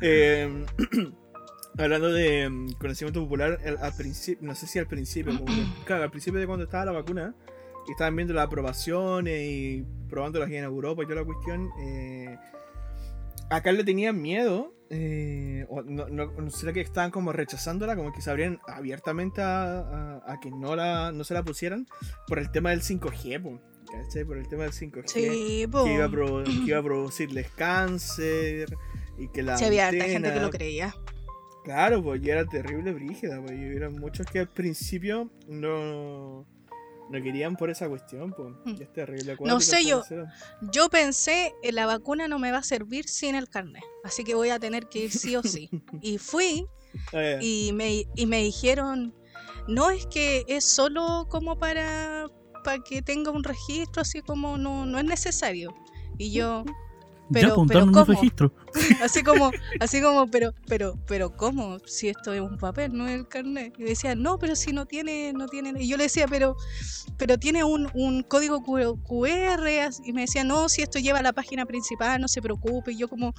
em, 0.00 0.64
Hablando 1.76 2.12
de 2.12 2.48
mm, 2.48 2.72
conocimiento 2.74 3.20
popular, 3.22 3.58
al, 3.66 3.78
al 3.78 3.92
principio, 3.96 4.46
no 4.46 4.54
sé 4.54 4.66
si 4.66 4.78
al 4.78 4.86
principio, 4.86 5.38
como 5.38 5.52
claro, 5.84 6.04
al 6.04 6.10
principio 6.10 6.38
de 6.40 6.46
cuando 6.46 6.64
estaba 6.64 6.84
la 6.84 6.92
vacuna, 6.92 7.34
y 7.86 7.90
estaban 7.90 8.16
viendo 8.16 8.32
las 8.32 8.46
aprobaciones 8.46 9.40
y 9.46 9.84
probándolas 10.08 10.48
en 10.50 10.64
Europa 10.64 11.02
y 11.02 11.06
toda 11.06 11.20
la 11.20 11.26
cuestión, 11.26 11.70
eh, 11.80 12.36
acá 13.50 13.72
le 13.72 13.84
tenían 13.84 14.20
miedo, 14.22 14.72
eh, 14.90 15.66
o 15.68 15.82
no, 15.82 16.08
no, 16.08 16.26
no 16.32 16.50
será 16.50 16.72
que 16.72 16.80
estaban 16.80 17.10
como 17.10 17.32
rechazándola, 17.32 17.96
como 17.96 18.12
que 18.12 18.22
se 18.22 18.30
abrían 18.30 18.58
abiertamente 18.68 19.42
a, 19.42 19.80
a- 19.80 20.22
a 20.32 20.40
que 20.40 20.50
no, 20.50 20.76
la, 20.76 21.10
no 21.12 21.24
se 21.24 21.34
la 21.34 21.42
pusieran 21.42 21.86
por 22.26 22.38
el 22.38 22.50
tema 22.50 22.70
del 22.70 22.80
5G, 22.82 23.42
po, 23.42 23.60
¿cachai? 23.90 24.24
Por 24.24 24.38
el 24.38 24.48
tema 24.48 24.62
del 24.62 24.72
5G. 24.72 25.02
Sí. 25.06 25.20
Que 25.20 25.36
iba, 25.96 26.04
a 26.06 26.10
que 26.44 26.50
iba 26.70 26.78
a 26.78 26.82
producirles 26.84 27.50
cáncer 27.50 28.74
y 29.18 29.28
que 29.28 29.42
la 29.42 29.58
Sí, 29.58 29.64
había 29.64 29.88
harta 29.88 30.04
gente 30.04 30.32
que 30.32 30.40
lo 30.40 30.50
creía. 30.50 30.94
Claro, 31.64 32.02
pues 32.02 32.22
y 32.22 32.30
era 32.30 32.44
terrible 32.44 32.92
brígida, 32.92 33.40
pues 33.40 33.52
y 33.52 33.98
muchos 33.98 34.26
que 34.26 34.40
al 34.40 34.48
principio 34.48 35.30
no, 35.48 36.46
no 37.10 37.22
querían 37.22 37.56
por 37.56 37.70
esa 37.70 37.88
cuestión, 37.88 38.32
pues. 38.32 38.54
Y 38.78 38.82
es 38.82 38.92
terrible. 38.92 39.36
No 39.40 39.60
sé, 39.60 39.84
yo-. 39.84 40.02
Yo 40.72 40.88
pensé, 40.90 41.54
eh, 41.62 41.72
la 41.72 41.86
vacuna 41.86 42.28
no 42.28 42.38
me 42.38 42.52
va 42.52 42.58
a 42.58 42.62
servir 42.62 43.08
sin 43.08 43.34
el 43.34 43.48
carnet, 43.48 43.82
así 44.04 44.24
que 44.24 44.34
voy 44.34 44.50
a 44.50 44.58
tener 44.58 44.88
que 44.88 45.00
ir 45.00 45.10
sí 45.10 45.34
o 45.36 45.42
sí. 45.42 45.70
Y 46.02 46.18
fui 46.18 46.66
Ah, 47.12 47.38
y 47.40 47.72
me, 47.72 48.04
y 48.14 48.26
me 48.26 48.42
dijeron, 48.42 49.14
no 49.68 49.90
es 49.90 50.06
que 50.06 50.44
es 50.48 50.64
solo 50.64 51.26
como 51.28 51.58
para, 51.58 52.26
para 52.62 52.82
que 52.82 53.02
tenga 53.02 53.30
un 53.30 53.44
registro, 53.44 54.02
así 54.02 54.20
como 54.20 54.56
no, 54.58 54.86
no 54.86 54.98
es 54.98 55.04
necesario. 55.04 55.74
Y 56.18 56.32
yo, 56.32 56.64
pero- 57.32 57.52
apuntaron 57.52 57.92
pero 57.92 58.04
¿cómo? 58.04 58.14
registro. 58.14 58.52
así 59.02 59.22
como, 59.22 59.50
así 59.80 60.02
como, 60.02 60.26
pero, 60.28 60.52
pero, 60.66 60.98
pero, 61.06 61.36
¿cómo? 61.36 61.78
Si 61.86 62.08
esto 62.08 62.32
es 62.32 62.40
un 62.40 62.58
papel, 62.58 62.96
no 62.96 63.06
es 63.06 63.14
el 63.14 63.28
carnet. 63.28 63.74
Y 63.78 63.84
decía, 63.84 64.14
no, 64.14 64.38
pero 64.38 64.56
si 64.56 64.72
no 64.72 64.86
tiene, 64.86 65.32
no 65.32 65.46
tiene. 65.46 65.72
Y 65.82 65.88
yo 65.88 65.96
le 65.96 66.04
decía, 66.04 66.26
pero, 66.28 66.56
pero 67.16 67.38
tiene 67.38 67.64
un, 67.64 67.88
un 67.94 68.22
código 68.22 68.62
QR. 68.62 69.68
Y 70.04 70.12
me 70.12 70.22
decía, 70.22 70.44
no, 70.44 70.68
si 70.68 70.82
esto 70.82 70.98
lleva 70.98 71.20
a 71.20 71.22
la 71.22 71.32
página 71.32 71.66
principal, 71.66 72.20
no 72.20 72.28
se 72.28 72.42
preocupe. 72.42 72.92
Y 72.92 72.98
yo 72.98 73.08
como, 73.08 73.34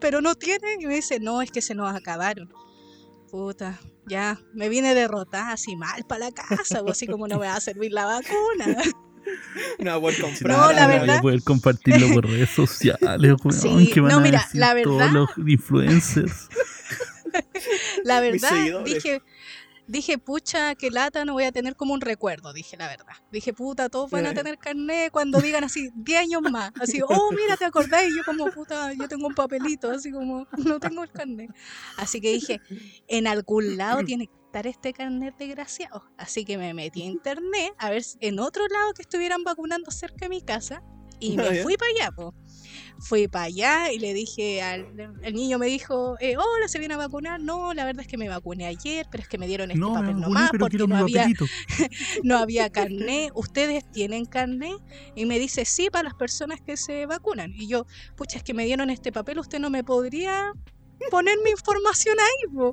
pero 0.00 0.20
no 0.20 0.34
tiene. 0.34 0.76
Y 0.80 0.86
me 0.86 0.94
dice, 0.94 1.20
no, 1.20 1.42
es 1.42 1.50
que 1.50 1.62
se 1.62 1.74
nos 1.74 1.94
acabaron. 1.94 2.52
Puta, 3.30 3.80
ya, 4.08 4.38
me 4.54 4.68
vine 4.68 4.94
derrotada 4.94 5.52
así 5.52 5.76
mal 5.76 6.04
para 6.08 6.26
la 6.26 6.32
casa, 6.32 6.80
o 6.80 6.90
así 6.90 7.06
como 7.06 7.26
no 7.26 7.38
me 7.38 7.46
va 7.46 7.56
a 7.56 7.60
servir 7.60 7.92
la 7.92 8.06
vacuna. 8.06 8.82
No 9.78 9.90
va 9.90 9.96
a 9.96 10.00
poder 10.00 10.20
comprar. 10.20 10.56
No, 10.56 10.72
la 10.72 10.82
no 10.82 10.86
voy 10.88 10.96
a 10.96 11.00
verdad- 11.00 11.22
poder 11.22 11.42
compartirlo 11.42 12.08
por 12.14 12.26
redes 12.26 12.50
sociales, 12.50 13.34
weón. 13.44 13.52
Sí, 13.52 13.90
¿Qué 13.92 14.00
van 14.00 14.12
no, 14.12 14.18
a 14.18 14.20
mira, 14.20 14.40
decir 14.42 14.60
la 14.60 14.82
todos 14.82 14.98
verdad- 14.98 15.12
los 15.12 15.30
influencers? 15.48 16.48
La 18.04 18.20
verdad, 18.20 18.82
dije, 18.84 19.20
dije, 19.86 20.16
pucha, 20.18 20.74
qué 20.74 20.90
lata, 20.90 21.24
no 21.24 21.34
voy 21.34 21.44
a 21.44 21.52
tener 21.52 21.76
como 21.76 21.92
un 21.92 22.00
recuerdo, 22.00 22.52
dije 22.52 22.76
la 22.76 22.88
verdad. 22.88 23.12
Dije, 23.30 23.52
puta, 23.52 23.88
todos 23.88 24.10
van 24.10 24.24
a 24.26 24.32
tener 24.34 24.56
carnet 24.58 25.10
cuando 25.12 25.40
digan 25.40 25.64
así, 25.64 25.90
10 25.96 26.20
años 26.20 26.42
más. 26.42 26.72
Así, 26.80 27.00
oh, 27.06 27.30
mira, 27.32 27.56
¿te 27.56 27.64
acordás? 27.66 28.04
Y 28.08 28.16
yo 28.16 28.22
como, 28.24 28.50
puta, 28.50 28.92
yo 28.94 29.06
tengo 29.08 29.26
un 29.26 29.34
papelito, 29.34 29.90
así 29.90 30.10
como, 30.10 30.46
no 30.56 30.80
tengo 30.80 31.02
el 31.02 31.10
carnet. 31.10 31.50
Así 31.98 32.20
que 32.20 32.32
dije, 32.32 32.60
en 33.08 33.26
algún 33.26 33.76
lado 33.76 34.02
tiene 34.06 34.30
que 34.46 34.58
estar 34.58 34.66
este 34.66 34.92
carnet 34.92 35.36
desgraciado. 35.36 36.04
Así 36.16 36.44
que 36.44 36.58
me 36.58 36.72
metí 36.74 37.02
a 37.02 37.06
internet 37.06 37.74
a 37.78 37.90
ver 37.90 38.02
en 38.20 38.38
otro 38.38 38.66
lado 38.68 38.94
que 38.94 39.02
estuvieran 39.02 39.44
vacunando 39.44 39.90
cerca 39.90 40.26
de 40.26 40.28
mi 40.28 40.42
casa 40.42 40.82
y 41.18 41.36
me 41.36 41.62
fui 41.62 41.76
para 41.76 41.90
allá, 41.92 42.12
po 42.12 42.34
fui 42.98 43.28
para 43.28 43.44
allá 43.44 43.92
y 43.92 43.98
le 43.98 44.14
dije 44.14 44.62
al 44.62 44.86
el 45.22 45.34
niño 45.34 45.58
me 45.58 45.66
dijo, 45.66 46.16
eh, 46.20 46.36
hola, 46.36 46.68
¿se 46.68 46.78
viene 46.78 46.94
a 46.94 46.96
vacunar? 46.96 47.40
No, 47.40 47.74
la 47.74 47.84
verdad 47.84 48.02
es 48.02 48.08
que 48.08 48.16
me 48.16 48.28
vacuné 48.28 48.66
ayer, 48.66 49.06
pero 49.10 49.22
es 49.22 49.28
que 49.28 49.38
me 49.38 49.46
dieron 49.46 49.70
este 49.70 49.82
papel 49.82 50.20
nomás 50.20 50.50
porque 50.58 50.78
no 50.88 50.96
había, 50.96 51.28
no 52.22 52.38
había 52.38 52.70
carné. 52.70 53.30
¿Ustedes 53.34 53.90
tienen 53.90 54.24
carné? 54.24 54.76
Y 55.14 55.26
me 55.26 55.38
dice, 55.38 55.64
sí, 55.64 55.90
para 55.90 56.04
las 56.04 56.14
personas 56.14 56.60
que 56.60 56.76
se 56.76 57.06
vacunan. 57.06 57.52
Y 57.54 57.68
yo, 57.68 57.86
pucha, 58.16 58.38
es 58.38 58.42
que 58.42 58.54
me 58.54 58.64
dieron 58.64 58.90
este 58.90 59.12
papel, 59.12 59.38
¿usted 59.38 59.58
no 59.58 59.70
me 59.70 59.84
podría 59.84 60.52
poner 61.10 61.36
mi 61.44 61.50
información 61.50 62.16
ahí? 62.18 62.72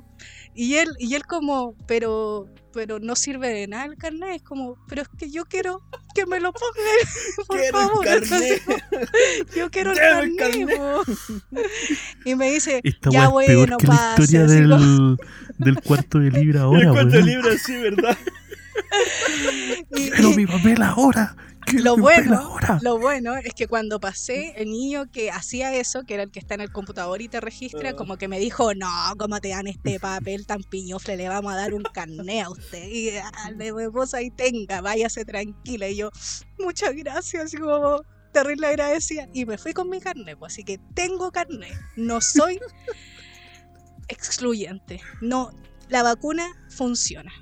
Y 0.54 0.76
él, 0.76 0.94
y 0.98 1.14
él 1.14 1.26
como, 1.26 1.74
pero 1.86 2.48
pero 2.74 2.98
no 2.98 3.14
sirve 3.14 3.48
de 3.48 3.68
nada 3.68 3.86
el 3.86 3.96
carnet. 3.96 4.36
Es 4.36 4.42
como, 4.42 4.76
pero 4.88 5.02
es 5.02 5.08
que 5.16 5.30
yo 5.30 5.44
quiero 5.44 5.82
que 6.14 6.26
me 6.26 6.40
lo 6.40 6.52
pongan, 6.52 7.46
por 7.46 7.64
favor. 7.70 8.04
yo 9.56 9.70
quiero 9.70 9.92
el 9.92 10.36
carnet. 10.36 10.78
y 12.24 12.34
me 12.34 12.50
dice, 12.50 12.82
ya 13.10 13.28
bueno, 13.28 13.78
que 13.78 13.86
la 13.86 14.16
historia 14.18 14.44
del, 14.46 15.16
del 15.58 15.80
cuarto 15.80 16.18
de 16.18 16.30
libra 16.32 16.62
ahora. 16.62 16.80
El 16.80 16.90
cuarto 16.90 17.16
de 17.16 17.22
libra, 17.22 17.56
sí, 17.56 17.76
¿verdad? 17.76 18.18
Quiero 19.90 20.30
mi 20.30 20.46
papel 20.46 20.82
ahora 20.82 21.36
lo 21.72 21.96
bueno, 21.96 22.56
lo 22.82 22.98
bueno 22.98 23.36
es 23.36 23.54
que 23.54 23.66
cuando 23.66 24.00
pasé, 24.00 24.54
el 24.56 24.70
niño 24.70 25.10
que 25.10 25.30
hacía 25.30 25.74
eso, 25.74 26.02
que 26.04 26.14
era 26.14 26.22
el 26.22 26.30
que 26.30 26.38
está 26.38 26.54
en 26.54 26.60
el 26.60 26.72
computador 26.72 27.22
y 27.22 27.28
te 27.28 27.40
registra, 27.40 27.90
ah. 27.90 27.96
como 27.96 28.16
que 28.16 28.28
me 28.28 28.38
dijo, 28.38 28.74
no, 28.74 28.88
¿cómo 29.18 29.40
te 29.40 29.50
dan 29.50 29.66
este 29.66 30.00
papel 30.00 30.46
tan 30.46 30.62
piñofle? 30.62 31.16
Le 31.16 31.28
vamos 31.28 31.52
a 31.52 31.56
dar 31.56 31.74
un 31.74 31.82
carné 31.82 32.42
a 32.42 32.50
usted. 32.50 32.88
Y 32.88 33.10
de 33.56 33.88
vos 33.88 34.14
ahí 34.14 34.30
tenga, 34.30 34.80
váyase 34.80 35.24
tranquila. 35.24 35.88
Y 35.88 35.96
yo, 35.96 36.10
muchas 36.58 36.94
gracias, 36.94 37.54
y 37.54 37.58
como 37.58 38.02
terrible 38.32 38.66
agradecida. 38.66 39.28
Y 39.32 39.46
me 39.46 39.58
fui 39.58 39.72
con 39.72 39.88
mi 39.88 40.00
carné, 40.00 40.36
pues 40.36 40.54
así 40.54 40.64
que 40.64 40.78
tengo 40.94 41.30
carné. 41.30 41.68
No 41.96 42.20
soy 42.20 42.60
excluyente. 44.08 45.00
No, 45.20 45.50
la 45.88 46.02
vacuna 46.02 46.46
funciona. 46.68 47.32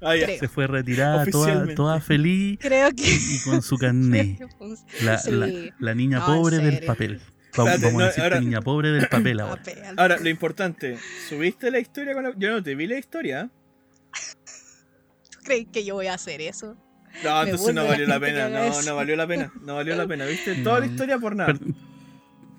Ah, 0.00 0.14
se 0.16 0.48
fue 0.48 0.66
retirada 0.66 1.26
toda, 1.26 1.74
toda 1.74 2.00
feliz 2.00 2.58
y 2.96 3.44
con 3.44 3.62
su 3.62 3.76
carnet. 3.78 4.38
La, 5.02 5.20
la, 5.78 5.94
niña 5.94 6.24
pobre 6.24 6.58
del 6.58 6.84
papel. 6.84 7.20
Vamos, 7.56 7.72
a 7.72 8.06
decir 8.06 8.22
ahora, 8.22 8.40
niña 8.40 8.60
pobre 8.60 8.90
del 8.92 9.08
papel 9.08 9.40
ahora. 9.40 9.62
Ahora, 9.96 10.18
lo 10.18 10.28
importante, 10.28 10.98
¿subiste 11.28 11.70
la 11.70 11.80
historia 11.80 12.14
con 12.14 12.24
la... 12.24 12.32
Yo 12.36 12.50
no 12.50 12.62
te 12.62 12.76
vi 12.76 12.86
la 12.86 12.98
historia. 12.98 13.50
¿Tú 15.30 15.38
crees 15.42 15.66
que 15.72 15.84
yo 15.84 15.94
voy 15.94 16.06
a 16.06 16.14
hacer 16.14 16.40
eso? 16.40 16.76
No, 17.24 17.42
entonces 17.42 17.74
no 17.74 17.84
valió 17.84 18.06
la 18.06 18.20
pena. 18.20 18.48
No, 18.48 18.82
no 18.82 18.96
valió 18.96 19.16
la 19.16 19.26
pena. 19.26 19.52
No 19.62 19.74
valió 19.74 19.96
la 19.96 20.06
pena, 20.08 20.26
¿viste? 20.26 20.54
Toda 20.56 20.80
la 20.80 20.86
historia 20.86 21.18
por 21.18 21.34
nada. 21.34 21.54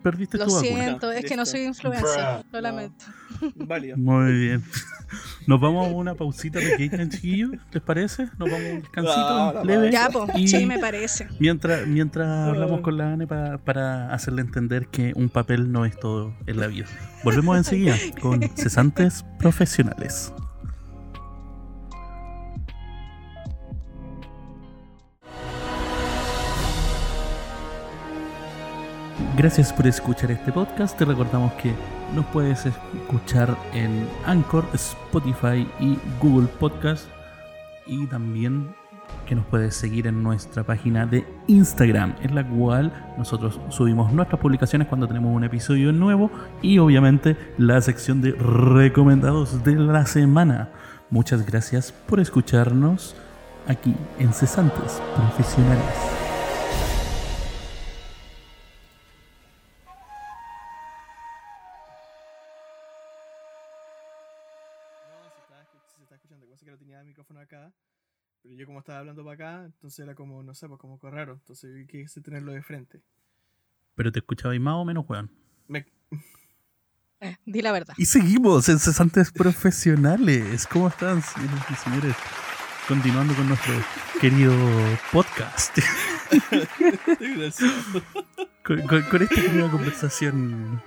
Perdiste 0.02 0.38
Lo 0.38 0.50
siento, 0.50 1.12
es 1.12 1.26
que 1.26 1.36
no 1.36 1.46
soy 1.46 1.62
influencer. 1.62 2.46
Lo 2.52 2.62
lamento. 2.62 3.06
Válido. 3.56 3.98
Muy 3.98 4.32
bien. 4.34 4.64
Nos 5.48 5.60
vamos 5.60 5.88
a 5.88 5.92
una 5.92 6.14
pausita 6.16 6.60
pequeña, 6.60 7.10
chiquillos, 7.10 7.52
¿les 7.72 7.82
parece? 7.82 8.26
Nos 8.38 8.52
vamos 8.52 8.68
a 8.68 8.74
un 8.74 8.82
descansito 8.82 9.64
leve. 9.64 9.92
Ya, 9.92 10.10
pues, 10.10 10.52
sí, 10.52 10.66
me 10.66 10.78
parece. 10.78 11.28
Mientras, 11.40 11.88
mientras 11.88 12.50
hablamos 12.50 12.82
con 12.82 12.98
la 12.98 13.14
Ane 13.14 13.26
para, 13.26 13.58
para 13.58 14.14
hacerle 14.14 14.42
entender 14.42 14.88
que 14.88 15.14
un 15.16 15.30
papel 15.30 15.72
no 15.72 15.86
es 15.86 16.00
todo 16.00 16.36
en 16.46 16.60
la 16.60 16.68
vida. 16.68 16.86
Volvemos 17.24 17.58
enseguida 17.58 17.96
con 18.22 18.42
cesantes 18.56 19.26
profesionales. 19.40 20.32
Gracias 29.40 29.72
por 29.72 29.88
escuchar 29.88 30.32
este 30.32 30.52
podcast. 30.52 30.98
Te 30.98 31.06
recordamos 31.06 31.54
que 31.54 31.74
nos 32.14 32.26
puedes 32.26 32.66
escuchar 32.66 33.56
en 33.74 34.06
Anchor, 34.26 34.66
Spotify 34.74 35.66
y 35.80 35.98
Google 36.22 36.50
Podcast. 36.60 37.06
Y 37.88 38.06
también 38.08 38.76
que 39.26 39.36
nos 39.36 39.46
puedes 39.46 39.76
seguir 39.76 40.08
en 40.08 40.22
nuestra 40.22 40.66
página 40.66 41.06
de 41.06 41.26
Instagram, 41.48 42.16
en 42.22 42.36
la 42.36 42.46
cual 42.46 43.14
nosotros 43.18 43.62
subimos 43.70 44.12
nuestras 44.12 44.42
publicaciones 44.42 44.90
cuando 44.90 45.08
tenemos 45.08 45.34
un 45.34 45.46
episodio 45.46 45.94
nuevo 45.94 46.30
y 46.62 46.80
obviamente 46.80 47.38
la 47.58 47.80
sección 47.80 48.20
de 48.20 48.34
recomendados 48.34 49.64
de 49.64 49.76
la 49.78 50.06
semana. 50.06 50.68
Muchas 51.10 51.46
gracias 51.46 51.94
por 51.94 52.20
escucharnos 52.20 53.16
aquí 53.70 53.96
en 54.20 54.34
Cesantes 54.34 55.02
Profesionales. 55.16 56.19
Pero 68.42 68.56
yo 68.56 68.66
como 68.66 68.80
estaba 68.80 69.00
hablando 69.00 69.24
para 69.24 69.34
acá, 69.36 69.66
entonces 69.66 70.00
era 70.00 70.16
como, 70.16 70.42
no 70.44 70.54
sé, 70.54 70.68
pues 70.68 70.80
como 70.80 70.98
raro. 71.02 71.34
Entonces 71.34 71.76
yo 71.78 71.88
quise 71.88 72.22
tenerlo 72.22 72.52
de 72.54 72.62
frente. 72.62 73.02
Pero 73.96 74.12
te 74.12 74.20
escuchabais 74.20 74.62
más 74.62 74.76
o 74.76 74.86
menos, 74.86 75.06
weón. 75.08 75.30
Me... 75.68 75.86
Eh, 77.22 77.36
di 77.46 77.62
la 77.62 77.74
verdad. 77.74 77.94
Y 77.98 78.06
seguimos 78.06 78.70
en 78.70 78.80
Cesantes 78.80 79.32
Profesionales. 79.32 80.66
¿Cómo 80.68 80.88
están, 80.88 81.22
señores 81.22 81.66
y 81.70 81.76
señores? 81.76 82.16
Continuando 82.88 83.36
con 83.36 83.50
nuestro 83.50 83.74
querido 84.22 84.54
podcast. 85.12 85.78
con, 88.64 88.82
con, 88.88 89.04
con, 89.04 89.22
esta 89.22 89.36
primera 89.36 89.70
conversación 89.70 90.82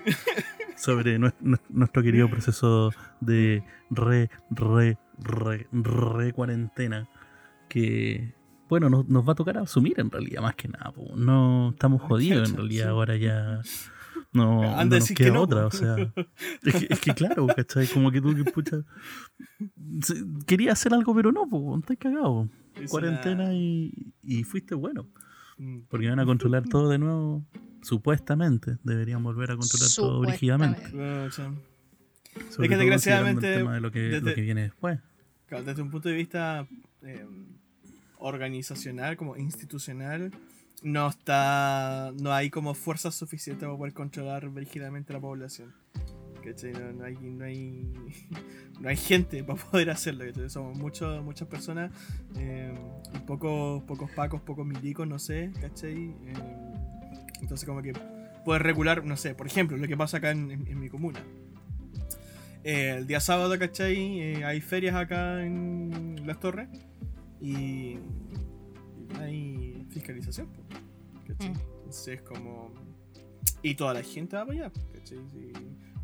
sobre 0.76 1.18
nuestro, 1.18 2.02
querido 2.02 2.28
proceso 2.30 2.92
de 3.20 3.62
re, 3.90 4.30
re, 4.50 4.98
re, 5.23 5.66
re 5.73 6.33
cuarentena 6.33 7.09
que, 7.68 8.35
bueno, 8.68 8.91
nos, 8.91 9.09
nos, 9.09 9.27
va 9.27 9.33
a 9.33 9.37
tocar 9.37 9.59
asumir 9.59 9.99
en 10.01 10.11
realidad, 10.11 10.43
más 10.43 10.57
que 10.57 10.68
nada. 10.68 10.93
No 11.16 11.70
estamos 11.70 12.03
jodidos 12.03 12.51
en 12.51 12.57
realidad, 12.57 12.89
ahora 12.91 13.16
ya 13.16 13.62
no, 14.33 14.62
no 14.85 14.85
nos 14.85 15.11
queda 15.11 15.41
otra, 15.41 15.66
o 15.66 15.70
sea. 15.70 15.97
Es 16.62 17.01
que, 17.01 17.14
claro, 17.14 17.47
¿cachai? 17.47 17.87
Como 17.87 18.11
que 18.11 18.20
tú 18.20 18.35
que 18.35 18.51
pucha. 18.51 18.79
Quería 20.47 20.73
hacer 20.73 20.95
algo, 20.95 21.14
pero 21.14 21.33
no, 21.33 21.49
pues, 21.49 21.81
estás 21.81 21.99
cagado. 21.99 22.49
Cuarentena 22.89 23.53
y, 23.53 24.14
y 24.23 24.45
fuiste 24.45 24.75
bueno. 24.75 25.09
Mm. 25.59 25.81
Porque 25.89 26.09
van 26.09 26.18
a 26.18 26.25
controlar 26.25 26.66
todo 26.68 26.89
de 26.89 26.99
nuevo, 26.99 27.45
supuestamente. 27.83 28.79
Deberían 28.83 29.23
volver 29.23 29.51
a 29.53 29.57
controlar 29.57 29.89
todo 29.95 30.20
brígidamente. 30.20 30.83
es 30.85 32.57
que 32.57 32.77
desgraciadamente. 32.77 33.53
El 33.53 33.59
tema 33.59 33.75
de 33.75 33.81
lo 33.81 33.93
que, 33.93 34.20
lo 34.20 34.35
que 34.35 34.41
viene 34.41 34.62
después. 34.62 34.99
Desde 35.61 35.82
un 35.82 35.90
punto 35.90 36.09
de 36.09 36.14
vista 36.14 36.66
eh, 37.03 37.26
organizacional, 38.18 39.16
como 39.16 39.36
institucional, 39.36 40.32
no 40.82 41.09
está. 41.09 42.12
no 42.18 42.32
hay 42.32 42.50
como 42.50 42.74
fuerza 42.74 43.11
suficiente 43.11 43.66
para 43.66 43.76
poder 43.76 43.92
controlar 43.92 44.53
rígidamente 44.55 45.12
la 45.12 45.20
población. 45.20 45.72
No, 48.80 48.88
hay, 48.88 48.96
gente 48.96 49.44
para 49.44 49.62
poder 49.62 49.90
hacerlo. 49.90 50.24
Somos 50.48 50.76
muchos, 50.76 51.22
muchas 51.22 51.46
personas, 51.46 51.92
eh, 52.36 52.74
pocos, 53.26 53.82
pocos 53.84 54.11
pacos, 54.11 54.40
pocos 54.40 54.66
milicos, 54.66 55.07
no 55.07 55.20
sé, 55.20 55.53
¿cachai? 55.61 56.09
Eh, 56.09 56.34
entonces, 57.40 57.64
como 57.64 57.80
que 57.80 57.92
puedes 58.44 58.62
regular, 58.62 59.05
no 59.05 59.16
sé, 59.16 59.34
por 59.34 59.46
ejemplo, 59.46 59.76
lo 59.76 59.86
que 59.86 59.96
pasa 59.96 60.16
acá 60.16 60.32
en, 60.32 60.80
mi 60.80 60.88
comuna. 60.88 61.20
Eh, 62.64 62.94
el 62.98 63.06
día 63.06 63.20
sábado, 63.20 63.58
¿cachai? 63.58 64.44
hay 64.44 64.60
ferias 64.60 64.94
acá 64.94 65.44
en 65.44 66.22
Las 66.26 66.38
Torres 66.38 66.68
y 67.40 67.98
hay 69.18 69.84
fiscalización. 69.90 70.48
¿cachai? 71.26 71.50
Mm. 71.50 71.60
Entonces 71.78 72.22
como... 72.22 72.72
Y 73.62 73.74
toda 73.74 73.94
la 73.94 74.02
gente 74.02 74.36
va 74.36 74.46
para 74.46 74.66
allá. 74.66 74.72
¿cachai? 74.94 75.18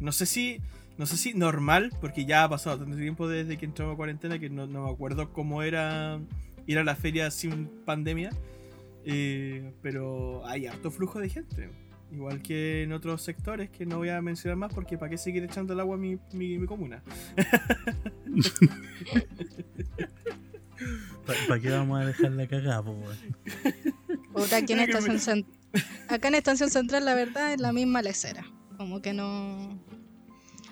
No 0.00 0.12
sé 0.12 0.26
si... 0.26 0.60
No 0.96 1.06
sé 1.06 1.16
si 1.16 1.32
normal, 1.32 1.92
porque 2.00 2.24
ya 2.24 2.42
ha 2.42 2.48
pasado 2.48 2.80
tanto 2.80 2.96
tiempo 2.96 3.28
desde 3.28 3.56
que 3.56 3.66
entramos 3.66 3.94
a 3.94 3.96
cuarentena 3.96 4.40
que 4.40 4.50
no, 4.50 4.66
me 4.66 4.90
acuerdo 4.90 5.32
cómo 5.32 5.62
era 5.62 6.18
ir 6.66 6.76
a 6.78 6.82
la 6.82 6.96
feria 6.96 7.30
sin 7.30 7.68
pandemia. 7.84 8.30
Eh, 9.04 9.72
pero 9.80 10.44
hay 10.44 10.66
harto 10.66 10.90
flujo 10.90 11.20
de 11.20 11.28
gente. 11.28 11.70
Igual 12.10 12.40
que 12.42 12.82
en 12.84 12.92
otros 12.92 13.22
sectores 13.22 13.70
que 13.70 13.84
no 13.84 13.98
voy 13.98 14.08
a 14.08 14.22
mencionar 14.22 14.56
más 14.56 14.72
porque 14.72 14.96
para 14.96 15.10
qué 15.10 15.18
seguir 15.18 15.44
echando 15.44 15.74
el 15.74 15.80
agua 15.80 15.96
a 15.96 15.98
mi, 15.98 16.18
mi, 16.32 16.58
mi 16.58 16.66
comuna. 16.66 17.02
¿Para 21.46 21.60
qué 21.60 21.70
vamos 21.70 22.00
a 22.00 22.06
dejar 22.06 22.32
la 22.32 22.46
cagada, 22.46 22.82
po? 22.82 22.96
Puta, 24.32 24.56
aquí 24.56 24.72
en 24.72 24.80
estación 24.80 25.44
Acá 26.08 26.28
en 26.28 26.36
Estación 26.36 26.70
Central, 26.70 27.04
la 27.04 27.14
verdad, 27.14 27.52
es 27.52 27.60
la 27.60 27.72
misma 27.72 28.02
lecera. 28.02 28.44
Como 28.76 29.02
que 29.02 29.12
no. 29.12 29.78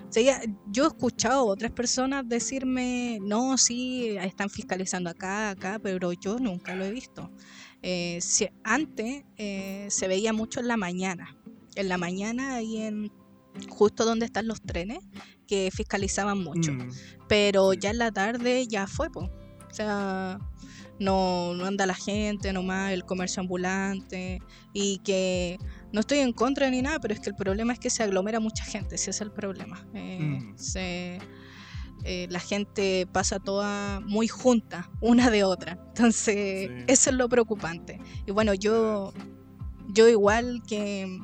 O 0.07 0.11
sea, 0.11 0.41
yo 0.71 0.85
he 0.85 0.87
escuchado 0.87 1.41
a 1.41 1.43
otras 1.43 1.71
personas 1.71 2.27
decirme, 2.27 3.19
no, 3.21 3.57
sí, 3.57 4.15
están 4.17 4.49
fiscalizando 4.49 5.09
acá, 5.09 5.49
acá, 5.49 5.79
pero 5.79 6.13
yo 6.13 6.39
nunca 6.39 6.75
lo 6.75 6.85
he 6.85 6.91
visto. 6.91 7.29
Eh, 7.83 8.19
si- 8.21 8.49
antes 8.63 9.23
eh, 9.37 9.87
se 9.89 10.07
veía 10.07 10.33
mucho 10.33 10.59
en 10.59 10.67
la 10.67 10.77
mañana. 10.77 11.37
En 11.75 11.89
la 11.89 11.97
mañana, 11.97 12.55
ahí 12.55 12.77
en 12.77 13.11
justo 13.69 14.05
donde 14.05 14.25
están 14.25 14.47
los 14.47 14.61
trenes, 14.61 14.99
que 15.47 15.69
fiscalizaban 15.73 16.43
mucho 16.43 16.73
Mm, 16.73 16.89
pero 17.27 17.73
ya 17.73 17.89
en 17.91 17.97
la 17.99 18.11
tarde 18.11 18.67
ya 18.67 18.85
fue, 18.87 19.09
po. 19.09 19.21
O 19.69 19.73
sea, 19.73 20.39
no, 20.99 21.53
no 21.53 21.65
anda 21.65 21.85
la 21.85 21.93
gente 21.95 22.51
nomás, 22.53 22.91
el 22.91 23.05
comercio 23.05 23.41
ambulante, 23.41 24.41
y 24.73 24.97
que 24.99 25.57
no 25.93 25.99
estoy 26.01 26.19
en 26.19 26.33
contra 26.33 26.69
ni 26.69 26.81
nada, 26.81 26.99
pero 26.99 27.13
es 27.13 27.19
que 27.19 27.29
el 27.29 27.35
problema 27.35 27.73
es 27.73 27.79
que 27.79 27.89
se 27.89 28.03
aglomera 28.03 28.39
mucha 28.39 28.63
gente, 28.65 28.95
ese 28.95 29.11
es 29.11 29.21
el 29.21 29.31
problema. 29.31 29.87
Eh, 29.93 30.19
Mm. 30.41 30.57
se- 30.57 31.19
eh, 32.03 32.27
la 32.29 32.39
gente 32.39 33.07
pasa 33.11 33.39
toda 33.39 33.99
muy 34.01 34.27
junta, 34.27 34.89
una 35.01 35.29
de 35.29 35.43
otra. 35.43 35.79
Entonces, 35.89 36.69
Sí. 36.69 36.83
eso 36.87 37.09
es 37.09 37.15
lo 37.15 37.27
preocupante. 37.29 37.99
Y 38.25 38.31
bueno, 38.31 38.53
yo, 38.53 39.13
yo 39.93 40.07
igual 40.07 40.61
que 40.67 41.19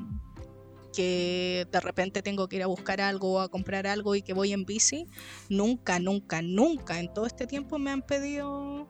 que 0.95 1.67
de 1.71 1.79
repente 1.79 2.21
tengo 2.21 2.47
que 2.47 2.57
ir 2.57 2.61
a 2.63 2.67
buscar 2.67 3.01
algo 3.01 3.33
o 3.33 3.39
a 3.39 3.49
comprar 3.49 3.87
algo 3.87 4.13
y 4.13 4.21
que 4.21 4.33
voy 4.33 4.53
en 4.53 4.63
bici, 4.63 5.07
nunca, 5.49 5.97
nunca, 5.97 6.43
nunca 6.43 6.99
en 6.99 7.11
todo 7.11 7.25
este 7.25 7.47
tiempo 7.47 7.79
me 7.79 7.89
han 7.89 8.03
pedido 8.03 8.87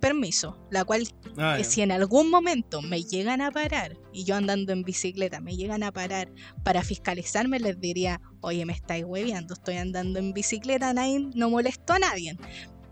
permiso, 0.00 0.58
la 0.70 0.84
cual 0.84 1.08
Ah, 1.38 1.54
que 1.56 1.64
si 1.64 1.80
en 1.80 1.92
algún 1.92 2.30
momento 2.30 2.82
me 2.82 3.02
llegan 3.04 3.40
a 3.40 3.50
parar 3.50 3.96
y 4.12 4.24
yo 4.24 4.34
andando 4.36 4.72
en 4.74 4.82
bicicleta 4.82 5.40
me 5.40 5.56
llegan 5.56 5.82
a 5.82 5.92
parar 5.92 6.30
para 6.62 6.82
fiscalizarme, 6.82 7.58
les 7.58 7.80
diría, 7.80 8.20
oye, 8.40 8.64
me 8.66 8.72
estáis 8.72 9.04
hueviando, 9.06 9.54
estoy 9.54 9.76
andando 9.76 10.18
en 10.18 10.32
bicicleta, 10.32 10.92
nadie, 10.92 11.28
no 11.34 11.50
molesto 11.50 11.92
a 11.92 11.98
nadie. 11.98 12.36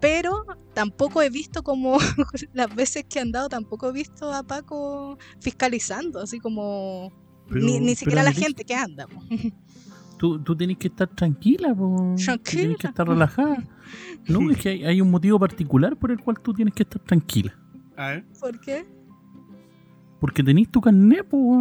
Pero 0.01 0.44
tampoco 0.74 1.22
he 1.22 1.30
visto 1.30 1.62
como 1.62 1.99
las 2.53 2.74
veces 2.74 3.05
que 3.09 3.18
he 3.18 3.22
andado, 3.22 3.49
tampoco 3.49 3.88
he 3.88 3.92
visto 3.92 4.32
a 4.32 4.42
Paco 4.44 5.18
fiscalizando, 5.40 6.20
así 6.20 6.38
como 6.38 7.12
Pero- 7.49 7.61
ni, 7.66 7.80
ni 7.80 7.94
siquiera 7.96 8.22
la 8.22 8.32
gente 8.32 8.64
que 8.64 8.74
anda. 8.74 9.07
po. 9.07 9.20
Tú, 10.18 10.40
tú 10.42 10.57
tienes 10.57 10.78
que 10.78 10.88
estar 10.88 11.09
tranquila, 11.09 11.74
po. 11.74 12.14
Tú 12.16 12.24
Tranquila. 12.24 12.61
Tienes 12.61 12.78
que 12.78 12.86
estar 12.88 13.07
relajada. 13.09 13.64
No, 14.26 14.51
es 14.51 14.59
que 14.59 14.68
hay, 14.70 14.84
hay 14.84 15.01
un 15.01 15.11
motivo 15.11 15.38
particular 15.38 15.96
por 15.96 16.11
el 16.11 16.18
cual 16.20 16.40
tú 16.40 16.53
tienes 16.53 16.74
que 16.74 16.82
estar 16.82 17.01
tranquila. 17.03 17.57
A 17.96 18.09
ver. 18.11 18.26
¿Por 18.40 18.61
qué? 18.61 18.84
Porque 20.20 20.42
tenés 20.42 20.68
tu 20.70 20.80
carnet, 20.80 21.24
po. 21.28 21.60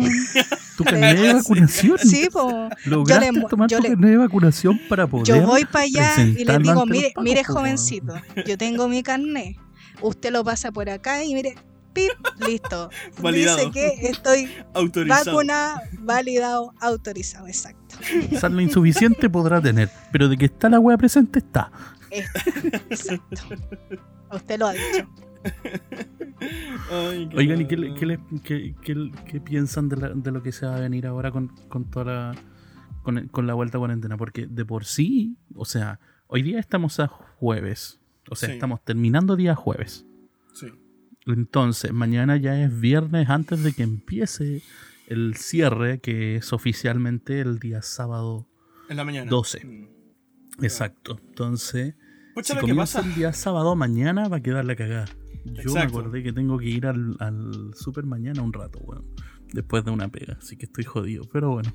Tu 0.77 0.83
carnet 0.83 1.19
de 1.19 1.33
vacunación. 1.33 1.97
Sí, 1.99 2.27
po. 2.31 2.69
Lograste 2.85 3.25
yo 3.27 3.31
le 3.41 3.47
tomar 3.47 3.69
yo 3.69 3.77
tu 3.77 3.83
le- 3.83 3.89
carnet 3.89 4.09
de 4.11 4.17
vacunación 4.17 4.79
para 4.89 5.05
poder. 5.07 5.25
Yo 5.27 5.41
voy 5.45 5.65
para 5.65 5.85
allá 5.85 6.13
y 6.17 6.25
les 6.25 6.33
presentarlo 6.45 6.63
digo, 6.71 6.85
mire, 6.87 7.07
pacos, 7.09 7.23
mire 7.23 7.43
po, 7.43 7.53
weón". 7.53 7.57
jovencito, 7.65 8.13
yo 8.47 8.57
tengo 8.57 8.87
mi 8.87 9.03
carnet. 9.03 9.57
Usted 10.01 10.31
lo 10.31 10.43
pasa 10.43 10.71
por 10.71 10.89
acá 10.89 11.23
y 11.23 11.33
mire, 11.35 11.55
pip, 11.93 12.11
listo. 12.47 12.89
Validado. 13.21 13.57
Dice 13.57 13.71
que 13.71 14.07
estoy 14.07 14.49
Autorizado. 14.73 15.25
vacunada, 15.31 15.81
validado, 15.99 16.73
autorizado, 16.79 17.47
exacto. 17.47 17.95
Saldo 18.39 18.59
insuficiente 18.61 19.29
podrá 19.29 19.61
tener, 19.61 19.89
pero 20.11 20.29
de 20.29 20.37
que 20.37 20.45
está 20.45 20.67
la 20.69 20.79
wea 20.79 20.97
presente 20.97 21.39
está. 21.39 21.71
Exacto. 22.89 23.41
Usted 24.31 24.59
lo 24.59 24.67
ha 24.67 24.73
dicho. 24.73 25.07
Ay, 26.91 27.27
qué 27.29 27.37
Oigan, 27.37 27.61
¿y 27.61 27.65
qué, 27.67 28.75
qué, 29.25 29.41
piensan 29.41 29.89
de, 29.89 29.97
la- 29.97 30.09
de 30.09 30.31
lo 30.31 30.41
que 30.43 30.51
se 30.51 30.65
va 30.65 30.77
a 30.77 30.79
venir 30.79 31.07
ahora 31.07 31.31
con, 31.31 31.47
con 31.69 31.89
toda 31.89 32.05
la, 32.05 32.35
con, 33.31 33.47
la 33.47 33.53
vuelta 33.53 33.77
a 33.77 33.79
cuarentena? 33.79 34.17
Porque 34.17 34.45
de 34.47 34.65
por 34.65 34.85
sí, 34.85 35.37
o 35.55 35.65
sea, 35.65 35.99
hoy 36.27 36.41
día 36.43 36.59
estamos 36.59 36.99
a 36.99 37.07
jueves. 37.07 37.99
O 38.29 38.35
sea, 38.35 38.49
Sí. 38.49 38.53
estamos 38.55 38.83
terminando 38.83 39.35
día 39.35 39.55
jueves. 39.55 40.05
Sí. 40.53 40.67
Entonces, 41.25 41.91
mañana 41.93 42.37
ya 42.37 42.61
es 42.63 42.79
viernes 42.79 43.29
antes 43.29 43.63
de 43.63 43.73
que 43.73 43.83
empiece 43.83 44.61
el 45.07 45.35
cierre, 45.35 45.99
que 45.99 46.35
es 46.35 46.51
oficialmente 46.53 47.39
el 47.39 47.59
día 47.59 47.81
sábado 47.81 48.45
En 48.89 48.97
la 48.97 49.03
mañana. 49.05 49.29
12. 49.29 49.65
Mm. 49.65 49.87
Exacto. 50.63 51.19
Entonces, 51.29 51.95
Pucha, 52.33 52.47
si 52.47 52.53
lo 52.55 52.59
que 52.65 52.71
comienza 52.71 52.99
pasa. 52.99 53.09
el 53.09 53.15
día 53.15 53.33
sábado 53.33 53.75
mañana, 53.75 54.27
va 54.27 54.37
a 54.37 54.41
quedar 54.41 54.65
la 54.65 54.75
cagada. 54.75 55.05
Yo 55.63 55.73
me 55.73 55.81
acordé 55.81 56.23
que 56.23 56.33
tengo 56.33 56.57
que 56.57 56.69
ir 56.69 56.85
al, 56.85 57.15
al 57.19 57.73
super 57.75 58.05
mañana 58.05 58.41
un 58.41 58.53
rato, 58.53 58.79
weón. 58.79 59.05
Después 59.53 59.83
de 59.85 59.91
una 59.91 60.09
pega, 60.09 60.37
así 60.39 60.57
que 60.57 60.65
estoy 60.65 60.83
jodido. 60.83 61.23
Pero 61.31 61.51
bueno, 61.51 61.73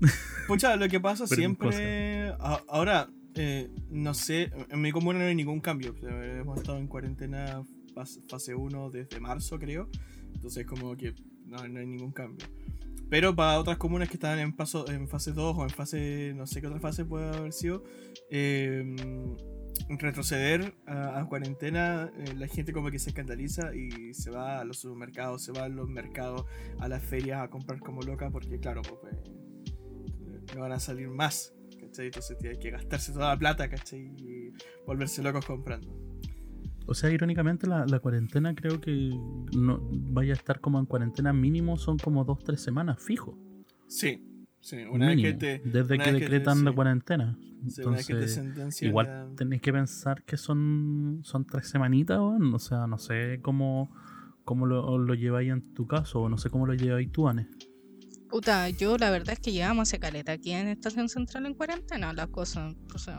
Pucha, 0.46 0.76
lo 0.76 0.88
que 0.88 1.00
pasa 1.00 1.24
Pero 1.28 1.38
siempre. 1.40 2.28
a- 2.38 2.62
ahora, 2.68 3.08
eh, 3.34 3.70
no 3.90 4.14
sé, 4.14 4.50
en 4.70 4.80
mi 4.80 4.92
comuna 4.92 5.18
no 5.18 5.24
hay 5.26 5.34
ningún 5.34 5.60
cambio. 5.60 5.94
Hemos 6.02 6.58
estado 6.58 6.78
en 6.78 6.86
cuarentena 6.86 7.62
fas- 7.94 8.20
fase 8.28 8.54
1 8.54 8.90
desde 8.90 9.20
marzo, 9.20 9.58
creo. 9.58 9.88
Entonces, 10.34 10.66
como 10.66 10.96
que 10.96 11.14
no, 11.46 11.66
no 11.66 11.80
hay 11.80 11.86
ningún 11.86 12.12
cambio. 12.12 12.46
Pero 13.10 13.34
para 13.34 13.58
otras 13.58 13.78
comunas 13.78 14.08
que 14.08 14.14
están 14.14 14.38
en, 14.38 14.52
paso, 14.54 14.86
en 14.90 15.08
fase 15.08 15.32
2 15.32 15.56
o 15.56 15.62
en 15.64 15.70
fase, 15.70 16.34
no 16.36 16.46
sé 16.46 16.60
qué 16.60 16.66
otra 16.66 16.78
fase 16.78 17.06
puede 17.06 17.26
haber 17.34 17.54
sido, 17.54 17.82
eh, 18.30 18.84
retroceder 19.88 20.74
a, 20.86 21.20
a 21.20 21.26
cuarentena, 21.26 22.10
eh, 22.16 22.34
la 22.36 22.46
gente 22.46 22.72
como 22.72 22.90
que 22.90 22.98
se 22.98 23.10
escandaliza 23.10 23.74
y 23.74 24.12
se 24.14 24.30
va 24.30 24.60
a 24.60 24.64
los 24.64 24.78
supermercados, 24.78 25.42
se 25.42 25.52
va 25.52 25.64
a 25.64 25.68
los 25.68 25.88
mercados, 25.88 26.44
a 26.78 26.88
las 26.88 27.02
ferias 27.02 27.40
a 27.40 27.48
comprar 27.48 27.80
como 27.80 28.02
loca, 28.02 28.30
porque 28.30 28.58
claro, 28.58 28.82
pues, 28.82 29.14
eh, 29.14 30.54
no 30.54 30.60
van 30.60 30.72
a 30.72 30.80
salir 30.80 31.08
más, 31.08 31.54
¿cachai? 31.80 32.06
Entonces 32.06 32.36
tiene 32.38 32.58
que 32.58 32.70
gastarse 32.70 33.12
toda 33.12 33.30
la 33.30 33.38
plata, 33.38 33.68
¿cachai? 33.68 34.00
Y 34.00 34.52
volverse 34.86 35.22
locos 35.22 35.44
comprando. 35.46 35.88
o 36.86 36.94
sea, 36.94 37.10
irónicamente 37.10 37.66
la, 37.66 37.86
la 37.86 37.98
cuarentena 38.00 38.54
creo 38.54 38.80
que 38.80 39.10
no 39.56 39.80
vaya 39.90 40.32
a 40.32 40.36
estar 40.36 40.60
como 40.60 40.78
en 40.78 40.86
cuarentena 40.86 41.32
mínimo, 41.32 41.76
son 41.78 41.98
como 41.98 42.24
dos, 42.24 42.42
tres 42.44 42.60
semanas 42.60 43.02
fijo. 43.02 43.38
Sí, 43.86 44.22
sí, 44.60 44.76
una 44.90 45.06
vez 45.08 45.16
que 45.16 45.22
Mínimo, 45.22 45.38
te... 45.38 45.58
desde 45.64 45.94
una 45.94 46.04
que 46.04 46.12
vez 46.12 46.20
que 46.20 46.26
te- 46.26 46.32
decretan 46.32 46.64
la 46.64 46.70
sí. 46.70 46.74
cuarentena. 46.74 47.38
sí, 47.68 47.82
una 47.82 47.96
vez 47.96 48.06
que 48.06 48.14
te 48.14 48.34
Entonces, 48.40 48.82
igual 48.82 49.06
ya- 49.06 49.28
tenéis 49.36 49.62
que 49.62 49.72
pensar 49.72 50.22
que 50.24 50.36
son, 50.36 51.20
son 51.24 51.44
tres 51.46 51.68
semanitas, 51.68 52.18
weón. 52.18 52.52
O 52.54 52.58
sea, 52.58 52.86
no 52.86 52.98
sé 52.98 53.40
cómo, 53.42 53.90
cómo 54.44 54.66
lo, 54.66 54.98
lo 54.98 55.14
lleváis 55.14 55.50
en 55.50 55.74
tu 55.74 55.86
caso, 55.86 56.20
o 56.22 56.28
no 56.28 56.38
sé 56.38 56.50
cómo 56.50 56.66
lo 56.66 56.74
lleváis 56.74 57.10
tú, 57.12 57.28
Ane. 57.28 57.48
Puta, 58.28 58.68
yo 58.68 58.98
la 58.98 59.10
verdad 59.10 59.32
es 59.32 59.40
que 59.40 59.52
llevamos 59.52 59.94
a 59.94 59.98
caleta 59.98 60.32
aquí 60.32 60.52
en 60.52 60.68
Estación 60.68 61.08
Central 61.08 61.46
en 61.46 61.54
cuarentena, 61.54 62.12
las 62.12 62.26
cosas, 62.28 62.74
o 62.94 62.98
sea, 62.98 63.16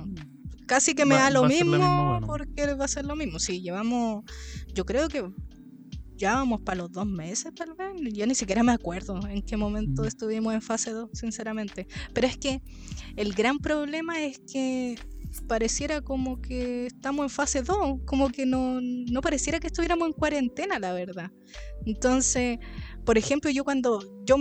casi 0.67 0.93
que 0.93 1.03
me 1.05 1.15
Va- 1.15 1.21
da 1.21 1.31
lo 1.31 1.45
mismo 1.45 1.77
bueno. 2.11 2.27
porque 2.27 2.75
va 2.75 2.85
a 2.85 2.87
ser 2.87 3.05
lo 3.05 3.15
mismo. 3.15 3.39
Sí, 3.39 3.59
llevamos, 3.61 4.23
yo 4.75 4.85
creo 4.85 5.07
que 5.09 5.27
ya 6.19 6.35
vamos 6.35 6.61
para 6.61 6.79
los 6.79 6.91
dos 6.91 7.07
meses, 7.07 7.53
tal 7.55 7.73
vez. 7.73 8.13
Yo 8.13 8.27
ni 8.27 8.35
siquiera 8.35 8.61
me 8.61 8.73
acuerdo 8.73 9.19
en 9.27 9.41
qué 9.41 9.57
momento 9.57 10.03
Mm. 10.03 10.05
estuvimos 10.05 10.53
en 10.53 10.61
fase 10.61 10.91
2, 10.91 11.09
sinceramente. 11.13 11.87
Pero 12.13 12.27
es 12.27 12.37
que 12.37 12.61
el 13.15 13.33
gran 13.33 13.57
problema 13.59 14.21
es 14.21 14.39
que 14.51 14.95
pareciera 15.47 16.01
como 16.01 16.41
que 16.41 16.87
estamos 16.87 17.23
en 17.23 17.29
fase 17.29 17.61
2, 17.61 18.01
como 18.05 18.29
que 18.29 18.45
no, 18.45 18.79
no 18.81 19.21
pareciera 19.21 19.59
que 19.59 19.67
estuviéramos 19.67 20.07
en 20.07 20.13
cuarentena, 20.13 20.77
la 20.77 20.91
verdad. 20.91 21.31
Entonces, 21.85 22.59
por 23.05 23.17
ejemplo, 23.17 23.49
yo 23.49 23.63
cuando, 23.63 23.99
yo 24.25 24.35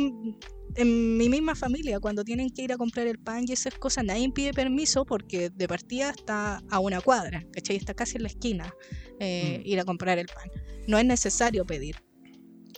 en 0.74 1.16
mi 1.16 1.28
misma 1.28 1.54
familia, 1.54 2.00
cuando 2.00 2.24
tienen 2.24 2.50
que 2.50 2.62
ir 2.62 2.72
a 2.72 2.76
comprar 2.76 3.06
el 3.06 3.18
pan 3.18 3.44
y 3.46 3.52
esas 3.52 3.74
cosas, 3.74 4.04
nadie 4.04 4.30
pide 4.32 4.52
permiso 4.52 5.04
porque 5.04 5.50
de 5.50 5.68
partida 5.68 6.10
está 6.10 6.62
a 6.70 6.78
una 6.78 7.00
cuadra, 7.00 7.44
¿cachai? 7.52 7.76
Está 7.76 7.94
casi 7.94 8.16
en 8.16 8.22
la 8.22 8.28
esquina 8.28 8.74
eh, 9.20 9.62
Mm. 9.64 9.68
ir 9.68 9.80
a 9.80 9.84
comprar 9.84 10.18
el 10.18 10.26
pan. 10.26 10.48
No 10.86 10.98
es 10.98 11.04
necesario 11.04 11.64
pedir. 11.64 11.96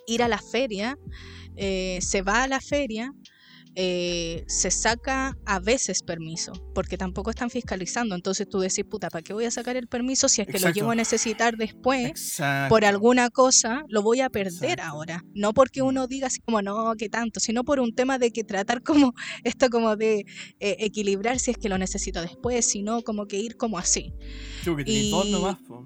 Ir 0.07 0.23
a 0.23 0.29
la 0.29 0.39
feria, 0.39 0.97
eh, 1.57 1.99
se 2.01 2.23
va 2.23 2.43
a 2.45 2.49
la 2.49 2.61
feria, 2.61 3.13
eh, 3.77 4.43
se 4.49 4.73
saca 4.73 5.37
a 5.47 5.61
veces 5.61 6.03
permiso, 6.03 6.51
porque 6.75 6.97
tampoco 6.99 7.31
están 7.31 7.51
fiscalizando. 7.51 8.17
Entonces 8.17 8.49
tú 8.49 8.59
decís, 8.59 8.85
puta, 8.85 9.11
¿para 9.11 9.23
qué 9.23 9.33
voy 9.33 9.45
a 9.45 9.51
sacar 9.53 9.77
el 9.77 9.87
permiso 9.87 10.29
si 10.29 10.43
es 10.43 10.49
que 10.49 10.59
lo 10.59 10.71
llevo 10.71 10.91
a 10.91 10.97
necesitar 10.97 11.57
después? 11.57 12.09
Exacto. 12.09 12.69
por 12.69 12.85
alguna 12.85 13.31
cosa 13.31 13.85
lo 13.89 14.03
voy 14.03 14.23
a 14.23 14.29
perder 14.29 14.71
Exacto. 14.81 14.83
ahora. 14.91 15.23
No 15.35 15.53
porque 15.55 15.83
uno 15.83 16.09
diga 16.09 16.27
así 16.27 16.41
como, 16.41 16.63
no, 16.63 16.95
que 16.99 17.09
tanto, 17.09 17.39
sino 17.39 17.63
por 17.63 17.79
un 17.79 17.95
tema 17.95 18.19
de 18.19 18.33
que 18.33 18.43
tratar 18.43 18.83
como 18.83 19.13
esto 19.45 19.71
como 19.71 19.95
de 19.95 20.25
eh, 20.59 20.77
equilibrar 20.81 21.39
si 21.39 21.53
es 21.53 21.57
que 21.57 21.69
lo 21.69 21.79
necesito 21.79 22.21
después, 22.23 22.69
sino 22.69 23.03
como 23.03 23.27
que 23.27 23.37
ir 23.39 23.57
como 23.57 23.79
así. 23.79 24.13
Tú, 24.65 24.77
que 24.77 25.11
nomás, 25.31 25.59
po. 25.63 25.85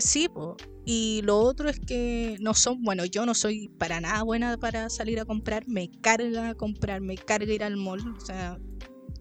Sí, 0.00 0.28
po. 0.28 0.56
Y 0.84 1.20
lo 1.22 1.38
otro 1.38 1.68
es 1.68 1.78
que 1.78 2.36
no 2.40 2.54
son, 2.54 2.82
bueno, 2.82 3.04
yo 3.04 3.26
no 3.26 3.34
soy 3.34 3.68
para 3.78 4.00
nada 4.00 4.22
buena 4.22 4.56
para 4.56 4.88
salir 4.90 5.20
a 5.20 5.24
comprar, 5.24 5.68
me 5.68 5.90
carga 6.00 6.54
comprar, 6.54 7.00
me 7.00 7.16
carga 7.16 7.52
ir 7.52 7.62
al 7.62 7.76
mall, 7.76 8.00
o 8.16 8.20
sea, 8.20 8.58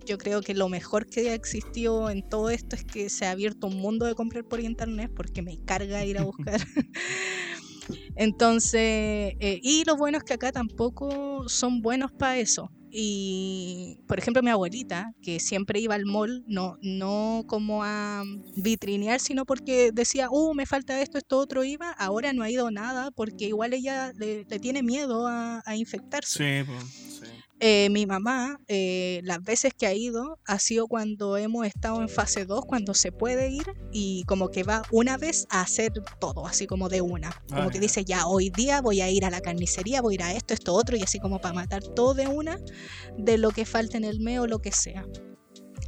yo 0.05 0.17
creo 0.17 0.41
que 0.41 0.55
lo 0.55 0.69
mejor 0.69 1.05
que 1.05 1.29
ha 1.29 1.35
existido 1.35 2.09
en 2.09 2.27
todo 2.27 2.49
esto 2.49 2.75
es 2.75 2.83
que 2.83 3.09
se 3.09 3.25
ha 3.25 3.31
abierto 3.31 3.67
un 3.67 3.77
mundo 3.77 4.05
de 4.05 4.15
comprar 4.15 4.43
por 4.45 4.59
internet 4.59 5.11
porque 5.15 5.41
me 5.41 5.63
carga 5.65 6.03
ir 6.05 6.17
a 6.17 6.23
buscar. 6.23 6.61
Entonces, 8.15 9.33
eh, 9.39 9.59
y 9.61 9.83
lo 9.85 9.97
bueno 9.97 10.17
es 10.17 10.23
que 10.23 10.33
acá 10.33 10.51
tampoco 10.51 11.47
son 11.47 11.81
buenos 11.81 12.11
para 12.11 12.37
eso. 12.37 12.71
Y, 12.91 13.97
por 14.07 14.17
ejemplo, 14.19 14.41
mi 14.41 14.49
abuelita, 14.49 15.11
que 15.21 15.39
siempre 15.39 15.79
iba 15.79 15.95
al 15.95 16.05
mall, 16.05 16.43
no, 16.47 16.75
no 16.81 17.43
como 17.47 17.83
a 17.83 18.23
vitrinear, 18.55 19.19
sino 19.19 19.45
porque 19.45 19.91
decía, 19.93 20.29
uh, 20.31 20.53
me 20.55 20.65
falta 20.65 21.01
esto, 21.01 21.17
esto, 21.17 21.37
otro, 21.37 21.63
iba, 21.63 21.91
ahora 21.91 22.33
no 22.33 22.43
ha 22.43 22.49
ido 22.49 22.71
nada, 22.71 23.11
porque 23.11 23.45
igual 23.45 23.73
ella 23.73 24.11
le, 24.17 24.45
tiene 24.45 24.83
miedo 24.83 25.27
a, 25.27 25.61
a 25.65 25.75
infectarse. 25.75 26.63
Sí, 26.63 26.65
pues. 26.65 27.38
Eh, 27.61 27.89
mi 27.89 28.05
mamá, 28.05 28.61
eh, 28.69 29.19
las 29.23 29.43
veces 29.43 29.73
que 29.77 29.85
ha 29.85 29.93
ido, 29.93 30.39
ha 30.45 30.59
sido 30.59 30.87
cuando 30.87 31.35
hemos 31.35 31.65
estado 31.67 32.01
en 32.01 32.07
fase 32.07 32.45
2, 32.45 32.63
cuando 32.65 32.93
se 32.93 33.11
puede 33.11 33.49
ir 33.49 33.65
y 33.91 34.23
como 34.27 34.49
que 34.49 34.63
va 34.63 34.83
una 34.91 35.17
vez 35.17 35.45
a 35.49 35.61
hacer 35.61 35.91
todo, 36.21 36.47
así 36.47 36.67
como 36.67 36.87
de 36.87 37.01
una. 37.01 37.31
Como 37.49 37.63
Ah, 37.63 37.69
que 37.69 37.79
dice, 37.79 38.05
ya, 38.05 38.27
hoy 38.27 38.49
día 38.49 38.81
voy 38.81 39.01
a 39.01 39.09
ir 39.09 39.25
a 39.25 39.29
la 39.29 39.41
carnicería, 39.41 40.01
voy 40.01 40.13
a 40.13 40.15
ir 40.15 40.23
a 40.23 40.33
esto, 40.33 40.53
esto, 40.53 40.73
otro, 40.73 40.95
y 40.95 41.03
así 41.03 41.19
como 41.19 41.41
para 41.41 41.53
matar 41.53 41.83
todo 41.83 42.13
de 42.13 42.27
una, 42.27 42.59
de 43.17 43.37
lo 43.37 43.51
que 43.51 43.65
falta 43.65 43.97
en 43.97 44.05
el 44.05 44.21
mes 44.21 44.39
o 44.39 44.47
lo 44.47 44.59
que 44.59 44.71
sea. 44.71 45.05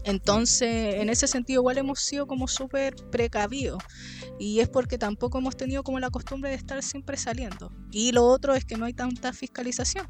Entonces, 0.03 0.95
en 0.95 1.09
ese 1.09 1.28
sentido, 1.28 1.61
igual 1.61 1.78
hemos 1.78 1.99
sido 1.99 2.26
como 2.26 2.47
súper 2.47 2.95
precavidos. 3.11 3.82
Y 4.39 4.59
es 4.59 4.67
porque 4.67 4.97
tampoco 4.97 5.38
hemos 5.38 5.55
tenido 5.55 5.84
como 5.84 5.99
la 5.99 6.09
costumbre 6.09 6.49
de 6.49 6.55
estar 6.55 6.82
siempre 6.82 7.17
saliendo. 7.17 7.72
Y 7.91 8.11
lo 8.11 8.26
otro 8.26 8.55
es 8.55 8.65
que 8.65 8.78
no 8.78 8.86
hay 8.86 8.93
tanta 8.93 9.32
fiscalización. 9.34 10.07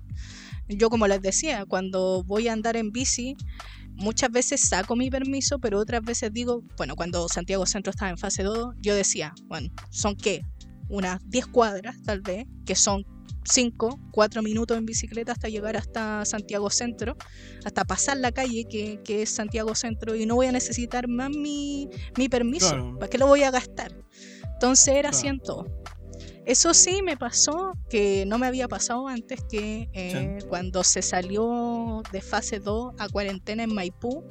Yo, 0.77 0.89
como 0.89 1.07
les 1.07 1.21
decía, 1.21 1.65
cuando 1.65 2.23
voy 2.23 2.47
a 2.47 2.53
andar 2.53 2.75
en 2.77 2.91
bici, 2.91 3.35
muchas 3.95 4.31
veces 4.31 4.61
saco 4.61 4.95
mi 4.95 5.09
permiso, 5.09 5.59
pero 5.59 5.79
otras 5.79 6.01
veces 6.01 6.31
digo, 6.33 6.63
bueno, 6.77 6.95
cuando 6.95 7.27
Santiago 7.27 7.65
Centro 7.65 7.91
estaba 7.91 8.09
en 8.09 8.17
fase 8.17 8.43
2, 8.43 8.75
yo 8.79 8.95
decía, 8.95 9.33
bueno, 9.47 9.69
¿son 9.89 10.15
qué? 10.15 10.41
Unas 10.89 11.19
10 11.29 11.47
cuadras, 11.47 11.95
tal 12.03 12.21
vez, 12.21 12.45
que 12.65 12.75
son 12.75 13.05
5, 13.43 13.99
4 14.11 14.41
minutos 14.43 14.77
en 14.77 14.85
bicicleta 14.85 15.31
hasta 15.31 15.49
llegar 15.49 15.75
hasta 15.75 16.25
Santiago 16.25 16.69
Centro, 16.69 17.15
hasta 17.65 17.85
pasar 17.85 18.17
la 18.17 18.31
calle 18.31 18.65
que, 18.69 18.99
que 19.03 19.23
es 19.23 19.29
Santiago 19.29 19.73
Centro, 19.75 20.15
y 20.15 20.25
no 20.25 20.35
voy 20.35 20.47
a 20.47 20.51
necesitar 20.51 21.07
más 21.07 21.29
mi, 21.31 21.87
mi 22.17 22.29
permiso. 22.29 22.69
Claro. 22.69 22.95
¿Para 22.99 23.09
qué 23.09 23.17
lo 23.17 23.27
voy 23.27 23.43
a 23.43 23.51
gastar? 23.51 23.93
Entonces 24.53 24.89
era 24.89 25.09
así 25.09 25.23
Claro. 25.23 25.35
en 25.35 25.39
todo. 25.41 25.65
Eso 26.45 26.73
sí 26.73 27.01
me 27.03 27.17
pasó 27.17 27.73
que 27.89 28.25
no 28.25 28.39
me 28.39 28.47
había 28.47 28.67
pasado 28.67 29.07
antes 29.07 29.43
que 29.49 29.89
eh, 29.93 30.39
cuando 30.49 30.83
se 30.83 31.01
salió 31.01 32.01
de 32.11 32.21
fase 32.21 32.59
2 32.59 32.95
a 32.97 33.09
cuarentena 33.09 33.63
en 33.63 33.73
Maipú, 33.73 34.23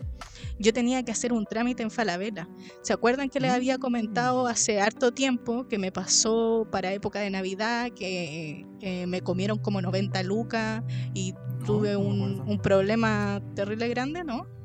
yo 0.59 0.73
tenía 0.73 1.03
que 1.05 1.13
hacer 1.13 1.33
un 1.33 1.47
trámite 1.47 1.83
en 1.83 1.91
Falabella. 1.91 2.49
¿Se 2.83 2.93
acuerdan 2.93 3.31
que 3.31 3.39
les 3.41 3.53
había 3.53 3.79
comentado 3.79 4.47
hace 4.47 4.81
harto 4.81 5.13
tiempo 5.13 5.69
que 5.69 5.79
me 5.79 5.93
pasó 5.93 6.67
para 6.71 6.93
época 6.93 7.21
de 7.21 7.31
Navidad, 7.31 7.91
que 7.93 8.67
eh, 8.81 9.07
me 9.07 9.21
comieron 9.21 9.59
como 9.59 9.81
90 9.81 10.23
lucas 10.25 10.83
y 11.15 11.35
tuve 11.65 11.97
no 11.97 12.45
un 12.45 12.59
problema 12.61 13.41
terrible 13.55 13.89
grande, 13.89 14.25
¿no? 14.25 14.60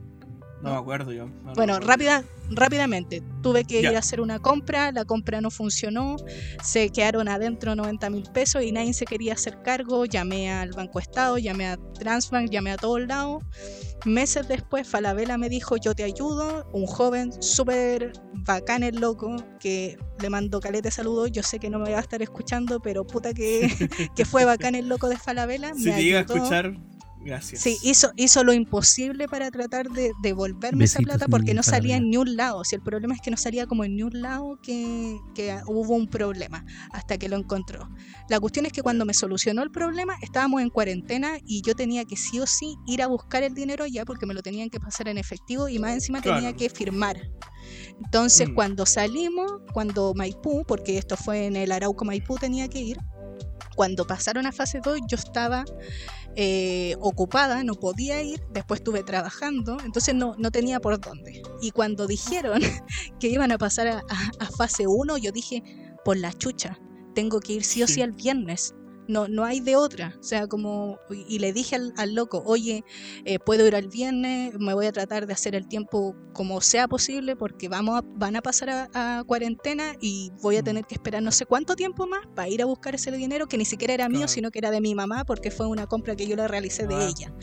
No 0.62 0.72
me 0.72 0.78
acuerdo 0.78 1.12
yo. 1.14 1.28
no 1.28 1.54
Bueno, 1.54 1.80
recuerdo. 1.80 1.88
rápida, 1.88 2.24
rápidamente, 2.50 3.22
tuve 3.42 3.66
que 3.66 3.82
ir 3.82 3.96
a 3.96 4.00
hacer 4.00 4.20
una 4.22 4.40
compra, 4.40 4.92
la 4.92 5.06
compra 5.06 5.40
no 5.42 5.52
funcionó, 5.52 6.16
se 6.64 6.90
quedaron 6.90 7.28
adentro 7.28 7.76
90 7.76 8.10
mil 8.10 8.24
pesos 8.34 8.64
y 8.64 8.72
nadie 8.72 8.94
se 8.94 9.06
quería 9.06 9.34
hacer 9.34 9.62
cargo, 9.62 10.06
llamé 10.06 10.52
al 10.52 10.72
Banco 10.74 11.00
Estado, 11.00 11.38
llamé 11.38 11.68
a 11.68 11.78
Transbank, 12.00 12.50
llamé 12.50 12.72
a 12.72 12.78
todos 12.78 13.02
lados. 13.06 13.44
Meses 14.06 14.48
después, 14.48 14.88
Falabella 14.88 15.38
me 15.38 15.50
dijo, 15.50 15.78
yo 15.78 15.94
te 15.96 16.04
ayudo, 16.04 16.68
un 16.74 16.86
joven 16.86 17.32
súper 17.42 18.14
bacán 18.34 18.84
el 18.84 18.96
loco, 19.00 19.36
que 19.60 19.98
le 20.20 20.30
mando 20.30 20.60
calete 20.60 20.92
saludos, 20.92 21.32
yo 21.32 21.44
sé 21.44 21.60
que 21.60 21.70
no 21.70 21.80
me 21.80 21.92
va 21.92 21.98
a 21.98 22.02
estar 22.02 22.22
escuchando, 22.22 22.80
pero 22.80 23.06
puta 23.06 23.34
que, 23.34 23.90
que 24.16 24.26
fue 24.26 24.46
bacán 24.46 24.76
el 24.76 24.88
loco 24.90 25.10
de 25.10 25.18
Falabella. 25.18 25.74
Si 25.76 25.90
me 25.92 25.96
te 25.96 26.04
llega 26.04 26.20
a 26.20 26.22
ayudó. 26.22 26.36
escuchar, 26.36 26.74
gracias. 27.26 27.62
Sí, 27.62 27.78
hizo, 27.84 28.12
hizo 28.16 28.44
lo 28.44 28.54
imposible 28.54 29.28
para 29.28 29.52
tratar 29.52 29.90
de 29.90 30.12
devolverme 30.22 30.86
esa 30.86 31.00
plata 31.00 31.28
porque 31.28 31.54
no 31.54 31.64
salía 31.64 31.98
en 31.98 32.10
ni 32.10 32.18
un 32.18 32.36
lado. 32.36 32.64
Si 32.64 32.76
el 32.76 32.82
problema 32.82 33.14
es 33.14 33.22
que 33.22 33.32
no 33.32 33.38
salía 33.38 33.66
como 33.68 33.84
en 33.84 33.96
ni 33.96 34.04
un 34.04 34.22
lado 34.22 34.60
que, 34.62 35.18
que 35.34 35.58
hubo 35.68 35.96
un 35.96 36.08
problema 36.08 36.66
hasta 36.92 37.18
que 37.18 37.28
lo 37.28 37.36
encontró. 37.36 37.90
La 38.30 38.40
cuestión 38.40 38.66
es 38.66 38.72
que 38.72 38.82
cuando 38.82 39.06
me 39.06 39.14
solucionó 39.14 39.64
el 39.64 39.72
problema 39.72 40.16
estábamos 40.22 40.62
en 40.62 40.70
cuarentena 40.70 41.38
y 41.46 41.62
yo 41.62 41.76
tenía 41.76 42.06
que 42.06 42.16
sí 42.16 42.40
o 42.40 42.48
sí 42.48 42.76
ir 42.88 43.02
a 43.02 43.08
buscar 43.08 43.44
el 43.44 43.54
dinero 43.54 43.84
allá 43.84 44.06
porque 44.06 44.26
me 44.26 44.34
lo 44.34 44.42
tenían 44.42 44.70
que 44.70 44.80
pasar 44.80 45.08
en 45.08 45.18
efectivo 45.18 45.68
y 45.68 45.80
más 45.80 45.94
encima 45.94 46.22
tenía 46.22 46.54
que 46.54 46.70
firmar. 46.70 47.18
Entonces 48.04 48.50
Mm. 48.50 48.54
cuando 48.54 48.86
salimos, 48.86 49.52
cuando 49.74 50.14
Maipú, 50.14 50.64
porque 50.68 50.98
esto 50.98 51.18
fue 51.18 51.46
en 51.46 51.56
el 51.56 51.72
Arauco 51.72 52.06
Maipú 52.06 52.38
tenía 52.38 52.68
que 52.68 52.80
ir, 52.80 52.98
cuando 53.76 54.06
pasaron 54.08 54.46
a 54.46 54.52
fase 54.52 54.80
2 54.84 55.00
yo 55.08 55.18
estaba 55.18 55.66
eh, 56.36 56.96
ocupada, 57.00 57.64
no 57.64 57.76
podía 57.76 58.22
ir, 58.22 58.42
después 58.52 58.80
estuve 58.82 59.04
trabajando, 59.04 59.78
entonces 59.86 60.14
no, 60.16 60.36
no 60.38 60.52
tenía 60.52 60.80
por 60.80 61.00
dónde. 61.00 61.42
Y 61.62 61.72
cuando 61.72 62.08
dijeron 62.08 62.60
que 63.20 63.28
iban 63.28 63.52
a 63.52 63.58
pasar 63.58 63.88
a, 63.88 63.98
a- 64.00 64.32
a 64.40 64.46
fase 64.58 64.86
1, 64.88 65.18
yo 65.18 65.32
dije, 65.32 65.64
por 66.04 66.18
la 66.18 66.34
chucha, 66.34 66.78
tengo 67.14 67.40
que 67.40 67.54
ir 67.54 67.64
sí 67.64 67.82
o 67.84 67.88
sí 67.88 67.96
Sí. 67.96 68.02
al 68.02 68.12
viernes. 68.12 68.74
No, 69.08 69.28
no 69.28 69.46
hay 69.46 69.60
de 69.60 69.76
otra. 69.76 70.16
O 70.20 70.24
sea, 70.24 70.48
como. 70.48 70.98
Y 71.28 71.40
le 71.40 71.54
dije 71.54 71.76
al, 71.76 71.94
al 71.98 72.14
loco, 72.16 72.42
oye, 72.46 72.84
eh, 73.26 73.40
puedo 73.40 73.66
ir 73.68 73.76
al 73.76 73.88
viernes, 73.88 74.54
me 74.60 74.74
voy 74.74 74.86
a 74.88 74.92
tratar 74.92 75.28
de 75.28 75.34
hacer 75.34 75.56
el 75.56 75.68
tiempo 75.68 76.16
como 76.34 76.60
sea 76.62 76.88
posible, 76.88 77.36
porque 77.36 77.70
vamos 77.70 78.00
a- 78.00 78.04
van 78.16 78.36
a 78.36 78.42
pasar 78.42 78.70
a, 78.70 78.90
a 79.20 79.24
cuarentena 79.24 79.94
y 80.02 80.32
voy 80.42 80.58
a 80.58 80.62
Mm. 80.62 80.66
tener 80.66 80.86
que 80.86 80.96
esperar 80.96 81.22
no 81.24 81.32
sé 81.32 81.46
cuánto 81.46 81.76
tiempo 81.76 82.08
más 82.08 82.22
para 82.36 82.50
ir 82.50 82.62
a 82.62 82.66
buscar 82.66 82.96
ese 82.96 83.12
dinero 83.12 83.48
que 83.48 83.58
ni 83.58 83.66
siquiera 83.66 83.94
era 83.94 84.10
mío, 84.10 84.20
Claro. 84.22 84.32
sino 84.34 84.52
que 84.52 84.60
era 84.60 84.72
de 84.72 84.82
mi 84.82 84.96
mamá, 84.96 85.24
porque 85.26 85.52
fue 85.52 85.68
una 85.68 85.88
compra 85.88 86.16
que 86.16 86.28
yo 86.28 86.36
le 86.36 86.48
realicé 86.48 86.88
de 86.88 86.96
Ah, 86.96 87.08
ella. 87.08 87.34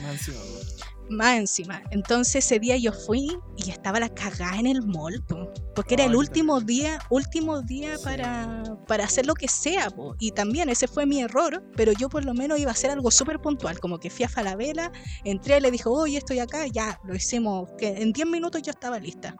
Más 1.10 1.38
encima. 1.38 1.82
Entonces 1.90 2.44
ese 2.44 2.58
día 2.58 2.76
yo 2.76 2.92
fui 2.92 3.28
y 3.56 3.70
estaba 3.70 4.00
la 4.00 4.08
cagada 4.08 4.58
en 4.58 4.66
el 4.66 4.82
mall, 4.82 5.22
po, 5.28 5.50
porque 5.74 5.94
era 5.94 6.04
el 6.04 6.16
último 6.16 6.60
día, 6.60 6.98
último 7.10 7.62
día 7.62 7.96
Sí. 7.98 8.04
para, 8.04 8.62
para 8.86 9.04
hacer 9.04 9.26
lo 9.26 9.34
que 9.34 9.48
sea, 9.48 9.90
po. 9.90 10.14
y 10.18 10.30
también 10.30 10.68
ese 10.68 10.86
fue 10.88 11.04
mi 11.06 11.20
error, 11.20 11.62
pero 11.76 11.92
yo 11.92 12.08
por 12.08 12.24
lo 12.24 12.34
menos 12.34 12.58
iba 12.58 12.70
a 12.70 12.72
hacer 12.72 12.90
algo 12.90 13.10
súper 13.10 13.40
puntual, 13.40 13.78
como 13.80 13.98
que 13.98 14.10
fui 14.10 14.24
a 14.24 14.28
Falabella, 14.28 14.90
entré, 15.24 15.60
le 15.60 15.70
dijo, 15.70 15.90
oye, 15.92 16.18
estoy 16.18 16.38
acá, 16.38 16.66
ya, 16.66 16.98
lo 17.04 17.14
hicimos, 17.14 17.68
que 17.78 17.88
en 17.88 18.12
10 18.12 18.26
minutos 18.28 18.62
yo 18.62 18.70
estaba 18.70 18.98
lista, 18.98 19.36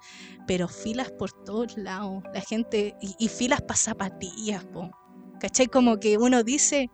pero 0.46 0.68
filas 0.68 1.10
por 1.12 1.32
todos 1.44 1.76
lados, 1.76 2.22
la 2.34 2.40
gente, 2.40 2.94
y, 3.00 3.14
y 3.18 3.28
filas 3.28 3.60
para 3.62 3.76
zapatillas, 3.76 4.64
po. 4.64 4.90
¿cachai? 5.40 5.66
Como 5.66 5.98
que 5.98 6.18
uno 6.18 6.44
dice, 6.44 6.90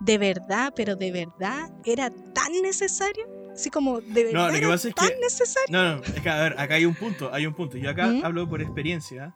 de 0.00 0.16
verdad, 0.18 0.72
pero 0.74 0.96
de 0.96 1.12
verdad, 1.12 1.70
¿era 1.84 2.08
tan 2.32 2.52
necesario? 2.62 3.39
Así 3.60 3.68
como, 3.68 4.00
de 4.00 4.24
verdad, 4.24 4.32
No, 4.32 4.46
lo 4.46 4.52
que 4.52 4.58
era 4.58 4.68
pasa 4.68 4.88
es 4.88 4.94
tan 4.94 5.08
que- 5.10 5.16
necesario. 5.20 5.66
No, 5.70 5.96
no, 5.96 6.02
es 6.02 6.20
que 6.22 6.30
a 6.30 6.42
ver, 6.42 6.54
acá 6.58 6.74
hay 6.76 6.86
un 6.86 6.94
punto, 6.94 7.30
hay 7.32 7.44
un 7.46 7.52
punto. 7.52 7.76
Yo 7.76 7.90
acá 7.90 8.06
¿Mm? 8.06 8.24
hablo 8.24 8.48
por 8.48 8.62
experiencia. 8.62 9.34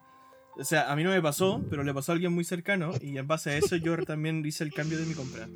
O 0.57 0.63
sea, 0.63 0.91
a 0.91 0.95
mí 0.95 1.03
no 1.03 1.11
me 1.11 1.21
pasó, 1.21 1.63
pero 1.69 1.83
le 1.83 1.93
pasó 1.93 2.11
a 2.11 2.15
alguien 2.15 2.33
muy 2.33 2.43
cercano 2.43 2.91
y 3.01 3.17
en 3.19 3.27
base 3.27 3.51
a 3.51 3.57
eso 3.57 3.75
yo 3.75 3.95
también 4.03 4.43
hice 4.43 4.63
el 4.63 4.73
cambio 4.73 4.97
de 4.97 5.05
mi 5.05 5.13
compra. 5.13 5.47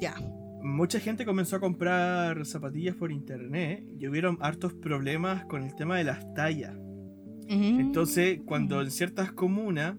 Ya. 0.00 0.14
Mucha 0.62 1.00
gente 1.00 1.24
comenzó 1.24 1.56
a 1.56 1.60
comprar 1.60 2.44
zapatillas 2.46 2.94
por 2.94 3.10
internet 3.10 3.82
y 3.98 4.06
hubieron 4.06 4.38
hartos 4.40 4.74
problemas 4.74 5.44
con 5.46 5.64
el 5.64 5.74
tema 5.74 5.96
de 5.96 6.04
las 6.04 6.34
tallas. 6.34 6.74
Mm. 7.48 7.80
Entonces, 7.80 8.40
cuando 8.44 8.80
en 8.82 8.90
ciertas 8.92 9.32
comunas, 9.32 9.96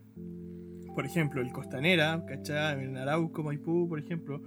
por 0.95 1.06
ejemplo, 1.06 1.41
el 1.41 1.52
Costanera, 1.52 2.24
¿cachai? 2.28 2.84
En 2.86 2.95
Arauco, 2.97 3.41
Maipú, 3.43 3.89
por 3.89 4.00
ejemplo, 4.00 4.41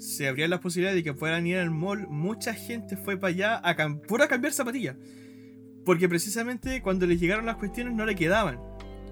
se 0.00 0.26
abrían 0.26 0.50
las 0.50 0.60
posibilidades 0.60 0.96
de 0.96 1.04
que 1.04 1.14
puedan 1.14 1.46
ir 1.46 1.58
al 1.58 1.70
mall, 1.70 2.08
mucha 2.08 2.54
gente 2.54 2.96
fue 2.96 3.16
para 3.16 3.32
allá 3.32 3.60
a 3.62 3.76
cam- 3.76 4.00
pura 4.00 4.26
cambiar 4.28 4.52
zapatillas. 4.52 4.96
Porque 5.84 6.08
precisamente 6.08 6.82
cuando 6.82 7.06
les 7.06 7.20
llegaron 7.20 7.46
las 7.46 7.56
cuestiones 7.56 7.94
no 7.94 8.04
le 8.06 8.14
quedaban, 8.14 8.58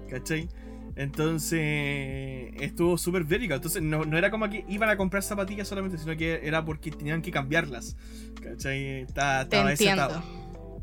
¿cachai? 0.09 0.49
Entonces 0.95 2.51
estuvo 2.59 2.97
súper 2.97 3.23
bélica. 3.23 3.55
Entonces 3.55 3.81
no, 3.81 4.03
no 4.05 4.17
era 4.17 4.29
como 4.31 4.49
que 4.49 4.65
iban 4.67 4.89
a 4.89 4.97
comprar 4.97 5.23
zapatillas 5.23 5.67
solamente, 5.67 5.97
sino 5.97 6.15
que 6.17 6.41
era 6.43 6.65
porque 6.65 6.91
tenían 6.91 7.21
que 7.21 7.31
cambiarlas. 7.31 7.95
¿Cachai? 8.41 9.01
Está, 9.01 9.47
Te 9.47 9.55
estaba 9.57 9.73
ese. 9.73 9.83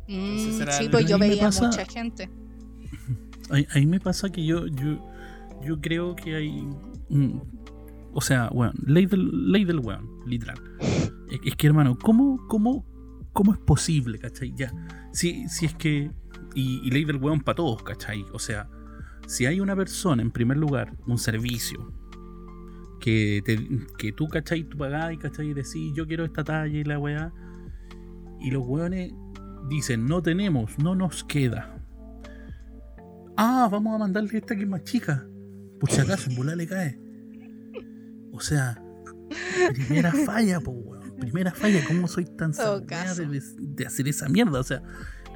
Mm, 0.07 0.37
sí, 0.71 0.89
pues 0.89 1.05
yo 1.05 1.17
veía 1.19 1.43
pasa- 1.43 1.67
mucha 1.67 1.85
gente. 1.85 2.29
Ahí, 3.49 3.65
ahí 3.73 3.85
me 3.85 3.99
pasa 4.01 4.29
que 4.29 4.45
yo, 4.45 4.67
yo, 4.67 5.05
yo 5.63 5.79
creo 5.79 6.15
que 6.17 6.35
hay. 6.35 6.67
O 8.17 8.21
sea, 8.21 8.49
weón, 8.51 8.73
ley 8.83 9.05
del, 9.05 9.51
ley 9.51 9.63
del 9.63 9.77
weón, 9.77 10.09
literal. 10.25 10.59
Es, 11.29 11.55
que, 11.55 11.67
hermano, 11.67 11.95
¿cómo, 12.01 12.47
cómo, 12.47 12.83
¿cómo 13.31 13.53
es 13.53 13.59
posible, 13.59 14.17
cachai? 14.17 14.55
Ya. 14.55 14.73
Si, 15.13 15.47
si 15.49 15.67
es 15.67 15.75
que. 15.75 16.09
Y, 16.55 16.89
ley 16.89 17.05
del 17.05 17.17
weón 17.17 17.41
para 17.41 17.57
todos, 17.57 17.83
cachai. 17.83 18.25
O 18.33 18.39
sea, 18.39 18.71
Si 19.27 19.45
hay 19.45 19.59
una 19.59 19.75
persona, 19.75 20.23
en 20.23 20.31
primer 20.31 20.57
lugar, 20.57 20.97
un 21.05 21.19
servicio, 21.19 21.93
que, 22.99 23.43
te, 23.45 23.59
que 23.99 24.11
tú, 24.13 24.27
¿cachai? 24.27 24.63
Tú 24.63 24.79
pagás 24.79 25.13
y, 25.13 25.17
¿cachai? 25.17 25.53
Decís, 25.53 25.93
yo 25.93 26.07
quiero 26.07 26.25
esta 26.25 26.43
talla 26.43 26.75
y 26.75 26.83
la 26.83 26.97
weá. 26.97 27.31
Y 28.39 28.49
los 28.49 28.63
weones 28.65 29.13
dicen, 29.69 30.07
no 30.07 30.23
tenemos, 30.23 30.79
no 30.79 30.95
nos 30.95 31.23
queda. 31.23 31.83
Ah, 33.37 33.69
vamos 33.71 33.93
a 33.93 33.99
mandarle 33.99 34.39
esta 34.39 34.55
que 34.55 34.63
es 34.63 34.67
más 34.67 34.83
chica. 34.85 35.23
Por 35.79 35.91
si 35.91 36.01
acaso, 36.01 36.31
le 36.31 36.65
cae. 36.65 37.06
O 38.37 38.41
sea, 38.41 38.79
primera 39.73 40.11
falla, 40.25 40.59
po, 40.59 40.71
weón. 40.71 40.97
Primera 41.19 41.51
falla, 41.51 41.83
¿cómo 41.87 42.07
soy 42.07 42.25
tan 42.25 42.53
caso. 42.53 42.79
de, 43.25 43.41
de 43.57 43.85
hacer 43.87 44.07
esa 44.07 44.29
mierda? 44.29 44.59
O 44.59 44.63
sea, 44.63 44.83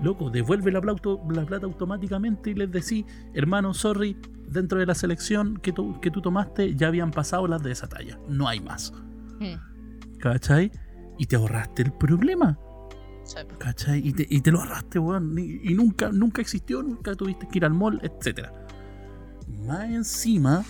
loco, 0.03 0.29
devuelve 0.29 0.71
la 0.71 0.79
plata, 0.79 1.09
la 1.31 1.43
plata 1.43 1.65
automáticamente 1.65 2.51
y 2.51 2.53
les 2.53 2.71
decís, 2.71 3.03
hermano, 3.33 3.73
sorry, 3.73 4.15
dentro 4.47 4.77
de 4.77 4.85
la 4.85 4.93
selección 4.93 5.57
que 5.57 5.71
tú, 5.73 5.99
que 5.99 6.11
tú 6.11 6.21
tomaste 6.21 6.75
ya 6.75 6.87
habían 6.87 7.09
pasado 7.09 7.47
las 7.47 7.63
de 7.63 7.71
esa 7.71 7.87
talla. 7.87 8.19
No 8.29 8.47
hay 8.47 8.59
más. 8.59 8.93
Mm, 9.39 10.19
¿Cachai? 10.19 10.71
Y 11.17 11.25
te 11.25 11.35
ahorraste 11.35 11.81
el 11.81 11.93
problema. 11.93 12.59
sí. 13.23 13.37
¿Cachai? 13.57 14.07
Y 14.07 14.13
te, 14.13 14.27
y 14.29 14.41
te 14.41 14.51
lo 14.51 14.59
ahorraste, 14.59 14.99
weón. 14.99 15.35
Y, 15.39 15.61
y 15.71 15.73
nunca, 15.73 16.11
nunca 16.11 16.41
existió, 16.41 16.83
nunca 16.83 17.15
tuviste 17.15 17.47
que 17.47 17.57
ir 17.57 17.65
al 17.65 17.73
mall, 17.73 17.99
etc. 18.03 18.49
Más 19.65 19.89
encima, 19.89 20.63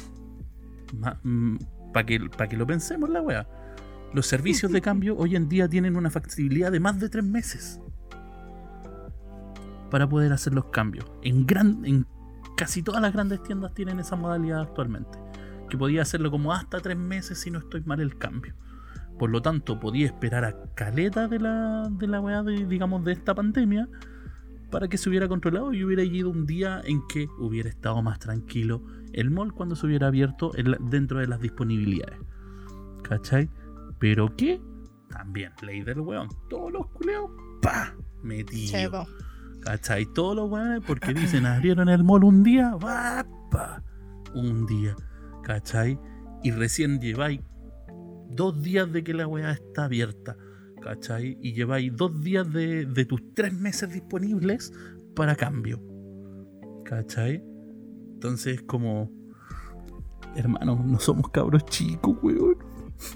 para 1.94 2.06
que, 2.06 2.20
pa' 2.20 2.48
que 2.48 2.58
lo 2.58 2.66
pensemos 2.66 3.10
la 3.10 3.22
weá, 3.22 3.48
los 4.14 4.28
servicios 4.28 4.72
de 4.72 4.82
cambio 4.90 5.16
hoy 5.18 5.36
en 5.36 5.50
día 5.50 5.68
tienen 5.68 5.96
una 5.96 6.10
factibilidad 6.10 6.72
de 6.72 6.80
más 6.80 7.00
de 7.00 7.10
tres 7.10 7.24
meses 7.24 7.80
para 9.90 10.08
poder 10.08 10.32
hacer 10.34 10.54
los 10.54 10.66
cambios. 10.66 11.06
En, 11.22 11.46
gran, 11.46 11.86
en 11.86 12.08
casi 12.56 12.82
todas 12.82 13.02
las 13.02 13.14
grandes 13.14 13.44
tiendas 13.44 13.74
tienen 13.74 14.00
esa 14.00 14.16
modalidad 14.16 14.62
actualmente. 14.62 15.20
Que 15.70 15.78
podía 15.78 16.02
hacerlo 16.02 16.32
como 16.32 16.54
hasta 16.54 16.80
tres 16.80 16.98
meses 16.98 17.40
si 17.40 17.52
no 17.52 17.60
estoy 17.60 17.82
mal 17.82 18.00
el 18.00 18.18
cambio. 18.18 18.56
Por 19.20 19.30
lo 19.30 19.42
tanto, 19.42 19.80
podía 19.80 20.08
esperar 20.08 20.46
a 20.46 20.56
caleta 20.74 21.28
de 21.28 21.40
la, 21.40 21.90
de 21.92 22.08
la 22.08 22.20
weá 22.20 22.42
de, 22.42 22.66
digamos, 22.66 23.04
de 23.04 23.12
esta 23.12 23.36
pandemia 23.36 23.88
para 24.72 24.88
que 24.88 24.98
se 24.98 25.10
hubiera 25.10 25.28
controlado 25.28 25.74
y 25.74 25.84
hubiera 25.84 26.04
ido 26.04 26.30
un 26.30 26.46
día 26.46 26.82
en 26.86 27.06
que 27.08 27.28
hubiera 27.38 27.70
estado 27.70 28.02
más 28.02 28.20
tranquilo 28.20 28.82
el 29.14 29.32
mall 29.32 29.54
cuando 29.54 29.76
se 29.76 29.86
hubiera 29.88 30.08
abierto 30.08 30.52
en 30.56 30.72
la- 30.72 30.78
dentro 30.80 31.20
de 31.20 31.28
las 31.28 31.40
disponibilidades. 31.40 32.20
¿Cachai? 33.04 33.50
Pero 34.00 34.36
que 34.36 34.62
también, 35.10 35.52
ley 35.62 35.82
del 35.82 36.00
weón, 36.00 36.30
todos 36.50 36.72
los 36.72 36.88
culeos, 36.88 37.30
pa, 37.62 37.94
metido. 38.24 38.72
¿Cachai? 39.62 40.06
Todos 40.14 40.36
los 40.36 40.50
weones 40.50 40.82
porque 40.88 41.14
dicen 41.14 41.46
abrieron 41.46 41.90
el 41.90 42.04
mall 42.04 42.24
un 42.24 42.42
día, 42.44 42.76
va, 42.76 43.26
pa, 43.52 43.84
un 44.34 44.66
día. 44.66 44.96
¿Cachai? 45.44 46.00
Y 46.44 46.52
recién 46.52 47.00
lleváis 47.00 47.42
dos 48.30 48.62
días 48.62 48.92
de 48.92 49.04
que 49.04 49.14
la 49.14 49.28
weá 49.28 49.52
está 49.52 49.86
abierta. 49.86 50.36
¿Cachai? 50.82 51.38
Y 51.42 51.54
lleváis 51.54 51.96
dos 51.96 52.22
días 52.22 52.52
de, 52.52 52.86
de 52.86 53.06
tus 53.06 53.22
tres 53.36 53.54
meses 53.54 53.94
disponibles 53.94 54.74
para 55.16 55.36
cambio. 55.36 55.80
¿Cachai? 56.86 57.44
Entonces, 58.22 58.62
como. 58.62 59.10
Hermano, 60.36 60.80
no 60.86 61.00
somos 61.00 61.32
cabros 61.32 61.66
chicos, 61.66 62.16
weón. 62.22 62.56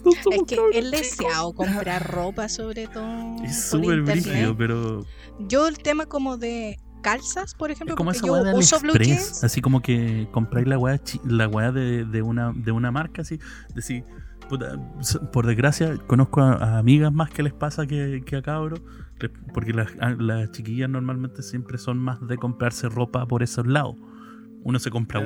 No 0.03 0.11
Es 0.31 0.43
que 0.47 0.57
es 0.73 0.89
deseado 0.89 1.53
comprar 1.53 2.11
ropa, 2.11 2.49
sobre 2.49 2.87
todo. 2.87 3.35
Es 3.43 3.69
súper 3.69 4.01
brígido, 4.01 4.57
pero 4.57 5.05
Yo 5.47 5.67
el 5.67 5.77
tema 5.77 6.07
como 6.07 6.37
de 6.37 6.79
calzas, 7.03 7.53
por 7.53 7.69
ejemplo, 7.69 7.93
Es 7.93 7.97
como 7.97 8.09
porque 8.11 8.17
esa 8.17 8.51
yo 8.51 8.57
uso 8.57 8.79
blue 8.79 8.93
jeans. 8.97 9.43
así 9.43 9.61
como 9.61 9.83
que 9.83 10.27
compráis 10.31 10.67
la 10.67 10.79
weá, 10.79 10.99
la 11.23 11.47
weá 11.47 11.71
de, 11.71 12.03
de 12.03 12.23
una, 12.23 12.51
de 12.51 12.71
una 12.71 12.89
marca, 12.89 13.21
así, 13.21 13.39
decir, 13.75 14.03
puta, 14.49 14.75
por 15.31 15.45
desgracia, 15.45 15.99
conozco 16.07 16.41
a, 16.41 16.53
a 16.53 16.77
amigas 16.79 17.13
más 17.13 17.29
que 17.29 17.43
les 17.43 17.53
pasa 17.53 17.85
que, 17.85 18.23
que 18.25 18.37
a 18.37 18.41
cabros, 18.41 18.81
porque 19.53 19.71
las 19.71 20.51
chiquillas 20.51 20.89
normalmente 20.89 21.43
siempre 21.43 21.77
son 21.77 21.99
más 21.99 22.27
de 22.27 22.37
comprarse 22.37 22.89
ropa 22.89 23.27
por 23.27 23.43
esos 23.43 23.67
lados. 23.67 23.97
Uno 24.65 24.79
se 24.79 24.89
compra. 24.89 25.21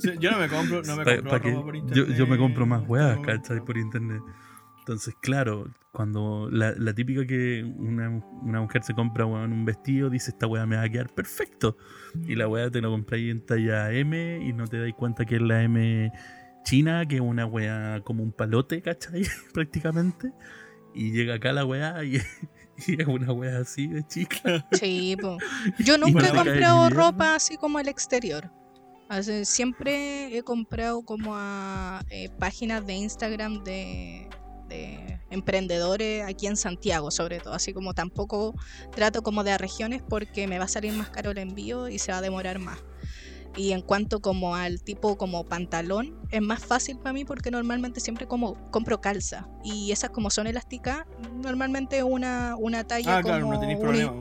Sí, 0.00 0.10
yo 0.18 0.32
no 0.32 0.38
me 0.38 0.48
compro, 0.48 0.82
no 0.82 0.96
me 0.96 1.04
Pa- 1.04 1.14
compro 1.16 1.30
pa' 1.30 1.40
que- 1.40 1.50
ropa 1.52 1.62
por 1.64 1.76
internet. 1.76 2.16
yo 2.18 2.26
me 2.26 2.36
compro 2.38 2.66
más 2.66 2.82
No. 3.16 3.22
¿cachai? 3.22 3.64
Por 3.64 3.78
internet. 3.78 4.20
Entonces, 4.80 5.14
claro, 5.20 5.68
cuando 5.92 6.48
la, 6.50 6.72
la 6.76 6.92
típica 6.92 7.24
que 7.24 7.62
una, 7.76 8.08
una 8.42 8.60
mujer 8.60 8.82
se 8.82 8.94
compra 8.94 9.24
weón, 9.26 9.52
un 9.52 9.64
vestido, 9.64 10.10
dice 10.10 10.30
esta 10.32 10.46
weá 10.48 10.66
me 10.66 10.74
va 10.76 10.82
a 10.82 10.88
quedar 10.88 11.08
perfecto. 11.14 11.76
Y 12.26 12.34
la 12.34 12.48
weá 12.48 12.68
te 12.70 12.80
lo 12.80 12.90
compráis 12.90 13.30
en 13.30 13.46
talla 13.46 13.92
M 13.92 14.40
y 14.44 14.52
no 14.52 14.66
te 14.66 14.80
dais 14.80 14.94
cuenta 14.94 15.24
que 15.24 15.36
es 15.36 15.42
la 15.42 15.62
M 15.62 16.10
china, 16.64 17.06
que 17.06 17.16
es 17.16 17.20
una 17.20 17.46
weá 17.46 18.00
como 18.02 18.22
un 18.24 18.32
palote, 18.32 18.82
¿cachai? 18.82 19.22
Prácticamente. 19.54 20.32
Y 20.94 21.12
llega 21.12 21.34
acá 21.34 21.52
la 21.52 21.64
weá 21.64 22.02
y, 22.02 22.20
y 22.86 23.00
es 23.00 23.06
una 23.06 23.32
weá 23.32 23.58
así 23.58 23.86
de 23.86 24.06
chica. 24.06 24.66
Sí, 24.72 25.16
po. 25.20 25.38
Yo 25.78 25.98
nunca 25.98 26.28
he 26.28 26.30
comprado 26.30 26.90
ropa 26.90 27.34
así 27.34 27.56
como 27.56 27.78
al 27.78 27.88
exterior. 27.88 28.50
Así, 29.08 29.44
siempre 29.44 30.36
he 30.36 30.42
comprado 30.42 31.02
como 31.02 31.32
a 31.34 32.02
eh, 32.10 32.30
páginas 32.38 32.86
de 32.86 32.94
Instagram 32.94 33.64
de, 33.64 34.28
de 34.68 35.20
emprendedores 35.30 36.24
aquí 36.24 36.46
en 36.46 36.56
Santiago, 36.56 37.10
sobre 37.10 37.40
todo. 37.40 37.54
Así 37.54 37.72
como 37.72 37.92
tampoco 37.92 38.54
trato 38.94 39.22
como 39.22 39.42
de 39.42 39.52
a 39.52 39.58
regiones 39.58 40.02
porque 40.08 40.46
me 40.46 40.58
va 40.58 40.64
a 40.64 40.68
salir 40.68 40.92
más 40.92 41.10
caro 41.10 41.32
el 41.32 41.38
envío 41.38 41.88
y 41.88 41.98
se 41.98 42.12
va 42.12 42.18
a 42.18 42.22
demorar 42.22 42.58
más. 42.60 42.78
Y 43.56 43.72
en 43.72 43.82
cuanto 43.82 44.20
como 44.20 44.54
al 44.54 44.80
tipo 44.82 45.16
como 45.16 45.44
pantalón, 45.44 46.14
es 46.30 46.40
más 46.40 46.64
fácil 46.64 46.98
para 46.98 47.12
mí 47.12 47.24
porque 47.24 47.50
normalmente 47.50 48.00
siempre 48.00 48.26
como 48.26 48.54
compro 48.70 49.00
calza. 49.00 49.48
Y 49.64 49.90
esas 49.92 50.10
como 50.10 50.30
son 50.30 50.46
elásticas, 50.46 51.04
normalmente 51.34 52.02
una, 52.02 52.54
una 52.56 52.84
talla 52.84 53.18
Ah, 53.18 53.22
claro, 53.22 53.42
como 53.42 53.54
no 53.54 53.60
tenéis 53.60 53.78
problema. 53.80 54.14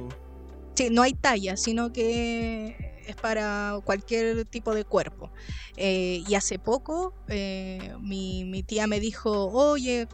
Sí, 0.76 0.90
no 0.90 1.02
hay 1.02 1.14
talla, 1.14 1.58
sino 1.58 1.92
que 1.92 2.76
es 3.06 3.16
para 3.16 3.80
cualquier 3.84 4.46
tipo 4.46 4.74
de 4.74 4.86
cuerpo. 4.86 5.32
Eh, 5.76 6.24
y 6.28 6.36
hace 6.36 6.58
poco 6.60 7.14
eh, 7.28 7.94
mi, 8.00 8.46
mi 8.46 8.64
tía 8.64 8.88
me 8.88 9.00
dijo, 9.00 9.48
oye, 9.48 10.08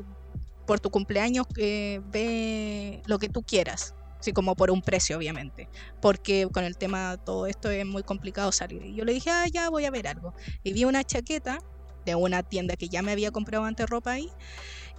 por 0.66 0.80
tu 0.80 0.89
cumpleaños 0.89 1.45
eh, 1.57 2.01
ve 2.05 3.01
lo 3.05 3.20
que 3.20 3.30
tú 3.30 3.43
quieras. 3.43 3.93
Así 4.26 4.34
como 4.34 4.56
por 4.56 4.72
un 4.72 4.82
precio, 4.82 5.18
obviamente. 5.18 5.70
Porque 6.02 6.48
con 6.52 6.64
el 6.64 6.78
tema 6.78 7.16
todo 7.24 7.46
esto 7.46 7.70
es 7.70 7.86
muy 7.86 8.02
complicado 8.02 8.52
salir. 8.52 8.84
Y 8.84 8.96
yo 8.96 9.06
le 9.06 9.14
dije, 9.14 9.30
ah, 9.30 9.46
ya 9.54 9.70
voy 9.70 9.86
a 9.86 9.92
ver 9.92 10.08
algo. 10.08 10.34
Y 10.64 10.74
vi 10.74 10.84
una 10.84 11.04
chaqueta 11.04 11.60
de 12.08 12.16
una 12.16 12.42
tienda 12.42 12.76
que 12.76 12.90
ya 12.90 13.04
me 13.04 13.12
había 13.12 13.30
comprado 13.30 13.66
antes 13.66 13.88
ropa 13.88 14.14
ahí. 14.14 14.32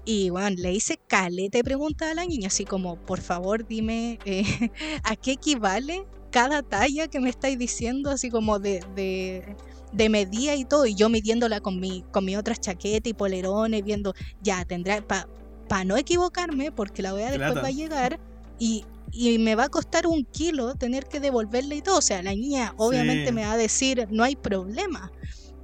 Y 0.05 0.31
bueno, 0.31 0.51
le 0.51 0.73
hice 0.73 0.97
caleta 1.09 1.59
de 1.59 1.65
preguntas 1.65 2.09
a 2.09 2.15
la 2.15 2.25
niña, 2.25 2.47
así 2.47 2.65
como, 2.65 3.05
por 3.05 3.21
favor, 3.21 3.67
dime 3.67 4.21
eh, 4.27 4.45
a 5.03 5.17
qué 5.17 5.33
equivale 5.33 6.07
cada 6.31 6.63
talla 6.63 7.09
que 7.09 7.19
me 7.19 7.29
estáis 7.29 7.59
diciendo, 7.59 8.11
así 8.11 8.31
como 8.31 8.61
de, 8.61 8.85
de, 8.95 9.57
de 9.93 10.09
medida 10.09 10.55
y 10.55 10.65
todo, 10.65 10.87
y 10.87 10.95
yo 10.95 11.09
midiéndola 11.09 11.59
con 11.59 11.81
mi, 11.81 12.05
con 12.13 12.25
mi 12.25 12.37
otras 12.37 12.61
chaquetas 12.61 13.11
y 13.11 13.15
polerones, 13.15 13.83
viendo, 13.83 14.15
ya 14.41 14.65
tendrá, 14.65 15.05
para 15.05 15.85
no 15.85 15.97
equivocarme, 15.97 16.71
porque 16.71 17.03
la 17.03 17.13
wea 17.13 17.31
después 17.33 17.51
Plata. 17.51 17.63
va 17.63 17.69
a 17.69 17.73
llegar 17.73 18.21
y, 18.61 18.85
y 19.17 19.39
me 19.39 19.55
va 19.55 19.65
a 19.65 19.69
costar 19.69 20.07
un 20.07 20.25
kilo 20.25 20.75
tener 20.75 21.07
que 21.07 21.21
devolverle 21.21 21.77
y 21.77 21.83
todo. 21.83 21.99
O 21.99 22.03
sea, 22.03 22.23
la 22.23 22.35
niña 22.35 22.75
obviamente 22.77 23.29
Sí. 23.29 23.33
me 23.33 23.45
va 23.45 23.53
a 23.53 23.57
decir, 23.57 24.07
no 24.11 24.23
hay 24.25 24.37
problema, 24.37 25.11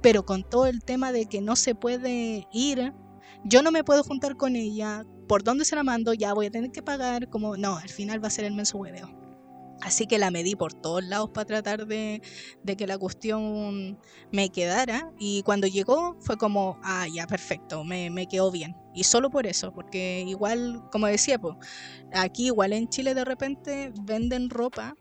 pero 0.01 0.25
con 0.25 0.43
todo 0.43 0.65
el 0.65 0.83
tema 0.83 1.11
de 1.11 1.27
que 1.27 1.39
no 1.41 1.55
se 1.55 1.75
puede 1.75 2.47
ir, 2.51 2.93
yo 3.45 3.61
no 3.61 3.71
me 3.71 3.83
puedo 3.83 4.03
juntar 4.03 4.35
con 4.37 4.55
ella, 4.55 5.03
por 5.27 5.43
dónde 5.43 5.65
se 5.65 5.75
la 5.75 5.83
mando, 5.83 6.13
ya 6.13 6.33
voy 6.33 6.47
a 6.47 6.51
tener 6.51 6.71
que 6.71 6.81
pagar, 6.81 7.29
como, 7.29 7.55
no, 7.57 7.77
al 7.77 7.89
final 7.89 8.21
va 8.23 8.27
a 8.27 8.31
ser 8.31 8.45
el 8.45 8.53
menso 8.53 8.77
hueveo. 8.77 9.09
Así 9.83 10.07
que 10.07 10.17
la 10.17 10.31
medí 10.31 10.55
por 10.55 10.73
todos 10.73 11.03
lados 11.03 11.29
para 11.33 11.45
tratar 11.45 11.85
de, 11.85 12.21
de 12.63 12.75
que 12.77 12.87
la 12.87 12.97
cuestión 12.97 13.99
me 14.31 14.49
quedara. 14.49 15.11
Y 15.19 15.43
cuando 15.43 15.67
llegó 15.67 16.15
fue 16.21 16.37
como, 16.37 16.79
ah, 16.83 17.05
ya, 17.13 17.27
perfecto, 17.27 17.83
me, 17.83 18.09
me 18.09 18.27
quedó 18.27 18.49
bien. 18.49 18.75
Y 18.95 19.03
solo 19.03 19.29
por 19.29 19.45
eso, 19.45 19.73
porque 19.73 20.23
igual, 20.25 20.81
como 20.91 21.07
decía, 21.07 21.37
pues, 21.37 21.55
aquí 22.13 22.45
igual 22.45 22.71
en 22.73 22.87
Chile 22.87 23.13
de 23.13 23.25
repente 23.25 23.91
venden 24.03 24.49
ropa 24.49 24.95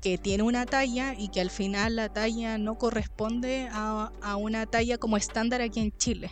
que 0.00 0.16
tiene 0.18 0.42
una 0.42 0.64
talla 0.66 1.14
y 1.16 1.28
que 1.28 1.40
al 1.40 1.50
final 1.50 1.96
la 1.96 2.08
talla 2.12 2.56
no 2.58 2.76
corresponde 2.78 3.68
a, 3.72 4.10
a 4.22 4.36
una 4.36 4.64
talla 4.66 4.96
como 4.98 5.16
estándar 5.16 5.60
aquí 5.60 5.80
en 5.80 5.92
Chile. 5.96 6.30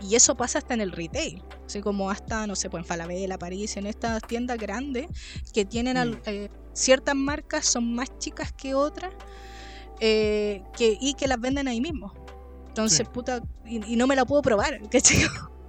Y 0.00 0.14
eso 0.14 0.36
pasa 0.36 0.58
hasta 0.58 0.74
en 0.74 0.80
el 0.80 0.92
retail, 0.92 1.42
así 1.66 1.80
como 1.80 2.10
hasta, 2.10 2.46
no 2.46 2.54
sé, 2.54 2.70
pues 2.70 2.82
en 2.82 2.86
Falabella, 2.86 3.36
París, 3.38 3.76
en 3.76 3.86
estas 3.86 4.22
tiendas 4.24 4.56
grandes 4.58 5.06
que 5.52 5.64
tienen 5.64 5.96
al- 5.96 6.10
Mm. 6.12 6.20
eh, 6.26 6.48
ciertas 6.78 7.14
marcas 7.14 7.66
son 7.66 7.94
más 7.94 8.16
chicas 8.18 8.52
que 8.52 8.74
otras 8.74 9.12
eh, 10.00 10.62
que, 10.76 10.96
y 11.00 11.14
que 11.14 11.26
las 11.26 11.40
venden 11.40 11.68
ahí 11.68 11.80
mismo. 11.80 12.12
Entonces, 12.68 12.98
Sí. 12.98 13.04
puta, 13.12 13.42
y, 13.66 13.92
y 13.92 13.96
no 13.96 14.06
me 14.06 14.14
la 14.14 14.24
puedo 14.24 14.42
probar, 14.42 14.80
¿cachai? 14.90 15.18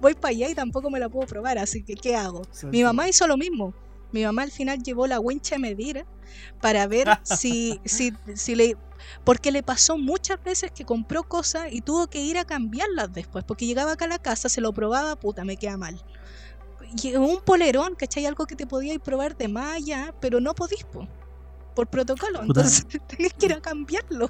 Voy 0.00 0.14
para 0.14 0.30
allá 0.30 0.48
y 0.48 0.54
tampoco 0.54 0.88
me 0.90 1.00
la 1.00 1.08
puedo 1.08 1.26
probar, 1.26 1.58
así 1.58 1.82
que 1.82 1.94
¿qué 1.94 2.16
hago? 2.16 2.42
Mi 2.70 2.82
mamá 2.84 3.08
hizo 3.08 3.26
lo 3.26 3.36
mismo. 3.36 3.74
Mi 4.12 4.24
mamá 4.24 4.42
al 4.42 4.50
final 4.50 4.82
llevó 4.82 5.06
la 5.06 5.20
wincha 5.20 5.56
a 5.56 5.58
medir 5.58 6.04
para 6.60 6.86
ver 6.86 7.06
si, 7.24 7.80
si, 7.84 8.12
si 8.34 8.54
le... 8.54 8.76
Porque 9.24 9.50
le 9.50 9.62
pasó 9.62 9.98
muchas 9.98 10.42
veces 10.42 10.70
que 10.72 10.84
compró 10.84 11.22
cosas 11.24 11.68
y 11.72 11.80
tuvo 11.80 12.06
que 12.08 12.20
ir 12.22 12.38
a 12.38 12.44
cambiarlas 12.44 13.12
después, 13.12 13.44
porque 13.44 13.66
llegaba 13.66 13.92
acá 13.92 14.04
a 14.04 14.08
la 14.08 14.18
casa, 14.18 14.48
se 14.48 14.60
lo 14.60 14.72
probaba, 14.72 15.16
puta, 15.16 15.44
me 15.44 15.56
queda 15.56 15.76
mal. 15.76 16.00
Un 17.16 17.40
polerón, 17.44 17.94
¿cachai? 17.94 18.26
Algo 18.26 18.46
que 18.46 18.56
te 18.56 18.66
podíais 18.66 19.00
probar 19.00 19.36
de 19.36 19.48
malla, 19.48 20.14
pero 20.20 20.40
no 20.40 20.54
podís, 20.54 20.84
po, 20.84 21.06
por 21.74 21.88
protocolo. 21.88 22.42
Entonces 22.42 22.86
tenés 23.08 23.32
que 23.34 23.46
ir 23.46 23.52
a 23.52 23.60
cambiarlo. 23.60 24.28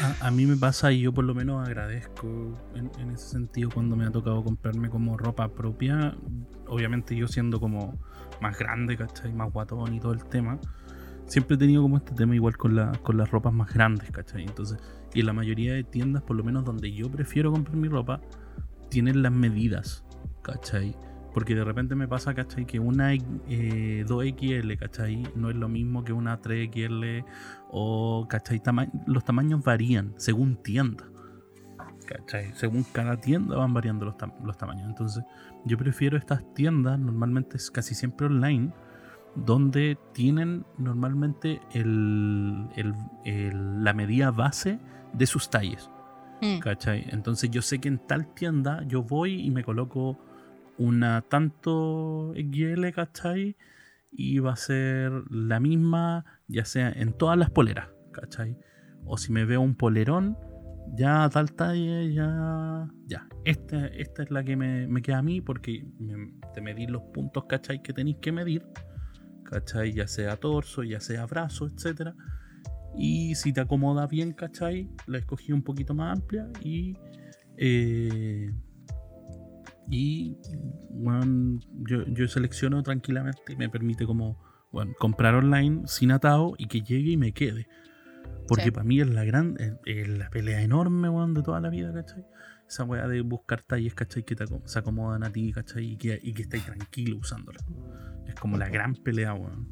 A, 0.00 0.28
a 0.28 0.30
mí 0.30 0.46
me 0.46 0.56
pasa 0.56 0.92
y 0.92 1.00
yo 1.00 1.12
por 1.12 1.24
lo 1.24 1.34
menos 1.34 1.66
agradezco 1.66 2.26
en, 2.74 2.90
en 2.98 3.10
ese 3.10 3.28
sentido 3.28 3.70
cuando 3.72 3.96
me 3.96 4.06
ha 4.06 4.10
tocado 4.10 4.42
comprarme 4.44 4.90
como 4.90 5.16
ropa 5.16 5.48
propia. 5.48 6.16
Obviamente 6.68 7.16
yo 7.16 7.26
siendo 7.28 7.60
como 7.60 7.98
más 8.40 8.58
grande, 8.58 8.96
¿cachai? 8.96 9.32
Más 9.32 9.52
guatón 9.52 9.94
y 9.94 10.00
todo 10.00 10.12
el 10.12 10.24
tema. 10.24 10.58
Siempre 11.26 11.54
he 11.54 11.58
tenido 11.58 11.82
como 11.82 11.96
este 11.96 12.12
tema 12.12 12.34
igual 12.34 12.56
con, 12.56 12.74
la, 12.74 12.92
con 13.02 13.16
las 13.16 13.30
ropas 13.30 13.52
más 13.52 13.72
grandes, 13.72 14.10
¿cachai? 14.10 14.42
Entonces, 14.42 14.78
y 15.14 15.20
en 15.20 15.26
la 15.26 15.32
mayoría 15.32 15.74
de 15.74 15.84
tiendas, 15.84 16.22
por 16.22 16.36
lo 16.36 16.42
menos 16.42 16.64
donde 16.64 16.92
yo 16.92 17.08
prefiero 17.10 17.52
comprar 17.52 17.76
mi 17.76 17.88
ropa, 17.88 18.20
tienen 18.88 19.22
las 19.22 19.32
medidas, 19.32 20.04
¿cachai? 20.42 20.96
Porque 21.32 21.54
de 21.54 21.62
repente 21.64 21.94
me 21.94 22.08
pasa, 22.08 22.34
¿cachai? 22.34 22.66
Que 22.66 22.80
una 22.80 23.14
eh, 23.14 24.04
2XL, 24.06 24.76
¿cachai? 24.78 25.22
No 25.36 25.50
es 25.50 25.56
lo 25.56 25.68
mismo 25.68 26.02
que 26.02 26.12
una 26.12 26.40
3XL 26.40 27.24
o, 27.70 28.26
¿cachai? 28.28 28.60
Tama- 28.60 28.88
los 29.06 29.24
tamaños 29.24 29.62
varían 29.62 30.12
según 30.16 30.56
tienda. 30.56 31.04
¿Cachai? 32.06 32.52
Según 32.54 32.84
cada 32.92 33.16
tienda 33.20 33.56
van 33.56 33.72
variando 33.72 34.04
los, 34.06 34.16
tam- 34.16 34.34
los 34.44 34.56
tamaños. 34.58 34.88
Entonces, 34.88 35.22
yo 35.64 35.78
prefiero 35.78 36.16
estas 36.16 36.42
tiendas, 36.54 36.98
normalmente 36.98 37.56
es 37.56 37.70
casi 37.70 37.94
siempre 37.94 38.26
online, 38.26 38.72
donde 39.36 39.96
tienen 40.12 40.64
normalmente 40.76 41.60
el- 41.72 42.66
el- 42.74 42.94
el- 43.24 43.84
la 43.84 43.92
medida 43.94 44.32
base 44.32 44.80
de 45.12 45.26
sus 45.26 45.48
talles. 45.50 45.88
Mm. 46.42 46.58
¿Cachai? 46.58 47.04
Entonces 47.10 47.50
yo 47.50 47.62
sé 47.62 47.78
que 47.78 47.86
en 47.88 47.98
tal 47.98 48.26
tienda 48.34 48.82
yo 48.88 49.02
voy 49.04 49.40
y 49.42 49.50
me 49.52 49.62
coloco 49.62 50.18
una 50.80 51.20
tanto 51.22 52.32
XL, 52.34 52.90
¿cachai? 52.92 53.56
Y 54.10 54.38
va 54.40 54.54
a 54.54 54.56
ser 54.56 55.12
la 55.30 55.60
misma, 55.60 56.24
ya 56.48 56.64
sea 56.64 56.90
en 56.90 57.12
todas 57.12 57.38
las 57.38 57.50
poleras, 57.50 57.88
¿cachai? 58.12 58.56
O 59.04 59.16
si 59.18 59.30
me 59.32 59.44
veo 59.44 59.60
un 59.60 59.74
polerón, 59.76 60.36
ya 60.96 61.28
tal 61.28 61.52
talla, 61.52 62.02
ya. 62.04 62.88
Ya. 63.06 63.28
Esta, 63.44 63.86
esta 63.88 64.22
es 64.22 64.30
la 64.30 64.42
que 64.42 64.56
me, 64.56 65.02
queda 65.02 65.18
a 65.18 65.22
mí 65.22 65.40
porque 65.40 65.84
me- 65.98 66.32
te 66.54 66.60
medís 66.60 66.90
los 66.90 67.02
puntos, 67.12 67.44
¿cachai? 67.44 67.82
Que 67.82 67.92
tenéis 67.92 68.16
que 68.20 68.32
medir, 68.32 68.66
¿cachai? 69.44 69.92
Ya 69.92 70.06
sea 70.08 70.36
torso, 70.36 70.82
ya 70.82 70.98
sea 71.00 71.26
brazo, 71.26 71.66
etcétera. 71.66 72.14
Y 72.96 73.34
si 73.36 73.52
te 73.52 73.60
acomoda 73.60 74.06
bien, 74.06 74.32
¿cachai? 74.32 74.88
La 75.06 75.18
escogí 75.18 75.52
un 75.52 75.62
poquito 75.62 75.94
más 75.94 76.18
amplia 76.18 76.48
y. 76.64 76.96
eh, 77.58 78.50
y. 79.88 80.36
Bueno, 80.90 81.60
yo, 81.86 82.04
yo 82.06 82.28
selecciono 82.28 82.82
tranquilamente 82.82 83.40
y 83.52 83.56
me 83.56 83.68
permite 83.68 84.06
como. 84.06 84.38
Bueno, 84.72 84.92
comprar 85.00 85.34
online 85.34 85.82
sin 85.86 86.12
atado 86.12 86.54
y 86.56 86.66
que 86.68 86.80
llegue 86.82 87.12
y 87.12 87.16
me 87.16 87.32
quede. 87.32 87.66
Porque 88.46 88.64
Sí. 88.64 88.70
para 88.70 88.84
mí 88.84 89.00
es 89.00 89.08
la 89.08 89.24
gran. 89.24 89.56
es- 89.58 89.74
es 89.84 90.08
la 90.08 90.30
pelea 90.30 90.62
enorme, 90.62 91.08
weón, 91.08 91.34
de 91.34 91.42
toda 91.42 91.60
la 91.60 91.70
vida, 91.70 91.92
¿cachai? 91.92 92.24
Esa 92.70 92.84
weá 92.84 93.08
de 93.08 93.20
buscar 93.22 93.62
talles, 93.62 93.94
¿cachai? 93.94 94.22
Que 94.24 94.36
te 94.36 94.44
se 94.64 94.78
acomodan 94.78 95.24
a 95.24 95.32
ti, 95.32 95.50
¿cachai? 95.52 95.84
Y 95.92 95.96
que, 95.96 96.20
y 96.22 96.32
que 96.32 96.42
estés 96.42 96.64
tranquilo 96.64 97.16
usándola. 97.18 97.58
Es 98.28 98.36
como 98.36 98.56
la 98.56 98.68
gran 98.68 98.94
pelea, 98.94 99.34
weón. 99.34 99.66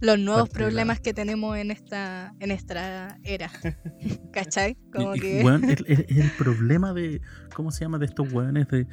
Los 0.00 0.18
nuevos 0.18 0.48
Parte 0.48 0.58
de 0.58 0.64
la- 0.64 0.66
problemas 0.66 1.00
que 1.00 1.14
tenemos 1.14 1.56
en 1.56 1.70
esta, 1.70 2.34
en 2.40 2.50
esta 2.50 3.16
era. 3.22 3.48
¿Cachai? 4.32 4.76
Como 4.92 5.14
Y- 5.14 5.18
y, 5.18 5.20
que. 5.20 5.44
weón, 5.44 5.62
es, 5.70 5.78
es- 5.86 6.00
es 6.08 6.16
el 6.18 6.30
problema 6.32 6.92
de. 6.92 7.20
¿Cómo 7.54 7.70
se 7.70 7.84
llama? 7.84 7.98
De 7.98 8.06
estos 8.06 8.32
weones 8.32 8.66
de. 8.66 8.88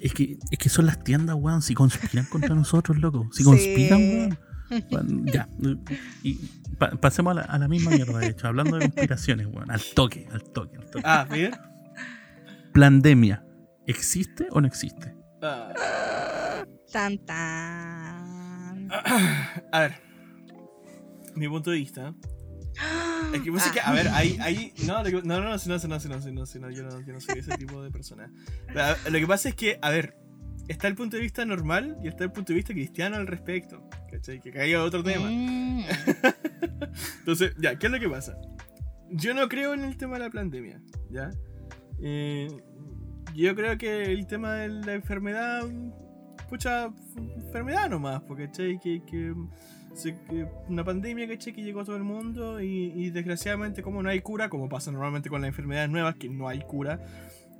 Es 0.00 0.12
que, 0.12 0.36
es 0.50 0.58
que 0.58 0.68
son 0.68 0.86
las 0.86 0.98
tiendas, 1.04 1.36
weón. 1.38 1.62
Si 1.62 1.74
conspiran 1.74 2.26
contra 2.26 2.54
nosotros, 2.56 2.98
loco. 2.98 3.28
Si 3.30 3.38
Sí. 3.38 3.44
conspiran, 3.44 4.00
weón. 4.00 4.38
Weón, 4.90 5.26
ya. 5.26 5.48
Y 6.24 6.34
pa- 6.76 6.90
pasemos 6.90 7.30
a 7.30 7.34
la, 7.34 7.42
a 7.42 7.56
la 7.56 7.68
misma 7.68 7.92
mierda, 7.92 8.18
de 8.18 8.26
hecho. 8.30 8.48
Hablando 8.48 8.78
de 8.78 8.86
conspiraciones, 8.90 9.46
weón. 9.46 9.70
Al 9.70 9.80
toque, 9.94 10.26
al 10.32 10.42
toque, 10.42 10.76
al 10.78 10.86
toque. 10.90 11.04
Ah, 11.06 11.24
bien. 11.30 11.52
Pandemia. 12.76 13.42
¿Existe 13.86 14.48
o 14.50 14.60
no 14.60 14.66
existe? 14.66 15.14
Ah. 15.42 15.72
Tan 16.92 17.18
tan. 17.24 18.88
A 19.72 19.80
ver. 19.80 19.94
Mi 21.34 21.48
punto 21.48 21.70
de 21.70 21.78
vista. 21.78 22.14
Es 23.32 23.40
que, 23.40 23.50
pues, 23.50 23.64
es 23.64 23.72
que, 23.72 23.80
a 23.80 23.92
ver, 23.92 24.08
hay, 24.08 24.36
hay, 24.40 24.74
no, 24.86 25.02
lo 25.02 25.04
que- 25.04 25.26
no, 25.26 25.40
no, 25.40 25.48
no, 25.48 25.58
si 25.58 25.68
no, 25.70 25.76
no, 25.78 25.88
no, 25.88 26.32
no, 26.32 26.46
si 26.46 26.60
no, 26.60 26.70
yo 26.70 26.82
no, 26.82 27.00
yo 27.00 27.14
no 27.14 27.20
soy 27.20 27.38
ese 27.38 27.56
tipo 27.56 27.82
de 27.82 27.90
persona. 27.90 28.30
Lo 29.10 29.18
que 29.18 29.26
pasa 29.26 29.48
es 29.48 29.54
que, 29.54 29.78
a 29.80 29.88
ver, 29.90 30.14
está 30.68 30.86
el 30.86 30.94
punto 30.94 31.16
de 31.16 31.22
vista 31.22 31.46
normal 31.46 31.96
y 32.02 32.08
está 32.08 32.24
el 32.24 32.32
punto 32.32 32.52
de 32.52 32.56
vista 32.56 32.74
cristiano 32.74 33.16
al 33.16 33.26
respecto. 33.26 33.88
¿Cachai? 34.10 34.40
Que 34.40 34.52
caiga 34.52 34.82
otro 34.84 35.02
tema. 35.02 35.28
Mm. 35.30 35.84
Entonces, 37.20 37.54
ya, 37.58 37.78
¿qué 37.78 37.86
es 37.86 37.92
lo 37.92 37.98
que 37.98 38.08
pasa? 38.08 38.36
Yo 39.10 39.32
no 39.32 39.48
creo 39.48 39.72
en 39.72 39.84
el 39.84 39.96
tema 39.96 40.18
de 40.18 40.24
la 40.24 40.30
pandemia, 40.30 40.80
¿ya? 41.10 41.30
Eh, 42.00 42.48
yo 43.34 43.54
creo 43.54 43.76
que 43.78 44.04
el 44.12 44.26
tema 44.26 44.54
de 44.54 44.68
la 44.68 44.94
enfermedad, 44.94 45.64
pucha, 46.48 46.90
enfermedad 47.36 47.88
nomás, 47.90 48.22
porque, 48.22 48.46
¿cachai? 48.46 48.78
Que, 48.80 49.02
que, 49.04 49.34
que 50.28 50.46
una 50.68 50.84
pandemia. 50.84 51.26
Que 51.26 51.36
llegó 51.52 51.80
a 51.80 51.84
todo 51.84 51.96
el 51.96 52.04
mundo 52.04 52.60
y, 52.60 52.92
y 52.94 53.10
desgraciadamente 53.10 53.82
como 53.82 54.02
no 54.02 54.08
hay 54.08 54.20
cura, 54.20 54.48
como 54.48 54.68
pasa 54.68 54.90
normalmente 54.92 55.28
con 55.28 55.40
las 55.40 55.48
enfermedades 55.48 55.90
nuevas, 55.90 56.14
que 56.16 56.28
no 56.28 56.48
hay 56.48 56.60
cura, 56.60 57.00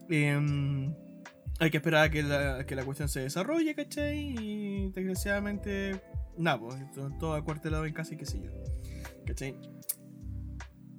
em, 0.09 0.95
hay 1.59 1.71
que 1.71 1.79
esperar 1.79 2.05
a 2.05 2.11
que 2.11 2.23
la, 2.23 2.65
que 2.67 2.75
la 2.75 2.85
cuestión 2.85 3.09
se 3.09 3.21
desarrolle, 3.21 3.75
¿cachai? 3.75 4.35
Y 4.39 4.91
desgraciadamente, 4.93 6.01
nada, 6.39 6.59
pues, 6.61 6.91
to- 6.93 7.11
todo 7.19 7.35
acuartelado 7.35 7.87
en 7.87 7.93
casa 7.95 8.15
y 8.15 8.17
qué 8.19 8.27
sé 8.27 8.41
yo. 8.43 8.51
¿Cachai? 9.27 9.57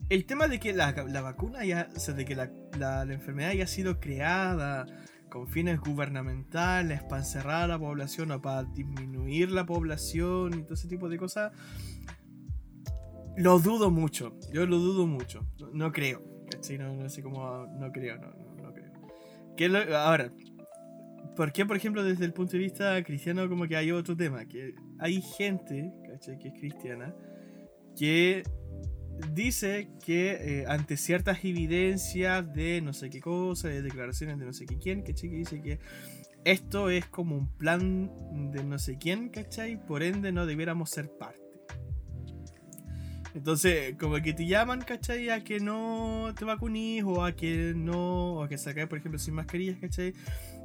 El 0.09 0.25
tema 0.25 0.47
de 0.47 0.59
que 0.59 0.73
la, 0.73 0.91
la 1.09 1.21
vacuna 1.21 1.65
ya, 1.65 1.89
o 1.95 1.99
sea, 1.99 2.13
de 2.13 2.23
que 2.25 2.35
la, 2.35 2.49
la- 2.79 3.03
enfermedad 3.03 3.51
haya 3.51 3.67
sido 3.67 3.99
creada 3.99 4.85
con 5.29 5.47
fines 5.47 5.79
gubernamentales 5.81 7.03
para 7.03 7.21
encerrar 7.21 7.63
a 7.63 7.67
la 7.67 7.79
población 7.79 8.31
o 8.31 8.41
para 8.41 8.63
disminuir 8.63 9.51
la 9.51 9.65
población 9.65 10.53
y 10.59 10.63
todo 10.63 10.75
ese 10.75 10.87
tipo 10.87 11.09
de 11.09 11.17
cosas, 11.17 11.51
lo 13.35 13.59
dudo 13.59 13.91
mucho. 13.91 14.37
Yo 14.53 14.65
lo 14.65 14.77
dudo 14.77 15.05
mucho. 15.05 15.45
No, 15.73 15.91
creo. 15.91 16.23
¿Cachai? 16.49 16.77
No, 16.77 16.93
no 16.93 17.09
sé 17.09 17.21
cómo. 17.21 17.67
No 17.77 17.91
creo, 17.91 18.17
no, 18.17 18.31
no, 18.63 18.73
creo. 18.73 18.91
¿Qué 19.57 19.67
lo- 19.67 19.97
ahora, 19.97 20.31
¿por 21.35 21.51
qué, 21.51 21.65
por 21.65 21.75
ejemplo, 21.75 22.03
desde 22.03 22.23
el 22.23 22.31
punto 22.33 22.53
de 22.53 22.59
vista 22.59 23.03
cristiano, 23.03 23.47
como 23.49 23.67
que 23.67 23.75
hay 23.75 23.91
otro 23.91 24.15
tema? 24.15 24.45
Que 24.45 24.73
hay 24.99 25.21
gente, 25.21 25.91
¿cachai? 26.09 26.39
Que 26.39 26.47
es 26.47 26.53
cristiana, 26.53 27.13
que 27.97 28.43
dice 29.33 29.89
que 30.05 30.31
eh, 30.61 30.65
ante 30.67 30.97
ciertas 30.97 31.43
evidencias 31.43 32.53
de 32.53 32.81
no 32.81 32.93
sé 32.93 33.09
qué 33.09 33.19
cosa, 33.19 33.67
de 33.67 33.81
declaraciones 33.81 34.39
de 34.39 34.45
no 34.45 34.53
sé 34.53 34.65
qué 34.65 34.77
quién, 34.77 35.01
¿cachai? 35.01 35.29
Que 35.29 35.35
dice 35.35 35.61
que 35.61 35.79
esto 36.43 36.89
es 36.89 37.05
como 37.05 37.37
un 37.37 37.49
plan 37.57 38.11
de 38.51 38.63
no 38.63 38.79
sé 38.79 38.97
quién, 38.97 39.29
¿cachai? 39.29 39.83
Por 39.85 40.03
ende 40.03 40.31
no 40.31 40.45
debiéramos 40.45 40.89
ser 40.89 41.09
parte. 41.09 41.46
Entonces, 43.37 43.95
como 43.99 44.15
que 44.15 44.33
te 44.33 44.47
llaman, 44.47 44.81
¿cachai? 44.81 45.29
A 45.29 45.43
que 45.43 45.59
no 45.59 46.33
te 46.35 46.43
vacunís 46.43 47.03
o 47.03 47.23
a 47.23 47.33
que 47.33 47.73
no, 47.75 48.33
o 48.33 48.43
a 48.43 48.49
que 48.49 48.57
sacáis, 48.57 48.87
por 48.87 48.97
ejemplo, 48.97 49.19
sin 49.19 49.35
mascarillas, 49.35 49.77
¿cachai? 49.79 50.13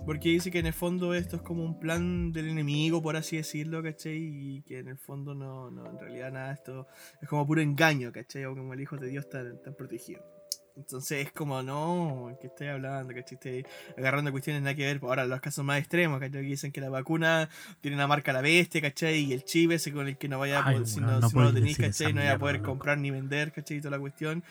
Porque 0.06 0.30
dice 0.30 0.50
que 0.50 0.60
en 0.60 0.66
el 0.66 0.72
fondo 0.72 1.12
esto 1.12 1.36
es 1.36 1.42
como 1.42 1.64
un 1.64 1.78
plan 1.78 2.32
del 2.32 2.48
enemigo, 2.48 3.02
por 3.02 3.14
así 3.14 3.36
decirlo, 3.36 3.82
¿cachai? 3.82 4.16
Y 4.16 4.62
que 4.62 4.78
en 4.78 4.88
el 4.88 4.96
fondo 4.96 5.34
no, 5.34 5.70
no 5.70 5.86
en 5.86 5.98
realidad 5.98 6.32
nada, 6.32 6.54
esto 6.54 6.86
es 7.20 7.28
como 7.28 7.46
puro 7.46 7.60
engaño, 7.60 8.10
¿cachai? 8.10 8.46
O 8.46 8.56
como 8.56 8.72
el 8.72 8.80
hijo 8.80 8.96
de 8.96 9.08
Dios 9.08 9.28
tan, 9.28 9.60
tan 9.62 9.74
protegido. 9.74 10.41
Entonces 10.76 11.26
es 11.26 11.32
como, 11.32 11.62
no, 11.62 12.36
¿qué 12.40 12.46
estoy 12.46 12.68
hablando? 12.68 13.14
¿Cachai? 13.14 13.34
Estoy 13.34 13.66
agarrando 13.96 14.30
cuestiones 14.32 14.62
nada 14.62 14.74
que 14.74 14.86
ver. 14.86 15.00
Ahora, 15.02 15.26
los 15.26 15.40
casos 15.40 15.64
más 15.64 15.78
extremos, 15.78 16.18
¿cachai? 16.18 16.42
Que 16.42 16.48
dicen 16.48 16.72
que 16.72 16.80
la 16.80 16.88
vacuna 16.88 17.48
tiene 17.80 17.96
una 17.96 18.06
marca 18.06 18.30
a 18.30 18.34
la 18.34 18.40
bestia, 18.40 18.80
¿cachai? 18.80 19.18
Y 19.20 19.32
el 19.32 19.44
chip 19.44 19.70
ese 19.72 19.92
con 19.92 20.08
el 20.08 20.16
que 20.16 20.28
no 20.28 20.38
vaya 20.38 20.60
a 20.60 20.66
Ay, 20.66 20.74
poder, 20.76 20.86
si 20.88 21.00
no, 21.00 21.20
no 21.20 21.28
si 21.28 21.36
no 21.36 21.42
lo 21.44 21.52
tenéis, 21.52 21.76
¿cachai? 21.78 22.12
No 22.12 22.20
vaya 22.20 22.32
a 22.34 22.38
poder 22.38 22.56
loco. 22.56 22.68
comprar 22.70 22.98
ni 22.98 23.10
vender, 23.10 23.52
¿cachai? 23.52 23.76
Y 23.76 23.80
toda 23.80 23.92
la 23.92 24.00
cuestión. 24.00 24.42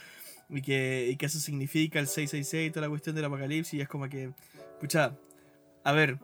Y 0.50 0.62
que, 0.62 1.08
y 1.12 1.16
que 1.16 1.26
eso 1.26 1.40
significa 1.40 2.00
el 2.00 2.08
666 2.08 2.68
y 2.68 2.72
toda 2.72 2.86
la 2.86 2.90
cuestión 2.90 3.16
del 3.16 3.26
apocalipsis. 3.26 3.74
Y 3.76 3.82
es 3.82 3.88
como 3.88 4.08
que, 4.10 4.32
pucha, 4.80 5.16
a 5.84 5.92
ver, 5.94 6.20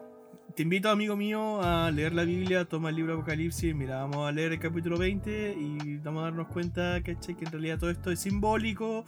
te 0.57 0.63
invito, 0.63 0.89
amigo 0.89 1.15
mío, 1.15 1.61
a 1.61 1.91
leer 1.91 2.15
la 2.15 2.23
Biblia, 2.23 2.65
toma 2.65 2.89
el 2.89 2.95
libro 2.95 3.13
Apocalipsis, 3.13 3.75
mira, 3.75 3.97
vamos 3.97 4.27
a 4.27 4.31
leer 4.31 4.53
el 4.53 4.59
capítulo 4.59 4.97
20 4.97 5.55
y 5.55 5.97
vamos 5.97 6.21
a 6.21 6.23
darnos 6.23 6.47
cuenta 6.47 6.99
que 7.03 7.11
en 7.11 7.51
realidad 7.51 7.77
todo 7.77 7.91
esto 7.91 8.09
es 8.09 8.19
simbólico, 8.21 9.05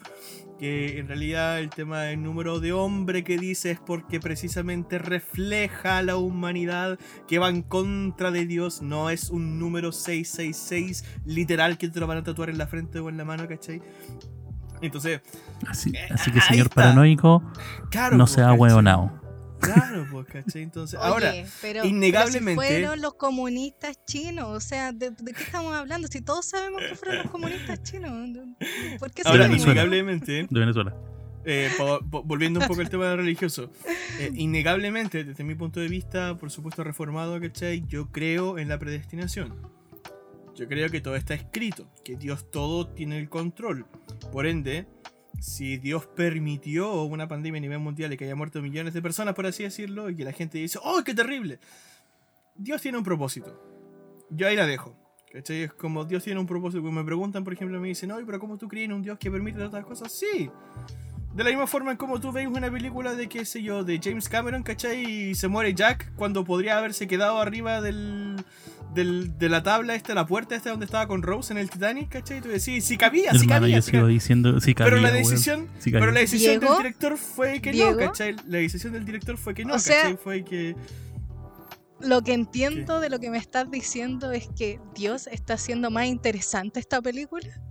que 0.60 1.00
en 1.00 1.08
realidad 1.08 1.58
el 1.60 1.72
tema 1.72 2.02
del 2.02 2.22
número 2.22 2.60
de 2.60 2.72
hombre 2.72 3.24
que 3.24 3.40
dice 3.40 3.72
es 3.72 3.80
porque 3.80 4.20
precisamente 4.20 5.00
refleja 5.00 5.98
a 5.98 6.04
la 6.04 6.18
humanidad 6.18 7.00
que 7.28 7.40
va 7.40 7.50
en 7.50 7.64
contra 7.64 8.30
de 8.30 8.46
Dios, 8.46 8.84
no 8.84 9.10
es 9.10 9.32
un 9.32 9.58
número 9.58 9.92
666 9.92 11.04
literal 11.26 11.80
que 11.80 11.90
te 11.90 12.00
lo 12.00 12.06
van 12.06 12.20
a 12.20 12.24
tatuar 12.24 12.52
en 12.52 12.60
la 12.60 12.68
frente 12.68 13.00
o 13.00 13.10
en 13.10 13.18
la 13.18 13.26
mano, 13.26 13.48
¿cachai? 13.48 13.82
Entonces... 14.84 15.22
Así, 15.68 15.94
así 16.12 16.32
que 16.32 16.42
señor 16.42 16.70
paranoico, 16.70 17.42
no 18.12 18.28
sea 18.28 18.54
hueonado. 18.54 19.29
Claro, 19.60 20.08
pues, 20.12 20.28
¿cachai? 20.28 20.64
Entonces, 20.64 21.00
ahora, 21.00 21.34
pero, 21.62 21.86
innegablemente. 21.86 22.56
fueron 22.56 23.02
los 23.02 23.16
comunistas 23.16 24.04
chinos, 24.06 24.48
o 24.48 24.60
sea, 24.60 24.92
¿de, 24.92 25.12
qué 25.16 25.44
estamos 25.44 25.74
hablando? 25.74 26.08
Si 26.08 26.22
todos 26.22 26.46
sabemos 26.46 26.82
que 26.82 26.96
fueron 26.96 27.18
los 27.24 27.32
comunistas 27.32 27.84
chinos, 27.84 28.12
¿por 29.00 29.12
qué 29.12 29.24
Ahora, 29.26 29.48
innegablemente. 29.48 30.48
De 30.50 30.60
Venezuela. 30.60 30.96
Eh, 31.46 31.70
volviendo 32.10 32.60
un 32.60 32.68
poco 32.68 32.82
al 32.82 32.90
tema 32.90 33.16
religioso, 33.16 33.72
eh, 34.20 34.32
innegablemente, 34.36 35.24
desde 35.24 35.44
mi 35.44 35.56
punto 35.56 35.80
de 35.80 35.88
vista, 35.88 36.38
por 36.38 36.52
supuesto 36.52 36.84
reformado, 36.84 37.40
¿cachai? 37.40 37.84
Yo 37.88 38.12
creo 38.12 38.58
en 38.58 38.68
la 38.68 38.78
predestinación. 38.78 39.56
Yo 40.56 40.68
creo 40.68 40.90
que 40.90 41.00
todo 41.00 41.16
está 41.16 41.34
escrito, 41.34 41.88
que 42.04 42.18
Dios 42.18 42.52
todo 42.52 42.88
tiene 42.88 43.18
el 43.18 43.30
control. 43.30 43.86
Por 44.32 44.46
ende, 44.46 44.88
si 45.40 45.78
Dios 45.78 46.06
permitió 46.06 47.04
una 47.04 47.28
pandemia 47.28 47.60
a 47.60 47.62
nivel 47.62 47.80
mundial 47.80 48.14
y 48.14 48.18
que 48.18 48.26
haya 48.26 48.36
muerto 48.36 48.62
millones 48.62 48.94
de 48.94 49.02
personas, 49.02 49.36
por 49.36 49.46
así 49.46 49.64
decirlo, 49.64 50.10
y 50.10 50.16
que 50.16 50.24
la 50.24 50.34
gente 50.34 50.58
dice, 50.58 50.80
¡oh, 50.84 51.02
qué 51.04 51.14
terrible! 51.14 51.60
Dios 52.56 52.82
tiene 52.82 52.98
un 52.98 53.04
propósito. 53.04 53.58
Yo 54.30 54.48
ahí 54.48 54.56
la 54.56 54.66
dejo. 54.66 54.96
¿Cachai? 55.32 55.64
Es 55.64 55.74
como 55.74 56.06
Dios 56.06 56.24
tiene 56.24 56.40
un 56.40 56.48
propósito. 56.48 56.82
Cuando 56.82 57.02
me 57.02 57.06
preguntan, 57.06 57.44
por 57.44 57.54
ejemplo, 57.54 57.80
me 57.80 57.88
dicen, 57.88 58.12
oye, 58.12 58.26
pero 58.26 58.40
¿cómo 58.40 58.58
tú 58.58 58.68
crees 58.68 58.86
en 58.86 58.94
un 58.94 59.02
Dios 59.02 59.18
que 59.20 59.30
permite 59.30 59.64
otras 59.64 59.86
cosas? 59.86 60.12
Sí. 60.12 60.50
De 61.34 61.44
la 61.44 61.52
misma 61.52 61.68
forma 61.68 61.92
en 61.92 61.98
como 61.98 62.20
tú 62.20 62.32
veis 62.32 62.48
una 62.48 62.72
película 62.72 63.14
de, 63.14 63.30
qué 63.30 63.46
sé 63.46 63.62
yo, 63.62 63.84
de 63.84 64.00
James 64.04 64.28
Cameron, 64.28 64.64
¿cachai? 64.64 65.04
Y 65.06 65.36
se 65.36 65.48
muere 65.48 65.74
Jack 65.74 66.12
cuando 66.16 66.44
podría 66.44 66.78
haberse 66.78 67.08
quedado 67.08 67.40
arriba 67.40 67.82
del, 67.82 68.44
del, 68.94 69.38
de 69.38 69.48
la 69.50 69.62
tabla 69.62 69.94
esta, 69.94 70.16
la 70.16 70.26
puerta 70.26 70.56
esta 70.56 70.72
donde 70.72 70.86
estaba 70.86 71.08
con 71.08 71.22
Rose 71.22 71.54
en 71.54 71.60
el 71.60 71.70
Titanic, 71.70 72.10
¿cachai? 72.10 72.40
Y 72.40 72.42
tú 72.42 72.50
decís, 72.50 72.84
sí 72.84 72.98
cabía, 72.98 73.32
sí 73.34 73.46
cabía. 73.46 73.76
Yo 73.76 73.82
sigo 73.84 74.08
diciendo, 74.08 74.60
sí 74.60 74.74
cabía. 74.74 74.92
Pero 74.92 75.02
la 75.02 75.12
decisión, 75.12 75.68
pero 75.84 76.12
la 76.12 76.20
decisión 76.20 76.60
del 76.60 76.78
director 76.78 77.18
fue 77.18 77.62
que 77.62 77.74
no, 77.74 77.96
¿cachai? 77.96 78.36
La 78.48 78.58
decisión 78.58 78.94
del 78.94 79.06
director 79.06 79.38
fue 79.38 79.54
que 79.54 79.66
no, 79.66 79.74
¿cachai? 79.74 80.18
Fue 80.18 80.44
que... 80.44 80.76
Lo 82.02 82.24
que 82.24 82.34
entiendo 82.34 83.02
de 83.02 83.10
lo 83.10 83.20
que 83.20 83.30
me 83.30 83.38
estás 83.38 83.70
diciendo 83.70 84.32
es 84.32 84.50
que 84.58 84.80
Dios 84.96 85.28
está 85.28 85.56
haciendo 85.56 85.92
más 85.92 86.06
interesante 86.06 86.80
esta 86.80 87.02
película. 87.02 87.62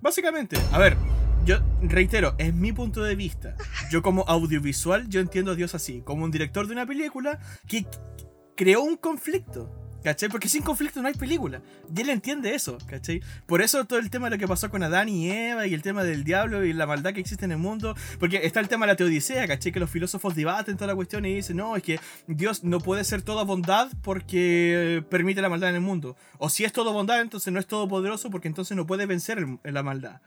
Básicamente, 0.00 0.56
a 0.72 0.78
ver, 0.78 0.96
yo 1.44 1.58
reitero, 1.82 2.34
es 2.38 2.54
mi 2.54 2.72
punto 2.72 3.02
de 3.02 3.14
vista. 3.16 3.56
Yo 3.90 4.02
como 4.02 4.24
audiovisual, 4.26 5.08
yo 5.08 5.20
entiendo 5.20 5.52
a 5.52 5.54
Dios 5.54 5.74
así, 5.74 6.00
como 6.02 6.24
un 6.24 6.30
director 6.30 6.66
de 6.66 6.72
una 6.72 6.86
película 6.86 7.38
que 7.66 7.86
creó 8.56 8.82
un 8.82 8.96
conflicto. 8.96 9.80
¿Cachai? 10.02 10.28
Porque 10.28 10.50
sin 10.50 10.62
conflicto 10.62 11.00
no 11.00 11.08
hay 11.08 11.14
película. 11.14 11.62
Y 11.96 12.02
él 12.02 12.10
entiende 12.10 12.54
eso, 12.54 12.76
¿cachai? 12.86 13.22
Por 13.46 13.62
eso 13.62 13.86
todo 13.86 13.98
el 13.98 14.10
tema 14.10 14.26
de 14.26 14.36
lo 14.36 14.38
que 14.38 14.46
pasó 14.46 14.68
con 14.68 14.82
Adán 14.82 15.08
y 15.08 15.30
Eva 15.30 15.66
y 15.66 15.72
el 15.72 15.80
tema 15.80 16.04
del 16.04 16.24
diablo 16.24 16.62
y 16.62 16.74
la 16.74 16.86
maldad 16.86 17.14
que 17.14 17.20
existe 17.20 17.46
en 17.46 17.52
el 17.52 17.56
mundo. 17.56 17.96
Porque 18.20 18.44
está 18.44 18.60
el 18.60 18.68
tema 18.68 18.84
de 18.84 18.92
la 18.92 18.96
teodicea, 18.96 19.48
¿cachai? 19.48 19.72
Que 19.72 19.80
los 19.80 19.88
filósofos 19.88 20.34
debaten 20.34 20.76
toda 20.76 20.88
la 20.88 20.94
cuestión 20.94 21.24
y 21.24 21.36
dicen, 21.36 21.56
no, 21.56 21.74
es 21.74 21.82
que 21.82 21.98
Dios 22.26 22.64
no 22.64 22.80
puede 22.80 23.02
ser 23.02 23.22
toda 23.22 23.44
bondad 23.44 23.90
porque 24.02 25.02
permite 25.08 25.40
la 25.40 25.48
maldad 25.48 25.70
en 25.70 25.76
el 25.76 25.80
mundo. 25.80 26.18
O 26.36 26.50
si 26.50 26.64
es 26.64 26.72
todo 26.74 26.92
bondad, 26.92 27.22
entonces 27.22 27.50
no 27.50 27.58
es 27.58 27.66
todopoderoso 27.66 28.28
porque 28.28 28.48
entonces 28.48 28.76
no 28.76 28.86
puede 28.86 29.06
vencer 29.06 29.42
la 29.62 29.82
maldad. 29.82 30.20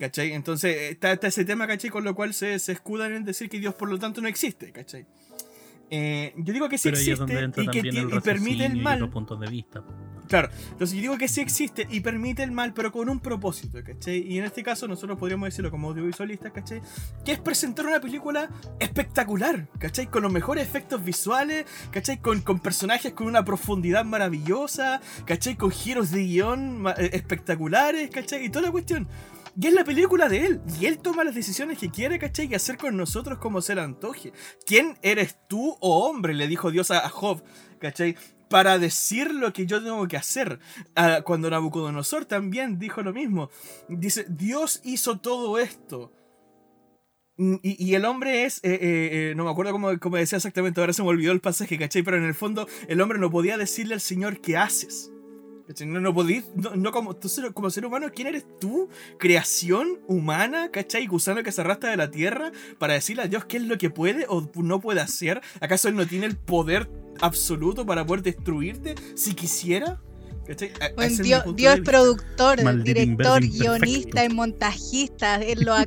¿Cachai? 0.00 0.32
Entonces 0.32 0.92
está, 0.92 1.12
ese 1.12 1.44
tema, 1.44 1.66
¿cachai? 1.66 1.90
Con 1.90 2.04
lo 2.04 2.14
cual 2.14 2.32
se, 2.32 2.58
se 2.58 2.72
escudan 2.72 3.12
en 3.12 3.22
decir 3.22 3.50
que 3.50 3.60
Dios 3.60 3.74
por 3.74 3.90
lo 3.90 3.98
tanto 3.98 4.22
no 4.22 4.28
existe, 4.28 4.72
¿cachai? 4.72 5.06
Eh, 5.90 6.32
yo 6.36 6.52
digo 6.54 6.68
que 6.68 6.78
sí 6.78 6.88
existe 6.88 7.50
y 7.56 7.68
que 7.68 8.20
permite 8.24 8.64
el 8.64 8.76
mal. 8.80 9.10
puntos 9.10 9.38
de 9.38 9.48
vista. 9.48 9.84
Claro, 10.28 10.48
entonces 10.70 10.94
yo 10.94 11.02
digo 11.02 11.18
que 11.18 11.26
sí 11.26 11.40
existe 11.40 11.86
y 11.90 12.00
permite 12.00 12.44
el 12.44 12.52
mal, 12.52 12.72
pero 12.72 12.92
con 12.92 13.10
un 13.10 13.18
propósito, 13.18 13.78
¿cachai? 13.84 14.18
Y 14.20 14.38
en 14.38 14.44
este 14.44 14.62
caso 14.62 14.86
nosotros 14.86 15.18
podríamos 15.18 15.48
decirlo 15.48 15.70
como 15.72 15.88
audiovisualistas, 15.88 16.52
¿cachai? 16.52 16.80
Que 17.24 17.32
es 17.32 17.40
presentar 17.40 17.84
una 17.84 18.00
película 18.00 18.48
espectacular, 18.78 19.66
¿cachai? 19.80 20.06
Con 20.06 20.22
los 20.22 20.32
mejores 20.32 20.66
efectos 20.66 21.04
visuales, 21.04 21.66
¿cachai? 21.90 22.18
Con, 22.18 22.40
con 22.40 22.60
personajes 22.60 23.12
con 23.12 23.26
una 23.26 23.44
profundidad 23.44 24.04
maravillosa, 24.04 25.00
¿cachai? 25.26 25.56
Con 25.56 25.72
giros 25.72 26.12
de 26.12 26.22
guion 26.22 26.84
eh, 26.96 27.10
espectaculares, 27.12 28.08
¿cachai? 28.10 28.46
Y 28.46 28.48
toda 28.48 28.66
la 28.66 28.70
cuestión. 28.70 29.08
Y 29.60 29.66
es 29.66 29.74
la 29.74 29.84
película 29.84 30.28
de 30.28 30.46
él. 30.46 30.60
Y 30.80 30.86
él 30.86 30.98
toma 30.98 31.22
las 31.22 31.34
decisiones 31.34 31.76
que 31.78 31.90
quiere, 31.90 32.18
¿cachai? 32.18 32.48
Y 32.50 32.54
hacer 32.54 32.78
con 32.78 32.96
nosotros 32.96 33.38
como 33.38 33.60
se 33.60 33.74
le 33.74 33.82
antoje. 33.82 34.32
¿Quién 34.64 34.96
eres 35.02 35.36
tú, 35.48 35.76
oh 35.80 36.08
hombre? 36.08 36.32
Le 36.32 36.48
dijo 36.48 36.70
Dios 36.70 36.90
a 36.90 37.06
Job, 37.10 37.42
¿cachai? 37.78 38.16
Para 38.48 38.78
decir 38.78 39.34
lo 39.34 39.52
que 39.52 39.66
yo 39.66 39.82
tengo 39.82 40.08
que 40.08 40.16
hacer. 40.16 40.60
Ah, 40.96 41.20
cuando 41.24 41.50
Nabucodonosor 41.50 42.24
también 42.24 42.78
dijo 42.78 43.02
lo 43.02 43.12
mismo. 43.12 43.50
Dice, 43.88 44.24
Dios 44.30 44.80
hizo 44.82 45.18
todo 45.18 45.58
esto. 45.58 46.10
Y, 47.36 47.94
el 47.94 48.04
hombre 48.06 48.44
es, 48.44 48.58
eh, 48.58 48.72
eh, 48.72 48.78
eh, 48.82 49.34
no 49.34 49.44
me 49.44 49.50
acuerdo 49.50 49.72
cómo, 49.72 49.98
cómo, 49.98 50.16
decía 50.16 50.36
exactamente, 50.36 50.78
ahora 50.78 50.92
se 50.92 51.02
me 51.02 51.08
olvidó 51.08 51.32
el 51.32 51.40
pasaje, 51.40 51.78
¿cachai? 51.78 52.02
Pero 52.02 52.18
en 52.18 52.24
el 52.24 52.34
fondo 52.34 52.66
el 52.86 53.00
hombre 53.00 53.18
no 53.18 53.30
podía 53.30 53.56
decirle 53.56 53.94
al 53.94 54.02
Señor 54.02 54.42
qué 54.42 54.58
haces. 54.58 55.10
No, 55.86 56.00
no 56.00 56.12
podís, 56.12 56.44
no, 56.54 56.90
como, 56.90 57.16
como 57.54 57.70
ser 57.70 57.86
humano, 57.86 58.08
¿quién 58.14 58.28
eres 58.28 58.44
tú? 58.60 58.88
Creación 59.18 60.00
humana, 60.08 60.70
¿cachai? 60.72 61.06
Gusano 61.06 61.42
que 61.42 61.52
se 61.52 61.60
arrastra 61.60 61.90
de 61.90 61.96
la 61.96 62.10
tierra 62.10 62.50
para 62.78 62.94
decirle 62.94 63.22
a 63.22 63.26
Dios 63.28 63.44
qué 63.44 63.58
es 63.58 63.62
lo 63.64 63.78
que 63.78 63.88
puede 63.88 64.26
o 64.28 64.50
no 64.56 64.80
puede 64.80 65.00
hacer. 65.00 65.40
¿Acaso 65.60 65.88
Él 65.88 65.94
no 65.94 66.06
tiene 66.06 66.26
el 66.26 66.36
poder 66.36 66.90
absoluto 67.20 67.86
para 67.86 68.04
poder 68.04 68.22
destruirte 68.22 68.96
si 69.14 69.34
quisiera? 69.34 70.00
¿Cachai? 70.46 70.72
Dios, 71.54 71.78
es 71.78 71.80
productor, 71.82 72.82
director, 72.82 73.40
guionista, 73.40 74.24
es 74.24 74.34
montajista, 74.34 75.36
él 75.36 75.60
lo 75.60 75.76
es 75.76 75.86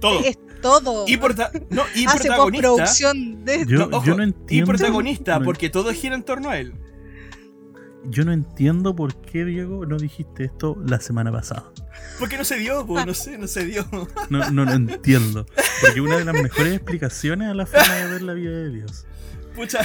todo. 0.61 1.05
Y, 1.09 1.17
no, 1.69 1.83
y 1.93 2.05
Hace 2.05 2.29
protagonista. 2.29 3.13
De... 3.13 3.65
Yo, 3.67 3.89
yo 4.01 4.15
no 4.15 4.23
entiendo. 4.23 4.63
Y 4.63 4.77
protagonista, 4.77 5.41
porque 5.41 5.69
todo 5.69 5.91
gira 5.91 6.15
en 6.15 6.23
torno 6.23 6.49
a 6.49 6.57
él 6.57 6.73
yo 8.09 8.25
no 8.25 8.31
entiendo 8.31 8.95
por 8.95 9.15
qué, 9.21 9.45
Diego, 9.45 9.85
no 9.85 9.97
dijiste 9.97 10.45
esto 10.45 10.77
la 10.85 10.99
semana 10.99 11.31
pasada. 11.31 11.65
Porque 12.19 12.37
no 12.37 12.43
se 12.43 12.57
dio, 12.57 12.85
pues, 12.85 13.05
no 13.05 13.13
sé, 13.13 13.37
no 13.37 13.47
se 13.47 13.65
dio. 13.65 13.85
No, 14.29 14.49
no 14.51 14.65
lo 14.65 14.71
entiendo. 14.71 15.45
Porque 15.81 16.01
una 16.01 16.17
de 16.17 16.25
las 16.25 16.35
mejores 16.35 16.73
explicaciones 16.73 17.49
a 17.49 17.53
la 17.53 17.65
forma 17.65 17.93
de 17.93 18.07
ver 18.07 18.21
la 18.21 18.33
vida 18.33 18.51
de 18.51 18.69
Dios. 18.71 19.05
Pucha. 19.55 19.79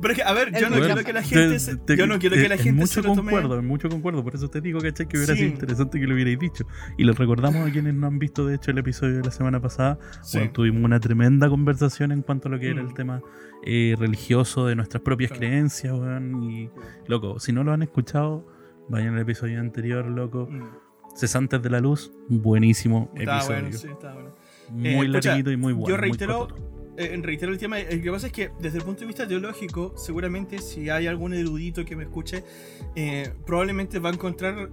Pero 0.00 0.12
es 0.12 0.18
que, 0.18 0.24
a 0.24 0.32
ver, 0.32 0.52
yo 0.58 0.68
no 0.70 0.76
quiero 0.76 1.04
que 1.04 1.12
la 1.12 1.22
gente 1.22 1.58
se, 1.58 1.78
yo 1.96 2.06
no 2.06 2.18
quiero 2.18 2.36
que 2.36 2.48
la 2.48 2.56
gente 2.56 2.72
mucho 2.72 3.02
se 3.02 3.02
lo 3.02 3.14
concuerdo, 3.14 3.62
mucho 3.62 3.88
concuerdo, 3.88 4.24
por 4.24 4.34
eso 4.34 4.48
te 4.48 4.60
digo, 4.60 4.80
¿cachai? 4.80 5.06
Que 5.06 5.16
hubiera 5.16 5.34
sido 5.34 5.48
interesante 5.48 6.00
que 6.00 6.06
lo 6.06 6.14
hubierais 6.14 6.38
dicho. 6.38 6.66
Y 6.98 7.04
les 7.04 7.16
recordamos 7.16 7.68
a 7.68 7.70
quienes 7.70 7.94
no 7.94 8.06
han 8.06 8.18
visto, 8.18 8.46
de 8.46 8.56
hecho, 8.56 8.70
el 8.70 8.78
episodio 8.78 9.16
de 9.16 9.22
la 9.22 9.30
semana 9.30 9.60
pasada, 9.60 9.98
cuando 10.32 10.52
tuvimos 10.52 10.82
una 10.82 11.00
tremenda 11.00 11.48
conversación 11.48 12.12
en 12.12 12.22
cuanto 12.22 12.48
a 12.48 12.50
lo 12.50 12.58
que 12.58 12.70
era 12.70 12.80
el 12.80 12.88
mm. 12.88 12.94
tema 12.94 13.22
eh, 13.64 13.94
religioso 13.98 14.66
de 14.66 14.76
nuestras 14.76 15.02
propias 15.02 15.32
creencias, 15.32 15.92
weón. 15.92 16.42
Y, 16.42 16.70
loco, 17.06 17.38
si 17.38 17.52
no 17.52 17.64
lo 17.64 17.72
han 17.72 17.82
escuchado, 17.82 18.46
vayan 18.88 19.14
al 19.14 19.20
episodio 19.20 19.60
anterior, 19.60 20.06
loco. 20.06 20.48
Mm. 20.50 20.84
Cesantes 21.16 21.62
de 21.62 21.70
la 21.70 21.78
Luz, 21.78 22.12
buenísimo 22.28 23.12
episodio. 23.14 23.62
Bueno, 23.62 23.78
sí, 23.78 23.88
bueno. 24.02 24.34
Muy 24.70 25.06
eh, 25.06 25.44
y 25.52 25.56
muy 25.56 25.72
bueno. 25.72 25.88
Yo 25.88 25.96
reitero, 25.96 26.48
eh, 26.96 27.18
reitero 27.22 27.52
el 27.52 27.58
tema. 27.58 27.78
Lo 27.78 28.02
que 28.02 28.10
pasa 28.10 28.26
es 28.28 28.32
que, 28.32 28.50
desde 28.60 28.78
el 28.78 28.84
punto 28.84 29.00
de 29.00 29.06
vista 29.06 29.26
teológico, 29.26 29.94
seguramente 29.96 30.58
si 30.58 30.90
hay 30.90 31.06
algún 31.06 31.34
erudito 31.34 31.84
que 31.84 31.96
me 31.96 32.04
escuche, 32.04 32.44
probablemente 33.46 33.98
va 33.98 34.10
a 34.10 34.12
encontrar 34.12 34.70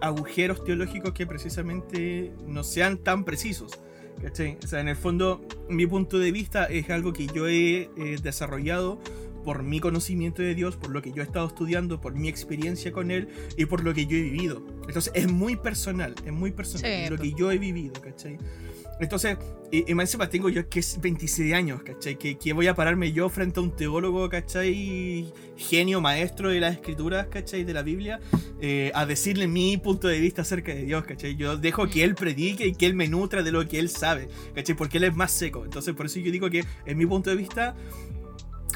agujeros 0.00 0.64
teológicos 0.64 1.12
que 1.12 1.26
precisamente 1.26 2.32
no 2.46 2.64
sean 2.64 2.98
tan 2.98 3.24
precisos. 3.24 3.78
O 4.22 4.66
sea, 4.66 4.80
en 4.80 4.88
el 4.88 4.96
fondo, 4.96 5.40
mi 5.68 5.86
punto 5.86 6.18
de 6.18 6.32
vista 6.32 6.66
es 6.66 6.90
algo 6.90 7.12
que 7.12 7.26
yo 7.26 7.48
he 7.48 7.90
desarrollado 8.22 9.00
por 9.44 9.62
mi 9.62 9.80
conocimiento 9.80 10.42
de 10.42 10.54
Dios, 10.54 10.76
por 10.76 10.90
lo 10.90 11.00
que 11.00 11.12
yo 11.12 11.22
he 11.22 11.24
estado 11.24 11.46
estudiando, 11.46 11.98
por 12.00 12.14
mi 12.14 12.28
experiencia 12.28 12.92
con 12.92 13.10
Él 13.10 13.28
y 13.56 13.64
por 13.64 13.82
lo 13.82 13.94
que 13.94 14.04
yo 14.04 14.16
he 14.18 14.22
vivido. 14.22 14.62
Entonces 14.86 15.10
es 15.14 15.32
muy 15.32 15.56
personal, 15.56 16.14
es 16.26 16.32
muy 16.32 16.50
personal, 16.50 17.08
lo 17.08 17.16
que 17.16 17.32
yo 17.32 17.50
he 17.50 17.58
vivido, 17.58 17.94
¿cachai? 18.02 18.36
Entonces, 19.00 19.38
y, 19.72 19.90
encima 19.90 20.28
tengo 20.28 20.48
yo 20.48 20.68
que 20.68 20.80
es 20.80 21.00
26 21.00 21.54
años, 21.54 21.82
¿cachai? 21.82 22.16
Que, 22.18 22.52
voy 22.52 22.66
a 22.66 22.74
pararme 22.74 23.12
yo 23.12 23.28
frente 23.28 23.58
a 23.60 23.62
un 23.62 23.74
teólogo, 23.74 24.28
¿cachai? 24.28 25.32
Genio, 25.56 26.00
maestro 26.00 26.50
de 26.50 26.60
las 26.60 26.74
escrituras, 26.74 27.26
¿cachai? 27.28 27.64
De 27.64 27.72
la 27.72 27.82
Biblia, 27.82 28.20
eh, 28.60 28.92
a 28.94 29.06
decirle 29.06 29.46
mi 29.48 29.76
punto 29.78 30.06
de 30.08 30.20
vista 30.20 30.42
acerca 30.42 30.74
de 30.74 30.84
Dios, 30.84 31.04
¿cachai? 31.04 31.36
Yo 31.36 31.56
dejo 31.56 31.88
que 31.88 32.04
él 32.04 32.14
predique 32.14 32.66
y 32.66 32.74
que 32.74 32.86
él 32.86 32.94
me 32.94 33.08
nutra 33.08 33.42
de 33.42 33.52
lo 33.52 33.66
que 33.66 33.78
él 33.78 33.88
sabe, 33.88 34.28
¿cachai? 34.54 34.76
Porque 34.76 34.98
él 34.98 35.04
es 35.04 35.14
más 35.16 35.30
seco. 35.32 35.64
Entonces, 35.64 35.94
por 35.94 36.06
eso 36.06 36.20
yo 36.20 36.30
digo 36.30 36.50
que, 36.50 36.64
en 36.84 36.98
mi 36.98 37.06
punto 37.06 37.30
de 37.30 37.36
vista, 37.36 37.74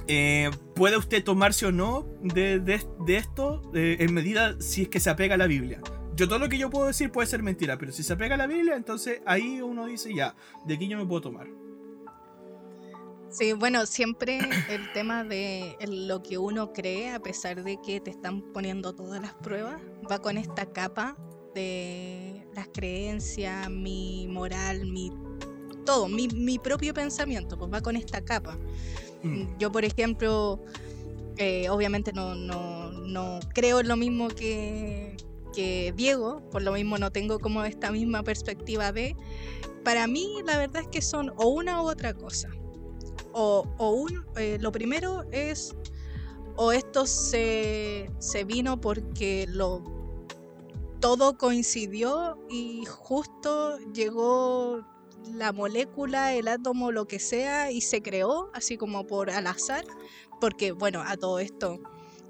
eh, 0.06 0.50
puede 0.74 0.96
usted 0.96 1.22
tomarse 1.24 1.66
o 1.66 1.72
no 1.72 2.06
de, 2.22 2.60
de- 2.60 2.82
de 3.06 3.16
esto 3.16 3.62
eh, 3.74 3.96
en 4.00 4.12
medida 4.12 4.56
si 4.60 4.82
es 4.82 4.88
que 4.88 5.00
se 5.00 5.10
apega 5.10 5.34
a 5.34 5.38
la 5.38 5.46
Biblia. 5.46 5.80
Yo 6.16 6.28
todo 6.28 6.38
lo 6.38 6.48
que 6.48 6.58
yo 6.58 6.70
puedo 6.70 6.86
decir 6.86 7.10
puede 7.10 7.26
ser 7.26 7.42
mentira, 7.42 7.76
pero 7.76 7.90
si 7.90 8.02
se 8.02 8.12
apega 8.12 8.34
a 8.34 8.38
la 8.38 8.46
Biblia, 8.46 8.76
entonces 8.76 9.20
ahí 9.26 9.60
uno 9.60 9.86
dice 9.86 10.14
ya, 10.14 10.34
de 10.64 10.74
aquí 10.74 10.86
yo 10.86 10.96
me 10.96 11.06
puedo 11.06 11.22
tomar. 11.22 11.48
Sí, 13.30 13.52
bueno, 13.52 13.84
siempre 13.86 14.38
el 14.70 14.92
tema 14.92 15.24
de 15.24 15.76
lo 15.88 16.22
que 16.22 16.38
uno 16.38 16.72
cree, 16.72 17.10
a 17.10 17.18
pesar 17.18 17.64
de 17.64 17.80
que 17.84 18.00
te 18.00 18.10
están 18.10 18.42
poniendo 18.52 18.94
todas 18.94 19.20
las 19.20 19.34
pruebas, 19.34 19.80
va 20.10 20.20
con 20.20 20.38
esta 20.38 20.66
capa 20.66 21.16
de 21.52 22.46
las 22.54 22.68
creencias, 22.68 23.68
mi 23.68 24.28
moral, 24.28 24.86
mi 24.86 25.10
todo, 25.84 26.08
mi, 26.08 26.28
mi 26.28 26.58
propio 26.58 26.94
pensamiento, 26.94 27.58
pues 27.58 27.72
va 27.72 27.80
con 27.80 27.96
esta 27.96 28.24
capa. 28.24 28.56
Mm, 29.22 29.58
Yo, 29.58 29.72
por 29.72 29.84
ejemplo, 29.84 30.60
eh, 31.36 31.68
obviamente 31.70 32.12
no, 32.12 32.34
no, 32.34 32.92
no 32.92 33.40
creo 33.52 33.80
en 33.80 33.88
lo 33.88 33.96
mismo 33.96 34.28
que, 34.28 35.16
que 35.54 35.92
Diego, 35.96 36.42
por 36.50 36.62
lo 36.62 36.72
mismo 36.72 36.98
no 36.98 37.10
tengo 37.10 37.38
como 37.38 37.64
esta 37.64 37.90
misma 37.90 38.22
perspectiva 38.22 38.92
de... 38.92 39.16
Para 39.84 40.06
mí, 40.06 40.38
la 40.46 40.56
verdad 40.56 40.82
es 40.82 40.88
que 40.88 41.02
son 41.02 41.32
o 41.36 41.48
una 41.48 41.82
u 41.82 41.88
otra 41.88 42.14
cosa. 42.14 42.48
O, 43.32 43.66
o 43.78 43.90
un, 43.90 44.24
eh, 44.36 44.58
lo 44.60 44.72
primero 44.72 45.24
es, 45.30 45.74
o 46.56 46.72
esto 46.72 47.06
se, 47.06 48.10
se 48.18 48.44
vino 48.44 48.80
porque 48.80 49.46
lo, 49.48 49.82
todo 51.00 51.36
coincidió 51.36 52.38
y 52.48 52.86
justo 52.86 53.78
llegó 53.92 54.86
la 55.32 55.52
molécula, 55.52 56.32
el 56.34 56.48
átomo, 56.48 56.92
lo 56.92 57.06
que 57.06 57.18
sea, 57.18 57.70
y 57.70 57.82
se 57.82 58.00
creó 58.00 58.50
así 58.54 58.78
como 58.78 59.06
por 59.06 59.30
al 59.30 59.46
azar, 59.46 59.84
porque 60.40 60.72
bueno, 60.72 61.02
a 61.06 61.16
todo 61.16 61.40
esto 61.40 61.80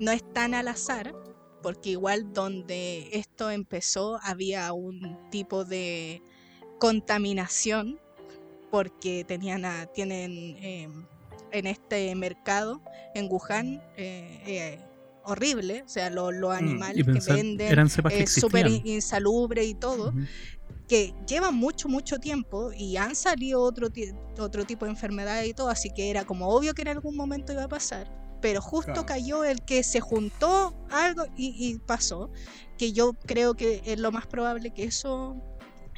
no 0.00 0.10
es 0.10 0.24
tan 0.32 0.54
al 0.54 0.68
azar, 0.68 1.14
porque 1.64 1.90
igual 1.90 2.32
donde 2.32 3.08
esto 3.12 3.50
empezó 3.50 4.20
había 4.22 4.72
un 4.74 5.18
tipo 5.30 5.64
de 5.64 6.22
contaminación, 6.78 7.98
porque 8.70 9.24
tenían 9.24 9.64
a- 9.64 9.86
tienen 9.86 10.30
eh, 10.60 10.88
en 11.52 11.66
este 11.66 12.14
mercado, 12.14 12.80
en 13.14 13.28
Wuhan, 13.30 13.82
eh, 13.96 14.42
eh, 14.46 14.78
horrible, 15.24 15.82
o 15.84 15.88
sea, 15.88 16.10
lo- 16.10 16.30
los 16.30 16.54
animales 16.54 16.98
Y 17.08 17.12
que 17.12 17.18
venden 17.32 17.78
es 17.88 18.30
súper 18.30 18.66
existían. 18.66 18.86
in- 18.86 18.94
insalubre 18.96 19.64
y 19.64 19.74
todo 19.74 20.12
que 20.86 21.14
llevan 21.26 21.54
mucho, 21.54 21.88
mucho 21.88 22.18
tiempo 22.18 22.70
y 22.76 22.98
han 22.98 23.14
salido 23.16 23.62
otro, 23.62 23.88
otro 24.38 24.64
tipo 24.66 24.84
de 24.84 24.90
enfermedades 24.90 25.48
y 25.48 25.54
todo, 25.54 25.70
así 25.70 25.88
que 25.90 26.10
era 26.10 26.26
como 26.26 26.48
obvio 26.48 26.74
que 26.74 26.82
en 26.82 26.88
algún 26.88 27.16
momento 27.16 27.54
iba 27.54 27.64
a 27.64 27.68
pasar. 27.68 28.06
Pero 28.44 28.60
justo 28.60 28.92
Claro. 28.92 29.06
cayó 29.06 29.42
el 29.44 29.62
que 29.64 29.82
se 29.82 30.00
juntó 30.00 30.74
algo 30.90 31.24
y, 31.34 31.54
y 31.66 31.78
pasó, 31.78 32.30
que 32.76 32.92
yo 32.92 33.14
creo 33.24 33.54
que 33.54 33.80
es 33.86 33.98
lo 33.98 34.12
más 34.12 34.26
probable 34.26 34.70
que 34.70 34.84
eso, 34.84 35.34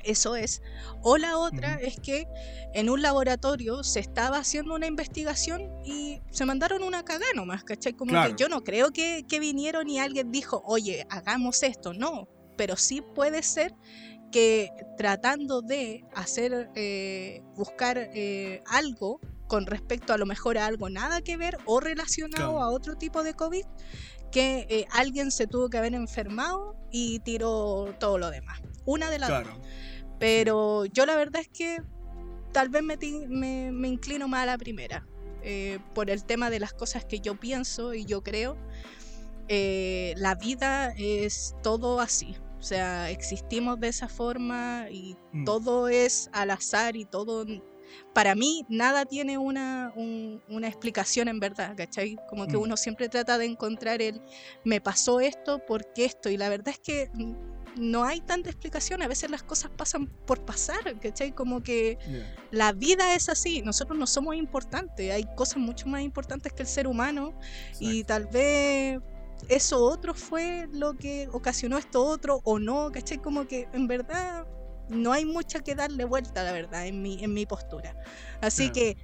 eso 0.05 0.37
es. 0.37 0.63
O 1.03 1.17
la 1.19 1.39
otra 1.39 1.75
es 1.81 1.99
que 1.99 2.25
en 2.73 2.89
un 2.89 3.03
laboratorio 3.03 3.83
se 3.83 3.99
estaba 3.99 4.39
haciendo 4.39 4.77
una 4.77 4.87
investigación 4.87 5.69
y 5.85 6.21
se 6.31 6.45
mandaron 6.45 6.85
una 6.85 7.05
cagada 7.05 7.27
nomás, 7.35 7.65
¿cachai? 7.65 7.95
Como 7.95 8.13
Claro. 8.13 8.37
que 8.37 8.41
yo 8.41 8.49
no 8.49 8.63
creo 8.63 8.93
que, 8.93 9.25
que 9.29 9.41
vinieron 9.41 9.89
y 9.89 9.99
alguien 9.99 10.31
dijo, 10.31 10.63
oye, 10.67 11.05
hagamos 11.11 11.65
esto, 11.65 11.95
no. 11.95 12.29
Pero 12.57 12.77
sí 12.77 13.01
puede 13.01 13.43
ser 13.43 13.75
que 14.31 14.71
tratando 14.97 15.63
de 15.63 16.05
hacer, 16.15 16.71
eh, 16.77 17.43
buscar 17.57 17.99
eh, 17.99 18.63
algo 18.67 19.19
con 19.47 19.67
respecto 19.67 20.13
a 20.13 20.19
lo 20.19 20.27
mejor 20.27 20.59
a 20.59 20.67
algo 20.67 20.89
nada 20.91 21.21
que 21.23 21.37
ver 21.37 21.57
o 21.67 21.81
relacionado 21.81 22.53
Claro. 22.53 22.63
a 22.63 22.71
otro 22.71 22.97
tipo 22.97 23.23
de 23.23 23.35
COVID, 23.35 23.65
que 24.33 24.67
eh, 24.69 24.87
alguien 24.91 25.31
se 25.31 25.47
tuvo 25.47 25.69
que 25.71 25.79
haber 25.79 25.95
enfermado 25.95 26.77
y 26.91 27.21
tiró 27.21 27.95
todo 28.01 28.19
lo 28.19 28.31
demás. 28.31 28.61
Una 28.85 29.09
de 29.11 29.19
las 29.19 29.31
dos. 29.45 29.59
Pero 30.19 30.85
yo 30.87 31.07
la 31.07 31.17
verdad 31.17 31.43
es 31.43 31.49
que 31.49 31.79
tal 32.53 32.69
vez 32.71 32.83
me, 32.83 32.97
ti- 32.97 33.27
me- 33.29 33.71
me 33.73 33.89
inclino 33.89 34.29
más 34.29 34.43
a 34.43 34.47
la 34.47 34.59
primera. 34.59 35.07
eh, 35.49 35.79
por 35.95 36.11
el 36.11 36.25
tema 36.25 36.51
de 36.51 36.59
las 36.59 36.73
cosas 36.73 37.05
que 37.05 37.21
yo 37.21 37.39
pienso 37.39 37.95
y 37.95 38.05
yo 38.05 38.23
creo. 38.25 38.57
eh, 39.49 40.13
la 40.17 40.35
vida 40.35 40.93
es 40.97 41.55
todo 41.63 42.01
así. 42.01 42.35
O 42.59 42.63
sea, 42.65 43.11
existimos 43.11 43.79
de 43.79 43.87
esa 43.89 44.09
forma 44.09 44.87
y 44.91 45.17
Mm. 45.33 45.45
todo 45.45 45.89
es 45.89 46.29
al 46.33 46.51
azar 46.51 46.97
y 46.97 47.05
todo... 47.05 47.45
Para 48.15 48.35
mí 48.35 48.65
nada 48.69 49.05
tiene 49.05 49.39
una, 49.39 49.93
un- 49.97 50.43
una 50.49 50.69
explicación 50.69 51.29
en 51.29 51.41
verdad, 51.41 51.75
¿cachai? 51.77 52.17
Como 52.29 52.47
que 52.47 52.57
Mm. 52.57 52.61
uno 52.63 52.77
siempre 52.77 53.09
trata 53.09 53.39
de 53.39 53.45
encontrar 53.47 54.01
el 54.03 54.21
me 54.65 54.81
pasó 54.81 55.21
esto 55.21 55.61
porque 55.67 56.05
esto 56.05 56.29
y 56.31 56.37
la 56.37 56.49
verdad 56.49 56.69
es 56.69 56.79
que 56.79 57.11
no 57.79 58.05
hay 58.05 58.23
tanta 58.23 58.49
explicación, 58.49 59.03
a 59.03 59.09
veces 59.09 59.31
las 59.31 59.43
cosas 59.43 59.71
pasan 59.77 60.07
por 60.27 60.45
pasar, 60.47 60.99
¿cachai? 60.99 61.33
Como 61.33 61.63
que 61.63 61.99
Ya. 62.11 62.35
la 62.51 62.73
vida 62.73 63.15
es 63.15 63.29
así, 63.29 63.61
nosotros 63.63 63.99
no 63.99 64.07
somos 64.07 64.35
importantes, 64.35 65.13
hay 65.13 65.25
cosas 65.37 65.59
mucho 65.59 65.87
más 65.87 66.01
importantes 66.01 66.53
que 66.55 66.63
el 66.63 66.69
ser 66.69 66.87
humano 66.87 67.39
y 67.79 68.03
tal 68.05 68.27
vez 68.29 68.99
eso 69.49 69.85
otro 69.85 70.15
fue 70.15 70.67
lo 70.73 70.95
que 70.95 71.29
ocasionó 71.31 71.77
esto 71.77 72.03
otro 72.03 72.41
o 72.45 72.59
no, 72.59 72.91
¿cachai? 72.91 73.19
Como 73.19 73.47
que 73.47 73.69
en 73.75 73.87
verdad 73.87 74.47
no 74.89 75.13
hay 75.13 75.25
mucha 75.25 75.61
que 75.61 75.75
darle 75.75 76.05
vuelta, 76.05 76.43
la 76.45 76.53
verdad, 76.53 76.87
en 76.87 77.03
mi, 77.03 77.23
en 77.23 77.35
mi 77.35 77.47
postura. 77.47 77.95
Así 78.41 78.71
que, 78.71 78.97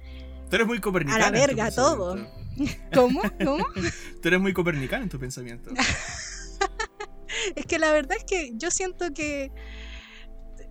Tú 0.49 0.55
eres 0.55 0.67
muy 0.67 0.79
copernicana. 0.79 1.27
en 1.27 1.33
tu 1.33 1.39
verga 1.39 1.71
todo. 1.71 2.17
¿cómo? 2.93 3.21
¿Cómo? 3.43 3.65
Tú 4.21 4.27
eres 4.27 4.39
muy 4.39 4.53
copernicana 4.53 5.03
en 5.03 5.09
tu 5.09 5.19
pensamiento. 5.19 5.71
Es 7.55 7.65
que 7.65 7.79
la 7.79 7.91
verdad 7.91 8.15
es 8.17 8.23
que 8.23 8.51
yo 8.55 8.69
siento 8.71 9.11
que 9.13 9.51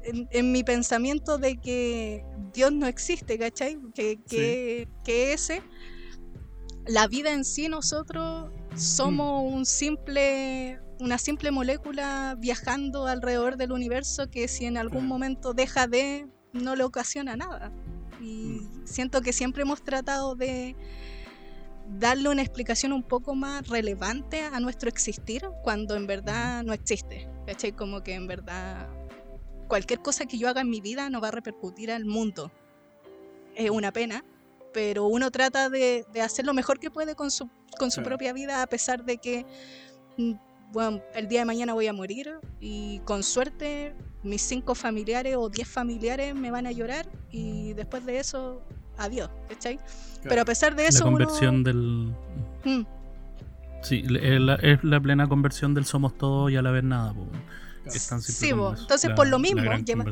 en, 0.04 0.28
en 0.30 0.52
mi 0.52 0.62
pensamiento 0.62 1.36
de 1.36 1.56
que 1.56 2.24
Dios 2.54 2.72
no 2.72 2.86
existe, 2.86 3.38
¿cachai? 3.38 3.78
Que, 3.94 4.20
que, 4.28 4.88
que 5.04 5.32
ese, 5.32 5.62
la 6.86 7.08
vida 7.08 7.32
en 7.32 7.44
sí 7.44 7.68
nosotros 7.68 8.50
somos 8.76 9.42
un 9.52 9.66
simple, 9.66 10.80
una 11.00 11.18
simple 11.18 11.50
molécula 11.50 12.36
viajando 12.38 13.06
alrededor 13.06 13.56
del 13.56 13.72
universo 13.72 14.30
que 14.30 14.48
si 14.48 14.64
en 14.64 14.76
algún 14.76 15.06
momento 15.06 15.52
deja 15.54 15.86
de, 15.86 16.26
no 16.52 16.76
le 16.76 16.84
ocasiona 16.84 17.36
nada. 17.36 17.72
Y 18.20 18.60
siento 18.84 19.20
que 19.20 19.32
siempre 19.32 19.62
hemos 19.62 19.82
tratado 19.82 20.34
de 20.34 20.76
darle 21.98 22.28
una 22.28 22.42
explicación 22.42 22.92
un 22.92 23.02
poco 23.02 23.34
más 23.34 23.66
relevante 23.68 24.42
a 24.42 24.60
nuestro 24.60 24.88
existir 24.88 25.42
cuando 25.62 25.96
en 25.96 26.06
verdad 26.06 26.62
no 26.62 26.72
existe. 26.72 27.28
¿Cachai? 27.46 27.72
Como 27.72 28.02
que 28.02 28.14
en 28.14 28.26
verdad 28.26 28.88
cualquier 29.68 30.00
cosa 30.00 30.26
que 30.26 30.38
yo 30.38 30.48
haga 30.48 30.60
en 30.60 30.70
mi 30.70 30.80
vida 30.80 31.10
no 31.10 31.20
va 31.20 31.28
a 31.28 31.32
repercutir 31.32 31.90
al 31.90 32.04
mundo. 32.04 32.52
Es 33.54 33.70
una 33.70 33.92
pena, 33.92 34.24
pero 34.72 35.06
uno 35.06 35.30
trata 35.30 35.68
de, 35.70 36.04
de 36.12 36.20
hacer 36.22 36.44
lo 36.46 36.54
mejor 36.54 36.78
que 36.78 36.90
puede 36.90 37.14
con 37.14 37.30
su, 37.30 37.48
con 37.78 37.90
su 37.90 37.96
Claro. 37.96 38.10
propia 38.10 38.32
vida 38.32 38.62
a 38.62 38.66
pesar 38.66 39.04
de 39.04 39.18
que 39.18 39.44
mm, 40.18 40.32
bueno, 40.72 41.02
el 41.14 41.28
día 41.28 41.40
de 41.40 41.44
mañana 41.44 41.74
voy 41.74 41.86
a 41.86 41.92
morir 41.92 42.32
y 42.60 43.00
con 43.00 43.22
suerte 43.22 43.94
mis 44.22 44.40
cinco 44.40 44.74
familiares 44.74 45.36
o 45.36 45.48
diez 45.50 45.68
familiares 45.68 46.34
me 46.34 46.50
van 46.50 46.66
a 46.66 46.72
llorar 46.72 47.06
y 47.30 47.74
después 47.74 48.06
de 48.06 48.18
eso, 48.18 48.62
adiós, 48.96 49.28
¿cachai? 49.48 49.78
Pero 50.22 50.42
a 50.42 50.44
pesar 50.46 50.74
de 50.74 50.84
La 50.84 50.88
eso, 50.88 51.06
uno- 51.06 51.18
conversión 51.18 51.62
del. 51.64 52.14
Mm, 52.64 52.82
Sí, 53.82 54.04
es 54.22 54.40
la, 54.40 54.54
es 54.54 54.82
la 54.84 55.00
plena 55.00 55.26
conversión 55.28 55.74
del 55.74 55.84
somos 55.84 56.16
todos 56.16 56.52
y 56.52 56.56
a 56.56 56.62
la 56.62 56.70
vez 56.70 56.84
nada. 56.84 57.12
po. 57.12 57.26
Claro. 57.92 57.96
Es 57.96 58.06
tan 58.08 58.22
simple 58.22 58.48
Sí, 58.48 58.80
Entonces, 58.82 59.10
la- 59.10 59.14
por 59.14 59.26
lo 59.28 59.38
mismo, 59.38 59.60
lleva- 59.62 60.04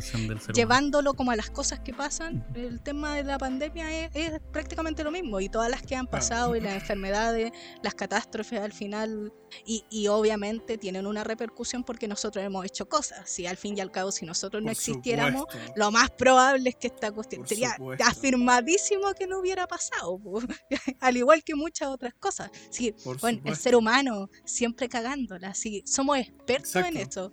llevándolo 0.54 1.14
como 1.14 1.30
a 1.30 1.36
las 1.36 1.50
cosas 1.50 1.80
que 1.80 1.92
pasan, 1.94 2.46
el 2.54 2.80
tema 2.82 3.16
de 3.16 3.24
la 3.24 3.38
pandemia 3.38 4.06
es, 4.06 4.10
es 4.14 4.40
prácticamente 4.52 5.02
lo 5.04 5.10
mismo 5.10 5.40
y 5.40 5.48
todas 5.48 5.70
las 5.70 5.82
que 5.82 5.96
han 5.96 6.06
pasado 6.06 6.56
y 6.56 6.60
las 6.60 6.74
enfermedades, 6.74 7.52
las 7.82 7.94
catástrofes 7.94 8.60
al 8.60 8.72
final 8.72 9.32
y, 9.64 9.84
y 9.90 10.06
obviamente 10.08 10.78
tienen 10.78 11.06
una 11.06 11.24
repercusión 11.24 11.82
porque 11.82 12.06
nosotros 12.06 12.44
hemos 12.44 12.64
hecho 12.64 12.88
cosas. 12.88 13.28
Si 13.28 13.46
al 13.46 13.56
fin 13.56 13.76
y 13.76 13.80
al 13.80 13.90
cabo, 13.90 14.12
si 14.12 14.24
nosotros 14.24 14.62
no 14.62 14.70
existiéramos, 14.70 15.42
supuesto. 15.50 15.72
lo 15.76 15.90
más 15.90 16.10
probable 16.10 16.70
es 16.70 16.76
que 16.76 16.86
esta 16.88 17.10
cuestión 17.10 17.46
sería 17.46 17.76
afirmadísimo 18.06 19.12
que 19.18 19.26
no 19.26 19.40
hubiera 19.40 19.66
pasado, 19.66 20.18
po. 20.18 20.40
al 21.00 21.16
igual 21.16 21.42
que 21.42 21.54
muchas 21.54 21.88
otras 21.88 22.14
cosas. 22.14 22.50
Sí, 22.70 22.94
Por 23.04 23.18
bueno, 23.20 23.40
el 23.44 23.56
ser 23.56 23.74
humano 23.76 24.28
siempre 24.44 24.88
cagándola, 24.88 25.54
sí, 25.54 25.82
somos 25.86 26.18
expertos 26.18 26.76
en 26.76 26.96
esto. 26.96 27.32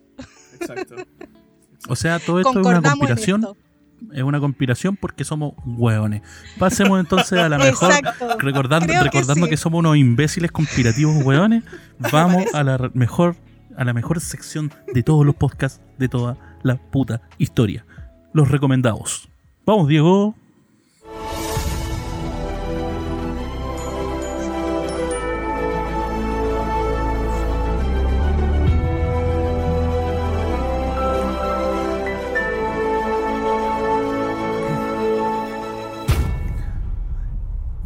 Exacto. 0.59 0.95
O 1.87 1.95
sea, 1.95 2.19
todo 2.19 2.39
esto 2.39 2.59
es 2.59 2.65
una 2.65 2.81
conspiración. 2.81 3.47
Es 4.13 4.21
una 4.21 4.39
conspiración 4.39 4.95
porque 4.95 5.23
somos 5.23 5.53
hueones. 5.65 6.21
Pasemos 6.59 6.99
entonces 6.99 7.39
a 7.39 7.49
la 7.49 7.57
mejor. 7.57 7.91
Exacto. 7.91 8.37
Recordando, 8.37 8.85
Creo 8.85 8.99
que 8.99 9.05
recordando 9.05 9.45
sí. 9.45 9.49
que, 9.49 9.57
somos 9.57 9.79
unos 9.79 9.97
imbéciles 9.97 10.51
conspirativos 10.51 11.23
hueones, 11.23 11.63
vamos 12.11 12.45
a 12.53 12.63
la 12.63 12.91
mejor 12.93 13.35
a 13.75 13.83
la 13.83 13.93
mejor 13.93 14.19
sección 14.19 14.71
de 14.91 15.03
todos 15.03 15.25
los 15.25 15.35
podcasts 15.35 15.81
de 15.97 16.09
toda 16.09 16.37
la 16.63 16.77
puta 16.77 17.21
historia. 17.37 17.85
Los 18.33 18.49
recomendados. 18.49 19.29
Vamos, 19.65 19.87
Diego. 19.87 20.35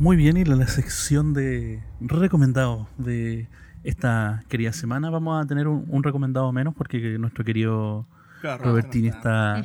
Muy 0.02 0.18
bien, 0.18 0.36
y 0.36 0.42
en 0.42 0.58
la 0.58 0.66
sección 0.66 1.32
de 1.36 1.84
recomendados 2.00 2.88
de 2.98 3.48
esta 3.84 4.44
querida 4.50 4.74
semana 4.74 5.12
vamos 5.12 5.40
a 5.40 5.48
tener 5.48 5.68
un, 5.68 5.86
un 5.90 6.02
recomendado 6.02 6.52
menos 6.52 6.74
porque 6.74 7.20
nuestro 7.20 7.46
querido 7.46 8.08
Claro, 8.42 8.64
Robertini 8.64 9.10
no 9.10 9.16
está. 9.16 9.60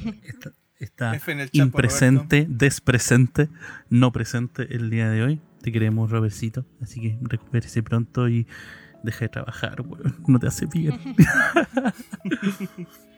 está, 0.78 1.16
está, 1.16 1.48
impresente, 1.52 2.44
despresente, 2.50 3.48
no 3.88 4.12
presente 4.12 4.76
el 4.76 4.90
día 4.90 5.08
de 5.08 5.22
hoy. 5.22 5.40
Te 5.62 5.72
queremos, 5.72 6.10
Robertcito. 6.10 6.66
Así 6.82 7.00
que 7.00 7.18
recupérese 7.22 7.82
pronto 7.82 8.28
y 8.28 8.46
deja 9.06 9.20
de 9.24 9.28
trabajar, 9.30 9.80
weón. 9.80 10.16
No 10.26 10.38
te 10.38 10.48
hace 10.48 10.66
bien. 10.66 10.98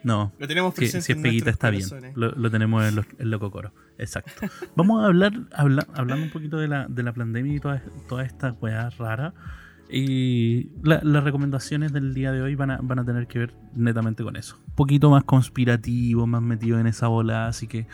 no, 0.04 0.32
Lo 0.38 0.46
tenemos 0.46 0.74
si, 0.74 0.80
presente 0.80 1.06
si 1.06 1.12
es 1.12 1.16
en 1.16 1.22
peguita 1.22 1.50
está 1.50 1.70
bien. 1.70 1.84
Lo, 2.14 2.30
lo 2.32 2.50
tenemos 2.50 2.84
en, 2.86 2.96
los, 2.96 3.06
en 3.18 3.30
Loco 3.30 3.50
Coro. 3.50 3.72
Exacto. 3.98 4.32
Vamos 4.76 5.02
a 5.02 5.06
hablar, 5.06 5.32
habla- 5.52 5.86
hablando 5.94 6.24
un 6.24 6.30
poquito 6.30 6.58
de 6.58 6.68
la, 6.68 6.86
de 6.88 7.02
la 7.02 7.12
pandemia 7.12 7.54
y 7.56 7.60
todas 7.60 7.82
toda 8.08 8.24
esta 8.24 8.52
weá 8.52 8.90
rara. 8.90 9.34
Y 9.90 10.70
la- 10.82 11.00
las 11.02 11.24
recomendaciones 11.24 11.92
del 11.92 12.14
día 12.14 12.30
de 12.32 12.42
hoy 12.42 12.54
van 12.54 12.70
a, 12.70 12.78
van 12.82 12.98
a 13.00 13.04
tener 13.04 13.26
que 13.26 13.38
ver 13.40 13.54
netamente 13.74 14.22
con 14.22 14.36
eso. 14.36 14.58
Un 14.68 14.74
poquito 14.74 15.10
más 15.10 15.24
conspirativo, 15.24 16.26
más 16.26 16.42
metido 16.42 16.78
en 16.78 16.86
esa 16.86 17.08
bola. 17.08 17.48
Así 17.48 17.66
que 17.66 17.86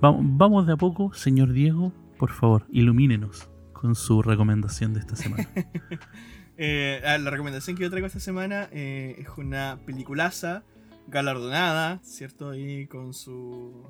vamos, 0.00 0.22
vamos 0.24 0.66
de 0.66 0.72
a 0.72 0.76
poco, 0.76 1.12
señor 1.14 1.52
Diego. 1.52 1.92
Por 2.18 2.30
favor, 2.30 2.66
ilumínenos 2.70 3.48
con 3.72 3.94
su 3.94 4.22
recomendación 4.22 4.94
de 4.94 5.00
esta 5.00 5.16
semana. 5.16 5.46
Eh, 6.56 7.02
ah, 7.04 7.18
la 7.18 7.30
recomendación 7.30 7.76
que 7.76 7.82
yo 7.82 7.90
traigo 7.90 8.06
esta 8.06 8.20
semana 8.20 8.68
eh, 8.72 9.16
es 9.18 9.28
una 9.36 9.78
peliculaza 9.84 10.62
galardonada, 11.08 12.00
¿cierto? 12.02 12.54
Y 12.54 12.86
con 12.86 13.14
su, 13.14 13.86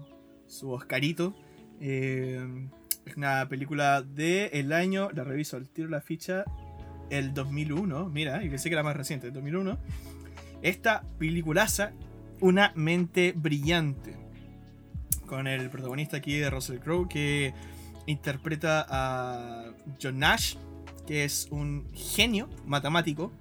su 0.46 0.70
Oscarito. 0.70 1.34
Eh, 1.80 2.68
es 3.04 3.16
una 3.16 3.46
película 3.48 4.02
de 4.02 4.46
el 4.54 4.72
año, 4.72 5.10
la 5.12 5.24
reviso 5.24 5.56
al 5.56 5.68
tiro 5.68 5.88
la 5.88 6.00
ficha, 6.00 6.44
el 7.10 7.34
2001. 7.34 8.08
Mira, 8.08 8.42
y 8.42 8.48
pensé 8.48 8.70
que 8.70 8.74
era 8.74 8.82
más 8.82 8.96
reciente, 8.96 9.26
el 9.26 9.32
2001. 9.34 9.78
Esta 10.62 11.02
peliculaza, 11.18 11.92
Una 12.40 12.72
mente 12.74 13.32
brillante. 13.36 14.16
Con 15.26 15.46
el 15.46 15.70
protagonista 15.70 16.16
aquí 16.18 16.36
de 16.36 16.50
Russell 16.50 16.78
Crowe 16.78 17.08
que 17.08 17.54
interpreta 18.06 18.84
a 18.88 19.72
John 20.02 20.18
Nash, 20.18 20.56
que 21.06 21.24
es 21.24 21.48
un 21.50 21.86
genio 21.92 22.48
matemático, 22.66 23.32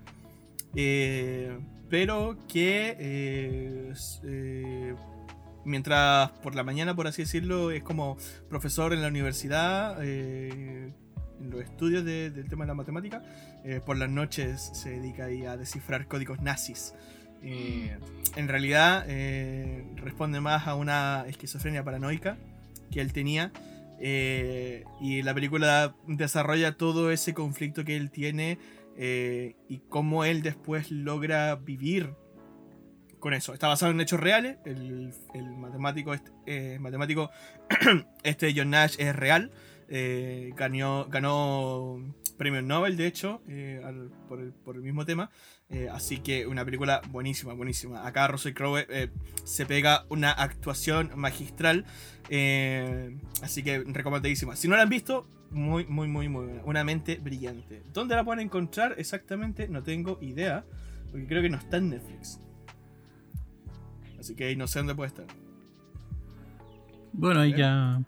eh, 0.75 1.57
pero 1.89 2.37
que 2.47 2.95
eh, 2.99 3.93
eh, 4.23 4.95
mientras 5.65 6.31
por 6.39 6.55
la 6.55 6.63
mañana, 6.63 6.95
por 6.95 7.07
así 7.07 7.21
decirlo, 7.23 7.71
es 7.71 7.83
como 7.83 8.17
profesor 8.49 8.93
en 8.93 9.01
la 9.01 9.07
universidad, 9.07 10.03
en 10.03 10.93
los 11.39 11.61
estudios 11.61 12.03
de- 12.05 12.31
del 12.31 12.47
tema 12.49 12.65
de 12.65 12.69
la 12.69 12.73
matemática, 12.73 13.23
por 13.85 13.97
las 13.97 14.09
noches 14.09 14.71
se 14.73 14.89
dedica 14.99 15.25
a 15.25 15.57
descifrar 15.57 16.07
códigos 16.07 16.41
nazis. 16.41 16.93
En 17.41 18.47
realidad 18.47 19.05
responde 19.97 20.39
más 20.41 20.67
a 20.67 20.75
una 20.75 21.25
esquizofrenia 21.27 21.83
paranoica 21.83 22.37
que 22.91 23.01
él 23.01 23.11
tenía 23.13 23.51
eh, 23.99 24.83
y 24.99 25.21
la 25.21 25.33
película 25.33 25.95
desarrolla 26.07 26.77
todo 26.77 27.11
ese 27.11 27.33
conflicto 27.33 27.83
que 27.83 27.95
él 27.95 28.11
tiene 28.11 28.57
eh, 28.97 29.55
y 29.69 29.79
cómo 29.89 30.25
él 30.25 30.41
después 30.41 30.91
logra 30.91 31.55
vivir 31.55 32.13
con 33.19 33.33
eso. 33.33 33.53
Está 33.53 33.67
basado 33.67 33.91
en 33.91 34.01
hechos 34.01 34.19
reales. 34.19 34.57
El, 34.65 35.13
matemático, 35.57 36.13
este, 36.13 36.31
eh, 36.45 36.77
matemático 36.79 37.29
este 38.23 38.53
John 38.55 38.69
Nash 38.71 38.95
es 38.99 39.15
real. 39.15 39.51
Ganó, 40.55 41.05
ganó 41.07 42.01
premio 42.37 42.61
Nobel, 42.61 42.97
de 42.97 43.07
hecho, 43.07 43.41
eh, 43.47 43.81
al- 43.83 44.09
por, 44.27 44.39
el, 44.39 44.51
por 44.51 44.75
el 44.75 44.81
mismo 44.81 45.05
tema. 45.05 45.29
Eh, 45.69 45.89
así 45.91 46.19
que 46.19 46.45
una 46.47 46.63
película 46.65 47.01
buenísima, 47.09 47.53
buenísima. 47.53 48.05
Acá 48.05 48.27
Russell 48.27 48.53
Crowe 48.53 48.85
eh, 48.89 49.09
se 49.43 49.65
pega 49.65 50.05
una 50.09 50.31
actuación 50.31 51.11
magistral. 51.15 51.85
así 53.41 53.63
que 53.63 53.83
recomendadísima. 53.85 54.55
Si 54.55 54.67
no 54.67 54.75
la 54.75 54.83
han 54.83 54.89
visto, 54.89 55.27
muy, 55.51 55.85
muy, 55.85 56.07
muy, 56.07 56.29
muy 56.29 56.45
buena. 56.45 56.63
Una 56.65 56.83
mente 56.83 57.17
brillante. 57.17 57.83
¿Dónde 57.93 58.15
la 58.15 58.23
pueden 58.23 58.41
encontrar 58.45 58.95
exactamente? 58.97 59.67
No 59.67 59.83
tengo 59.83 60.17
idea. 60.21 60.65
Porque 61.11 61.27
creo 61.27 61.41
que 61.43 61.49
no 61.49 61.57
está 61.57 61.77
en 61.77 61.89
Netflix. 61.91 62.39
Así 64.19 64.35
que 64.35 64.55
no 64.55 64.67
sé 64.67 64.79
dónde 64.79 64.95
puede 64.95 65.09
estar. 65.09 65.25
Bueno, 67.11 67.41
ahí 67.41 67.53
ya 67.55 68.01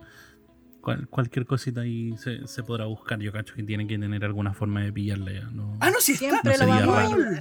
cual- 0.86 1.07
cualquier 1.10 1.45
cosita 1.45 1.82
ahí 1.82 2.16
se, 2.18 2.48
se 2.48 2.64
podrá 2.64 2.86
buscar. 2.86 3.20
Yo 3.20 3.32
cacho 3.34 3.53
que 3.56 3.64
tienen 3.64 3.88
que 3.88 3.98
tener 3.98 4.24
alguna 4.24 4.53
forma 4.53 4.82
de 4.84 4.94
pillarla 4.94 5.34
ya. 5.34 5.45
¿no? 5.52 5.76
Ah, 5.82 5.90
no, 5.90 5.99
sí 5.99 6.14
está. 6.14 6.30
Siempre 6.30 6.57
No 6.60 6.66
lo 6.66 6.72
vamos 6.72 6.95
a 6.95 7.02
raro. 7.02 7.32
No, 7.32 7.40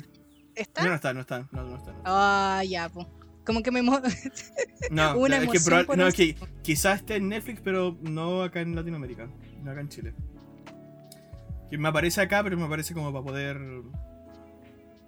¿Está? 0.56 0.84
no 0.86 0.94
está, 0.94 1.14
no 1.14 1.20
está. 1.20 1.48
No, 1.52 1.62
no 1.64 1.76
está. 1.76 1.92
no. 1.92 1.98
Ah, 2.04 2.62
ya, 2.68 2.88
pues. 2.88 3.06
Como 3.44 3.62
que 3.62 3.70
me 3.70 3.82
mo- 3.82 4.00
No, 4.90 5.18
Una 5.18 5.36
es 5.36 5.50
que, 5.50 5.58
proba- 5.58 5.96
no, 5.96 6.06
es 6.06 6.14
que 6.14 6.34
quizás 6.62 7.00
esté 7.00 7.16
en 7.16 7.28
Netflix, 7.28 7.60
pero 7.62 7.96
no 8.00 8.42
acá 8.42 8.60
en 8.62 8.74
Latinoamérica, 8.74 9.28
no 9.62 9.70
acá 9.70 9.80
en 9.82 9.88
Chile. 9.90 10.14
Que 11.70 11.76
me 11.76 11.88
aparece 11.88 12.20
acá, 12.22 12.42
pero 12.42 12.56
me 12.56 12.64
aparece 12.64 12.94
como 12.94 13.12
para 13.12 13.22
poder 13.24 13.60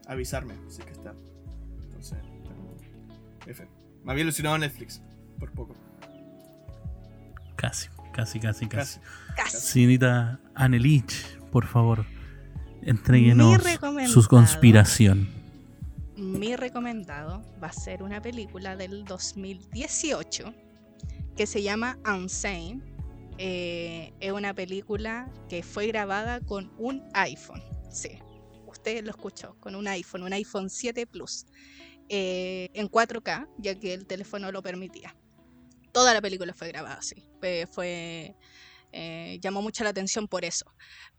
avisarme, 0.06 0.54
si 0.68 0.80
es 0.80 0.84
que 0.86 0.92
está. 0.92 1.14
Entonces, 1.82 2.18
F. 3.46 3.66
Me 4.04 4.12
había 4.12 4.24
alucinado 4.24 4.58
Netflix, 4.58 5.00
por 5.38 5.50
poco. 5.52 5.74
Casi, 7.56 7.88
casi, 8.16 8.40
casi, 8.40 8.66
casi. 8.66 8.98
Casi. 9.36 9.56
Señorita 9.58 10.40
Anelich, 10.54 11.38
por 11.52 11.66
favor, 11.66 12.06
recomendado. 13.58 14.22
su 14.22 14.28
conspiración. 14.28 15.28
Mi 16.16 16.56
recomendado 16.56 17.42
va 17.62 17.68
a 17.68 17.72
ser 17.72 18.02
una 18.02 18.22
película 18.22 18.74
del 18.74 19.04
2018 19.04 20.54
que 21.36 21.46
se 21.46 21.62
llama 21.62 21.98
Unsane. 22.06 22.80
Eh, 23.38 24.14
es 24.20 24.32
una 24.32 24.54
película 24.54 25.30
que 25.50 25.62
fue 25.62 25.86
grabada 25.88 26.40
con 26.40 26.72
un 26.78 27.02
iPhone. 27.12 27.62
Sí, 27.90 28.12
usted 28.66 29.04
lo 29.04 29.10
escuchó, 29.10 29.56
con 29.60 29.74
un 29.74 29.86
iPhone, 29.88 30.22
un 30.22 30.32
iPhone 30.32 30.70
7 30.70 31.06
Plus. 31.06 31.44
eh, 32.08 32.68
en 32.72 32.88
4K, 32.88 33.48
ya 33.58 33.74
que 33.74 33.92
el 33.92 34.06
teléfono 34.06 34.52
lo 34.52 34.62
permitía. 34.62 35.16
Toda 35.96 36.12
la 36.12 36.20
película 36.20 36.52
fue 36.52 36.68
grabada 36.68 36.96
así. 36.96 37.24
Fue, 37.72 38.36
eh, 38.92 39.38
llamó 39.40 39.62
mucho 39.62 39.82
la 39.82 39.88
atención 39.88 40.28
por 40.28 40.44
eso. 40.44 40.66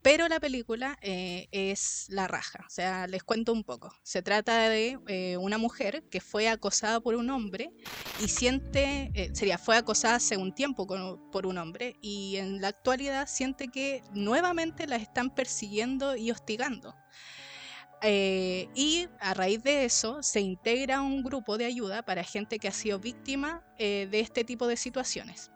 Pero 0.03 0.27
la 0.27 0.39
película 0.39 0.99
eh, 1.01 1.47
es 1.51 2.05
la 2.09 2.27
raja. 2.27 2.63
O 2.67 2.69
sea, 2.69 3.07
les 3.07 3.23
cuento 3.23 3.53
un 3.53 3.63
poco. 3.63 3.91
Se 4.03 4.21
trata 4.21 4.69
de 4.69 4.99
eh, 5.07 5.35
una 5.37 5.57
mujer 5.57 6.03
que 6.11 6.21
fue 6.21 6.47
acosada 6.47 6.99
por 6.99 7.15
un 7.15 7.31
hombre 7.31 7.71
y 8.19 8.27
siente, 8.27 9.31
sería, 9.33 9.57
fue 9.57 9.77
acosada 9.77 10.17
hace 10.17 10.37
un 10.37 10.53
tiempo 10.53 10.85
por 11.31 11.47
un 11.47 11.57
hombre 11.57 11.95
y 11.99 12.35
en 12.35 12.61
la 12.61 12.67
actualidad 12.67 13.27
siente 13.27 13.69
que 13.69 14.03
nuevamente 14.13 14.85
la 14.85 14.97
están 14.97 15.33
persiguiendo 15.33 16.15
y 16.15 16.29
hostigando. 16.29 16.93
Eh, 18.03 18.69
y 18.75 19.07
a 19.19 19.33
raíz 19.33 19.63
de 19.63 19.85
eso 19.85 20.21
se 20.21 20.39
integra 20.39 21.01
un 21.01 21.23
grupo 21.23 21.57
de 21.57 21.65
ayuda 21.65 22.03
para 22.03 22.23
gente 22.23 22.59
que 22.59 22.67
ha 22.67 22.71
sido 22.71 22.99
víctima 22.99 23.65
eh, 23.79 24.07
de 24.11 24.19
este 24.19 24.43
tipo 24.43 24.67
de 24.67 24.77
situaciones 24.77 25.49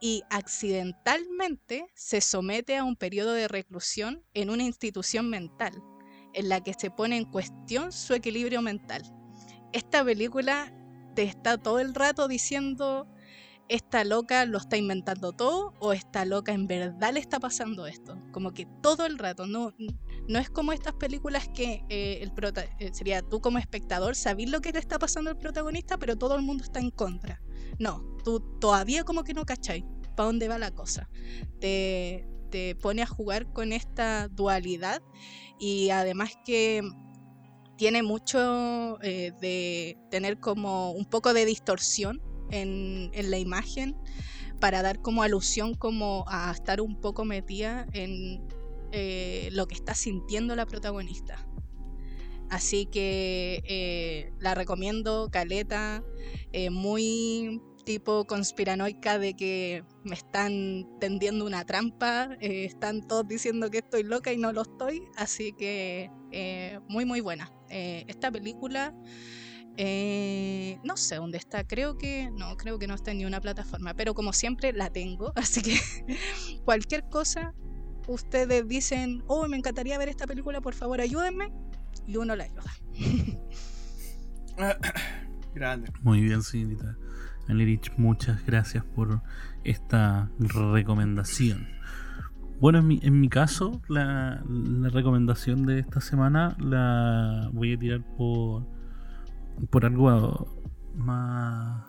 y 0.00 0.22
accidentalmente 0.28 1.86
se 1.94 2.20
somete 2.20 2.76
a 2.76 2.84
un 2.84 2.94
periodo 2.94 3.32
de 3.32 3.48
reclusión 3.48 4.22
en 4.34 4.50
una 4.50 4.62
institución 4.62 5.30
mental, 5.30 5.72
en 6.34 6.50
la 6.50 6.62
que 6.62 6.74
se 6.74 6.90
pone 6.90 7.16
en 7.16 7.24
cuestión 7.24 7.90
su 7.90 8.12
equilibrio 8.12 8.60
mental. 8.60 9.02
Esta 9.72 10.04
película 10.04 10.72
te 11.14 11.22
está 11.22 11.56
todo 11.56 11.78
el 11.78 11.94
rato 11.94 12.28
diciendo, 12.28 13.08
esta 13.68 14.04
loca 14.04 14.44
lo 14.44 14.58
está 14.58 14.76
inventando 14.76 15.32
todo 15.32 15.72
o 15.80 15.94
esta 15.94 16.26
loca 16.26 16.52
en 16.52 16.66
verdad 16.66 17.14
le 17.14 17.20
está 17.20 17.40
pasando 17.40 17.86
esto. 17.86 18.20
Como 18.30 18.52
que 18.52 18.66
todo 18.82 19.06
el 19.06 19.18
rato, 19.18 19.46
no, 19.46 19.72
no 20.28 20.38
es 20.38 20.48
como 20.48 20.72
estas 20.72 20.94
películas 20.94 21.48
que 21.48 21.84
eh, 21.88 22.20
el 22.22 22.32
eh, 22.78 22.90
sería 22.92 23.22
tú 23.22 23.40
como 23.40 23.58
espectador, 23.58 24.16
sabís 24.16 24.50
lo 24.50 24.60
que 24.60 24.72
le 24.72 24.78
está 24.78 24.98
pasando 24.98 25.30
al 25.30 25.38
protagonista, 25.38 25.98
pero 25.98 26.16
todo 26.16 26.36
el 26.36 26.42
mundo 26.42 26.64
está 26.64 26.80
en 26.80 26.90
contra. 26.90 27.42
No, 27.78 28.04
tú 28.24 28.40
todavía 28.60 29.04
como 29.04 29.24
que 29.24 29.34
no 29.34 29.44
cachai 29.44 29.84
para 30.16 30.26
dónde 30.26 30.48
va 30.48 30.58
la 30.58 30.70
cosa. 30.70 31.08
Te, 31.60 32.26
te 32.50 32.74
pone 32.76 33.02
a 33.02 33.06
jugar 33.06 33.52
con 33.52 33.72
esta 33.72 34.28
dualidad 34.28 35.02
y 35.58 35.90
además 35.90 36.32
que 36.44 36.82
tiene 37.76 38.02
mucho 38.02 39.02
eh, 39.02 39.32
de 39.40 39.98
tener 40.10 40.38
como 40.38 40.92
un 40.92 41.04
poco 41.04 41.34
de 41.34 41.44
distorsión 41.44 42.22
en, 42.50 43.10
en 43.12 43.30
la 43.30 43.38
imagen 43.38 43.96
para 44.60 44.82
dar 44.82 45.00
como 45.00 45.22
alusión 45.22 45.74
como 45.74 46.24
a 46.28 46.50
estar 46.52 46.80
un 46.80 47.00
poco 47.00 47.24
metida 47.24 47.86
en 47.92 48.46
eh, 48.96 49.48
lo 49.50 49.66
que 49.66 49.74
está 49.74 49.92
sintiendo 49.92 50.54
la 50.54 50.66
protagonista. 50.66 51.44
Así 52.48 52.86
que 52.86 53.60
eh, 53.66 54.32
la 54.38 54.54
recomiendo, 54.54 55.30
Caleta, 55.32 56.04
eh, 56.52 56.70
muy 56.70 57.60
tipo 57.84 58.24
conspiranoica 58.24 59.18
de 59.18 59.34
que 59.34 59.82
me 60.04 60.14
están 60.14 60.86
tendiendo 61.00 61.44
una 61.44 61.64
trampa, 61.64 62.36
están 62.40 63.02
todos 63.02 63.26
diciendo 63.26 63.68
que 63.68 63.78
estoy 63.78 64.04
loca 64.04 64.32
y 64.32 64.38
no 64.38 64.52
lo 64.52 64.62
estoy, 64.62 65.02
así 65.16 65.52
que 65.52 66.08
muy 66.88 67.04
muy 67.04 67.20
buena. 67.20 67.52
Esta 67.68 68.30
película 68.30 68.94
no 69.76 70.96
sé 70.96 71.16
dónde 71.16 71.38
está, 71.38 71.66
creo 71.66 71.98
que 71.98 72.30
no, 72.30 72.56
creo 72.56 72.78
que 72.78 72.86
no 72.86 72.94
está 72.94 73.10
en 73.10 73.18
ni 73.18 73.24
una 73.26 73.40
plataforma, 73.40 73.92
pero 73.92 74.14
como 74.14 74.32
siempre 74.32 74.72
la 74.72 74.88
tengo, 74.90 75.32
así 75.36 75.60
que 75.60 75.76
cualquier 76.64 77.06
cosa 77.10 77.54
ustedes 78.06 78.66
dicen, 78.68 79.22
oh, 79.26 79.46
me 79.48 79.56
encantaría 79.56 79.98
ver 79.98 80.08
esta 80.08 80.26
película, 80.26 80.60
por 80.60 80.74
favor 80.74 81.00
ayúdenme, 81.00 81.52
y 82.06 82.16
uno 82.16 82.36
la 82.36 82.44
ayuda. 82.44 82.72
Grande. 85.54 85.92
Muy 86.02 86.20
bien, 86.20 86.42
señorita. 86.42 86.96
Alerich, 87.48 87.92
muchas 87.96 88.44
gracias 88.44 88.84
por 88.84 89.22
esta 89.64 90.30
recomendación. 90.38 91.68
Bueno, 92.60 92.78
en 92.78 92.86
mi, 92.86 93.00
en 93.02 93.20
mi 93.20 93.28
caso, 93.28 93.82
la, 93.88 94.42
recomendación 94.90 95.66
de 95.66 95.80
esta 95.80 96.00
semana 96.00 96.56
la 96.58 97.50
voy 97.52 97.74
a 97.74 97.78
tirar 97.78 98.02
por, 98.16 98.66
por 99.70 99.84
algo 99.84 100.62
más, 100.94 101.84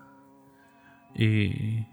eh, 1.15 1.87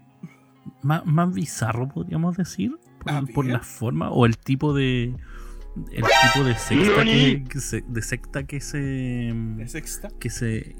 más, 0.81 1.05
más 1.05 1.33
bizarro, 1.33 1.87
podríamos 1.89 2.37
decir, 2.37 2.71
por, 2.99 3.11
Ah, 3.11 3.23
por 3.33 3.45
la 3.45 3.59
forma 3.59 4.09
o 4.11 4.25
el 4.25 4.37
tipo 4.37 4.73
de 4.73 5.13
el 5.91 6.03
tipo 6.33 6.43
de 6.45 6.53
secta 6.55 7.03
que, 7.03 7.43
que 7.49 7.59
se, 7.59 7.81
de 7.81 8.01
secta 8.01 8.43
que 8.43 8.59
se 8.61 8.77
¿De 9.57 9.67
sexta? 9.67 10.09
que 10.19 10.29
se 10.29 10.75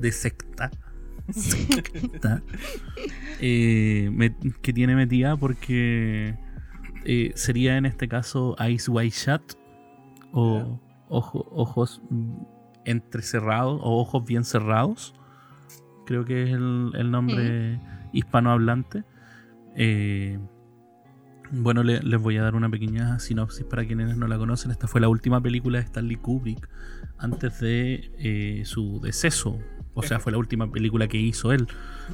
de 0.00 0.12
secta. 0.12 0.70
Secta, 1.30 2.42
eh, 3.40 4.08
me- 4.12 4.34
que 4.62 4.72
tiene 4.72 4.94
metida 4.96 5.36
porque 5.36 6.34
eh, 7.04 7.32
sería 7.34 7.76
en 7.76 7.84
este 7.84 8.08
caso 8.08 8.56
Eyes 8.58 8.88
Wide 8.88 9.10
Shut 9.10 9.42
o 10.32 10.80
ojo- 11.10 11.46
ojos 11.52 12.00
entrecerrados 12.86 13.78
o 13.84 14.00
ojos 14.00 14.24
bien 14.24 14.44
cerrados. 14.44 15.14
Creo 16.06 16.24
que 16.24 16.44
es 16.44 16.50
el, 16.50 16.92
el 16.94 17.10
nombre 17.10 17.78
hispanohablante 18.12 19.04
Eh, 19.76 20.38
bueno, 21.50 21.82
le- 21.82 22.02
les 22.02 22.20
voy 22.20 22.36
a 22.36 22.42
dar 22.42 22.54
una 22.54 22.68
pequeña 22.68 23.18
sinopsis 23.18 23.64
para 23.64 23.86
quienes 23.86 24.16
no 24.16 24.26
la 24.28 24.36
conocen. 24.38 24.70
Esta 24.70 24.86
fue 24.86 25.00
la 25.00 25.08
última 25.08 25.40
película 25.40 25.78
de 25.78 25.84
Stanley 25.84 26.16
Kubrick 26.16 26.68
antes 27.18 27.60
de 27.60 28.10
eh, 28.18 28.62
su 28.64 29.00
deceso. 29.00 29.58
O 29.94 30.02
sea, 30.02 30.20
fue 30.20 30.30
la 30.30 30.38
última 30.38 30.70
película 30.70 31.08
que 31.08 31.18
hizo 31.18 31.52
él. 31.52 31.66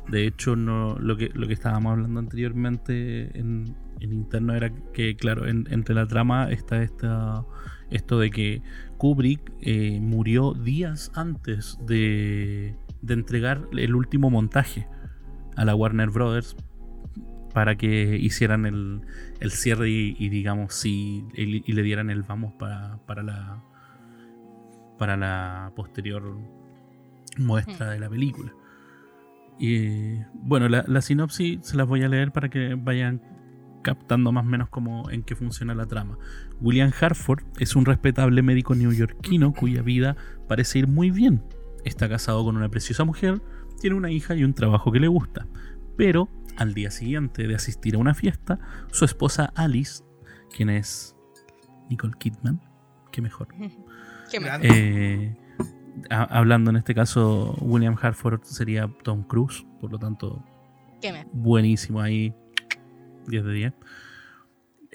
De 0.08 0.26
hecho, 0.26 0.56
lo, 0.56 1.16
que, 1.16 1.30
estábamos 1.50 1.92
hablando 1.92 2.18
anteriormente 2.20 3.38
en, 3.38 3.76
interno 4.00 4.54
era 4.54 4.72
que, 4.92 5.16
claro, 5.16 5.46
en- 5.46 5.66
entre 5.70 5.94
la 5.94 6.06
trama 6.06 6.50
está 6.50 6.82
esto 7.90 8.18
de 8.18 8.30
que 8.30 8.62
Kubrick 8.96 9.52
eh, 9.60 9.98
murió 10.00 10.54
días 10.54 11.10
antes 11.14 11.78
de, 11.86 12.74
de 13.02 13.14
entregar 13.14 13.68
el 13.76 13.94
último 13.94 14.30
montaje 14.30 14.86
a 15.56 15.64
la 15.66 15.74
Warner 15.74 16.08
Brothers 16.10 16.56
para 17.54 17.76
que 17.76 18.18
hicieran 18.18 18.66
el, 18.66 19.00
el 19.40 19.50
cierre 19.50 19.88
y, 19.88 20.14
y 20.18 20.28
digamos 20.28 20.74
sí 20.74 21.24
y, 21.34 21.62
y 21.64 21.72
le 21.72 21.82
dieran 21.82 22.10
el 22.10 22.22
vamos 22.22 22.52
para, 22.54 22.98
para 23.06 23.22
la 23.22 23.64
para 24.98 25.16
la 25.16 25.72
posterior 25.74 26.36
muestra 27.38 27.90
de 27.90 27.98
la 27.98 28.10
película. 28.10 28.52
Y 29.58 30.18
bueno 30.34 30.68
la, 30.68 30.84
la 30.86 31.00
sinopsis 31.00 31.60
se 31.62 31.76
las 31.76 31.86
voy 31.86 32.02
a 32.02 32.08
leer 32.08 32.32
para 32.32 32.50
que 32.50 32.74
vayan 32.74 33.22
captando 33.82 34.32
más 34.32 34.44
o 34.44 34.48
menos 34.48 34.68
cómo 34.68 35.08
en 35.10 35.22
qué 35.22 35.34
funciona 35.34 35.74
la 35.74 35.86
trama. 35.86 36.18
William 36.60 36.90
Hartford 36.98 37.44
es 37.58 37.76
un 37.76 37.86
respetable 37.86 38.42
médico 38.42 38.74
neoyorquino 38.74 39.52
cuya 39.52 39.82
vida 39.82 40.16
parece 40.48 40.80
ir 40.80 40.88
muy 40.88 41.10
bien. 41.10 41.42
Está 41.84 42.08
casado 42.08 42.44
con 42.44 42.56
una 42.56 42.68
preciosa 42.68 43.04
mujer 43.04 43.40
tiene 43.80 43.96
una 43.96 44.10
hija 44.10 44.34
y 44.34 44.44
un 44.44 44.54
trabajo 44.54 44.90
que 44.92 45.00
le 45.00 45.08
gusta. 45.08 45.46
Pero 45.96 46.28
al 46.56 46.74
día 46.74 46.90
siguiente 46.90 47.46
de 47.46 47.54
asistir 47.54 47.94
a 47.94 47.98
una 47.98 48.14
fiesta, 48.14 48.58
su 48.90 49.04
esposa 49.04 49.52
Alice, 49.54 50.02
quien 50.54 50.70
es 50.70 51.16
Nicole 51.90 52.14
Kidman, 52.18 52.60
que 53.12 53.20
mejor, 53.22 53.48
eh, 54.62 55.36
ha- 56.10 56.24
hablando 56.24 56.70
en 56.70 56.76
este 56.76 56.94
caso, 56.94 57.54
William 57.60 57.96
Hartford 58.00 58.42
sería 58.44 58.88
Tom 59.02 59.22
Cruise, 59.24 59.64
por 59.80 59.92
lo 59.92 59.98
tanto, 59.98 60.44
buenísimo 61.32 62.00
ahí, 62.00 62.34
10 63.28 63.44
de 63.44 63.52
10. 63.52 63.72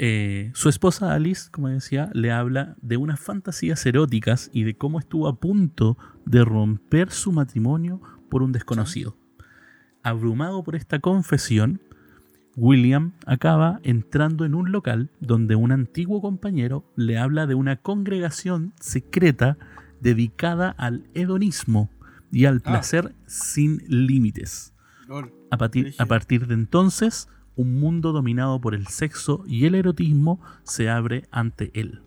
Eh, 0.02 0.52
su 0.54 0.70
esposa 0.70 1.14
Alice, 1.14 1.50
como 1.52 1.68
decía, 1.68 2.10
le 2.14 2.32
habla 2.32 2.76
de 2.82 2.96
unas 2.98 3.20
fantasías 3.20 3.86
eróticas 3.86 4.50
y 4.54 4.64
de 4.64 4.78
cómo 4.78 4.98
estuvo 4.98 5.28
a 5.28 5.40
punto 5.40 5.98
de 6.26 6.46
romper 6.46 7.12
su 7.12 7.34
matrimonio 7.34 8.02
por 8.30 8.42
un 8.42 8.54
desconocido. 8.54 9.18
Abrumado 10.04 10.64
por 10.64 10.76
esta 10.76 11.00
confesión, 11.00 11.82
William 12.56 13.14
acaba 13.26 13.80
entrando 13.84 14.46
en 14.46 14.54
un 14.56 14.72
local 14.72 15.10
donde 15.20 15.56
un 15.56 15.72
antiguo 15.72 16.22
compañero 16.22 16.84
le 16.96 17.18
habla 17.18 17.48
de 17.48 17.56
una 17.56 17.78
congregación 17.78 18.74
secreta 18.80 19.58
dedicada 20.02 20.70
al 20.78 21.06
hedonismo 21.14 21.90
y 22.32 22.46
al 22.46 22.58
Ah. 22.64 22.70
placer 22.72 23.16
sin 23.28 23.82
límites. 23.88 24.74
A 25.52 25.58
partir, 25.58 25.86
a 25.86 25.88
Brígido. 25.88 26.08
partir 26.08 26.48
de 26.48 26.54
entonces, 26.54 27.28
un 27.56 27.80
mundo 27.80 28.12
dominado 28.12 28.62
por 28.62 28.76
el 28.76 28.88
sexo 28.88 29.44
y 29.48 29.66
el 29.66 29.76
erotismo 29.76 30.40
se 30.64 30.90
abre 30.90 31.28
ante 31.32 31.72
él. 31.74 32.02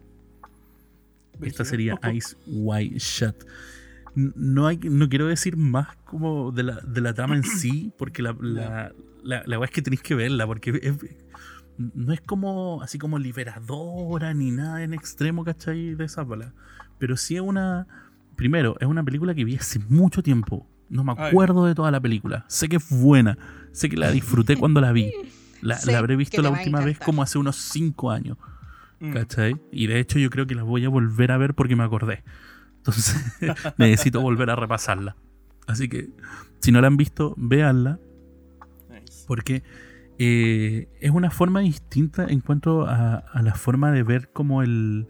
Esta 1.40 1.64
sería 1.64 1.98
Ice 2.14 2.36
White 2.46 2.98
Shut. 2.98 3.34
No, 4.14 4.66
hay, 4.66 4.78
no 4.78 5.08
quiero 5.08 5.26
decir 5.26 5.56
más 5.56 5.88
como 6.04 6.52
de 6.52 6.62
la, 6.64 6.80
de 6.80 7.00
la 7.00 7.14
trama 7.14 7.36
en 7.36 7.44
sí, 7.44 7.92
porque 7.98 8.22
la, 8.22 8.36
la, 8.40 8.92
la, 9.46 9.64
es 9.64 9.70
que 9.70 9.82
tenéis 9.82 10.02
que 10.02 10.14
verla, 10.14 10.46
porque 10.46 10.78
es- 10.82 10.96
no 11.78 12.12
es 12.12 12.20
como 12.20 12.82
así 12.82 12.98
como 12.98 13.18
liberadora 13.18 14.34
ni 14.34 14.50
nada 14.50 14.82
en 14.82 14.94
extremo, 14.94 15.44
¿cachai? 15.44 15.94
De 15.94 16.04
esa 16.04 16.22
bala. 16.24 16.52
Pero 16.98 17.16
sí 17.16 17.36
es 17.36 17.40
una. 17.40 17.86
Primero, 18.36 18.76
es 18.80 18.86
una 18.86 19.02
película 19.02 19.34
que 19.34 19.44
vi 19.44 19.56
hace 19.56 19.78
mucho 19.88 20.22
tiempo. 20.22 20.68
No 20.88 21.04
me 21.04 21.12
Ay. 21.16 21.28
acuerdo 21.28 21.64
de 21.64 21.74
toda 21.74 21.90
la 21.90 22.00
película. 22.00 22.44
Sé 22.48 22.68
que 22.68 22.76
es 22.76 22.90
buena. 22.90 23.38
Sé 23.72 23.88
que 23.88 23.96
la 23.96 24.10
disfruté 24.10 24.56
cuando 24.56 24.80
la 24.80 24.92
vi. 24.92 25.10
La, 25.62 25.78
habré 25.96 26.16
visto 26.16 26.42
la 26.42 26.50
última 26.50 26.80
vez 26.80 26.98
como 26.98 27.22
hace 27.22 27.38
unos 27.38 27.56
5 27.56 28.10
años. 28.10 28.36
Mm. 29.00 29.12
¿Cachai? 29.12 29.56
Y 29.72 29.86
de 29.86 29.98
hecho 30.00 30.18
yo 30.18 30.28
creo 30.28 30.46
que 30.46 30.54
la 30.54 30.62
voy 30.64 30.84
a 30.84 30.88
volver 30.88 31.32
a 31.32 31.38
ver 31.38 31.54
porque 31.54 31.76
me 31.76 31.84
acordé. 31.84 32.22
Entonces 32.82 33.16
necesito 33.78 34.20
volver 34.20 34.50
a 34.50 34.56
repasarla. 34.56 35.16
Así 35.66 35.88
que 35.88 36.10
si 36.60 36.72
no 36.72 36.80
la 36.80 36.88
han 36.88 36.96
visto, 36.96 37.34
véanla 37.36 37.98
Nice. 38.90 39.24
porque 39.26 39.62
eh, 40.18 40.88
es 41.00 41.10
una 41.10 41.30
forma 41.30 41.60
distinta 41.60 42.26
en 42.28 42.40
cuanto 42.40 42.86
a, 42.86 43.16
a 43.16 43.42
la 43.42 43.54
forma 43.54 43.90
de 43.92 44.02
ver 44.02 44.30
como 44.32 44.62
el 44.62 45.06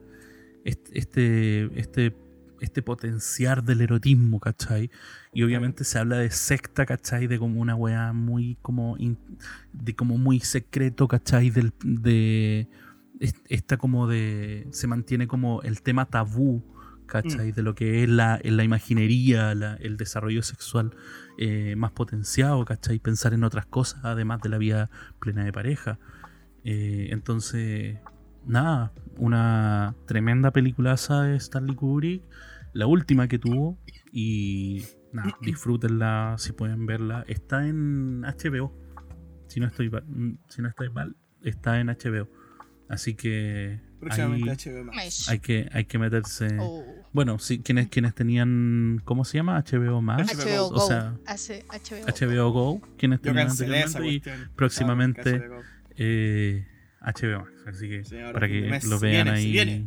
este 0.65 1.71
este 1.81 2.17
este, 2.61 2.81
potenciar 2.83 3.65
del 3.65 3.81
erotismo, 3.81 4.39
¿cachai? 4.39 4.89
Y 5.33 5.43
obviamente 5.43 5.83
se 5.83 5.99
habla 5.99 6.19
de 6.19 6.31
secta, 6.31 6.87
¿cachai? 6.87 7.27
De 7.27 7.37
como 7.37 7.61
una 7.61 7.75
weá 7.75 8.13
muy 8.13 8.57
como 8.63 8.97
in- 8.99 9.19
de 9.73 9.97
como 9.97 10.17
muy 10.17 10.39
secreto, 10.39 11.09
¿cachai? 11.09 11.51
Del, 11.51 11.73
de 11.83 12.69
est- 13.19 13.45
esta 13.49 13.79
como 13.79 14.07
de 14.07 14.69
se 14.71 14.87
mantiene 14.87 15.27
como 15.27 15.61
el 15.63 15.83
tema 15.83 16.05
tabú, 16.07 16.63
¿cachai? 17.13 17.53
De 17.53 17.63
lo 17.63 17.75
que 17.75 18.03
es 18.03 18.09
la, 18.09 18.41
la 18.43 18.65
imaginería, 18.65 19.55
la- 19.55 19.75
el 19.77 19.97
desarrollo 19.99 20.43
sexual 20.43 20.95
eh, 21.39 21.75
más 21.77 21.93
potenciado, 21.93 22.65
¿cachai? 22.65 22.99
Pensar 22.99 23.35
en 23.35 23.45
otras 23.45 23.67
cosas, 23.67 24.01
además 24.05 24.41
de 24.41 24.49
la 24.49 24.57
vida 24.59 24.91
plena 25.21 25.45
de 25.45 25.53
pareja. 25.53 25.99
Eh, 26.65 27.09
entonces, 27.11 27.99
nada, 28.47 28.93
una 29.19 29.95
tremenda 30.07 30.51
peliculaza 30.53 31.23
de 31.25 31.37
Stanley 31.37 31.75
Kubrick, 31.77 32.23
la 32.73 32.87
última 32.87 33.29
que 33.29 33.39
tuvo, 33.39 33.79
y 34.11 34.85
nada, 35.13 35.37
disfrútenla 35.43 36.37
si 36.39 36.53
pueden 36.53 36.87
verla. 36.87 37.25
Está 37.29 37.67
en 37.67 38.23
HBO, 38.25 38.73
si 39.49 39.61
no 39.61 39.67
estoy, 39.67 39.91
mm, 39.91 40.39
si 40.49 40.63
no 40.63 40.69
estoy 40.69 40.89
mal, 40.89 41.15
está 41.43 41.79
en 41.79 41.89
HBO. 41.91 42.29
Así 42.89 43.15
que 43.15 43.81
Próximamente 44.03 44.71
HBO 44.71 44.85
más. 44.85 44.97
Mesh. 44.97 45.29
hay 45.31 45.39
que, 45.39 45.69
hay 45.73 45.85
que 45.85 45.99
meterse. 45.99 46.49
Oh. 46.61 46.85
Bueno, 47.13 47.39
sí, 47.39 47.61
quienes, 47.61 47.89
quienes 47.89 48.15
tenían, 48.15 49.01
¿cómo 49.05 49.25
se 49.25 49.39
llama? 49.39 49.59
HBO 49.63 50.03
más. 50.03 50.27
HBO 50.37 50.67
O 50.67 50.71
Go. 50.71 50.87
sea, 50.89 51.15
HBO, 51.27 52.07
HBO 52.07 52.51
Go, 52.53 52.81
quienes 52.99 53.21
Yo 53.21 53.23
tenían 53.33 53.49
anteriormente 53.49 54.09
y 54.09 54.23
próximamente 54.57 55.39
HBO. 55.39 55.63
eh, 55.97 56.67
HBO 57.01 57.41
Max. 57.41 57.53
Así 57.67 57.89
que 57.89 58.05
Sí, 58.05 58.17
para 58.33 58.49
que 58.49 58.61
mes. 58.63 58.85
lo 58.85 58.99
vean 58.99 59.25
viene, 59.27 59.31
ahí. 59.39 59.53
viene. 59.53 59.87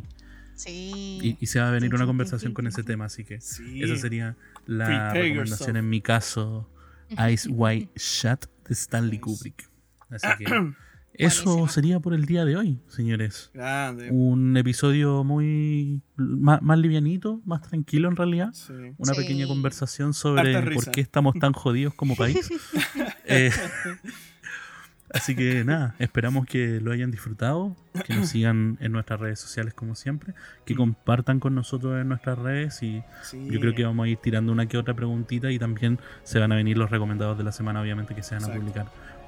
Sí. 0.54 1.18
Y, 1.22 1.36
y 1.40 1.46
se 1.46 1.60
va 1.60 1.68
a 1.68 1.70
venir 1.72 1.94
una 1.94 2.06
conversación 2.06 2.54
con 2.54 2.66
ese 2.66 2.82
tema, 2.82 3.04
así 3.06 3.24
que 3.24 3.40
Sí. 3.40 3.82
esa 3.82 3.96
sería 3.96 4.36
la 4.66 4.86
Prepare 4.86 5.22
recomendación 5.22 5.58
yourself. 5.58 5.76
en 5.76 5.88
mi 5.90 6.00
caso 6.00 6.70
Ice 7.30 7.48
White 7.50 7.90
Shut 7.96 8.46
de 8.66 8.72
Stanley 8.74 9.18
Kubrick. 9.18 9.68
Así 10.08 10.26
que 10.38 10.44
eso 11.18 11.44
Buenísimo. 11.44 11.68
sería 11.68 12.00
por 12.00 12.14
el 12.14 12.24
día 12.26 12.44
de 12.44 12.56
hoy, 12.56 12.80
señores. 12.88 13.50
Grande. 13.54 14.10
Un 14.10 14.56
episodio 14.56 15.24
muy 15.24 16.02
más, 16.16 16.62
más 16.62 16.78
livianito, 16.78 17.40
más 17.44 17.62
tranquilo 17.62 18.08
en 18.08 18.16
realidad. 18.16 18.50
Sí. 18.52 18.72
Una 18.98 19.14
Sí. 19.14 19.20
pequeña 19.20 19.46
conversación 19.46 20.14
sobre 20.14 20.60
por 20.74 20.90
qué 20.90 21.00
estamos 21.00 21.34
tan 21.38 21.52
jodidos 21.52 21.94
como 21.94 22.14
país. 22.16 22.48
Eh, 23.28 23.50
así 25.12 25.34
que 25.34 25.64
nada, 25.64 25.94
esperamos 25.98 26.46
que 26.46 26.80
lo 26.80 26.92
hayan 26.92 27.10
disfrutado, 27.10 27.76
que 28.06 28.14
nos 28.14 28.28
sigan 28.28 28.76
en 28.80 28.92
nuestras 28.92 29.18
redes 29.18 29.40
sociales 29.40 29.74
como 29.74 29.94
siempre, 29.96 30.34
que 30.64 30.74
compartan 30.76 31.40
con 31.40 31.54
nosotros 31.54 32.00
en 32.00 32.08
nuestras 32.08 32.38
redes 32.38 32.82
y 32.82 33.02
Sí. 33.22 33.48
yo 33.50 33.58
creo 33.60 33.74
que 33.74 33.84
vamos 33.84 34.04
a 34.04 34.08
ir 34.08 34.18
tirando 34.18 34.52
una 34.52 34.66
que 34.66 34.76
otra 34.78 34.94
preguntita 34.94 35.50
y 35.50 35.58
también 35.58 35.98
se 36.22 36.38
van 36.38 36.52
a 36.52 36.56
venir 36.56 36.76
los 36.78 36.90
recomendados 36.90 37.36
de 37.38 37.44
la 37.44 37.50
semana, 37.52 37.80
obviamente, 37.80 38.14
que 38.14 38.22
se 38.22 38.34
van 38.34 38.44
a 38.44 38.46
Exacto. 38.46 38.60
publicar 38.60 38.86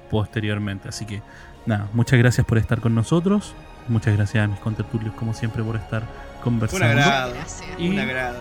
posteriormente. 0.09 0.89
Así 0.89 1.05
que 1.05 1.21
nada, 1.65 1.87
muchas 1.93 2.19
gracias 2.19 2.45
por 2.45 2.57
estar 2.57 2.79
con 2.81 2.95
nosotros, 2.95 3.53
muchas 3.87 4.15
gracias 4.15 4.43
a 4.43 4.47
mis 4.47 4.59
contertulios 4.59 5.13
como 5.15 5.33
siempre 5.33 5.63
por 5.63 5.75
estar 5.75 6.03
Un 6.03 6.41
conversando. 6.43 6.85
agrado. 6.85 7.33
Gracias. 7.33 7.69
Y- 7.77 7.89
Un 7.89 7.99
agrado. 7.99 8.37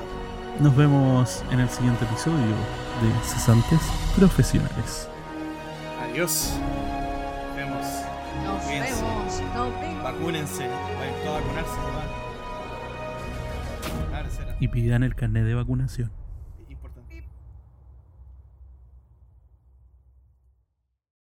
Nos 0.61 0.75
vemos 0.77 1.45
en 1.53 1.61
el 1.61 1.69
siguiente 1.69 2.05
episodio 2.05 2.37
de 2.47 3.25
Cesantes 3.25 3.79
Profesionales. 4.17 5.09
Adiós. 6.11 6.53
Nos 7.47 7.57
vemos. 7.57 7.87
Nos 8.45 8.63
Cuídense. 8.65 9.03
vemos. 9.03 9.43
Nos 9.55 9.81
vemos. 9.81 10.03
Vacúnense. 10.03 10.67
Vayan 10.69 11.15
todos 11.25 11.37
a 11.37 11.41
vacunarse. 11.41 11.79
Y 14.61 14.67
pidan 14.69 15.05
el 15.05 15.15
carnet 15.15 15.45
de 15.45 15.55
vacunación. 15.55 16.11